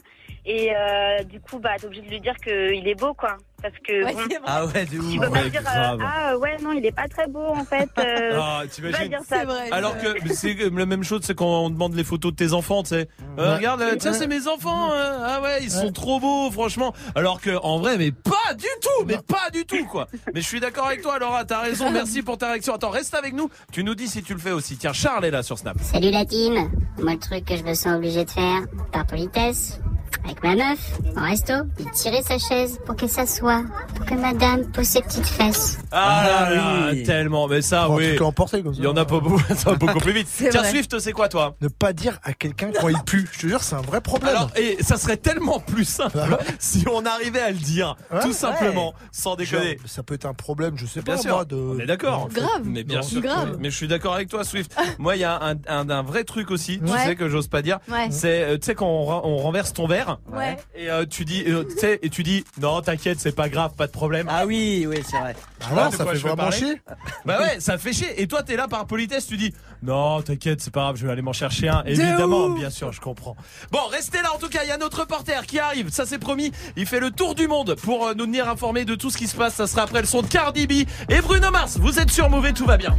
et 0.46 0.76
euh, 0.76 1.24
du 1.24 1.40
coup, 1.40 1.60
bah, 1.60 1.72
t'es 1.78 1.86
obligé 1.86 2.02
de 2.02 2.10
lui 2.10 2.20
dire 2.22 2.36
qu'il 2.38 2.88
est 2.88 3.00
beau, 3.00 3.14
quoi. 3.14 3.38
Parce 3.62 3.74
que 3.86 4.04
Ouais, 4.06 4.14
bon, 4.14 4.20
c'est 4.30 4.38
vrai. 4.38 4.46
Ah 4.48 4.66
ouais, 4.66 4.86
de 4.86 5.12
tu 5.12 5.20
peux 5.20 5.30
pas 5.30 5.50
dire, 5.50 5.62
euh, 5.62 5.98
ah 6.02 6.38
ouais, 6.38 6.58
non, 6.62 6.72
il 6.72 6.86
est 6.86 6.92
pas 6.92 7.08
très 7.08 7.28
beau, 7.28 7.46
en 7.46 7.64
fait. 7.66 7.90
Euh, 8.00 8.40
Ah, 8.42 8.62
tu 8.74 8.82
peux 8.82 8.90
pas 8.92 8.98
t'imagines 9.00 9.10
dire 9.10 9.20
ça. 9.28 9.40
C'est 9.40 9.46
vrai. 9.46 9.70
Alors 9.72 9.98
que 9.98 10.34
c'est 10.34 10.54
la 10.56 10.86
même 10.86 11.04
chose, 11.04 11.22
c'est 11.24 11.36
quand 11.36 11.66
on 11.66 11.70
demande 11.70 11.94
les 11.96 12.04
photos 12.04 12.32
de 12.32 12.38
tes 12.38 12.54
enfants, 12.54 12.84
tu 12.84 12.90
sais. 12.90 13.08
Euh, 13.38 13.50
Ouais. 13.50 13.56
regarde, 13.58 13.82
euh, 13.82 13.96
tiens, 14.00 14.14
c'est 14.14 14.28
mes 14.28 14.48
enfants. 14.48 14.92
euh, 14.92 15.18
ah 15.26 15.42
ouais, 15.42 15.60
ils 15.64 15.72
sont 15.72 15.92
trop 15.92 16.20
beaux, 16.20 16.50
franchement. 16.52 16.94
Alors 17.16 17.42
que 17.42 17.52
en 17.62 17.80
vrai, 17.80 17.98
mais 17.98 18.12
pas 18.12 18.54
du 18.58 18.66
tout, 18.82 19.06
mais 19.06 19.18
pas 19.18 19.50
du 19.52 19.66
tout, 19.66 19.86
quoi. 19.86 20.08
Mais 20.34 20.42
je 20.42 20.48
suis 20.48 20.60
d'accord 20.60 20.88
avec 20.88 21.02
toi, 21.02 21.20
Laura. 21.20 21.44
T'as 21.46 21.62
raison. 21.62 21.90
Merci 21.92 22.22
pour 22.22 22.38
ta 22.38 22.52
réaction. 22.52 22.76
Attends, 22.76 22.90
reste 22.90 23.14
avec 23.16 23.34
nous. 23.34 23.50
Tu 23.72 23.84
nous 23.84 23.96
dis 23.96 24.08
si 24.08 24.24
tu 24.24 24.34
le 24.34 24.40
fais 24.40 24.52
aussi. 24.52 24.78
Tiens, 24.78 24.94
Charles 24.94 25.26
est 25.26 25.32
là 25.32 25.44
sur 25.44 25.58
Snap. 25.58 25.78
Salut 25.82 26.12
la 26.12 26.26
team 26.26 26.54
Moi 27.00 27.14
le 27.14 27.20
truc 27.20 27.46
que 27.46 27.56
je 27.58 27.64
me 27.64 27.74
sens 27.74 27.96
obligé 27.98 28.24
de 28.26 28.30
faire, 28.30 28.62
par 28.92 29.06
politesse, 29.06 29.80
avec 30.24 30.44
ma 30.44 30.56
meuf, 30.56 31.00
au 31.16 31.20
resto, 31.22 31.54
de 31.54 31.90
tirer 31.94 32.22
sa 32.22 32.38
chaise 32.38 32.80
pour 32.86 32.96
qu'elle 32.96 33.10
s'assoie, 33.10 33.64
pour 33.96 34.06
que 34.06 34.14
madame 34.16 34.66
pose 34.72 34.86
ses 34.86 35.02
petites 35.02 35.26
fesses. 35.28 35.78
Ah, 35.92 36.24
là 36.26 36.56
là, 36.56 36.90
oui. 36.92 37.04
tellement. 37.04 37.48
Mais 37.48 37.62
ça, 37.62 37.90
En 37.90 37.96
oui. 37.96 38.20
emporté 38.20 38.62
comme 38.64 38.74
ça. 38.74 38.80
Il 38.82 38.86
y 38.86 38.88
en 38.88 38.96
a 38.98 39.06
pas 39.06 39.20
beaucoup. 39.20 39.40
Ça 39.56 39.72
va 39.72 39.76
beaucoup 39.76 40.00
plus 40.00 40.12
vite. 40.14 40.28
Tiens, 40.36 40.50
vrai. 40.52 40.70
Swift, 40.70 41.00
c'est 41.00 41.12
quoi 41.12 41.30
toi 41.30 41.56
Ne 41.62 41.68
pas 41.68 41.94
dire 41.94 42.20
à 42.24 42.34
quelqu'un 42.34 42.72
quand 42.80 42.90
il 42.90 43.02
pue. 43.06 43.28
Je 43.32 43.40
te 43.40 43.48
jure, 43.48 43.64
c'est 43.64 43.76
un 43.76 43.82
vrai 43.82 44.02
problème. 44.02 44.36
Alors, 44.36 44.52
et 44.56 44.78
ça 44.82 44.98
serait 44.98 45.18
tellement 45.18 45.60
plus 45.60 45.86
simple 45.86 46.20
si 46.60 46.86
on 46.92 47.06
arrivait 47.06 47.42
à 47.42 47.50
le 47.52 47.58
dire, 47.58 47.96
Ouais. 48.12 48.20
tout 48.22 48.34
simplement, 48.34 48.94
sans 49.12 49.30
Genre, 49.32 49.38
déconner. 49.38 49.80
ça 49.86 50.04
peut 50.04 50.14
être 50.16 50.26
un 50.26 50.34
problème, 50.34 50.74
je 50.78 50.86
sais 50.86 51.02
Bien 51.02 51.16
pas 51.16 51.22
sûr, 51.22 51.36
moi. 51.36 51.46
De... 51.46 51.56
on 51.56 51.80
est 51.80 51.86
d'accord. 51.86 52.24
En 52.24 52.28
Grave. 52.28 52.62
Mais 52.66 52.84
bien 52.84 52.98
Non, 52.98 53.04
sûr, 53.04 53.22
grave. 53.22 53.58
mais 53.60 53.70
je 53.70 53.76
suis 53.76 53.88
d'accord 53.88 54.14
avec 54.14 54.30
toi, 54.30 54.44
Swift. 54.44 54.76
Moi, 55.00 55.16
il 55.16 55.20
y 55.20 55.24
a 55.24 55.40
un, 55.44 55.56
un, 55.68 55.90
un 55.90 56.02
vrai 56.04 56.24
truc 56.24 56.52
aussi, 56.52 56.80
tu 56.80 56.92
Ouais. 56.92 57.06
sais 57.06 57.16
que 57.16 57.30
j'ose 57.30 57.48
pas 57.48 57.62
dire. 57.62 57.80
Ouais. 57.90 58.08
C'est, 58.12 58.44
euh, 58.44 58.58
tu 58.58 58.66
sais, 58.68 58.76
quand 58.76 58.88
on 58.88 59.38
renverse 59.38 59.74
ton 59.74 59.88
verre 59.88 59.99
Ouais. 60.32 60.58
et 60.76 60.90
euh, 60.90 61.06
tu 61.06 61.26
dis, 61.26 61.44
euh, 61.48 61.64
tu 61.64 61.78
sais, 61.78 62.00
et 62.02 62.10
tu 62.10 62.24
dis, 62.24 62.44
non, 62.60 62.82
t'inquiète, 62.82 63.20
c'est 63.20 63.36
pas 63.36 63.50
grave, 63.50 63.74
pas 63.76 63.88
de 63.88 63.92
problème. 63.92 64.28
Ah 64.30 64.46
oui, 64.46 64.86
oui, 64.88 64.98
c'est 65.10 65.18
vrai. 65.18 65.36
Ah 65.62 65.74
non, 65.76 65.92
ça 65.92 66.04
quoi 66.04 66.14
fait 66.14 66.20
vraiment 66.20 66.52
chier. 66.52 66.82
Bah 67.26 67.40
ouais, 67.40 67.60
ça 67.60 67.78
fait 67.78 67.94
chier. 67.94 68.22
Et 68.22 68.28
toi, 68.28 68.44
t'es 68.44 68.56
là 68.56 68.68
par 68.68 68.86
politesse, 68.88 69.28
tu 69.28 69.38
dis, 69.38 69.54
non, 69.84 70.22
t'inquiète, 70.22 70.62
c'est 70.62 70.72
pas 70.74 70.82
grave, 70.82 70.96
je 70.98 71.06
vais 71.06 71.12
aller 71.12 71.22
m'en 71.22 71.34
chercher 71.34 71.70
un. 71.70 71.84
Évidemment, 71.86 72.50
bien 72.50 72.70
sûr, 72.70 72.92
je 72.92 73.02
comprends. 73.02 73.36
Bon, 73.72 73.80
restez 73.92 74.22
là. 74.22 74.34
En 74.34 74.38
tout 74.38 74.50
cas, 74.50 74.64
il 74.64 74.70
y 74.70 74.72
a 74.72 74.78
notre 74.78 75.00
reporter 75.00 75.46
qui 75.46 75.60
arrive. 75.60 75.90
Ça, 75.90 76.06
c'est 76.06 76.20
promis. 76.20 76.52
Il 76.76 76.86
fait 76.86 77.00
le 77.00 77.12
tour 77.12 77.36
du 77.36 77.48
monde 77.48 77.76
pour 77.76 78.08
euh, 78.08 78.14
nous 78.14 78.26
tenir 78.26 78.50
informés 78.50 78.86
de 78.86 78.96
tout 78.96 79.10
ce 79.10 79.18
qui 79.18 79.28
se 79.28 79.36
passe. 79.36 79.56
Ça 79.56 79.68
sera 79.68 79.84
après 79.84 80.02
le 80.02 80.08
son 80.08 80.22
de 80.22 80.28
Cardi 80.28 80.68
B 80.68 80.88
et 81.10 81.22
Bruno 81.22 81.52
Mars. 81.52 81.78
Vous 81.78 82.00
êtes 82.00 82.12
sur 82.12 82.30
Mauvais, 82.30 82.54
tout 82.54 82.66
va 82.66 82.78
bien. 82.78 82.96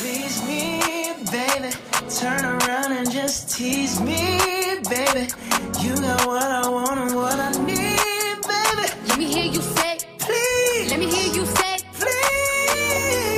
Please 0.00 0.42
me, 0.46 1.24
baby. 1.30 1.74
Turn 2.10 2.44
around 2.44 2.92
and 2.92 3.10
just 3.10 3.56
tease 3.56 4.00
me, 4.00 4.16
baby. 4.90 5.28
You 5.82 5.96
got 5.96 6.26
what 6.26 6.42
I 6.42 6.68
want 6.70 7.00
and 7.00 7.14
what 7.16 7.34
I 7.38 7.50
need, 7.64 8.38
baby. 8.46 8.88
Let 9.08 9.18
me 9.18 9.26
hear 9.26 9.44
you 9.52 9.60
say, 9.62 9.98
Please, 10.18 10.90
let 10.90 11.00
me 11.00 11.06
hear 11.06 11.34
you 11.34 11.46
say, 11.46 11.78
please. 11.94 13.33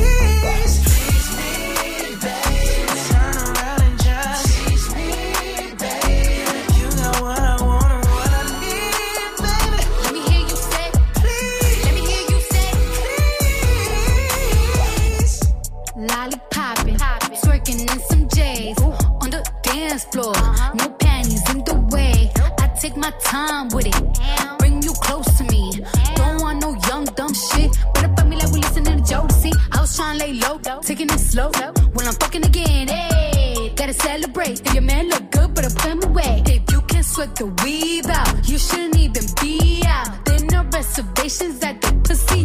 Take 22.88 22.96
my 22.96 23.10
time 23.20 23.68
with 23.70 23.86
it, 23.86 24.58
bring 24.58 24.80
you 24.82 24.92
close 25.06 25.26
to 25.38 25.44
me. 25.44 25.72
Don't 26.14 26.40
want 26.40 26.60
no 26.62 26.70
young 26.88 27.04
dumb 27.18 27.34
shit. 27.34 27.70
Better 27.94 28.12
fuck 28.14 28.26
me 28.26 28.36
like 28.36 28.52
we 28.52 28.60
listening 28.60 29.02
to 29.02 29.14
Jodeci. 29.14 29.52
I 29.72 29.80
was 29.80 29.96
trying 29.96 30.18
to 30.18 30.24
lay 30.24 30.32
low, 30.34 30.58
taking 30.82 31.08
it 31.10 31.18
slow. 31.18 31.50
When 31.94 32.06
I'm 32.06 32.14
fucking 32.14 32.44
again, 32.44 32.88
hey, 32.88 33.72
gotta 33.74 33.94
celebrate. 33.94 34.60
If 34.66 34.74
your 34.74 34.82
man 34.82 35.08
look 35.08 35.30
good, 35.32 35.54
better 35.54 35.70
put 35.74 35.90
him 35.94 36.02
away. 36.04 36.42
If 36.46 36.70
you 36.72 36.80
can 36.82 37.02
sweat 37.02 37.34
the 37.34 37.46
weave 37.64 38.06
out, 38.06 38.48
you 38.48 38.58
shouldn't 38.58 38.96
even 38.96 39.24
be 39.40 39.82
out. 39.86 40.24
There 40.24 40.44
no 40.52 40.62
reservations 40.72 41.62
at 41.64 41.80
the 41.80 41.92
pussy, 42.04 42.44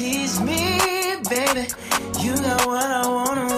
tease 0.00 0.40
me, 0.40 0.78
baby. 1.28 1.68
You 2.20 2.34
got 2.34 2.66
what 2.66 2.86
I 2.86 3.06
want 3.06 3.49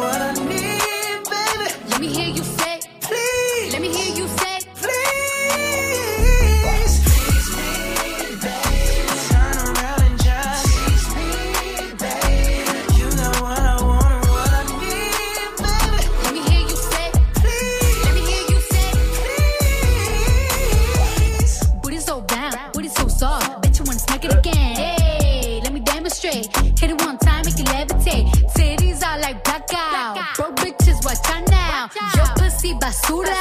like. 29.73 30.37
Broke 30.37 30.57
bitches, 30.57 31.05
watch 31.05 31.19
out 31.31 31.49
now. 31.51 31.89
Your 32.17 32.27
pussy 32.37 32.75
basura, 32.75 33.35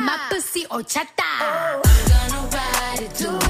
my 0.00 0.18
pussy 0.30 0.64
horchata. 0.64 1.06
I'm 1.40 1.82
gonna 2.08 2.48
ride 2.52 3.00
it, 3.00 3.14
do 3.16 3.43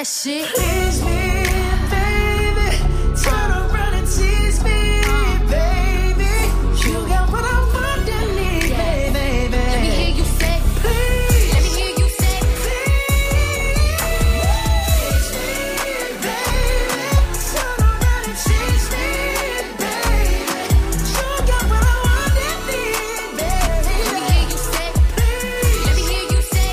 that 0.00 0.06
shit. 0.06 0.46
Tease 0.54 1.02
me, 1.04 1.44
baby. 1.92 2.68
Turn 3.22 3.50
around 3.52 3.94
and 4.00 4.06
tease 4.06 4.62
me, 4.64 5.02
baby. 5.52 6.32
You 6.82 6.94
got 7.08 7.28
what 7.30 7.44
I 7.44 7.58
want 7.74 8.08
and 8.08 8.30
need, 8.36 8.72
baby. 8.80 9.52
Let 9.52 9.80
me 9.82 9.90
hear 10.00 10.14
you 10.16 10.24
say, 10.40 10.56
please. 10.80 11.52
Let 11.52 11.62
me 11.64 11.70
hear 11.76 11.92
you 12.00 12.08
say, 12.20 12.36
Tease 14.96 15.30
me, 15.36 15.52
baby. 16.24 17.04
Turn 17.52 17.80
around 17.84 18.24
and 18.30 18.38
tease 18.46 18.86
me, 18.94 19.06
baby. 19.82 20.32
You 21.12 21.28
got 21.50 21.64
what 21.70 21.84
I 21.84 21.96
want 22.06 22.36
and 22.48 22.60
need, 22.70 23.30
baby. 23.36 23.94
Let 24.00 24.12
me 24.16 24.22
hear 24.32 24.48
you 24.48 24.58
say, 24.72 24.88
Let 25.84 25.94
me 25.96 26.02
hear 26.10 26.24
you 26.32 26.40
say, 26.52 26.70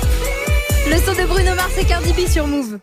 Le 0.90 0.96
son 1.04 1.14
de 1.20 1.24
Bruno 1.26 1.52
Mars 1.54 1.76
et 1.76 1.84
Cardi 1.84 2.12
B 2.14 2.26
sur 2.26 2.46
Move. 2.46 2.78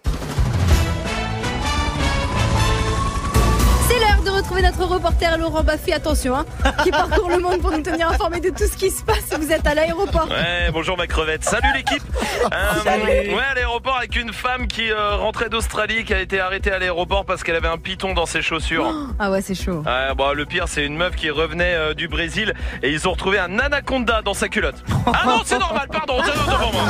Retrouver 4.56 4.62
notre 4.62 4.94
reporter 4.94 5.38
Laurent 5.38 5.64
Baffy, 5.64 5.92
attention, 5.92 6.36
hein, 6.36 6.46
qui 6.84 6.92
parcourt 6.92 7.30
le 7.30 7.40
monde 7.40 7.60
pour 7.60 7.72
nous 7.72 7.82
tenir 7.82 8.10
informés 8.10 8.40
de 8.40 8.50
tout 8.50 8.66
ce 8.66 8.78
qui 8.78 8.90
se 8.90 9.04
passe. 9.04 9.38
Vous 9.40 9.52
êtes 9.52 9.66
à 9.68 9.74
l'aéroport. 9.74 10.28
Ouais, 10.30 10.70
bonjour 10.72 10.98
ma 10.98 11.08
crevette. 11.08 11.44
Salut 11.44 11.68
l'équipe. 11.76 12.04
Euh, 12.46 13.36
ouais, 13.36 13.44
à 13.52 13.54
l'aéroport 13.54 13.98
avec 13.98 14.16
une 14.16 14.32
femme 14.32 14.68
qui 14.68 14.92
euh, 14.92 15.16
rentrait 15.18 15.50
d'Australie, 15.50 16.06
qui 16.06 16.14
a 16.14 16.22
été 16.22 16.40
arrêtée 16.40 16.72
à 16.72 16.80
l'aéroport 16.80 17.26
parce 17.26 17.44
qu'elle 17.44 17.56
avait 17.56 17.68
un 17.68 17.78
python 17.78 18.14
dans 18.14 18.26
ses 18.26 18.42
chaussures. 18.42 18.94
Ah 19.20 19.32
ouais, 19.32 19.42
c'est 19.42 19.56
chaud. 19.56 19.84
Ouais, 19.86 20.34
le 20.34 20.46
pire, 20.46 20.68
c'est 20.68 20.86
une 20.86 20.96
meuf 20.96 21.16
qui 21.16 21.30
revenait 21.30 21.76
euh, 21.76 21.94
du 21.94 22.08
Brésil 22.08 22.54
et 22.84 22.92
ils 22.92 23.08
ont 23.08 23.12
retrouvé 23.12 23.40
un 23.40 23.60
anaconda 23.60 24.22
dans 24.22 24.34
sa 24.34 24.48
culotte. 24.48 24.84
Ah 25.08 25.24
non, 25.26 25.42
c'est 25.44 25.60
normal, 25.60 25.88
pardon, 25.92 26.18
devant 26.18 26.72
moi. 26.72 26.84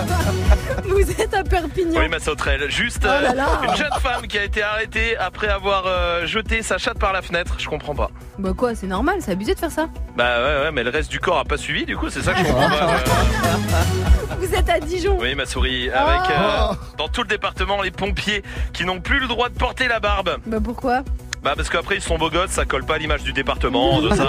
Vous 0.85 1.21
êtes 1.21 1.33
à 1.33 1.43
Perpignan. 1.43 1.99
Oui, 1.99 2.09
ma 2.09 2.19
sauterelle. 2.19 2.69
Juste 2.69 3.03
Oh 3.03 3.23
là 3.23 3.33
là. 3.33 3.45
une 3.63 3.75
jeune 3.75 3.93
femme 4.01 4.27
qui 4.27 4.37
a 4.37 4.43
été 4.43 4.61
arrêtée 4.61 5.17
après 5.17 5.47
avoir 5.47 5.85
euh, 5.87 6.25
jeté 6.25 6.61
sa 6.61 6.77
chatte 6.77 6.99
par 6.99 7.13
la 7.13 7.21
fenêtre. 7.21 7.54
Je 7.57 7.67
comprends 7.69 7.95
pas. 7.95 8.09
Bah 8.37 8.51
quoi, 8.55 8.75
c'est 8.75 8.87
normal, 8.87 9.15
c'est 9.19 9.31
abusé 9.31 9.53
de 9.53 9.59
faire 9.59 9.71
ça. 9.71 9.87
Bah 10.15 10.37
ouais, 10.41 10.63
ouais, 10.65 10.71
mais 10.71 10.83
le 10.83 10.89
reste 10.89 11.09
du 11.09 11.19
corps 11.19 11.39
a 11.39 11.45
pas 11.45 11.57
suivi, 11.57 11.85
du 11.85 11.95
coup, 11.97 12.09
c'est 12.09 12.21
ça 12.21 12.33
que 12.33 12.39
je 12.39 12.43
comprends 12.45 12.69
pas. 12.69 12.93
euh. 12.93 14.35
Vous 14.39 14.53
êtes 14.53 14.69
à 14.69 14.79
Dijon. 14.79 15.17
Oui, 15.19 15.33
ma 15.35 15.45
souris. 15.45 15.89
Avec 15.89 16.29
euh, 16.29 16.67
Oh. 16.71 16.75
dans 16.97 17.07
tout 17.07 17.21
le 17.21 17.27
département 17.27 17.81
les 17.81 17.91
pompiers 17.91 18.43
qui 18.73 18.85
n'ont 18.85 18.99
plus 18.99 19.19
le 19.19 19.27
droit 19.27 19.49
de 19.49 19.53
porter 19.57 19.87
la 19.87 19.99
barbe. 19.99 20.37
Bah 20.45 20.57
pourquoi? 20.63 21.03
Bah 21.45 21.53
parce 21.55 21.69
qu'après 21.69 21.97
ils 21.97 22.01
sont 22.01 22.17
beaux 22.17 22.31
gosses, 22.31 22.49
ça 22.49 22.65
colle 22.65 22.83
pas 22.85 22.95
à 22.95 22.97
l'image 22.97 23.21
du 23.21 23.31
département, 23.31 24.01
de 24.01 24.09
ça. 24.15 24.27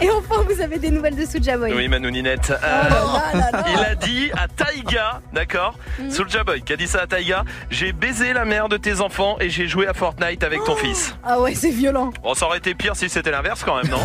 Et 0.00 0.08
enfin, 0.10 0.42
vous 0.48 0.62
avez 0.62 0.78
des 0.78 0.90
nouvelles 0.90 1.14
de 1.14 1.26
Soulja 1.26 1.58
Boy. 1.58 1.74
Oui, 1.74 1.88
Manouninette. 1.88 2.50
Euh, 2.50 2.56
là 2.88 3.32
là 3.34 3.50
là. 3.52 3.64
il 3.70 3.78
a 3.84 3.94
dit 3.94 4.30
à 4.32 4.48
Taïga, 4.48 5.20
d'accord 5.34 5.74
Mhm. 5.98 6.10
Soulja 6.10 6.42
Boy 6.42 6.62
qui 6.62 6.72
a 6.72 6.76
dit 6.76 6.86
ça 6.88 7.02
à 7.02 7.06
Taïga 7.06 7.44
J'ai 7.68 7.92
baisé 7.92 8.32
la 8.32 8.46
mère 8.46 8.70
de 8.70 8.78
tes 8.78 9.02
enfants 9.02 9.36
et 9.40 9.50
j'ai 9.50 9.68
joué 9.68 9.86
à 9.86 9.92
Fortnite 9.92 10.42
avec 10.42 10.64
ton 10.64 10.74
fils. 10.74 11.14
Ah 11.22 11.38
ouais, 11.38 11.54
c'est 11.54 11.68
violent. 11.68 12.12
Bon, 12.22 12.32
ça 12.32 12.46
aurait 12.46 12.56
été 12.56 12.74
pire 12.74 12.96
si 12.96 13.10
c'était 13.10 13.30
l'inverse 13.30 13.62
quand 13.62 13.76
même, 13.76 13.88
non 13.90 14.00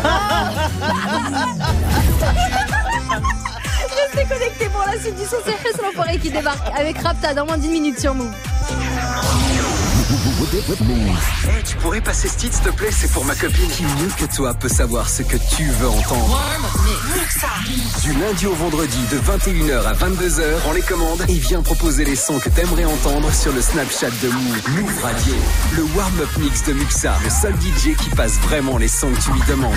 Restez 4.12 4.28
connectés 4.34 4.68
pour 4.68 4.84
la 4.86 5.00
suite 5.00 5.16
du 5.16 5.24
son, 5.24 5.36
c'est 5.46 5.82
l'enfoiré 5.82 6.18
qui 6.18 6.30
débarque 6.30 6.78
avec 6.78 6.98
Rapta 6.98 7.32
dans 7.32 7.46
moins 7.46 7.56
d'une 7.56 7.70
minute 7.72 7.98
sur 7.98 8.14
Move. 8.14 8.34
Eh, 11.44 11.62
tu 11.64 11.76
pourrais 11.76 12.00
passer 12.00 12.28
ce 12.28 12.36
titre, 12.36 12.54
s'il 12.56 12.64
te 12.64 12.70
plaît, 12.70 12.90
c'est 12.90 13.10
pour 13.12 13.24
ma 13.26 13.34
copine. 13.34 13.68
Qui 13.68 13.82
mieux 13.82 14.08
que 14.16 14.24
toi 14.34 14.54
peut 14.54 14.68
savoir 14.68 15.08
ce 15.08 15.22
que 15.22 15.36
tu 15.36 15.64
veux 15.64 15.88
entendre? 15.88 16.40
Du 18.02 18.12
lundi 18.14 18.46
au 18.46 18.54
vendredi 18.54 18.98
de 19.10 19.18
21h 19.18 19.86
à 19.86 19.92
22h, 19.92 20.58
prends 20.60 20.72
les 20.72 20.82
commandes 20.82 21.22
et 21.28 21.34
viens 21.34 21.62
proposer 21.62 22.04
les 22.04 22.16
sons 22.16 22.38
que 22.38 22.48
t'aimerais 22.48 22.86
entendre 22.86 23.30
sur 23.34 23.52
le 23.52 23.60
Snapchat 23.60 24.10
de 24.22 24.28
Move. 24.28 24.70
Move 24.80 25.02
Radio, 25.02 25.34
le 25.76 25.82
warm-up 25.94 26.28
mix 26.38 26.64
de 26.64 26.72
Muxa, 26.72 27.14
le 27.22 27.30
seul 27.30 27.54
DJ 27.56 27.94
qui 27.96 28.08
passe 28.10 28.38
vraiment 28.40 28.78
les 28.78 28.88
sons 28.88 29.10
que 29.12 29.20
tu 29.20 29.30
lui 29.32 29.42
demandes. 29.48 29.74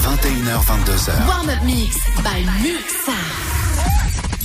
21h, 0.00 0.60
22h. 0.66 1.26
Warm 1.28 1.48
Up 1.48 1.62
Mix 1.64 1.96
by 2.18 2.44
Muxa. 2.62 3.12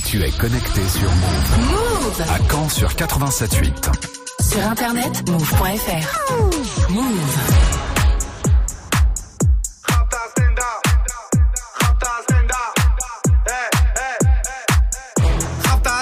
Tu 0.06 0.22
es 0.22 0.30
connecté 0.30 0.80
sur 0.88 1.10
Move. 1.10 1.70
Move. 1.70 2.22
À 2.30 2.38
Caen 2.50 2.68
sur 2.68 2.90
87.8. 2.90 4.21
Sur 4.52 4.66
internet, 4.66 5.30
move.fr. 5.30 6.90
Move. 6.90 7.14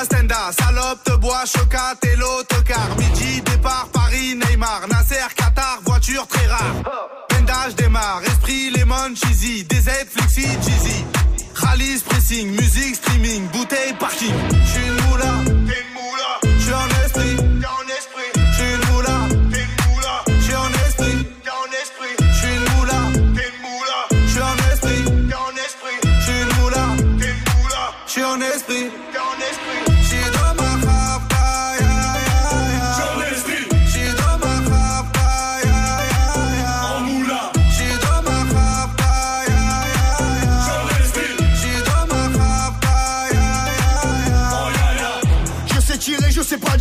Stenda, 0.02 0.50
salope 0.58 1.04
te 1.04 1.16
bois, 1.18 1.44
chocat 1.44 1.94
et 2.02 2.16
l'autocar. 2.16 2.88
Midi, 2.98 3.40
départ, 3.42 3.86
Paris, 3.92 4.34
Neymar, 4.34 4.88
Nasser, 4.88 5.28
Qatar, 5.36 5.78
voiture 5.84 6.26
très 6.26 6.46
rare. 6.48 6.74
Pendage 7.28 7.76
démarre, 7.76 8.22
esprit, 8.26 8.70
lemon, 8.70 9.14
cheesy, 9.14 9.62
DZ, 9.62 9.90
flexi, 10.08 10.42
cheesy. 10.64 11.04
Rallye, 11.54 12.02
pressing, 12.08 12.50
musique, 12.50 12.96
streaming, 12.96 13.46
bouteille, 13.52 13.94
parking. 14.00 14.34
J'suis. 14.64 15.89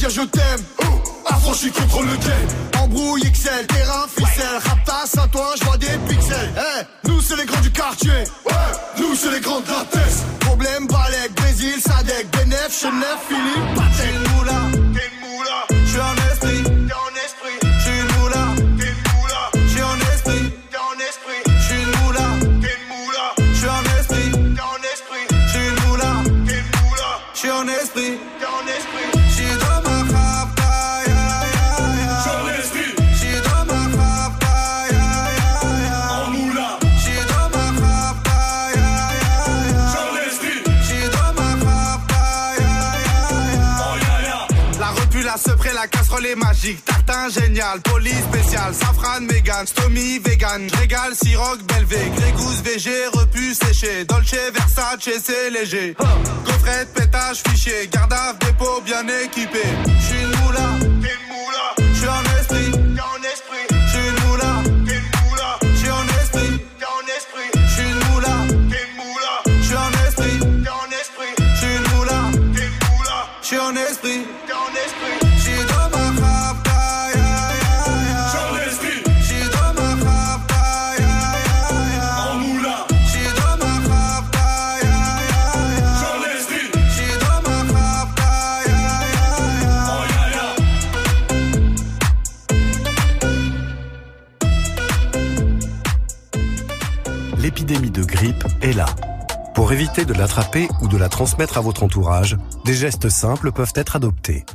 Je 0.10 0.22
t'aime. 0.22 0.62
Affranchi 1.26 1.72
contre 1.72 2.02
le 2.02 2.16
game. 2.18 2.84
Embrouille 2.84 3.32
XL, 3.32 3.68
terrain, 3.68 4.08
ficelle. 4.08 4.60
Raptas 4.64 5.22
à 5.22 5.28
toi, 5.28 5.54
je 5.60 5.66
vois 5.66 5.78
des 5.78 5.98
pixels. 6.08 6.54
Eh, 6.58 7.08
nous 7.08 7.22
c'est 7.22 7.36
les 7.36 7.46
grands 7.46 7.62
du 7.62 7.72
quartier. 7.72 8.12
Ouais, 8.46 8.54
nous 8.98 9.16
c'est 9.16 9.32
les 9.32 9.40
grands 9.40 9.60
de 9.60 9.68
la. 9.68 9.86
Problème, 10.40 10.88
Balek, 10.88 11.34
Brésil, 11.36 11.76
Sadek, 11.80 12.28
Benef, 12.32 12.82
Chenef, 12.82 13.18
Philippe, 13.28 13.76
Patek. 13.76 14.29
Magique. 46.36 46.84
Tartin 46.86 47.30
génial, 47.30 47.82
police 47.82 48.24
spécial, 48.32 48.74
safran, 48.74 49.22
mégan, 49.22 49.66
stomy, 49.66 50.20
vegan. 50.20 50.68
Régal, 50.80 51.16
siroc, 51.16 51.62
belvé, 51.64 51.98
grégousse, 52.16 52.62
VG, 52.64 52.90
repu, 53.14 53.54
séché. 53.54 54.06
Dolce, 54.06 54.36
Versace, 54.54 55.10
c'est 55.24 55.50
léger. 55.50 55.96
Gaufrette, 56.46 56.94
pétage, 56.94 57.42
fichier, 57.48 57.88
garde 57.92 58.14
à 58.14 58.34
dépôt 58.34 58.82
bien 58.86 59.06
équipé. 59.24 59.62
J'suis 60.00 60.22
une 60.22 60.36
moula, 60.42 60.70
t'es 61.02 61.18
moula. 61.30 61.79
L'épidémie 97.60 97.92
de 97.92 98.06
grippe 98.06 98.46
est 98.62 98.72
là. 98.72 98.86
Pour 99.54 99.74
éviter 99.74 100.06
de 100.06 100.14
l'attraper 100.14 100.70
ou 100.82 100.88
de 100.88 100.96
la 100.96 101.10
transmettre 101.10 101.58
à 101.58 101.62
votre 101.62 101.84
entourage, 101.84 102.38
des 102.64 102.74
gestes 102.74 103.10
simples 103.10 103.52
peuvent 103.52 103.74
être 103.76 103.98
adoptés. 103.98 104.46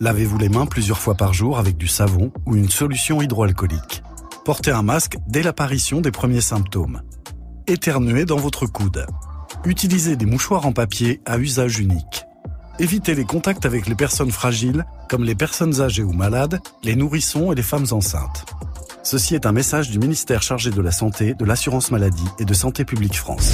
Lavez-vous 0.00 0.36
les 0.36 0.50
mains 0.50 0.66
plusieurs 0.66 0.98
fois 0.98 1.14
par 1.14 1.32
jour 1.32 1.58
avec 1.58 1.78
du 1.78 1.88
savon 1.88 2.30
ou 2.44 2.54
une 2.54 2.68
solution 2.68 3.22
hydroalcoolique. 3.22 4.02
Portez 4.44 4.70
un 4.70 4.82
masque 4.82 5.16
dès 5.26 5.42
l'apparition 5.42 6.02
des 6.02 6.10
premiers 6.10 6.42
symptômes. 6.42 7.00
Éternuez 7.68 8.26
dans 8.26 8.36
votre 8.36 8.66
coude. 8.66 9.06
Utilisez 9.64 10.16
des 10.16 10.26
mouchoirs 10.26 10.66
en 10.66 10.72
papier 10.72 11.22
à 11.24 11.38
usage 11.38 11.78
unique. 11.78 12.26
Évitez 12.78 13.14
les 13.14 13.24
contacts 13.24 13.64
avec 13.64 13.86
les 13.86 13.94
personnes 13.94 14.30
fragiles, 14.30 14.84
comme 15.08 15.24
les 15.24 15.34
personnes 15.34 15.80
âgées 15.80 16.02
ou 16.02 16.12
malades, 16.12 16.60
les 16.82 16.96
nourrissons 16.96 17.50
et 17.50 17.54
les 17.54 17.62
femmes 17.62 17.86
enceintes. 17.92 18.44
Ceci 19.02 19.34
est 19.34 19.46
un 19.46 19.52
message 19.52 19.90
du 19.90 19.98
ministère 19.98 20.42
chargé 20.42 20.70
de 20.70 20.80
la 20.80 20.92
Santé, 20.92 21.34
de 21.34 21.44
l'Assurance 21.44 21.90
Maladie 21.90 22.24
et 22.38 22.44
de 22.44 22.54
Santé 22.54 22.84
Publique 22.84 23.16
France. 23.16 23.52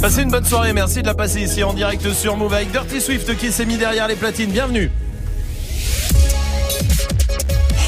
Passez 0.00 0.22
une 0.22 0.30
bonne 0.30 0.44
soirée, 0.44 0.72
merci 0.72 1.02
de 1.02 1.06
la 1.06 1.14
passer 1.14 1.40
ici 1.42 1.62
en 1.64 1.74
direct 1.74 2.12
sur 2.12 2.36
Move 2.36 2.54
avec 2.54 2.70
Dirty 2.70 3.00
Swift 3.00 3.36
qui 3.36 3.50
s'est 3.52 3.66
mis 3.66 3.76
derrière 3.76 4.06
les 4.08 4.14
platines. 4.16 4.50
Bienvenue. 4.50 4.90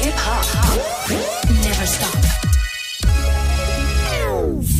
Hip 0.03 0.13
hop. 0.13 1.11
Never 1.49 1.85
stop. 1.85 2.17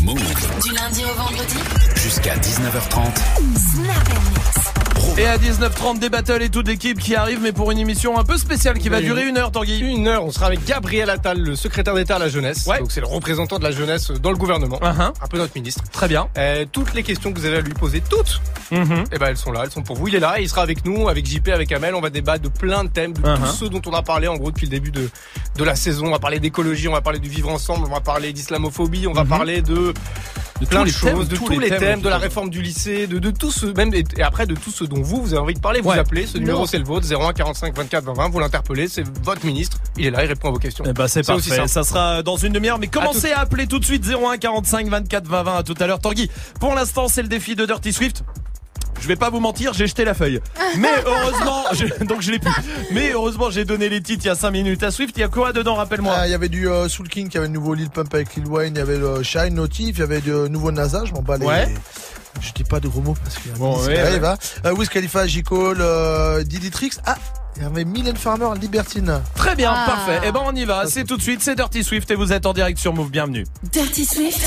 Move 0.03 0.19
Du 0.63 0.71
lundi 0.73 1.03
au 1.05 1.17
vendredi. 1.17 1.55
jusqu'à 1.95 2.35
19h30. 2.35 3.15
Snap 3.55 4.09
and 4.09 4.29
mix. 4.31 4.82
Et 5.15 5.27
à 5.27 5.37
19h30 5.37 5.99
des 5.99 6.09
battles 6.09 6.41
et 6.41 6.49
toute 6.49 6.67
l'équipe 6.67 6.97
qui 6.99 7.13
arrive, 7.15 7.39
mais 7.39 7.51
pour 7.51 7.69
une 7.69 7.77
émission 7.77 8.17
un 8.17 8.23
peu 8.23 8.35
spéciale 8.35 8.79
qui 8.79 8.89
va 8.89 8.97
Oui. 8.97 9.03
durer 9.03 9.27
une 9.27 9.37
heure, 9.37 9.51
Tanguy. 9.51 9.77
Une 9.79 10.07
heure, 10.07 10.25
on 10.25 10.31
sera 10.31 10.47
avec 10.47 10.65
Gabriel 10.65 11.07
Attal, 11.11 11.37
le 11.39 11.55
secrétaire 11.55 11.93
d'État 11.93 12.15
à 12.15 12.19
la 12.19 12.29
jeunesse. 12.29 12.65
Donc 12.65 12.91
c'est 12.91 12.99
le 12.99 13.05
représentant 13.05 13.59
de 13.59 13.63
la 13.63 13.69
jeunesse 13.69 14.09
dans 14.09 14.31
le 14.31 14.37
gouvernement. 14.37 14.79
Un 14.81 15.11
peu 15.29 15.37
notre 15.37 15.53
ministre. 15.55 15.83
Uh-huh. 15.83 15.91
Très 15.91 16.07
bien. 16.07 16.27
Euh, 16.39 16.65
toutes 16.71 16.95
les 16.95 17.03
questions 17.03 17.31
que 17.31 17.37
vous 17.39 17.45
avez 17.45 17.57
à 17.57 17.61
lui 17.61 17.73
poser, 17.75 18.01
toutes, 18.01 18.41
Mhm. 18.71 19.03
eh 19.11 19.19
ben 19.19 19.27
elles 19.27 19.37
sont 19.37 19.51
là, 19.51 19.61
elles 19.65 19.71
sont 19.71 19.83
pour 19.83 19.97
vous. 19.97 20.07
Il 20.07 20.15
est 20.15 20.19
là, 20.19 20.39
et 20.39 20.43
il 20.43 20.49
sera 20.49 20.63
avec 20.63 20.83
nous, 20.83 21.07
avec 21.07 21.27
JP, 21.27 21.49
avec 21.49 21.71
Amel. 21.71 21.93
On 21.93 22.01
va 22.01 22.09
débattre 22.09 22.41
de 22.41 22.49
plein 22.49 22.83
de 22.83 22.89
thèmes, 22.89 23.13
de 23.13 23.21
Uh-huh. 23.21 23.37
tous 23.37 23.53
ceux 23.53 23.69
dont 23.69 23.81
on 23.85 23.93
a 23.93 24.01
parlé 24.01 24.27
en 24.27 24.35
gros 24.37 24.49
depuis 24.49 24.65
le 24.65 24.71
début 24.71 24.89
de, 24.91 25.09
de 25.57 25.63
la 25.63 25.75
saison. 25.75 26.07
On 26.07 26.11
va 26.11 26.19
parler 26.19 26.39
d'écologie, 26.39 26.87
on 26.87 26.93
va 26.93 27.01
parler 27.01 27.19
du 27.19 27.29
vivre 27.29 27.49
ensemble, 27.49 27.85
on 27.87 27.93
va 27.93 28.01
parler 28.01 28.33
d'islamophobie, 28.33 29.05
on 29.05 29.13
va 29.13 29.23
Mhm. 29.25 29.29
parler 29.29 29.61
de, 29.61 29.93
De 30.63 30.69
plein 30.69 30.83
les 30.83 30.91
thèmes, 30.91 31.15
choses, 31.15 31.27
de 31.29 31.35
tous 31.35 31.45
tous, 31.45 31.59
les 31.59 31.69
thèmes, 31.69 31.79
thèmes, 31.79 32.01
de 32.01 32.09
la 32.09 32.17
réforme 32.17 32.49
du 32.49 32.61
lycée, 32.61 33.07
de, 33.07 33.19
de 33.19 33.31
tout 33.31 33.51
ce, 33.51 33.65
même, 33.67 33.93
et, 33.93 34.03
après 34.21 34.45
de 34.45 34.55
tout 34.55 34.71
ce 34.71 34.83
dont 34.83 35.01
vous, 35.01 35.21
vous 35.21 35.33
avez 35.33 35.41
envie 35.43 35.53
de 35.53 35.59
parler, 35.59 35.81
vous 35.81 35.89
Ouais. 35.89 35.99
appelez, 35.99 36.25
ce 36.27 36.37
numéro 36.37 36.65
c'est 36.65 36.77
le 36.79 36.85
vôtre, 36.85 37.05
01 37.07 37.33
45 37.33 37.75
24 37.75 38.03
20 38.05 38.13
20, 38.13 38.29
vous 38.29 38.39
l'interpellez, 38.39 38.87
c'est 38.87 39.03
votre 39.23 39.45
ministre, 39.45 39.77
il 39.97 40.05
est 40.05 40.11
là, 40.11 40.23
il 40.23 40.27
répond 40.27 40.49
à 40.49 40.51
vos 40.51 40.57
questions. 40.59 40.83
Eh 40.87 40.93
ben 40.93 41.07
c'est 41.07 41.19
aussi 41.29 41.49
parfait, 41.49 41.55
simple. 41.67 41.69
ça 41.69 41.83
sera 41.83 42.23
dans 42.23 42.37
une 42.37 42.53
demi-heure. 42.53 42.79
Mais 42.79 42.87
commencez 42.87 43.29
tout- 43.29 43.35
à, 43.35 43.39
appeler 43.41 43.67
tout 43.67 43.79
de 43.79 43.85
suite 43.85 44.05
01 44.05 44.37
45 44.37 44.87
24 44.87 45.27
20 45.27 45.43
20 45.43 45.55
à 45.57 45.63
tout 45.63 45.75
à 45.79 45.87
l'heure. 45.87 45.99
Tanguy, 45.99 46.29
pour 46.59 46.73
l'instant 46.75 47.07
c'est 47.07 47.21
le 47.21 47.27
défi 47.27 47.55
de 47.55 47.65
Dirty 47.65 47.93
Swift. 47.93 48.23
Je 49.03 49.07
vais 49.09 49.17
pas 49.17 49.29
vous 49.29 49.41
mentir, 49.41 49.73
j'ai 49.73 49.85
jeté 49.85 50.05
la 50.05 50.13
feuille. 50.13 50.39
Mais 50.77 50.87
heureusement, 51.05 51.63
j'ai- 51.73 52.05
donc 52.05 52.21
je 52.21 52.31
l'ai 52.31 52.39
plus. 52.39 52.49
Mais 52.93 53.11
heureusement, 53.11 53.49
j'ai 53.51 53.65
donné 53.65 53.89
les 53.89 54.01
titres 54.01 54.23
il 54.23 54.27
y 54.27 54.31
a 54.31 54.35
5 54.35 54.49
minutes. 54.51 54.81
À 54.81 54.91
Swift, 54.91 55.13
il 55.17 55.19
y 55.19 55.23
a 55.23 55.27
quoi 55.27 55.51
dedans 55.51 55.75
Rappelle-moi. 55.75 56.15
Ah, 56.17 56.25
Il 56.27 56.31
y 56.31 56.33
avait 56.33 56.47
du 56.47 56.69
euh, 56.69 56.87
Soul 56.87 57.09
King, 57.09 57.27
il 57.29 57.33
y 57.33 57.37
avait 57.37 57.47
le 57.47 57.53
nouveau 57.53 57.73
Lil 57.73 57.89
Pump 57.89 58.13
avec 58.13 58.33
Lil 58.37 58.47
Wayne, 58.47 58.75
il 58.75 58.79
y 58.79 58.81
avait 58.81 58.97
le 58.97 59.21
Shine 59.21 59.55
Notif, 59.55 59.97
il 59.97 59.99
y 59.99 60.03
avait 60.03 60.21
de 60.21 60.47
nouveau 60.47 60.71
NASA, 60.71 61.03
je 61.03 61.11
m'en 61.11 61.21
bats 61.21 61.35
les. 61.37 61.45
Ouais. 61.45 61.67
Je 62.41 62.51
dis 62.53 62.63
pas 62.63 62.79
de 62.79 62.87
gros 62.87 63.01
mots 63.01 63.15
parce 63.21 63.35
qu'il 63.35 63.51
y 63.51 63.53
a 63.53 63.57
un 63.57 63.59
Bon, 63.59 63.77
ouais, 63.81 63.87
ouais. 63.87 64.25
hein. 64.25 64.37
Euh, 64.65 64.73
Wiz 64.73 64.87
Khalifa, 64.87 65.27
J. 65.27 65.43
Cole, 65.43 65.77
euh, 65.81 66.41
Diddy 66.43 66.71
Tricks. 66.71 66.93
Ah, 67.05 67.17
il 67.57 67.61
y 67.63 67.65
avait 67.65 67.83
Mylène 67.83 68.15
Farmer, 68.15 68.47
Libertine. 68.59 69.19
Très 69.35 69.55
bien, 69.55 69.71
Ah. 69.75 69.85
parfait. 69.85 70.21
Eh 70.25 70.31
ben 70.31 70.39
on 70.45 70.55
y 70.55 70.63
va. 70.63 70.85
C'est 70.87 71.03
tout 71.03 71.17
de 71.17 71.21
suite, 71.21 71.41
c'est 71.43 71.55
Dirty 71.55 71.83
Swift 71.83 72.09
et 72.09 72.15
vous 72.15 72.31
êtes 72.31 72.45
en 72.45 72.53
direct 72.53 72.79
sur 72.79 72.93
Move. 72.93 73.11
Bienvenue. 73.11 73.45
Dirty 73.71 74.05
Swift. 74.05 74.39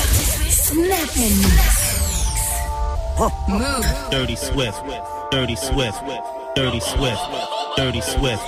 Snap 0.49 1.15
and 1.15 1.21
mix. 1.21 2.06
Move. 3.17 3.85
Dirty 4.11 4.35
Swift, 4.35 4.83
Dirty 5.31 5.55
Swift, 5.55 6.03
Dirty 6.55 6.79
Swift, 6.79 7.19
Dirty 7.75 8.01
Swift, 8.01 8.43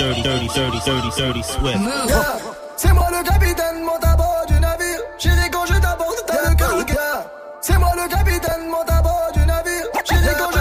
Dirty, 0.00 0.22
Dirty, 0.22 0.48
Dirty, 0.48 0.80
Dirty, 0.84 1.10
Dirty 1.16 1.42
Swift. 1.42 1.78
Yeah. 1.78 2.38
C'est 2.76 2.92
moi 2.92 3.06
le 3.10 3.22
capitaine, 3.22 3.84
monte 3.84 4.04
à 4.04 4.16
bord 4.16 4.44
du 4.48 4.58
navire. 4.58 4.98
Chérie, 5.18 5.50
quand 5.52 5.66
je 5.66 5.74
t'aborde, 5.74 6.16
t'as 6.26 6.48
le 6.48 6.54
cœur 6.56 6.76
yeah. 6.88 7.26
C'est 7.60 7.78
moi 7.78 7.90
le 7.94 8.08
capitaine, 8.08 8.68
monte 8.68 8.90
à 8.90 9.02
bord 9.02 9.30
du 9.34 9.46
navire. 9.46 9.84
Chérie, 10.04 10.34
quand 10.36 10.50
je 10.52 10.57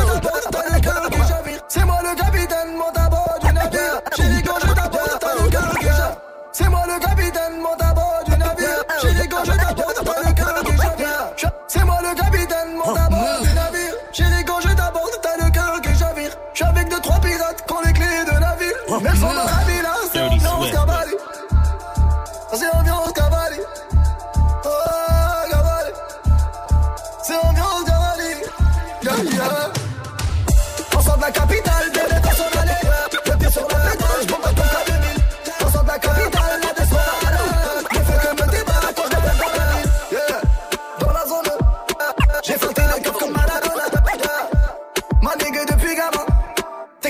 navire. 19.01 19.67
Mais 19.67 19.76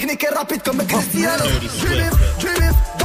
Technique 0.07 0.23
et 0.23 0.35
rapide 0.35 0.63
comme 0.63 0.77
Cristiano. 0.87 1.43
Je 1.61 1.87
je 2.39 2.61
vis 2.61 2.96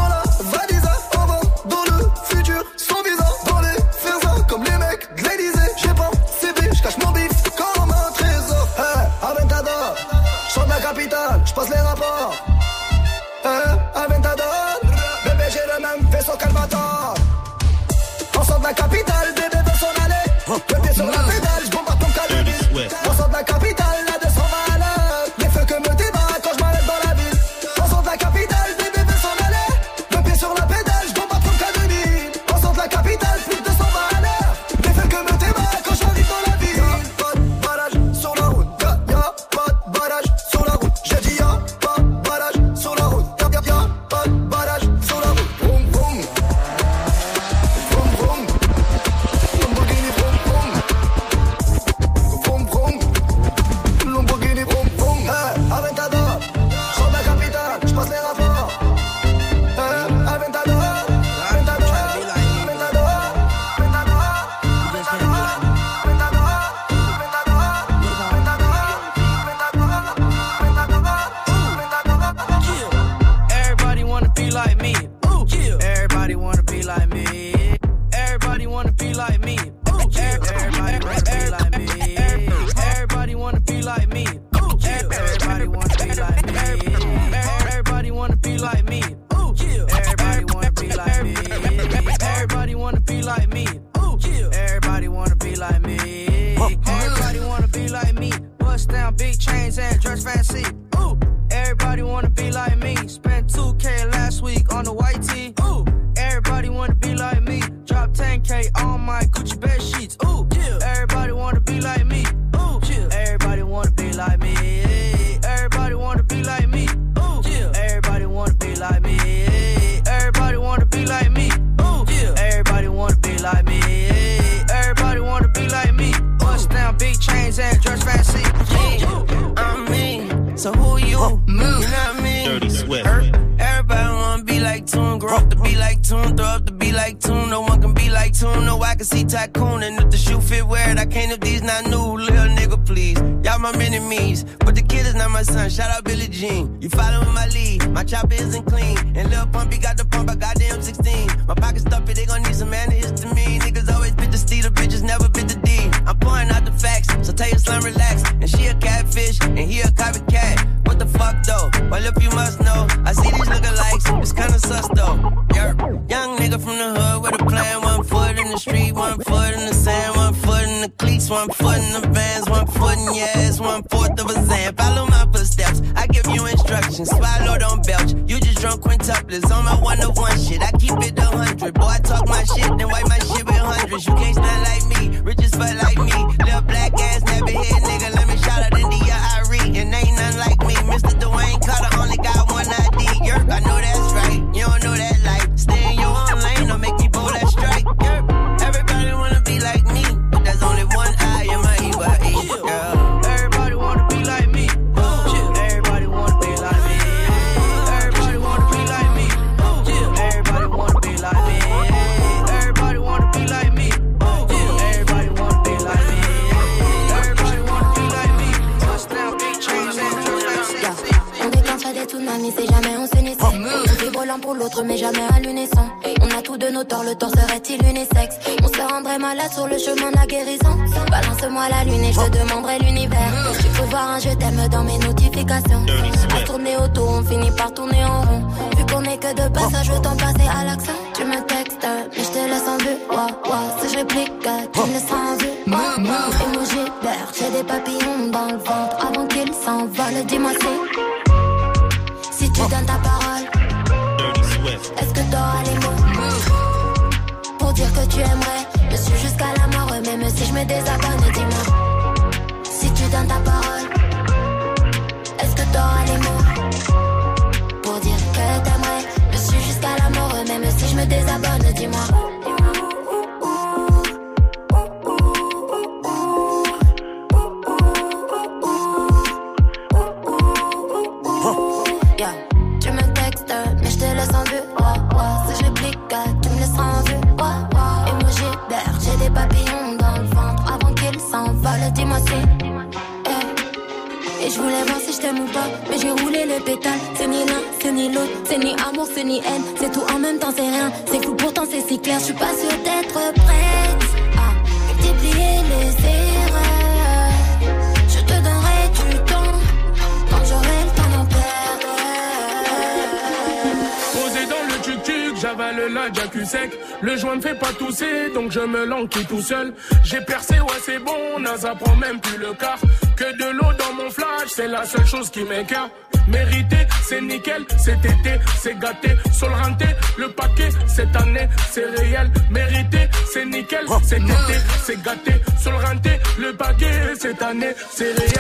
Mérité, 326.29 326.77
c'est 327.03 327.21
nickel, 327.21 327.65
c'est 327.77 327.99
été, 327.99 328.39
c'est 328.61 328.79
gâté, 328.79 329.11
solranté, 329.33 329.87
le 330.17 330.29
paquet, 330.29 330.69
cette 330.87 331.15
année, 331.17 331.49
c'est 331.71 331.85
réel, 331.85 332.31
mérité, 332.51 333.09
c'est 333.33 333.45
nickel, 333.45 333.85
oh, 333.89 333.99
c'est 334.05 334.19
été, 334.19 334.59
c'est 334.85 335.03
gâté, 335.03 335.33
solranté, 335.59 336.11
le 336.39 336.53
paquet, 336.53 337.15
cette 337.19 337.43
année, 337.43 337.75
c'est 337.91 338.13
réel. 338.13 338.32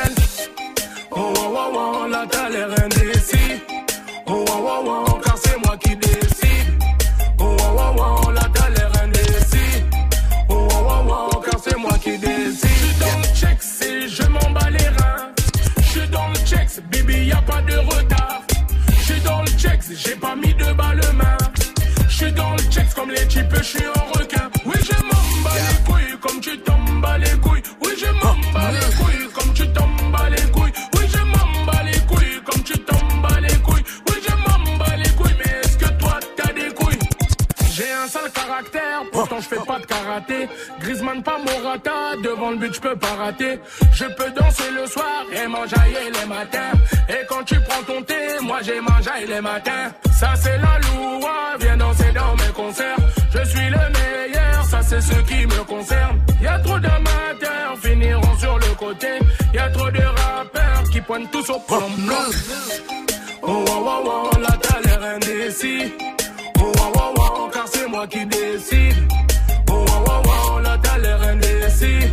le 42.52 42.58
but, 42.58 42.74
je 42.74 42.80
peux 42.80 42.96
pas 42.96 43.14
rater. 43.18 43.58
Je 43.92 44.04
peux 44.04 44.30
danser 44.30 44.70
le 44.74 44.86
soir 44.86 45.24
et 45.32 45.46
m'enjailler 45.46 46.10
les 46.18 46.26
matins. 46.26 46.72
Et 47.08 47.26
quand 47.28 47.44
tu 47.44 47.56
prends 47.60 47.82
ton 47.86 48.02
thé, 48.02 48.14
moi 48.42 48.58
j'ai 48.62 48.80
m'enjaille 48.80 49.26
les 49.26 49.40
matins. 49.40 49.90
Ça 50.20 50.34
c'est 50.36 50.58
la 50.58 50.78
loua, 50.84 51.56
viens 51.60 51.76
danser 51.76 52.12
dans 52.12 52.34
mes 52.36 52.52
concerts. 52.54 52.96
Je 53.34 53.44
suis 53.48 53.68
le 53.68 53.84
meilleur, 53.98 54.64
ça 54.70 54.80
c'est 54.82 55.00
ce 55.00 55.18
qui 55.22 55.46
me 55.46 55.64
concerne. 55.64 56.20
Y 56.40 56.46
a 56.46 56.58
trop 56.58 56.78
d'amateurs, 56.78 57.78
finiront 57.82 58.38
sur 58.38 58.58
le 58.58 58.74
côté. 58.78 59.08
Y 59.54 59.58
a 59.58 59.68
trop 59.70 59.90
de 59.90 60.02
rappeurs 60.02 60.84
qui 60.92 61.00
pointent 61.00 61.30
tous 61.30 61.50
au 61.50 61.58
plomb. 61.60 61.90
Oh, 63.44 63.48
oh, 63.48 63.64
oh, 63.68 64.02
oh, 64.06 64.30
oh 64.32 64.38
la 64.38 64.56
galère 64.66 65.02
indécis. 65.14 65.92
Oh, 66.60 66.72
oh, 66.78 66.92
oh, 66.96 67.14
oh, 67.18 67.50
car 67.52 67.66
c'est 67.66 67.88
moi 67.88 68.06
qui 68.06 68.24
décide. 68.26 68.96
Oh, 69.70 69.84
oh, 69.88 70.04
oh, 70.06 70.22
oh, 70.54 70.60
la 70.60 70.76
galère 70.78 71.22
indécis. 71.22 72.08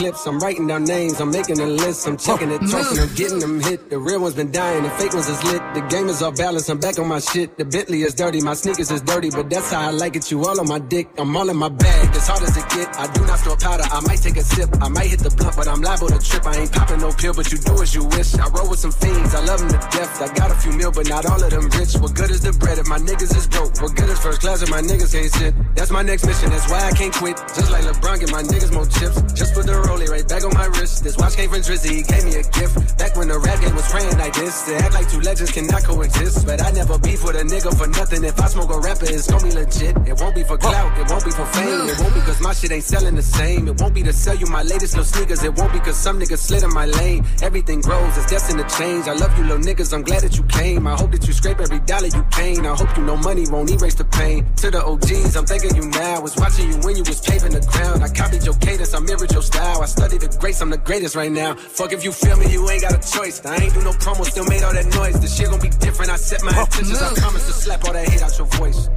Clips. 0.00 0.26
I'm 0.26 0.38
writing 0.38 0.66
down 0.66 0.84
names. 0.84 1.20
I'm 1.20 1.30
making 1.30 1.60
a 1.60 1.66
list. 1.66 2.08
I'm 2.08 2.16
checking 2.16 2.50
it 2.50 2.60
twice 2.70 2.90
and 2.90 3.00
I'm 3.00 3.14
getting 3.14 3.38
them 3.38 3.60
hit. 3.60 3.90
The 3.90 3.98
real 3.98 4.20
ones 4.20 4.34
been 4.34 4.50
dying. 4.50 4.82
The 4.82 4.90
fake 4.90 5.12
ones 5.12 5.28
is 5.28 5.44
lit. 5.44 5.62
The 5.74 5.82
game 5.92 6.08
is 6.08 6.22
off 6.22 6.36
balance. 6.36 6.68
I'm 6.70 6.80
back 6.80 6.98
on 6.98 7.06
my 7.06 7.20
shit. 7.20 7.58
The 7.58 7.66
Bentley 7.66 8.00
is 8.02 8.14
dirty. 8.14 8.40
My 8.40 8.54
sneakers 8.54 8.90
is 8.90 9.02
dirty, 9.02 9.28
but 9.30 9.50
that's 9.50 9.70
how 9.70 9.88
I 9.88 9.90
like 9.90 10.16
it. 10.16 10.30
You 10.30 10.40
all 10.46 10.58
on 10.58 10.68
my 10.68 10.78
dick. 10.78 11.06
I'm 11.18 11.36
all 11.36 11.48
in 11.50 11.56
my 11.56 11.68
bag. 11.68 12.16
As 12.16 12.26
hard 12.26 12.42
as 12.42 12.56
it 12.56 12.68
get. 12.70 12.88
I 12.96 13.12
do 13.12 13.20
not 13.26 13.38
store 13.40 13.56
powder. 13.56 13.84
I 13.92 14.00
might 14.08 14.22
take 14.22 14.38
a 14.38 14.42
sip. 14.42 14.70
I 14.80 14.88
might 14.88 15.08
hit 15.12 15.20
the 15.20 15.30
blunt, 15.36 15.54
but 15.56 15.68
I'm 15.68 15.82
liable 15.82 16.08
to 16.08 16.18
trip. 16.18 16.46
I 16.46 16.56
ain't 16.56 16.72
popping 16.72 17.00
no 17.00 17.12
pill, 17.12 17.34
but 17.34 17.52
you 17.52 17.58
do 17.58 17.82
as 17.82 17.94
you 17.94 18.04
wish. 18.16 18.34
I 18.34 18.48
roll 18.48 18.70
with 18.70 18.80
some 18.80 18.92
fiends. 18.92 19.34
I 19.34 19.44
love 19.44 19.60
them 19.60 19.68
to 19.68 19.80
death. 19.92 20.22
I 20.22 20.32
got 20.32 20.50
a 20.50 20.54
few 20.54 20.72
mil, 20.72 20.92
but 20.92 21.08
not 21.10 21.26
all 21.26 21.42
of 21.44 21.50
them 21.50 21.68
rich. 21.76 21.92
What 22.00 22.14
good 22.14 22.30
is 22.30 22.40
the 22.40 22.52
bread 22.52 22.78
if 22.78 22.88
my 22.88 22.98
niggas 22.98 23.36
is 23.36 23.46
broke? 23.46 23.76
What 23.82 23.94
good 23.94 24.08
is 24.08 24.18
first 24.18 24.40
class 24.40 24.62
if 24.62 24.70
my 24.70 24.80
niggas 24.80 25.12
can't 25.12 25.30
sit? 25.30 25.52
That's 25.76 25.90
my 25.90 26.02
next 26.02 26.24
mission. 26.24 26.48
That's 26.48 26.68
why 26.70 26.88
I 26.88 26.92
can't 26.92 27.12
quit. 27.12 27.36
Just 27.52 27.70
like 27.70 27.84
LeBron, 27.84 28.20
get 28.20 28.32
my 28.32 28.42
niggas 28.42 28.72
more 28.72 28.86
chips. 28.86 29.20
Just 29.36 29.52
put 29.52 29.66
the 29.66 29.76
rollie 29.90 30.08
right 30.08 30.26
back 30.28 30.44
on 30.44 30.54
my 30.54 30.66
wrist. 30.78 31.02
This 31.02 31.16
watch 31.16 31.34
came 31.34 31.50
from 31.50 31.60
Drizzy, 31.60 32.06
gave 32.06 32.24
me 32.24 32.34
a 32.38 32.44
gift. 32.54 32.98
Back 32.98 33.16
when 33.16 33.28
the 33.28 33.38
rap 33.38 33.60
game 33.60 33.74
was 33.74 33.88
praying 33.90 34.16
like 34.18 34.34
this. 34.34 34.62
To 34.66 34.76
act 34.76 34.94
like 34.94 35.08
two 35.10 35.20
legends 35.20 35.50
cannot 35.50 35.82
coexist. 35.84 36.46
But 36.46 36.62
I 36.62 36.70
never 36.70 36.98
beef 36.98 37.24
with 37.24 37.36
a 37.36 37.44
nigga 37.44 37.70
for 37.76 37.88
nothing. 37.88 38.22
If 38.24 38.40
I 38.40 38.46
smoke 38.46 38.70
a 38.70 38.78
rapper, 38.78 39.06
it's 39.10 39.26
gonna 39.26 39.42
be 39.42 39.52
legit. 39.52 39.94
It 40.06 40.14
won't 40.20 40.34
be 40.34 40.44
for 40.44 40.58
clout, 40.58 40.98
it 40.98 41.06
won't 41.10 41.24
be 41.24 41.30
for 41.30 41.46
fame. 41.46 41.88
It 41.90 41.98
won't 41.98 42.14
be 42.14 42.20
cause 42.20 42.40
my 42.40 42.52
shit 42.52 42.70
ain't 42.72 42.84
selling 42.84 43.16
the 43.16 43.22
same. 43.22 43.68
It 43.68 43.80
won't 43.80 43.94
be 43.94 44.02
to 44.02 44.12
sell 44.12 44.36
you 44.36 44.46
my 44.46 44.62
latest 44.62 44.94
little 44.94 45.04
sneakers. 45.04 45.42
It 45.42 45.54
won't 45.58 45.72
be 45.72 45.80
cause 45.80 45.96
some 45.96 46.20
niggas 46.20 46.38
slid 46.38 46.62
in 46.62 46.72
my 46.72 46.86
lane. 46.86 47.26
Everything 47.42 47.80
grows, 47.80 48.16
it's 48.16 48.30
destined 48.30 48.60
to 48.62 48.68
change. 48.78 49.08
I 49.08 49.14
love 49.14 49.36
you 49.38 49.44
little 49.44 49.64
niggas, 49.64 49.92
I'm 49.92 50.02
glad 50.02 50.22
that 50.22 50.36
you 50.36 50.44
came. 50.44 50.86
I 50.86 50.94
hope 50.94 51.10
that 51.12 51.26
you 51.26 51.32
scrape 51.32 51.60
every 51.60 51.80
dollar 51.80 52.06
you 52.06 52.24
came. 52.30 52.64
I 52.64 52.74
hope 52.76 52.96
you 52.96 53.04
know 53.04 53.16
money 53.16 53.44
won't 53.50 53.70
erase 53.70 53.94
the 53.96 54.04
pain. 54.04 54.46
To 54.62 54.70
the 54.70 54.84
OGs, 54.84 55.36
I'm 55.36 55.46
thanking 55.46 55.74
you 55.76 55.88
now. 55.88 56.16
I 56.16 56.18
Was 56.20 56.36
watching 56.36 56.68
you 56.70 56.76
when 56.84 56.96
you 56.96 57.02
was 57.02 57.20
paving 57.20 57.52
the 57.52 57.60
ground. 57.60 58.04
I 58.04 58.08
copied 58.08 58.44
your 58.44 58.54
cadence, 58.54 58.94
I 58.94 59.00
mirrored 59.00 59.32
your 59.32 59.42
style. 59.42 59.79
I 59.80 59.86
study 59.86 60.18
the 60.18 60.28
greats, 60.40 60.60
I'm 60.60 60.70
the 60.70 60.78
greatest 60.78 61.16
right 61.16 61.32
now. 61.32 61.54
Fuck 61.54 61.92
if 61.92 62.04
you 62.04 62.12
feel 62.12 62.36
me, 62.36 62.52
you 62.52 62.68
ain't 62.68 62.82
got 62.82 62.92
a 62.92 63.16
choice. 63.16 63.44
I 63.44 63.56
ain't 63.56 63.74
do 63.74 63.82
no 63.82 63.92
promo, 63.92 64.24
still 64.24 64.44
made 64.44 64.62
all 64.62 64.72
that 64.72 64.86
noise. 64.94 65.18
This 65.20 65.36
shit 65.36 65.48
gon' 65.48 65.60
be 65.60 65.68
different. 65.68 66.10
I 66.10 66.16
set 66.16 66.42
my 66.42 66.50
intentions. 66.50 67.00
I 67.00 67.14
promise 67.14 67.46
to 67.46 67.52
slap 67.52 67.84
all 67.84 67.92
that 67.92 68.08
hate 68.08 68.22
out 68.22 68.36
your 68.38 68.46
voice. 68.46 68.88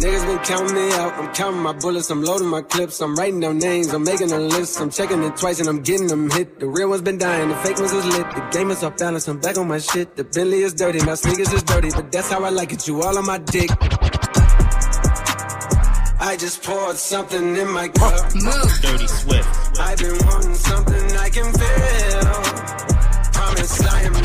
Niggas 0.00 0.24
been 0.24 0.38
counting 0.38 0.74
me 0.74 0.92
out. 0.92 1.12
I'm 1.14 1.34
counting 1.34 1.60
my 1.60 1.74
bullets. 1.74 2.08
I'm 2.10 2.22
loading 2.22 2.46
my 2.46 2.62
clips. 2.62 3.02
I'm 3.02 3.14
writing 3.16 3.40
down 3.40 3.58
names. 3.58 3.92
I'm 3.92 4.02
making 4.02 4.32
a 4.32 4.38
list. 4.38 4.80
I'm 4.80 4.88
checking 4.88 5.22
it 5.22 5.36
twice 5.36 5.60
and 5.60 5.68
I'm 5.68 5.82
getting 5.82 6.06
them 6.06 6.30
hit. 6.30 6.58
The 6.58 6.68
real 6.68 6.88
ones 6.88 7.02
been 7.02 7.18
dying. 7.18 7.50
The 7.50 7.56
fake 7.56 7.78
ones 7.78 7.92
is 7.92 8.06
lit. 8.06 8.30
The 8.30 8.48
game 8.50 8.70
is 8.70 8.82
off 8.82 8.96
balance. 8.96 9.28
I'm 9.28 9.40
back 9.40 9.58
on 9.58 9.68
my 9.68 9.78
shit. 9.78 10.16
The 10.16 10.24
Bentley 10.24 10.62
is 10.62 10.72
dirty. 10.72 11.04
My 11.04 11.16
sneakers 11.16 11.52
is 11.52 11.62
dirty. 11.64 11.90
But 11.90 12.10
that's 12.12 12.30
how 12.30 12.42
I 12.44 12.48
like 12.48 12.72
it. 12.72 12.88
You 12.88 13.02
all 13.02 13.18
on 13.18 13.26
my 13.26 13.38
dick. 13.38 13.70
I 16.30 16.36
just 16.36 16.62
poured 16.62 16.96
something 16.96 17.56
in 17.56 17.68
my 17.72 17.88
cup. 17.88 18.32
Dirty 18.80 19.08
Swift. 19.08 19.80
I've 19.80 19.98
been 19.98 20.16
wanting 20.26 20.54
something 20.54 21.16
I 21.16 21.28
can 21.28 21.52
feel. 21.52 22.30
Promise 23.32 23.84
I 23.84 24.02
am 24.02 24.19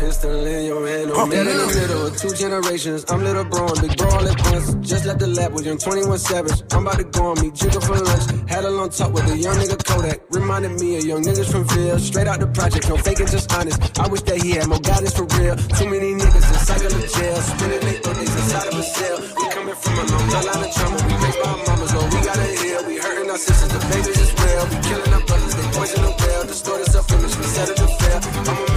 Pistol 0.00 0.46
in 0.46 0.64
your 0.64 0.80
hand, 0.88 1.12
no 1.12 1.26
man 1.26 1.44
in 1.44 1.58
the 1.60 1.66
middle 1.76 2.06
of 2.08 2.16
two 2.16 2.32
generations. 2.32 3.04
I'm 3.12 3.20
little 3.20 3.44
bro, 3.44 3.68
and 3.68 3.84
big 3.84 3.98
bro 4.00 4.08
all 4.08 4.24
at 4.24 4.40
once. 4.48 4.72
Just 4.80 5.04
left 5.04 5.20
the 5.20 5.26
lab 5.28 5.52
with 5.52 5.66
young 5.66 5.76
21 5.76 6.16
Savage. 6.16 6.56
I'm 6.72 6.88
about 6.88 6.96
to 6.96 7.04
go 7.04 7.28
on 7.28 7.36
me, 7.44 7.52
jigger 7.52 7.84
for 7.84 8.00
lunch. 8.00 8.24
Had 8.48 8.64
a 8.64 8.70
long 8.70 8.88
talk 8.88 9.12
with 9.12 9.28
a 9.28 9.36
young 9.36 9.60
nigga 9.60 9.76
Kodak. 9.84 10.24
Reminded 10.32 10.80
me 10.80 10.96
of 10.96 11.04
young 11.04 11.20
niggas 11.20 11.52
from 11.52 11.68
Phil. 11.68 11.98
Straight 11.98 12.28
out 12.32 12.40
the 12.40 12.46
project, 12.48 12.88
no 12.88 12.96
faking, 12.96 13.28
just 13.28 13.52
honest. 13.52 13.76
I 14.00 14.08
wish 14.08 14.24
that 14.24 14.40
he 14.40 14.56
had 14.56 14.72
more 14.72 14.80
guidance 14.80 15.12
for 15.12 15.28
real. 15.36 15.52
Too 15.76 15.84
many 15.92 16.16
niggas 16.16 16.48
in 16.48 16.60
cycle 16.64 16.96
of 16.96 17.04
jail. 17.04 17.36
Spending 17.36 17.80
their 17.84 18.00
birthdays 18.00 18.34
inside 18.40 18.68
of 18.72 18.80
a 18.80 18.82
cell. 18.82 19.18
We 19.20 19.44
coming 19.52 19.76
from 19.76 19.94
a 20.00 20.04
long 20.16 20.26
line 20.32 20.64
of 20.64 20.70
trauma. 20.80 20.96
We 20.96 21.14
raised 21.20 21.40
by 21.44 21.48
our 21.52 21.60
mamas, 21.68 21.92
Lord, 21.92 22.08
we 22.08 22.20
gotta 22.24 22.48
heal. 22.56 22.80
We 22.88 22.96
hurting 22.96 23.28
our 23.28 23.36
sisters, 23.36 23.68
the 23.68 23.80
babies 23.92 24.16
as 24.16 24.32
well. 24.32 24.64
We 24.64 24.76
killing 24.80 25.12
our 25.12 25.24
brothers, 25.28 25.54
they 25.60 25.66
poison 25.76 26.00
the 26.08 26.12
well. 26.24 26.42
Distorted 26.48 26.88
self-image, 26.88 27.36
we 27.36 27.44
set 27.52 27.68
it 27.68 27.76
to 27.76 27.86
fail. 28.00 28.69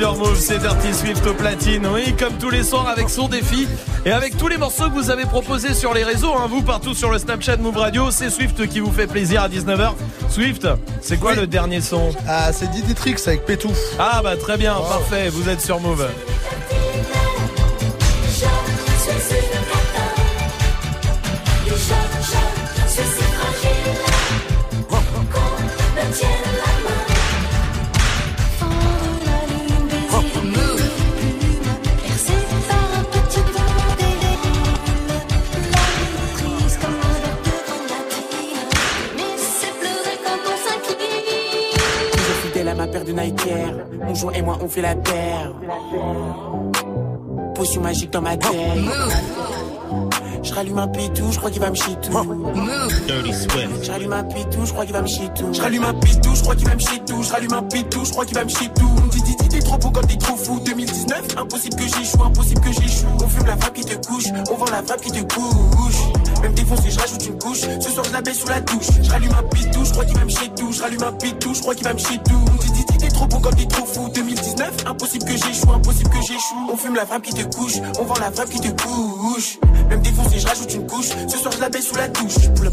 Sur 0.00 0.16
Move, 0.16 0.38
c'est 0.38 0.58
Dirty 0.58 0.94
Swift 0.94 1.26
au 1.26 1.34
platine. 1.34 1.86
Oui, 1.92 2.14
comme 2.18 2.32
tous 2.38 2.48
les 2.48 2.62
soirs 2.62 2.88
avec 2.88 3.10
son 3.10 3.28
défi 3.28 3.68
et 4.06 4.10
avec 4.10 4.34
tous 4.38 4.48
les 4.48 4.56
morceaux 4.56 4.88
que 4.88 4.94
vous 4.94 5.10
avez 5.10 5.26
proposés 5.26 5.74
sur 5.74 5.92
les 5.92 6.04
réseaux, 6.04 6.32
hein, 6.32 6.46
vous 6.48 6.62
partout 6.62 6.94
sur 6.94 7.10
le 7.10 7.18
Snapchat 7.18 7.58
Move 7.58 7.76
Radio, 7.76 8.10
c'est 8.10 8.30
Swift 8.30 8.66
qui 8.66 8.80
vous 8.80 8.90
fait 8.90 9.06
plaisir 9.06 9.42
à 9.42 9.48
19h. 9.50 9.92
Swift, 10.30 10.66
c'est 11.02 11.18
quoi 11.18 11.34
le 11.34 11.46
dernier 11.46 11.82
son? 11.82 12.14
Ah, 12.26 12.50
c'est 12.50 12.70
Didi 12.70 12.94
Tricks 12.94 13.20
avec 13.26 13.44
Pétou. 13.44 13.72
Ah 13.98 14.22
bah 14.22 14.38
très 14.38 14.56
bien, 14.56 14.72
parfait, 14.72 15.28
vous 15.28 15.50
êtes 15.50 15.60
sur 15.60 15.80
Move. 15.80 16.08
Fait 44.70 44.82
la 44.82 44.94
paire. 44.94 45.52
Potion 47.54 47.82
magique 47.82 48.10
dans 48.10 48.22
ma 48.22 48.36
tête. 48.36 48.50
Je 50.42 50.54
rallume 50.54 50.78
un 50.78 50.88
pitou, 50.88 51.30
je 51.32 51.38
crois 51.38 51.50
qu'il 51.50 51.60
va 51.60 51.70
me 51.70 51.74
chier 51.74 51.94
tout. 52.00 52.12
Dirty 53.06 53.32
Swift. 53.34 53.84
Je 53.84 53.90
rallume 53.90 54.12
un 54.12 54.24
pitou, 54.24 54.64
je 54.64 54.72
crois 54.72 54.84
qu'il 54.84 54.94
va 54.94 55.02
me 55.02 55.06
chier 55.06 55.28
tout. 55.34 55.52
Je 55.52 55.60
rallume 55.60 55.84
un 55.84 55.94
pitou, 55.94 56.34
je 56.34 56.42
crois 56.42 56.54
qu'il 56.54 56.66
va 56.66 56.74
me 56.74 56.80
chier 56.80 57.02
tout. 57.06 57.22
Je 57.22 57.32
rallume 57.32 57.52
un 57.52 57.62
pitou, 57.62 58.04
je 58.04 58.10
crois 58.10 58.24
qu'il 58.24 58.36
va 58.36 58.44
me 58.44 58.48
chier 58.48 58.68
t'es 59.60 59.66
trop 59.66 59.78
beau 59.78 59.90
quand 59.90 60.06
t'es 60.06 60.16
trop 60.16 60.36
fou. 60.36 60.60
2019, 60.60 61.36
impossible 61.36 61.76
que 61.76 61.82
j'échoue, 61.82 62.22
impossible 62.24 62.60
que 62.60 62.72
j'échoue. 62.72 63.06
On 63.22 63.28
fume 63.28 63.46
la 63.46 63.56
vape 63.56 63.74
qui 63.74 63.84
te 63.84 64.06
couche, 64.06 64.26
on 64.50 64.54
vend 64.56 64.70
la 64.70 64.82
vape 64.82 65.00
qui 65.00 65.10
te 65.10 65.34
couche. 65.34 66.42
Même 66.42 66.54
défoncé, 66.54 66.90
je 66.90 66.98
rajoute 66.98 67.26
une 67.26 67.38
couche. 67.38 67.60
Ce 67.80 67.90
soir, 67.90 68.04
je 68.04 68.12
la 68.12 68.22
baisse 68.22 68.40
sous 68.40 68.48
la 68.48 68.60
douche. 68.60 68.86
Je 69.02 69.10
rallume 69.10 69.32
un 69.32 69.42
pitou, 69.54 69.84
je 69.84 69.90
crois 69.92 70.04
qu'il 70.04 70.16
va 70.16 70.24
me 70.24 70.30
chier 70.30 70.48
tout. 70.56 70.72
Je 70.72 70.82
rallume 70.82 71.02
un 71.02 71.12
pitou, 71.12 71.54
je 71.54 71.60
crois 71.60 71.74
qu'il 71.74 71.84
va 71.84 71.94
me 71.94 71.98
chier 71.98 72.18
tout. 72.18 72.44
T'es 72.98 73.08
trop 73.08 73.26
beau 73.26 73.38
quand 73.38 73.56
t'es 73.56 73.66
trop 73.66 73.86
fou. 73.86 74.10
2019, 74.14 74.86
impossible 74.86 75.24
que 75.24 75.32
j'échoue, 75.32 75.72
impossible 75.72 76.10
que 76.10 76.20
j'échoue. 76.20 76.70
On 76.72 76.76
fume 76.76 76.94
la 76.94 77.04
vape 77.04 77.22
qui 77.22 77.34
te 77.34 77.56
couche, 77.56 77.76
on 77.98 78.04
vend 78.04 78.18
la 78.20 78.30
vape 78.30 78.50
qui 78.50 78.60
te 78.60 78.82
couche. 78.82 79.58
Même 79.88 80.02
défoncé, 80.02 80.38
je 80.38 80.46
rajoute 80.46 80.74
une 80.74 80.86
couche. 80.86 81.08
Ce 81.28 81.38
soir, 81.38 81.52
je 81.52 81.60
la 81.60 81.68
baisse 81.68 81.88
sous 81.88 81.96
la 81.96 82.08
douche. 82.08 82.48
Pour 82.54 82.64
la 82.64 82.70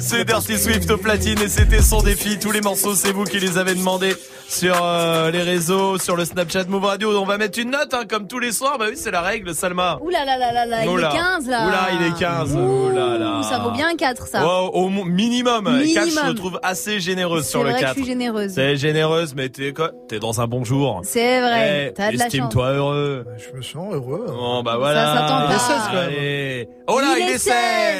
C'est 0.00 0.24
Dirty 0.24 0.58
Swift 0.58 0.90
au 0.90 0.96
platine 0.98 1.38
et 1.40 1.48
c'était 1.48 1.80
son 1.82 2.02
défi. 2.02 2.38
Tous 2.38 2.52
les 2.52 2.60
morceaux, 2.60 2.94
c'est 2.94 3.12
vous 3.12 3.24
qui 3.24 3.38
les 3.40 3.58
avez 3.58 3.74
demandés 3.74 4.14
sur 4.48 4.76
euh, 4.84 5.30
les 5.30 5.42
réseaux, 5.42 5.98
sur 5.98 6.16
le 6.16 6.24
Snapchat 6.24 6.64
Move 6.68 6.84
Radio. 6.84 7.18
On 7.20 7.24
va 7.24 7.38
mettre 7.38 7.58
une 7.58 7.70
note, 7.70 7.92
hein, 7.94 8.02
comme 8.08 8.26
tous 8.26 8.38
les 8.38 8.52
soirs. 8.52 8.76
Bah 8.78 8.86
oui, 8.90 8.94
c'est 8.96 9.10
la 9.10 9.22
règle, 9.22 9.54
Salma. 9.54 9.98
Ouh 10.02 10.10
là 10.10 10.24
là 10.24 10.36
là 10.38 10.52
là 10.52 10.66
là, 10.66 10.84
il 10.84 10.90
est 10.90 11.02
15 11.02 11.48
là. 11.48 11.66
Oula, 11.66 11.86
il 12.00 12.06
est 12.06 12.18
15. 12.18 12.54
Oula 12.54 13.18
là. 13.18 13.40
Ça 13.42 13.58
vaut 13.60 13.70
bien 13.70 13.88
un 13.92 13.96
4 13.96 14.26
ça. 14.26 14.44
Wow, 14.44 14.68
au 14.74 14.88
minimum. 14.88 15.64
Minimum. 15.78 15.94
4, 15.94 16.08
je 16.24 16.28
le 16.28 16.34
trouve 16.34 16.60
assez 16.62 17.00
généreuse 17.00 17.44
C'est 17.44 17.50
sur 17.50 17.64
le 17.64 17.70
vrai 17.70 17.80
que 17.80 17.84
4. 17.86 17.94
je 17.94 18.00
suis 18.02 18.06
généreuse. 18.10 18.52
C'est 18.54 18.76
généreuse, 18.76 19.34
mais 19.34 19.48
t'es 19.48 19.72
quoi? 19.72 19.90
T'es 20.08 20.18
dans 20.18 20.40
un 20.40 20.46
bon 20.46 20.64
jour. 20.64 21.00
C'est 21.04 21.40
vrai, 21.40 21.86
Eh, 21.88 21.92
t'as 21.94 22.12
de 22.12 22.18
la 22.18 22.24
chance. 22.24 22.34
Estime-toi 22.34 22.68
heureux. 22.72 23.24
Je 23.38 23.56
me 23.56 23.62
sens 23.62 23.94
heureux. 23.94 24.26
Bon, 24.28 24.62
bah 24.62 24.76
voilà. 24.78 25.06
Ça 25.06 25.14
s'attend 25.14 25.38
pas. 25.38 25.46
Il 25.48 25.54
est 25.54 25.58
16, 25.58 25.76
quand 25.86 25.92
même. 25.94 26.04
Allez. 26.08 26.68
Oh 26.86 27.00
là, 27.00 27.06
Il 27.18 27.22
il, 27.24 27.30
est 27.30 27.34
est 27.34 27.38
16. 27.38 27.52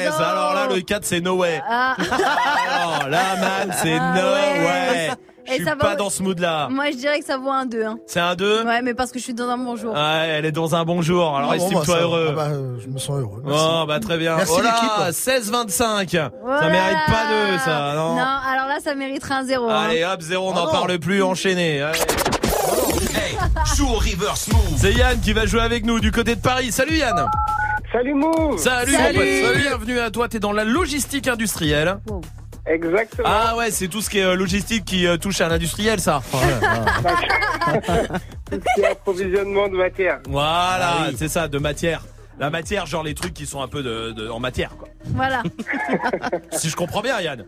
16, 0.05 0.13
oh. 0.19 0.21
Alors 0.21 0.53
là, 0.53 0.67
le 0.73 0.81
4, 0.81 1.03
c'est 1.05 1.21
no 1.21 1.35
way. 1.37 1.59
Ah. 1.67 1.84
Alors 1.97 3.07
là, 3.09 3.35
man, 3.39 3.75
c'est 3.81 3.97
Ah 3.99 4.13
no 4.15 4.21
ouais. 4.21 4.65
way. 4.65 5.11
Je 5.47 5.53
suis 5.53 5.63
ça 5.63 5.75
va- 5.75 5.89
pas 5.89 5.95
dans 5.95 6.09
ce 6.09 6.23
mood-là. 6.23 6.69
Moi 6.71 6.85
je 6.91 6.95
dirais 6.97 7.19
que 7.19 7.25
ça 7.25 7.37
vaut 7.37 7.51
un 7.51 7.67
2. 7.67 7.83
Hein. 7.83 7.97
C'est 8.07 8.19
un 8.19 8.33
2 8.35 8.63
Ouais, 8.65 8.81
mais 8.81 8.95
parce 8.95 9.11
que 9.11 9.19
je 9.19 9.23
suis 9.25 9.35
dans 9.35 9.47
un 9.47 9.59
bon 9.59 9.75
jour. 9.75 9.93
Ouais, 9.93 10.27
elle 10.29 10.45
est 10.45 10.51
dans 10.51 10.73
un 10.73 10.83
bon 10.85 11.03
jour. 11.03 11.37
Alors 11.37 11.51
Ah 11.53 11.57
bon, 11.57 11.63
estime-toi 11.63 11.85
bah, 11.85 11.93
ça- 11.93 11.99
heureux. 12.01 12.27
ah 12.31 12.35
bah, 12.35 12.47
euh, 12.49 12.77
je 12.83 12.87
me 12.87 12.97
sens 12.97 13.19
heureux. 13.19 13.43
merci. 13.45 13.63
Oh 13.63 13.85
bah 13.87 13.99
très 13.99 14.17
bien. 14.17 14.37
Merci 14.37 14.53
oh 14.57 14.61
l'équipe. 14.61 15.11
16-25. 15.11 16.09
Ça 16.17 16.31
Voilà. 16.43 16.69
mérite 16.69 16.97
pas 17.07 17.23
deux, 17.29 17.57
ça, 17.59 17.93
non, 17.95 18.15
Non, 18.15 18.21
alors 18.21 18.65
là 18.67 18.77
ça 18.83 18.95
mériterait 18.95 19.35
un 19.35 19.43
0. 19.43 19.69
Allez 19.69 20.03
hop, 20.03 20.19
zéro, 20.21 20.49
on 20.49 20.51
Oh 20.53 20.55
n'en 20.55 20.71
parle 20.71 20.97
plus, 20.97 21.21
enchaîné. 21.21 21.83
Allez. 21.83 21.99
Joue 23.75 23.87
au 23.87 23.95
reverse 23.99 24.47
move. 24.47 24.61
C'est 24.77 24.93
Yann 24.93 25.19
qui 25.19 25.33
va 25.33 25.45
jouer 25.45 25.61
avec 25.61 25.85
nous 25.85 25.99
du 25.99 26.11
côté 26.11 26.35
de 26.35 26.41
Paris. 26.41 26.71
Salut 26.71 26.95
Yann 26.97 27.27
Salut 27.91 28.13
Mou 28.13 28.57
Salut, 28.57 28.91
Salut. 28.93 29.17
mon 29.41 29.47
pote. 29.49 29.57
Bienvenue 29.61 29.99
à 29.99 30.11
toi, 30.11 30.27
t'es 30.27 30.39
dans 30.39 30.51
la 30.51 30.63
logistique 30.63 31.27
industrielle. 31.27 31.97
Exactement. 32.65 33.27
Ah 33.29 33.55
ouais, 33.57 33.69
c'est 33.71 33.87
tout 33.87 34.01
ce 34.01 34.09
qui 34.09 34.17
est 34.19 34.23
euh, 34.23 34.35
logistique 34.35 34.85
qui 34.85 35.05
euh, 35.05 35.17
touche 35.17 35.39
à 35.41 35.47
l'industriel, 35.49 35.99
ça. 35.99 36.21
Tout 38.51 38.59
ce 38.59 38.73
qui 38.75 38.81
est 38.81 38.85
approvisionnement 38.91 39.67
de 39.67 39.75
matière. 39.77 40.19
Voilà, 40.27 41.09
c'est 41.15 41.27
ça, 41.27 41.47
de 41.47 41.57
matière. 41.59 42.01
La 42.39 42.49
matière, 42.49 42.85
genre 42.85 43.03
les 43.03 43.13
trucs 43.13 43.33
qui 43.33 43.45
sont 43.45 43.61
un 43.61 43.67
peu 43.67 43.81
de, 43.83 44.11
de- 44.11 44.29
en 44.29 44.39
matière, 44.39 44.71
quoi. 44.77 44.87
Voilà. 45.05 45.41
Si 46.51 46.69
je 46.69 46.75
comprends 46.75 47.01
bien, 47.01 47.19
Yann. 47.21 47.45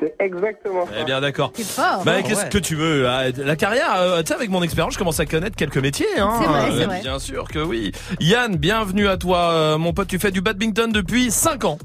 C'est 0.00 0.14
exactement 0.18 0.86
ça. 0.86 0.92
Eh 1.00 1.04
bien, 1.04 1.20
d'accord. 1.20 1.52
C'est 1.54 1.62
fort. 1.64 2.02
Bah, 2.04 2.14
hein. 2.16 2.22
qu'est-ce 2.22 2.46
que 2.46 2.58
tu 2.58 2.74
veux 2.74 3.06
ah, 3.08 3.24
La 3.36 3.54
carrière, 3.56 3.94
euh, 4.00 4.20
tu 4.22 4.28
sais, 4.28 4.34
avec 4.34 4.48
mon 4.50 4.62
expérience, 4.62 4.94
je 4.94 4.98
commence 4.98 5.20
à 5.20 5.26
connaître 5.26 5.56
quelques 5.56 5.76
métiers. 5.78 6.06
Hein. 6.18 6.32
C'est 6.40 6.46
vrai, 6.46 6.70
c'est 6.72 6.82
Euh, 6.82 6.86
vrai. 6.86 7.00
Bien 7.02 7.18
sûr 7.18 7.46
que 7.48 7.58
oui. 7.58 7.92
Yann, 8.18 8.56
bienvenue 8.56 9.08
à 9.08 9.16
toi, 9.18 9.50
euh, 9.52 9.78
mon 9.78 9.92
pote. 9.92 10.08
Tu 10.08 10.18
fais 10.18 10.30
du 10.30 10.40
badminton 10.40 10.90
depuis 10.90 11.30
5 11.30 11.64
ans. 11.66 11.78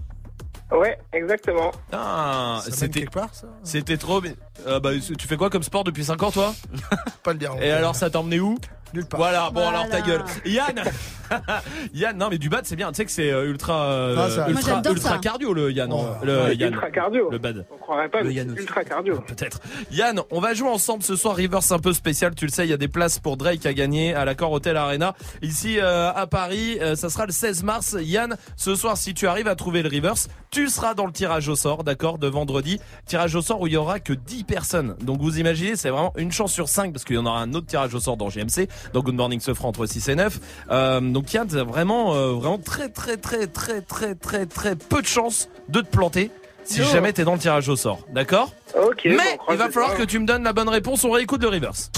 Ouais, 0.72 0.98
exactement. 1.14 1.72
Ah, 1.92 2.58
Ça 2.64 2.70
mène 2.70 2.80
c'était 2.80 3.00
quelque 3.02 3.14
part, 3.14 3.30
ça? 3.34 3.48
c'était 3.64 3.98
trop 3.98 4.20
bien. 4.22 4.34
Euh, 4.66 4.80
bah, 4.80 4.92
tu 5.18 5.28
fais 5.28 5.38
quoi 5.38 5.50
comme 5.50 5.62
sport 5.64 5.84
depuis 5.84 6.04
5 6.04 6.24
ans, 6.24 6.32
toi? 6.32 6.56
Pas 7.24 7.34
le 7.34 7.38
dire. 7.40 7.52
Et 7.62 7.70
alors, 7.72 7.96
ça 7.96 8.10
t'a 8.10 8.20
emmené 8.20 8.40
où? 8.40 8.58
Nulle 8.96 9.06
part. 9.06 9.20
Voilà, 9.20 9.50
bon 9.52 9.68
alors 9.68 9.88
ta 9.90 10.02
gueule. 10.02 10.24
Yann 10.46 10.82
Yann, 11.94 12.18
non 12.18 12.28
mais 12.30 12.38
du 12.38 12.50
bad 12.50 12.66
c'est 12.66 12.76
bien, 12.76 12.92
tu 12.92 12.98
sais 12.98 13.06
que 13.06 13.12
c'est 13.12 13.32
euh, 13.32 13.50
ultra 13.50 13.84
euh, 13.86 14.16
Ah, 14.18 14.30
ça- 14.30 14.36
Moi, 14.42 14.50
ultra, 14.52 14.76
j'adore 14.76 14.94
ultra 14.94 15.10
ça. 15.10 15.18
cardio 15.18 15.54
le 15.54 15.72
Yann. 15.72 15.92
Oh, 15.92 16.06
le 16.24 16.54
Yann. 16.54 16.74
ultra 16.74 16.92
cardio. 16.92 17.30
Le 17.32 17.38
bad. 17.40 17.66
On 17.72 17.78
croirait 17.78 18.10
pas, 18.10 18.22
Le 18.22 18.30
mais 18.30 18.36
Yann 18.36 18.48
c'est 18.48 18.54
aussi. 18.54 18.62
ultra 18.62 18.84
cardio. 18.84 19.20
Peut-être. 19.28 19.60
Yann, 19.92 20.22
on 20.32 20.40
va 20.40 20.54
jouer 20.54 20.70
ensemble 20.70 21.04
ce 21.04 21.16
soir 21.16 21.36
Reverse 21.36 21.72
un 21.72 21.80
peu 21.80 21.94
spécial. 21.94 22.36
Tu 22.36 22.46
le 22.46 22.52
sais, 22.52 22.66
il 22.66 22.70
y 22.70 22.74
a 22.74 22.78
des 22.78 22.88
places 22.88 23.20
pour 23.20 23.38
Drake 23.38 23.66
à 23.66 23.74
gagner 23.74 24.14
à 24.14 24.24
l'accord 24.26 24.52
Hotel 24.52 24.78
Arena 24.78 25.16
ici 25.42 25.80
euh, 25.80 26.12
à 26.14 26.28
Paris. 26.28 26.78
Euh, 26.82 26.96
ça 26.96 27.10
sera 27.10 27.26
le 27.26 27.32
16 27.32 27.64
mars. 27.64 27.98
Yann, 28.00 28.36
ce 28.56 28.76
soir, 28.76 28.96
si 28.98 29.14
tu 29.14 29.28
arrives 29.28 29.48
à 29.48 29.56
trouver 29.56 29.82
le 29.82 29.90
Reverse, 29.90 30.28
tu 30.52 30.70
seras 30.70 30.94
dans 30.94 31.06
le 31.08 31.12
tirage 31.12 31.50
au 31.50 31.56
sort, 31.56 31.84
d'accord, 31.84 32.18
de 32.20 32.28
vendredi. 32.28 32.80
Tirage 33.08 33.36
au 33.36 33.42
sort 33.42 33.62
où 33.62 33.68
il 33.68 33.74
y 33.74 33.78
aura 33.78 34.00
que 34.00 34.14
10 34.14 34.44
personnes. 34.44 34.96
Donc 35.02 35.22
vous 35.22 35.40
imaginez, 35.40 35.76
c'est 35.76 35.90
vraiment 35.90 36.14
une 36.18 36.32
chance 36.32 36.54
sur 36.54 36.70
5 36.70 36.94
parce 36.94 37.04
qu'il 37.04 37.16
y 37.16 37.20
en 37.20 37.26
aura 37.26 37.40
un 37.42 37.54
autre 37.56 37.68
tirage 37.68 37.94
au 37.96 38.00
sort 38.00 38.16
dans 38.18 38.30
GMC. 38.30 38.68
Donc 38.94 39.06
Good 39.06 39.16
Morning 39.16 39.40
se 39.40 39.54
fera 39.54 39.68
entre 39.68 39.86
6 39.86 40.10
et 40.10 40.16
9. 40.16 40.40
Euh, 40.72 41.02
donc 41.02 41.32
Yann, 41.34 41.48
t'as 41.48 41.64
vraiment, 41.64 42.14
euh, 42.16 42.34
vraiment 42.34 42.58
très, 42.58 42.90
très, 42.90 43.18
très, 43.18 43.48
très, 43.48 43.82
très, 43.82 44.16
très, 44.16 44.46
très 44.46 44.76
peu 44.76 45.02
de 45.02 45.08
chances 45.08 45.50
de 45.70 45.82
te 45.82 45.88
planter. 45.88 46.32
Si 46.64 46.84
jamais 46.84 47.14
t'es 47.14 47.24
dans 47.24 47.34
le 47.34 47.40
tirage 47.40 47.70
au 47.70 47.76
sort, 47.76 48.00
d'accord 48.12 48.52
Ok. 48.76 49.02
mais 49.06 49.18
bon, 49.38 49.52
il 49.52 49.58
va 49.58 49.70
falloir 49.70 49.96
que 49.96 50.04
tu 50.04 50.18
me 50.18 50.26
donnes 50.26 50.44
la 50.44 50.52
bonne 50.54 50.70
réponse. 50.70 51.04
On 51.04 51.12
réécoute 51.12 51.42
le 51.44 51.50
reverse. 51.50 51.92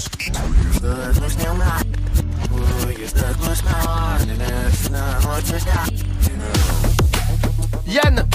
Yann, 7.86 8.26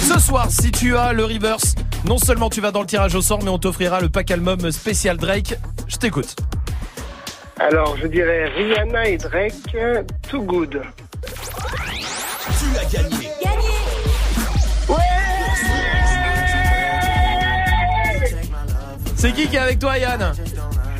ce 0.00 0.18
soir, 0.20 0.46
si 0.50 0.70
tu 0.70 0.96
as 0.96 1.12
le 1.12 1.24
reverse, 1.24 1.74
non 2.04 2.18
seulement 2.18 2.48
tu 2.48 2.60
vas 2.60 2.70
dans 2.70 2.80
le 2.80 2.86
tirage 2.86 3.14
au 3.14 3.22
sort, 3.22 3.42
mais 3.42 3.50
on 3.50 3.58
t'offrira 3.58 4.00
le 4.00 4.08
pack 4.08 4.30
album 4.30 4.70
spécial 4.70 5.16
Drake. 5.16 5.54
Je 5.88 5.96
t'écoute. 5.96 6.36
Alors, 7.60 7.94
je 7.98 8.06
dirais 8.06 8.46
Rihanna 8.46 9.06
et 9.06 9.18
Drake, 9.18 9.52
Too 10.30 10.42
Good. 10.44 10.80
Tu 11.22 12.78
as 12.78 12.84
gagné. 12.90 13.28
C'est 19.14 19.32
qui 19.32 19.46
qui 19.48 19.56
est 19.56 19.58
avec 19.58 19.78
toi, 19.78 19.98
Yann? 19.98 20.32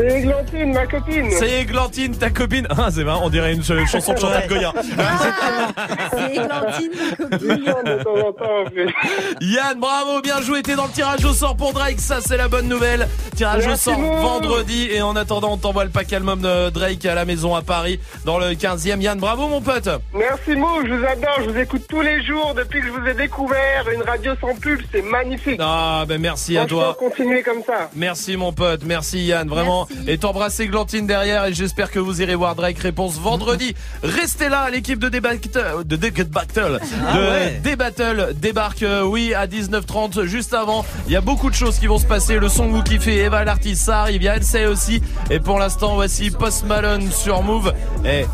C'est 0.00 0.18
Églantine, 0.20 0.72
ma 0.72 0.86
copine. 0.86 1.30
C'est 1.30 1.60
Églantine, 1.60 2.16
ta 2.16 2.30
copine. 2.30 2.66
Ah, 2.70 2.88
c'est 2.90 3.04
marrant, 3.04 3.26
on 3.26 3.28
dirait 3.28 3.52
une 3.52 3.62
ch- 3.62 3.86
chanson 3.90 4.14
de 4.14 4.18
Chantal 4.18 4.48
Goya. 4.48 4.72
C'est 4.78 6.30
Églantine, 6.36 6.90
ma 6.98 7.16
copine. 7.16 7.38
de 7.84 8.02
temps 8.02 8.14
en 8.28 8.32
temps, 8.32 8.64
on 8.66 8.70
fait. 8.70 8.86
Yann, 9.42 9.78
bravo, 9.78 10.20
bien 10.22 10.40
joué, 10.40 10.62
t'es 10.62 10.74
dans 10.74 10.86
le 10.86 10.90
tirage 10.92 11.24
au 11.24 11.32
sort 11.34 11.54
pour 11.56 11.72
Drake, 11.74 12.00
ça 12.00 12.18
c'est 12.24 12.36
la 12.38 12.48
bonne 12.48 12.68
nouvelle. 12.68 13.08
Tirage 13.36 13.66
Merci 13.66 13.90
au 13.90 13.92
sort 13.92 14.00
vendredi 14.00 14.88
et 14.90 15.02
en 15.02 15.14
attendant 15.16 15.52
on 15.52 15.56
t'envoie 15.58 15.84
le 15.84 15.90
pack 15.90 16.10
album 16.12 16.40
de 16.40 16.70
Drake 16.70 17.04
à 17.04 17.14
la 17.14 17.24
maison 17.26 17.54
à 17.54 17.60
Paris 17.62 18.00
dans 18.24 18.38
le 18.38 18.54
15e. 18.54 19.00
Yann, 19.02 19.18
bravo 19.18 19.48
mon 19.48 19.60
pote. 19.60 19.88
Merci 20.14 20.52
Mou, 20.56 20.68
je 20.86 20.94
vous 20.94 21.04
adore, 21.04 21.38
je 21.44 21.50
vous 21.50 21.58
écoute 21.58 21.82
tous 21.88 22.00
les 22.00 22.22
jours 22.24 22.54
depuis 22.56 22.80
que 22.80 22.86
je 22.86 22.92
vous 22.92 23.06
ai 23.06 23.14
découvert. 23.14 23.84
Une 23.94 24.02
radio 24.02 24.32
sans 24.40 24.54
pub, 24.54 24.80
c'est 24.92 25.02
magnifique. 25.02 25.60
Ah 25.62 26.04
ben 26.08 26.20
merci 26.20 26.56
à 26.56 26.64
toi. 26.64 26.96
continuez 26.98 27.42
comme 27.42 27.62
ça. 27.66 27.90
Merci 27.94 28.36
mon 28.36 28.52
pote, 28.52 28.82
merci 28.86 29.24
Yann, 29.26 29.48
vraiment. 29.48 29.86
Et 30.07 30.19
t'embrasser 30.19 30.67
Glantine 30.67 31.07
derrière 31.07 31.44
et 31.47 31.52
j'espère 31.52 31.91
que 31.91 31.99
vous 31.99 32.23
irez 32.23 32.35
voir 32.35 32.55
Drake 32.55 32.78
réponse 32.78 33.19
vendredi. 33.19 33.75
Restez 34.02 34.49
là, 34.49 34.70
l'équipe 34.70 34.99
de 34.99 35.09
Débattle, 35.09 35.85
de 35.85 35.97
Débat 35.97 36.20
Battle, 36.31 36.81
Ah 37.07 37.17
de 37.17 38.33
débarque, 38.33 38.83
euh, 38.83 39.02
oui, 39.05 39.35
à 39.35 39.47
19h30 39.47 40.25
juste 40.25 40.55
avant. 40.55 40.85
Il 41.07 41.12
y 41.12 41.17
a 41.17 41.20
beaucoup 41.20 41.51
de 41.51 41.55
choses 41.55 41.78
qui 41.78 41.86
vont 41.86 41.99
se 41.99 42.07
passer. 42.07 42.39
Le 42.39 42.49
son 42.49 42.69
que 42.69 42.75
vous 42.75 42.83
kiffez, 42.83 43.19
Eva 43.19 43.44
l'artiste, 43.44 43.85
ça 43.85 44.01
arrive, 44.01 44.23
il 44.23 44.25
y 44.25 44.28
a 44.28 44.70
aussi. 44.70 45.02
Et 45.31 45.41
pour 45.41 45.59
l'instant, 45.59 45.94
voici 45.94 46.31
Post 46.31 46.67
Malone 46.67 47.10
sur 47.10 47.43
Move. 47.43 47.73
Et 48.05 48.25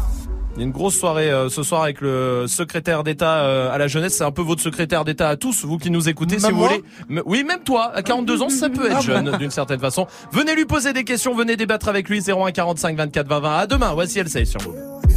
il 0.57 0.61
y 0.61 0.63
a 0.63 0.65
une 0.67 0.73
grosse 0.73 0.99
soirée 0.99 1.31
euh, 1.31 1.51
ce 1.51 1.63
soir 1.63 1.83
avec 1.83 2.01
le 2.01 2.47
secrétaire 2.49 3.05
d'État 3.05 3.41
euh, 3.45 3.71
à 3.71 3.77
la 3.77 3.89
jeunesse. 3.89 4.17
C'est 4.17 4.25
un 4.25 4.31
peu 4.31 4.41
votre 4.43 4.63
secrétaire 4.63 5.05
d'État 5.05 5.29
à 5.29 5.37
tous, 5.37 5.65
vous 5.67 5.77
qui 5.77 5.91
nous 5.91 6.09
écoutez, 6.09 6.39
si 6.39 6.51
vous 6.51 6.59
voulez. 6.63 6.83
M- 7.11 7.23
Oui, 7.27 7.45
même 7.45 7.61
toi, 7.61 7.93
à 7.95 8.03
42 8.03 8.41
ans, 8.43 8.49
ça 8.49 8.71
peut 8.71 8.87
être 8.87 8.97
Ah 8.99 9.01
jeune 9.03 9.37
d'une 9.37 9.51
certaine 9.51 9.81
façon. 9.81 10.07
Venez 10.33 10.55
lui 10.55 10.65
poser 10.65 10.95
des 10.95 11.05
questions, 11.05 11.35
venez 11.35 11.57
débattre 11.57 11.89
avec 11.89 12.09
lui. 12.09 12.23
01 12.27 12.53
45 12.53 12.97
24 12.97 13.29
20 13.29 13.41
20. 13.41 13.57
À 13.59 13.67
demain. 13.67 13.93
Voici 13.93 14.19
Elsey 14.19 14.47
sur 14.47 14.61
Move. 14.63 14.75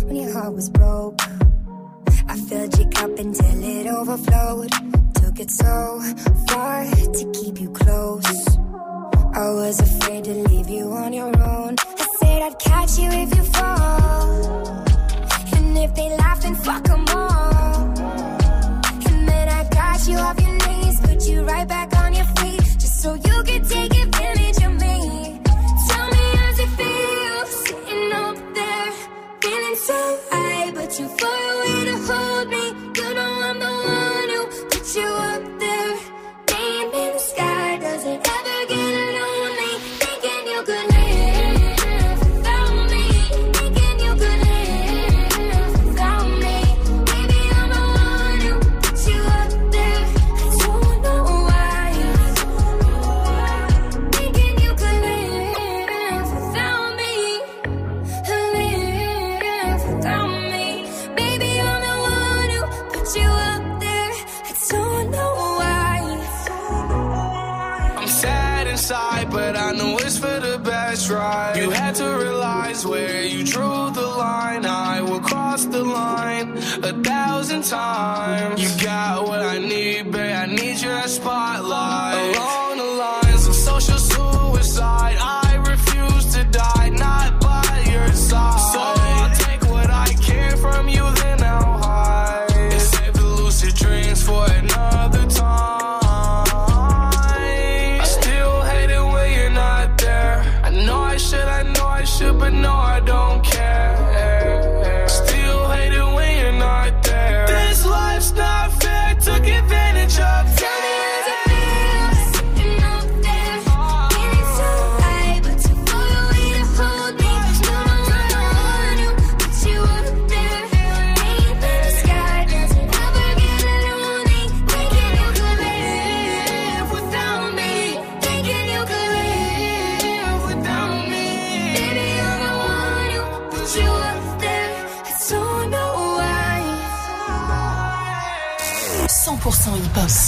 When 0.08 0.18
your 0.18 0.34
heart 0.35 0.53
was 0.53 0.69
broke, 0.72 1.22
I 2.27 2.35
filled 2.50 2.77
your 2.77 2.90
cup 2.90 3.11
until 3.18 3.64
it 3.64 3.88
overflowed. 3.88 4.69
Took 5.14 5.40
it 5.40 5.51
so 5.51 6.01
far 6.50 6.84
to 6.85 7.32
keep 7.32 7.61
you 7.61 7.69
close. 7.69 8.24
I 9.34 9.51
was 9.53 9.80
afraid 9.80 10.26
to 10.26 10.34
leave 10.50 10.69
you 10.69 10.92
on 10.92 11.14
your 11.14 11.27
own. 11.27 11.76
I 11.77 12.06
said 12.19 12.42
I'd 12.42 12.59
catch 12.59 13.00
you 13.00 13.09
if 13.09 13.34
you 13.38 13.43
fall. 13.53 14.84
if 15.80 15.95
they 15.95 16.09
laugh, 16.17 16.41
then 16.41 16.56
fuck 16.56 16.83
them 16.83 17.06
all. 17.09 17.98
And 19.08 19.27
then 19.27 19.49
I 19.49 19.64
got 19.69 20.08
you 20.08 20.17
off 20.17 20.40
your 20.41 20.58
knees, 20.67 20.99
put 20.99 21.27
you 21.27 21.43
right 21.43 21.67
back 21.67 21.95
on 21.95 22.14
your 22.14 22.25
feet, 22.38 22.61
just 22.83 23.01
so 23.01 23.14
you 23.14 23.43
can 23.43 23.64
take 23.64 23.93
advantage 24.03 24.64
of 24.67 24.74
me. 24.74 25.41
Tell 25.90 26.08
me 26.16 26.24
how's 26.38 26.59
it 26.59 26.72
feel, 26.77 27.45
sitting 27.64 28.11
up 28.14 28.38
there, 28.56 28.91
feeling 29.41 29.75
so 29.75 30.19
high, 30.32 30.72
but 30.72 30.99
you 30.99 31.08
far 31.19 31.41
away 31.53 31.85
to 31.90 31.98
hold 32.08 32.48
me. 32.49 32.66
You 32.98 33.14
know 33.17 33.32
I'm 33.48 33.59
the 33.59 33.74
one 33.95 34.30
who 34.33 34.41
put 34.69 34.95
you 34.95 35.08
up. 35.08 35.58
tried. 71.09 71.57
You 71.57 71.71
had 71.71 71.95
to 71.95 72.07
realize 72.23 72.85
where 72.85 73.23
you 73.23 73.43
drew 73.43 73.89
the 73.91 74.07
line. 74.25 74.63
I 74.65 75.01
will 75.01 75.19
cross 75.19 75.65
the 75.65 75.83
line 75.83 76.57
a 76.83 76.93
thousand 77.03 77.63
times. 77.63 78.61
You 78.61 78.85
got 78.85 79.27
what 79.27 79.41
I 79.41 79.57
need, 79.57 80.11
babe. 80.11 80.35
I 80.35 80.45
need 80.45 80.79
your 80.81 81.01
spotlight. 81.07 82.35
Alone 82.35 82.58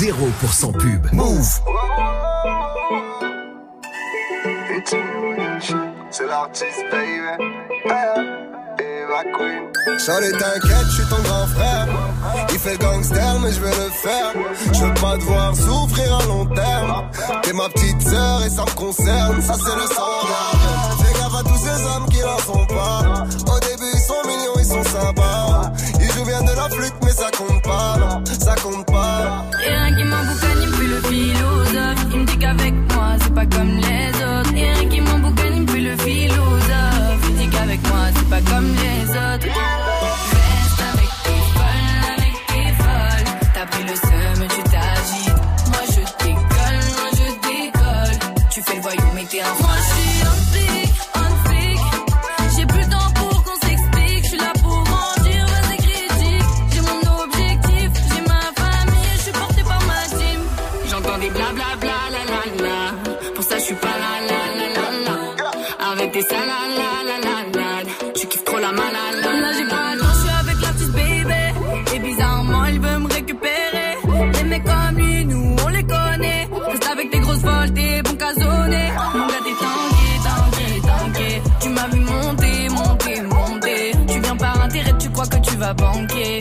0% 0.01 0.71
pub. 0.79 1.13
Move. 1.13 1.59
C'est 6.09 6.25
l'artiste, 6.25 6.83
Charlie, 10.03 10.31
t'inquiète, 10.31 10.85
je 10.87 10.91
suis 10.91 11.05
ton 11.05 11.21
grand 11.21 11.45
frère. 11.45 11.87
Il 12.51 12.57
fait 12.57 12.77
gangster, 12.79 13.39
mais 13.41 13.51
je 13.51 13.61
vais 13.61 13.69
le 13.69 13.91
faire. 13.91 14.33
Je 14.73 14.85
veux 14.85 14.93
pas 14.95 15.17
devoir 15.17 15.55
souffrir 15.55 16.17
à 16.17 16.25
long 16.25 16.47
terme. 16.47 17.03
T'es 17.43 17.53
ma 17.53 17.69
petite 17.69 18.01
sœur 18.01 18.43
et 18.43 18.49
ça 18.49 18.63
me 18.63 18.75
concerne. 18.75 19.39
Ça, 19.43 19.53
c'est 19.53 19.75
le 19.75 19.85
sang. 19.85 20.97
Fais 20.97 21.13
gaffe 21.13 21.35
à 21.35 21.43
tous 21.43 21.57
ces 21.57 21.85
hommes 21.85 22.09
qui 22.09 22.21
n'en 22.21 22.37
font 22.39 22.65
pas. 22.65 23.03
Au 23.53 23.59
début, 23.59 23.91
ils 23.93 23.99
sont 23.99 24.27
mignons, 24.27 24.57
ils 24.57 24.65
sont 24.65 24.83
sympas. 24.83 25.71
Ils 25.99 26.11
jouent 26.11 26.25
bien 26.25 26.41
de 26.41 26.55
la 26.55 26.69
flûte, 26.69 26.95
mais 27.03 27.11
ça 27.11 27.29
compte 27.37 27.61
pas. 27.61 27.99
Ça 28.39 28.55
compte 28.63 28.85
pas. 28.87 28.90
encore 61.11 61.19
des 61.19 61.29
bla 61.29 61.45
la 61.51 62.23
la 62.33 62.63
la. 62.63 63.31
Pour 63.35 63.43
ça, 63.43 63.57
je 63.57 63.63
suis 63.63 63.75
pas 63.75 63.95
la 64.03 64.13
la 64.29 64.41
la 64.59 64.67
la 64.77 64.87
la. 65.05 65.91
Avec 65.91 66.13
des 66.13 66.21
salades 66.21 66.73
la 66.81 66.91
la 67.09 67.17
la 67.27 67.37
la. 67.57 68.11
Tu 68.13 68.27
kiffes 68.27 68.43
trop 68.43 68.59
la 68.59 68.71
malade. 68.71 69.17
Là, 69.23 69.51
j'ai 69.57 69.67
pas 69.67 69.95
le 69.95 70.03
je 70.03 70.19
suis 70.21 70.35
avec 70.41 70.61
la 70.61 70.69
petite 70.69 70.91
bébé. 70.91 71.95
Et 71.95 71.99
bizarrement, 71.99 72.65
il 72.65 72.79
veut 72.79 72.99
me 72.99 73.13
récupérer. 73.13 73.91
Les 74.33 74.43
mecs 74.43 74.63
comme 74.63 74.95
lui, 74.97 75.25
nous, 75.25 75.55
on 75.65 75.67
les 75.69 75.83
connaît. 75.83 76.49
Reste 76.69 76.87
avec 76.91 77.11
des 77.11 77.19
grosses 77.19 77.39
voltes 77.39 77.77
et 77.77 78.01
bon 78.03 78.15
casonné. 78.15 78.91
Mon 79.13 79.27
gars, 79.27 79.41
t'es 79.45 79.57
tanké, 79.65 80.09
tanké, 80.29 80.67
tanké. 80.91 81.41
Tu 81.61 81.69
m'as 81.69 81.87
vu 81.87 81.99
monter, 81.99 82.69
monter, 82.69 83.21
monter. 83.21 83.91
Tu 84.07 84.19
viens 84.19 84.37
par 84.37 84.61
intérêt, 84.63 84.93
tu 84.97 85.09
crois 85.09 85.27
que 85.27 85.37
tu 85.37 85.55
vas 85.57 85.73
banquer. 85.73 86.39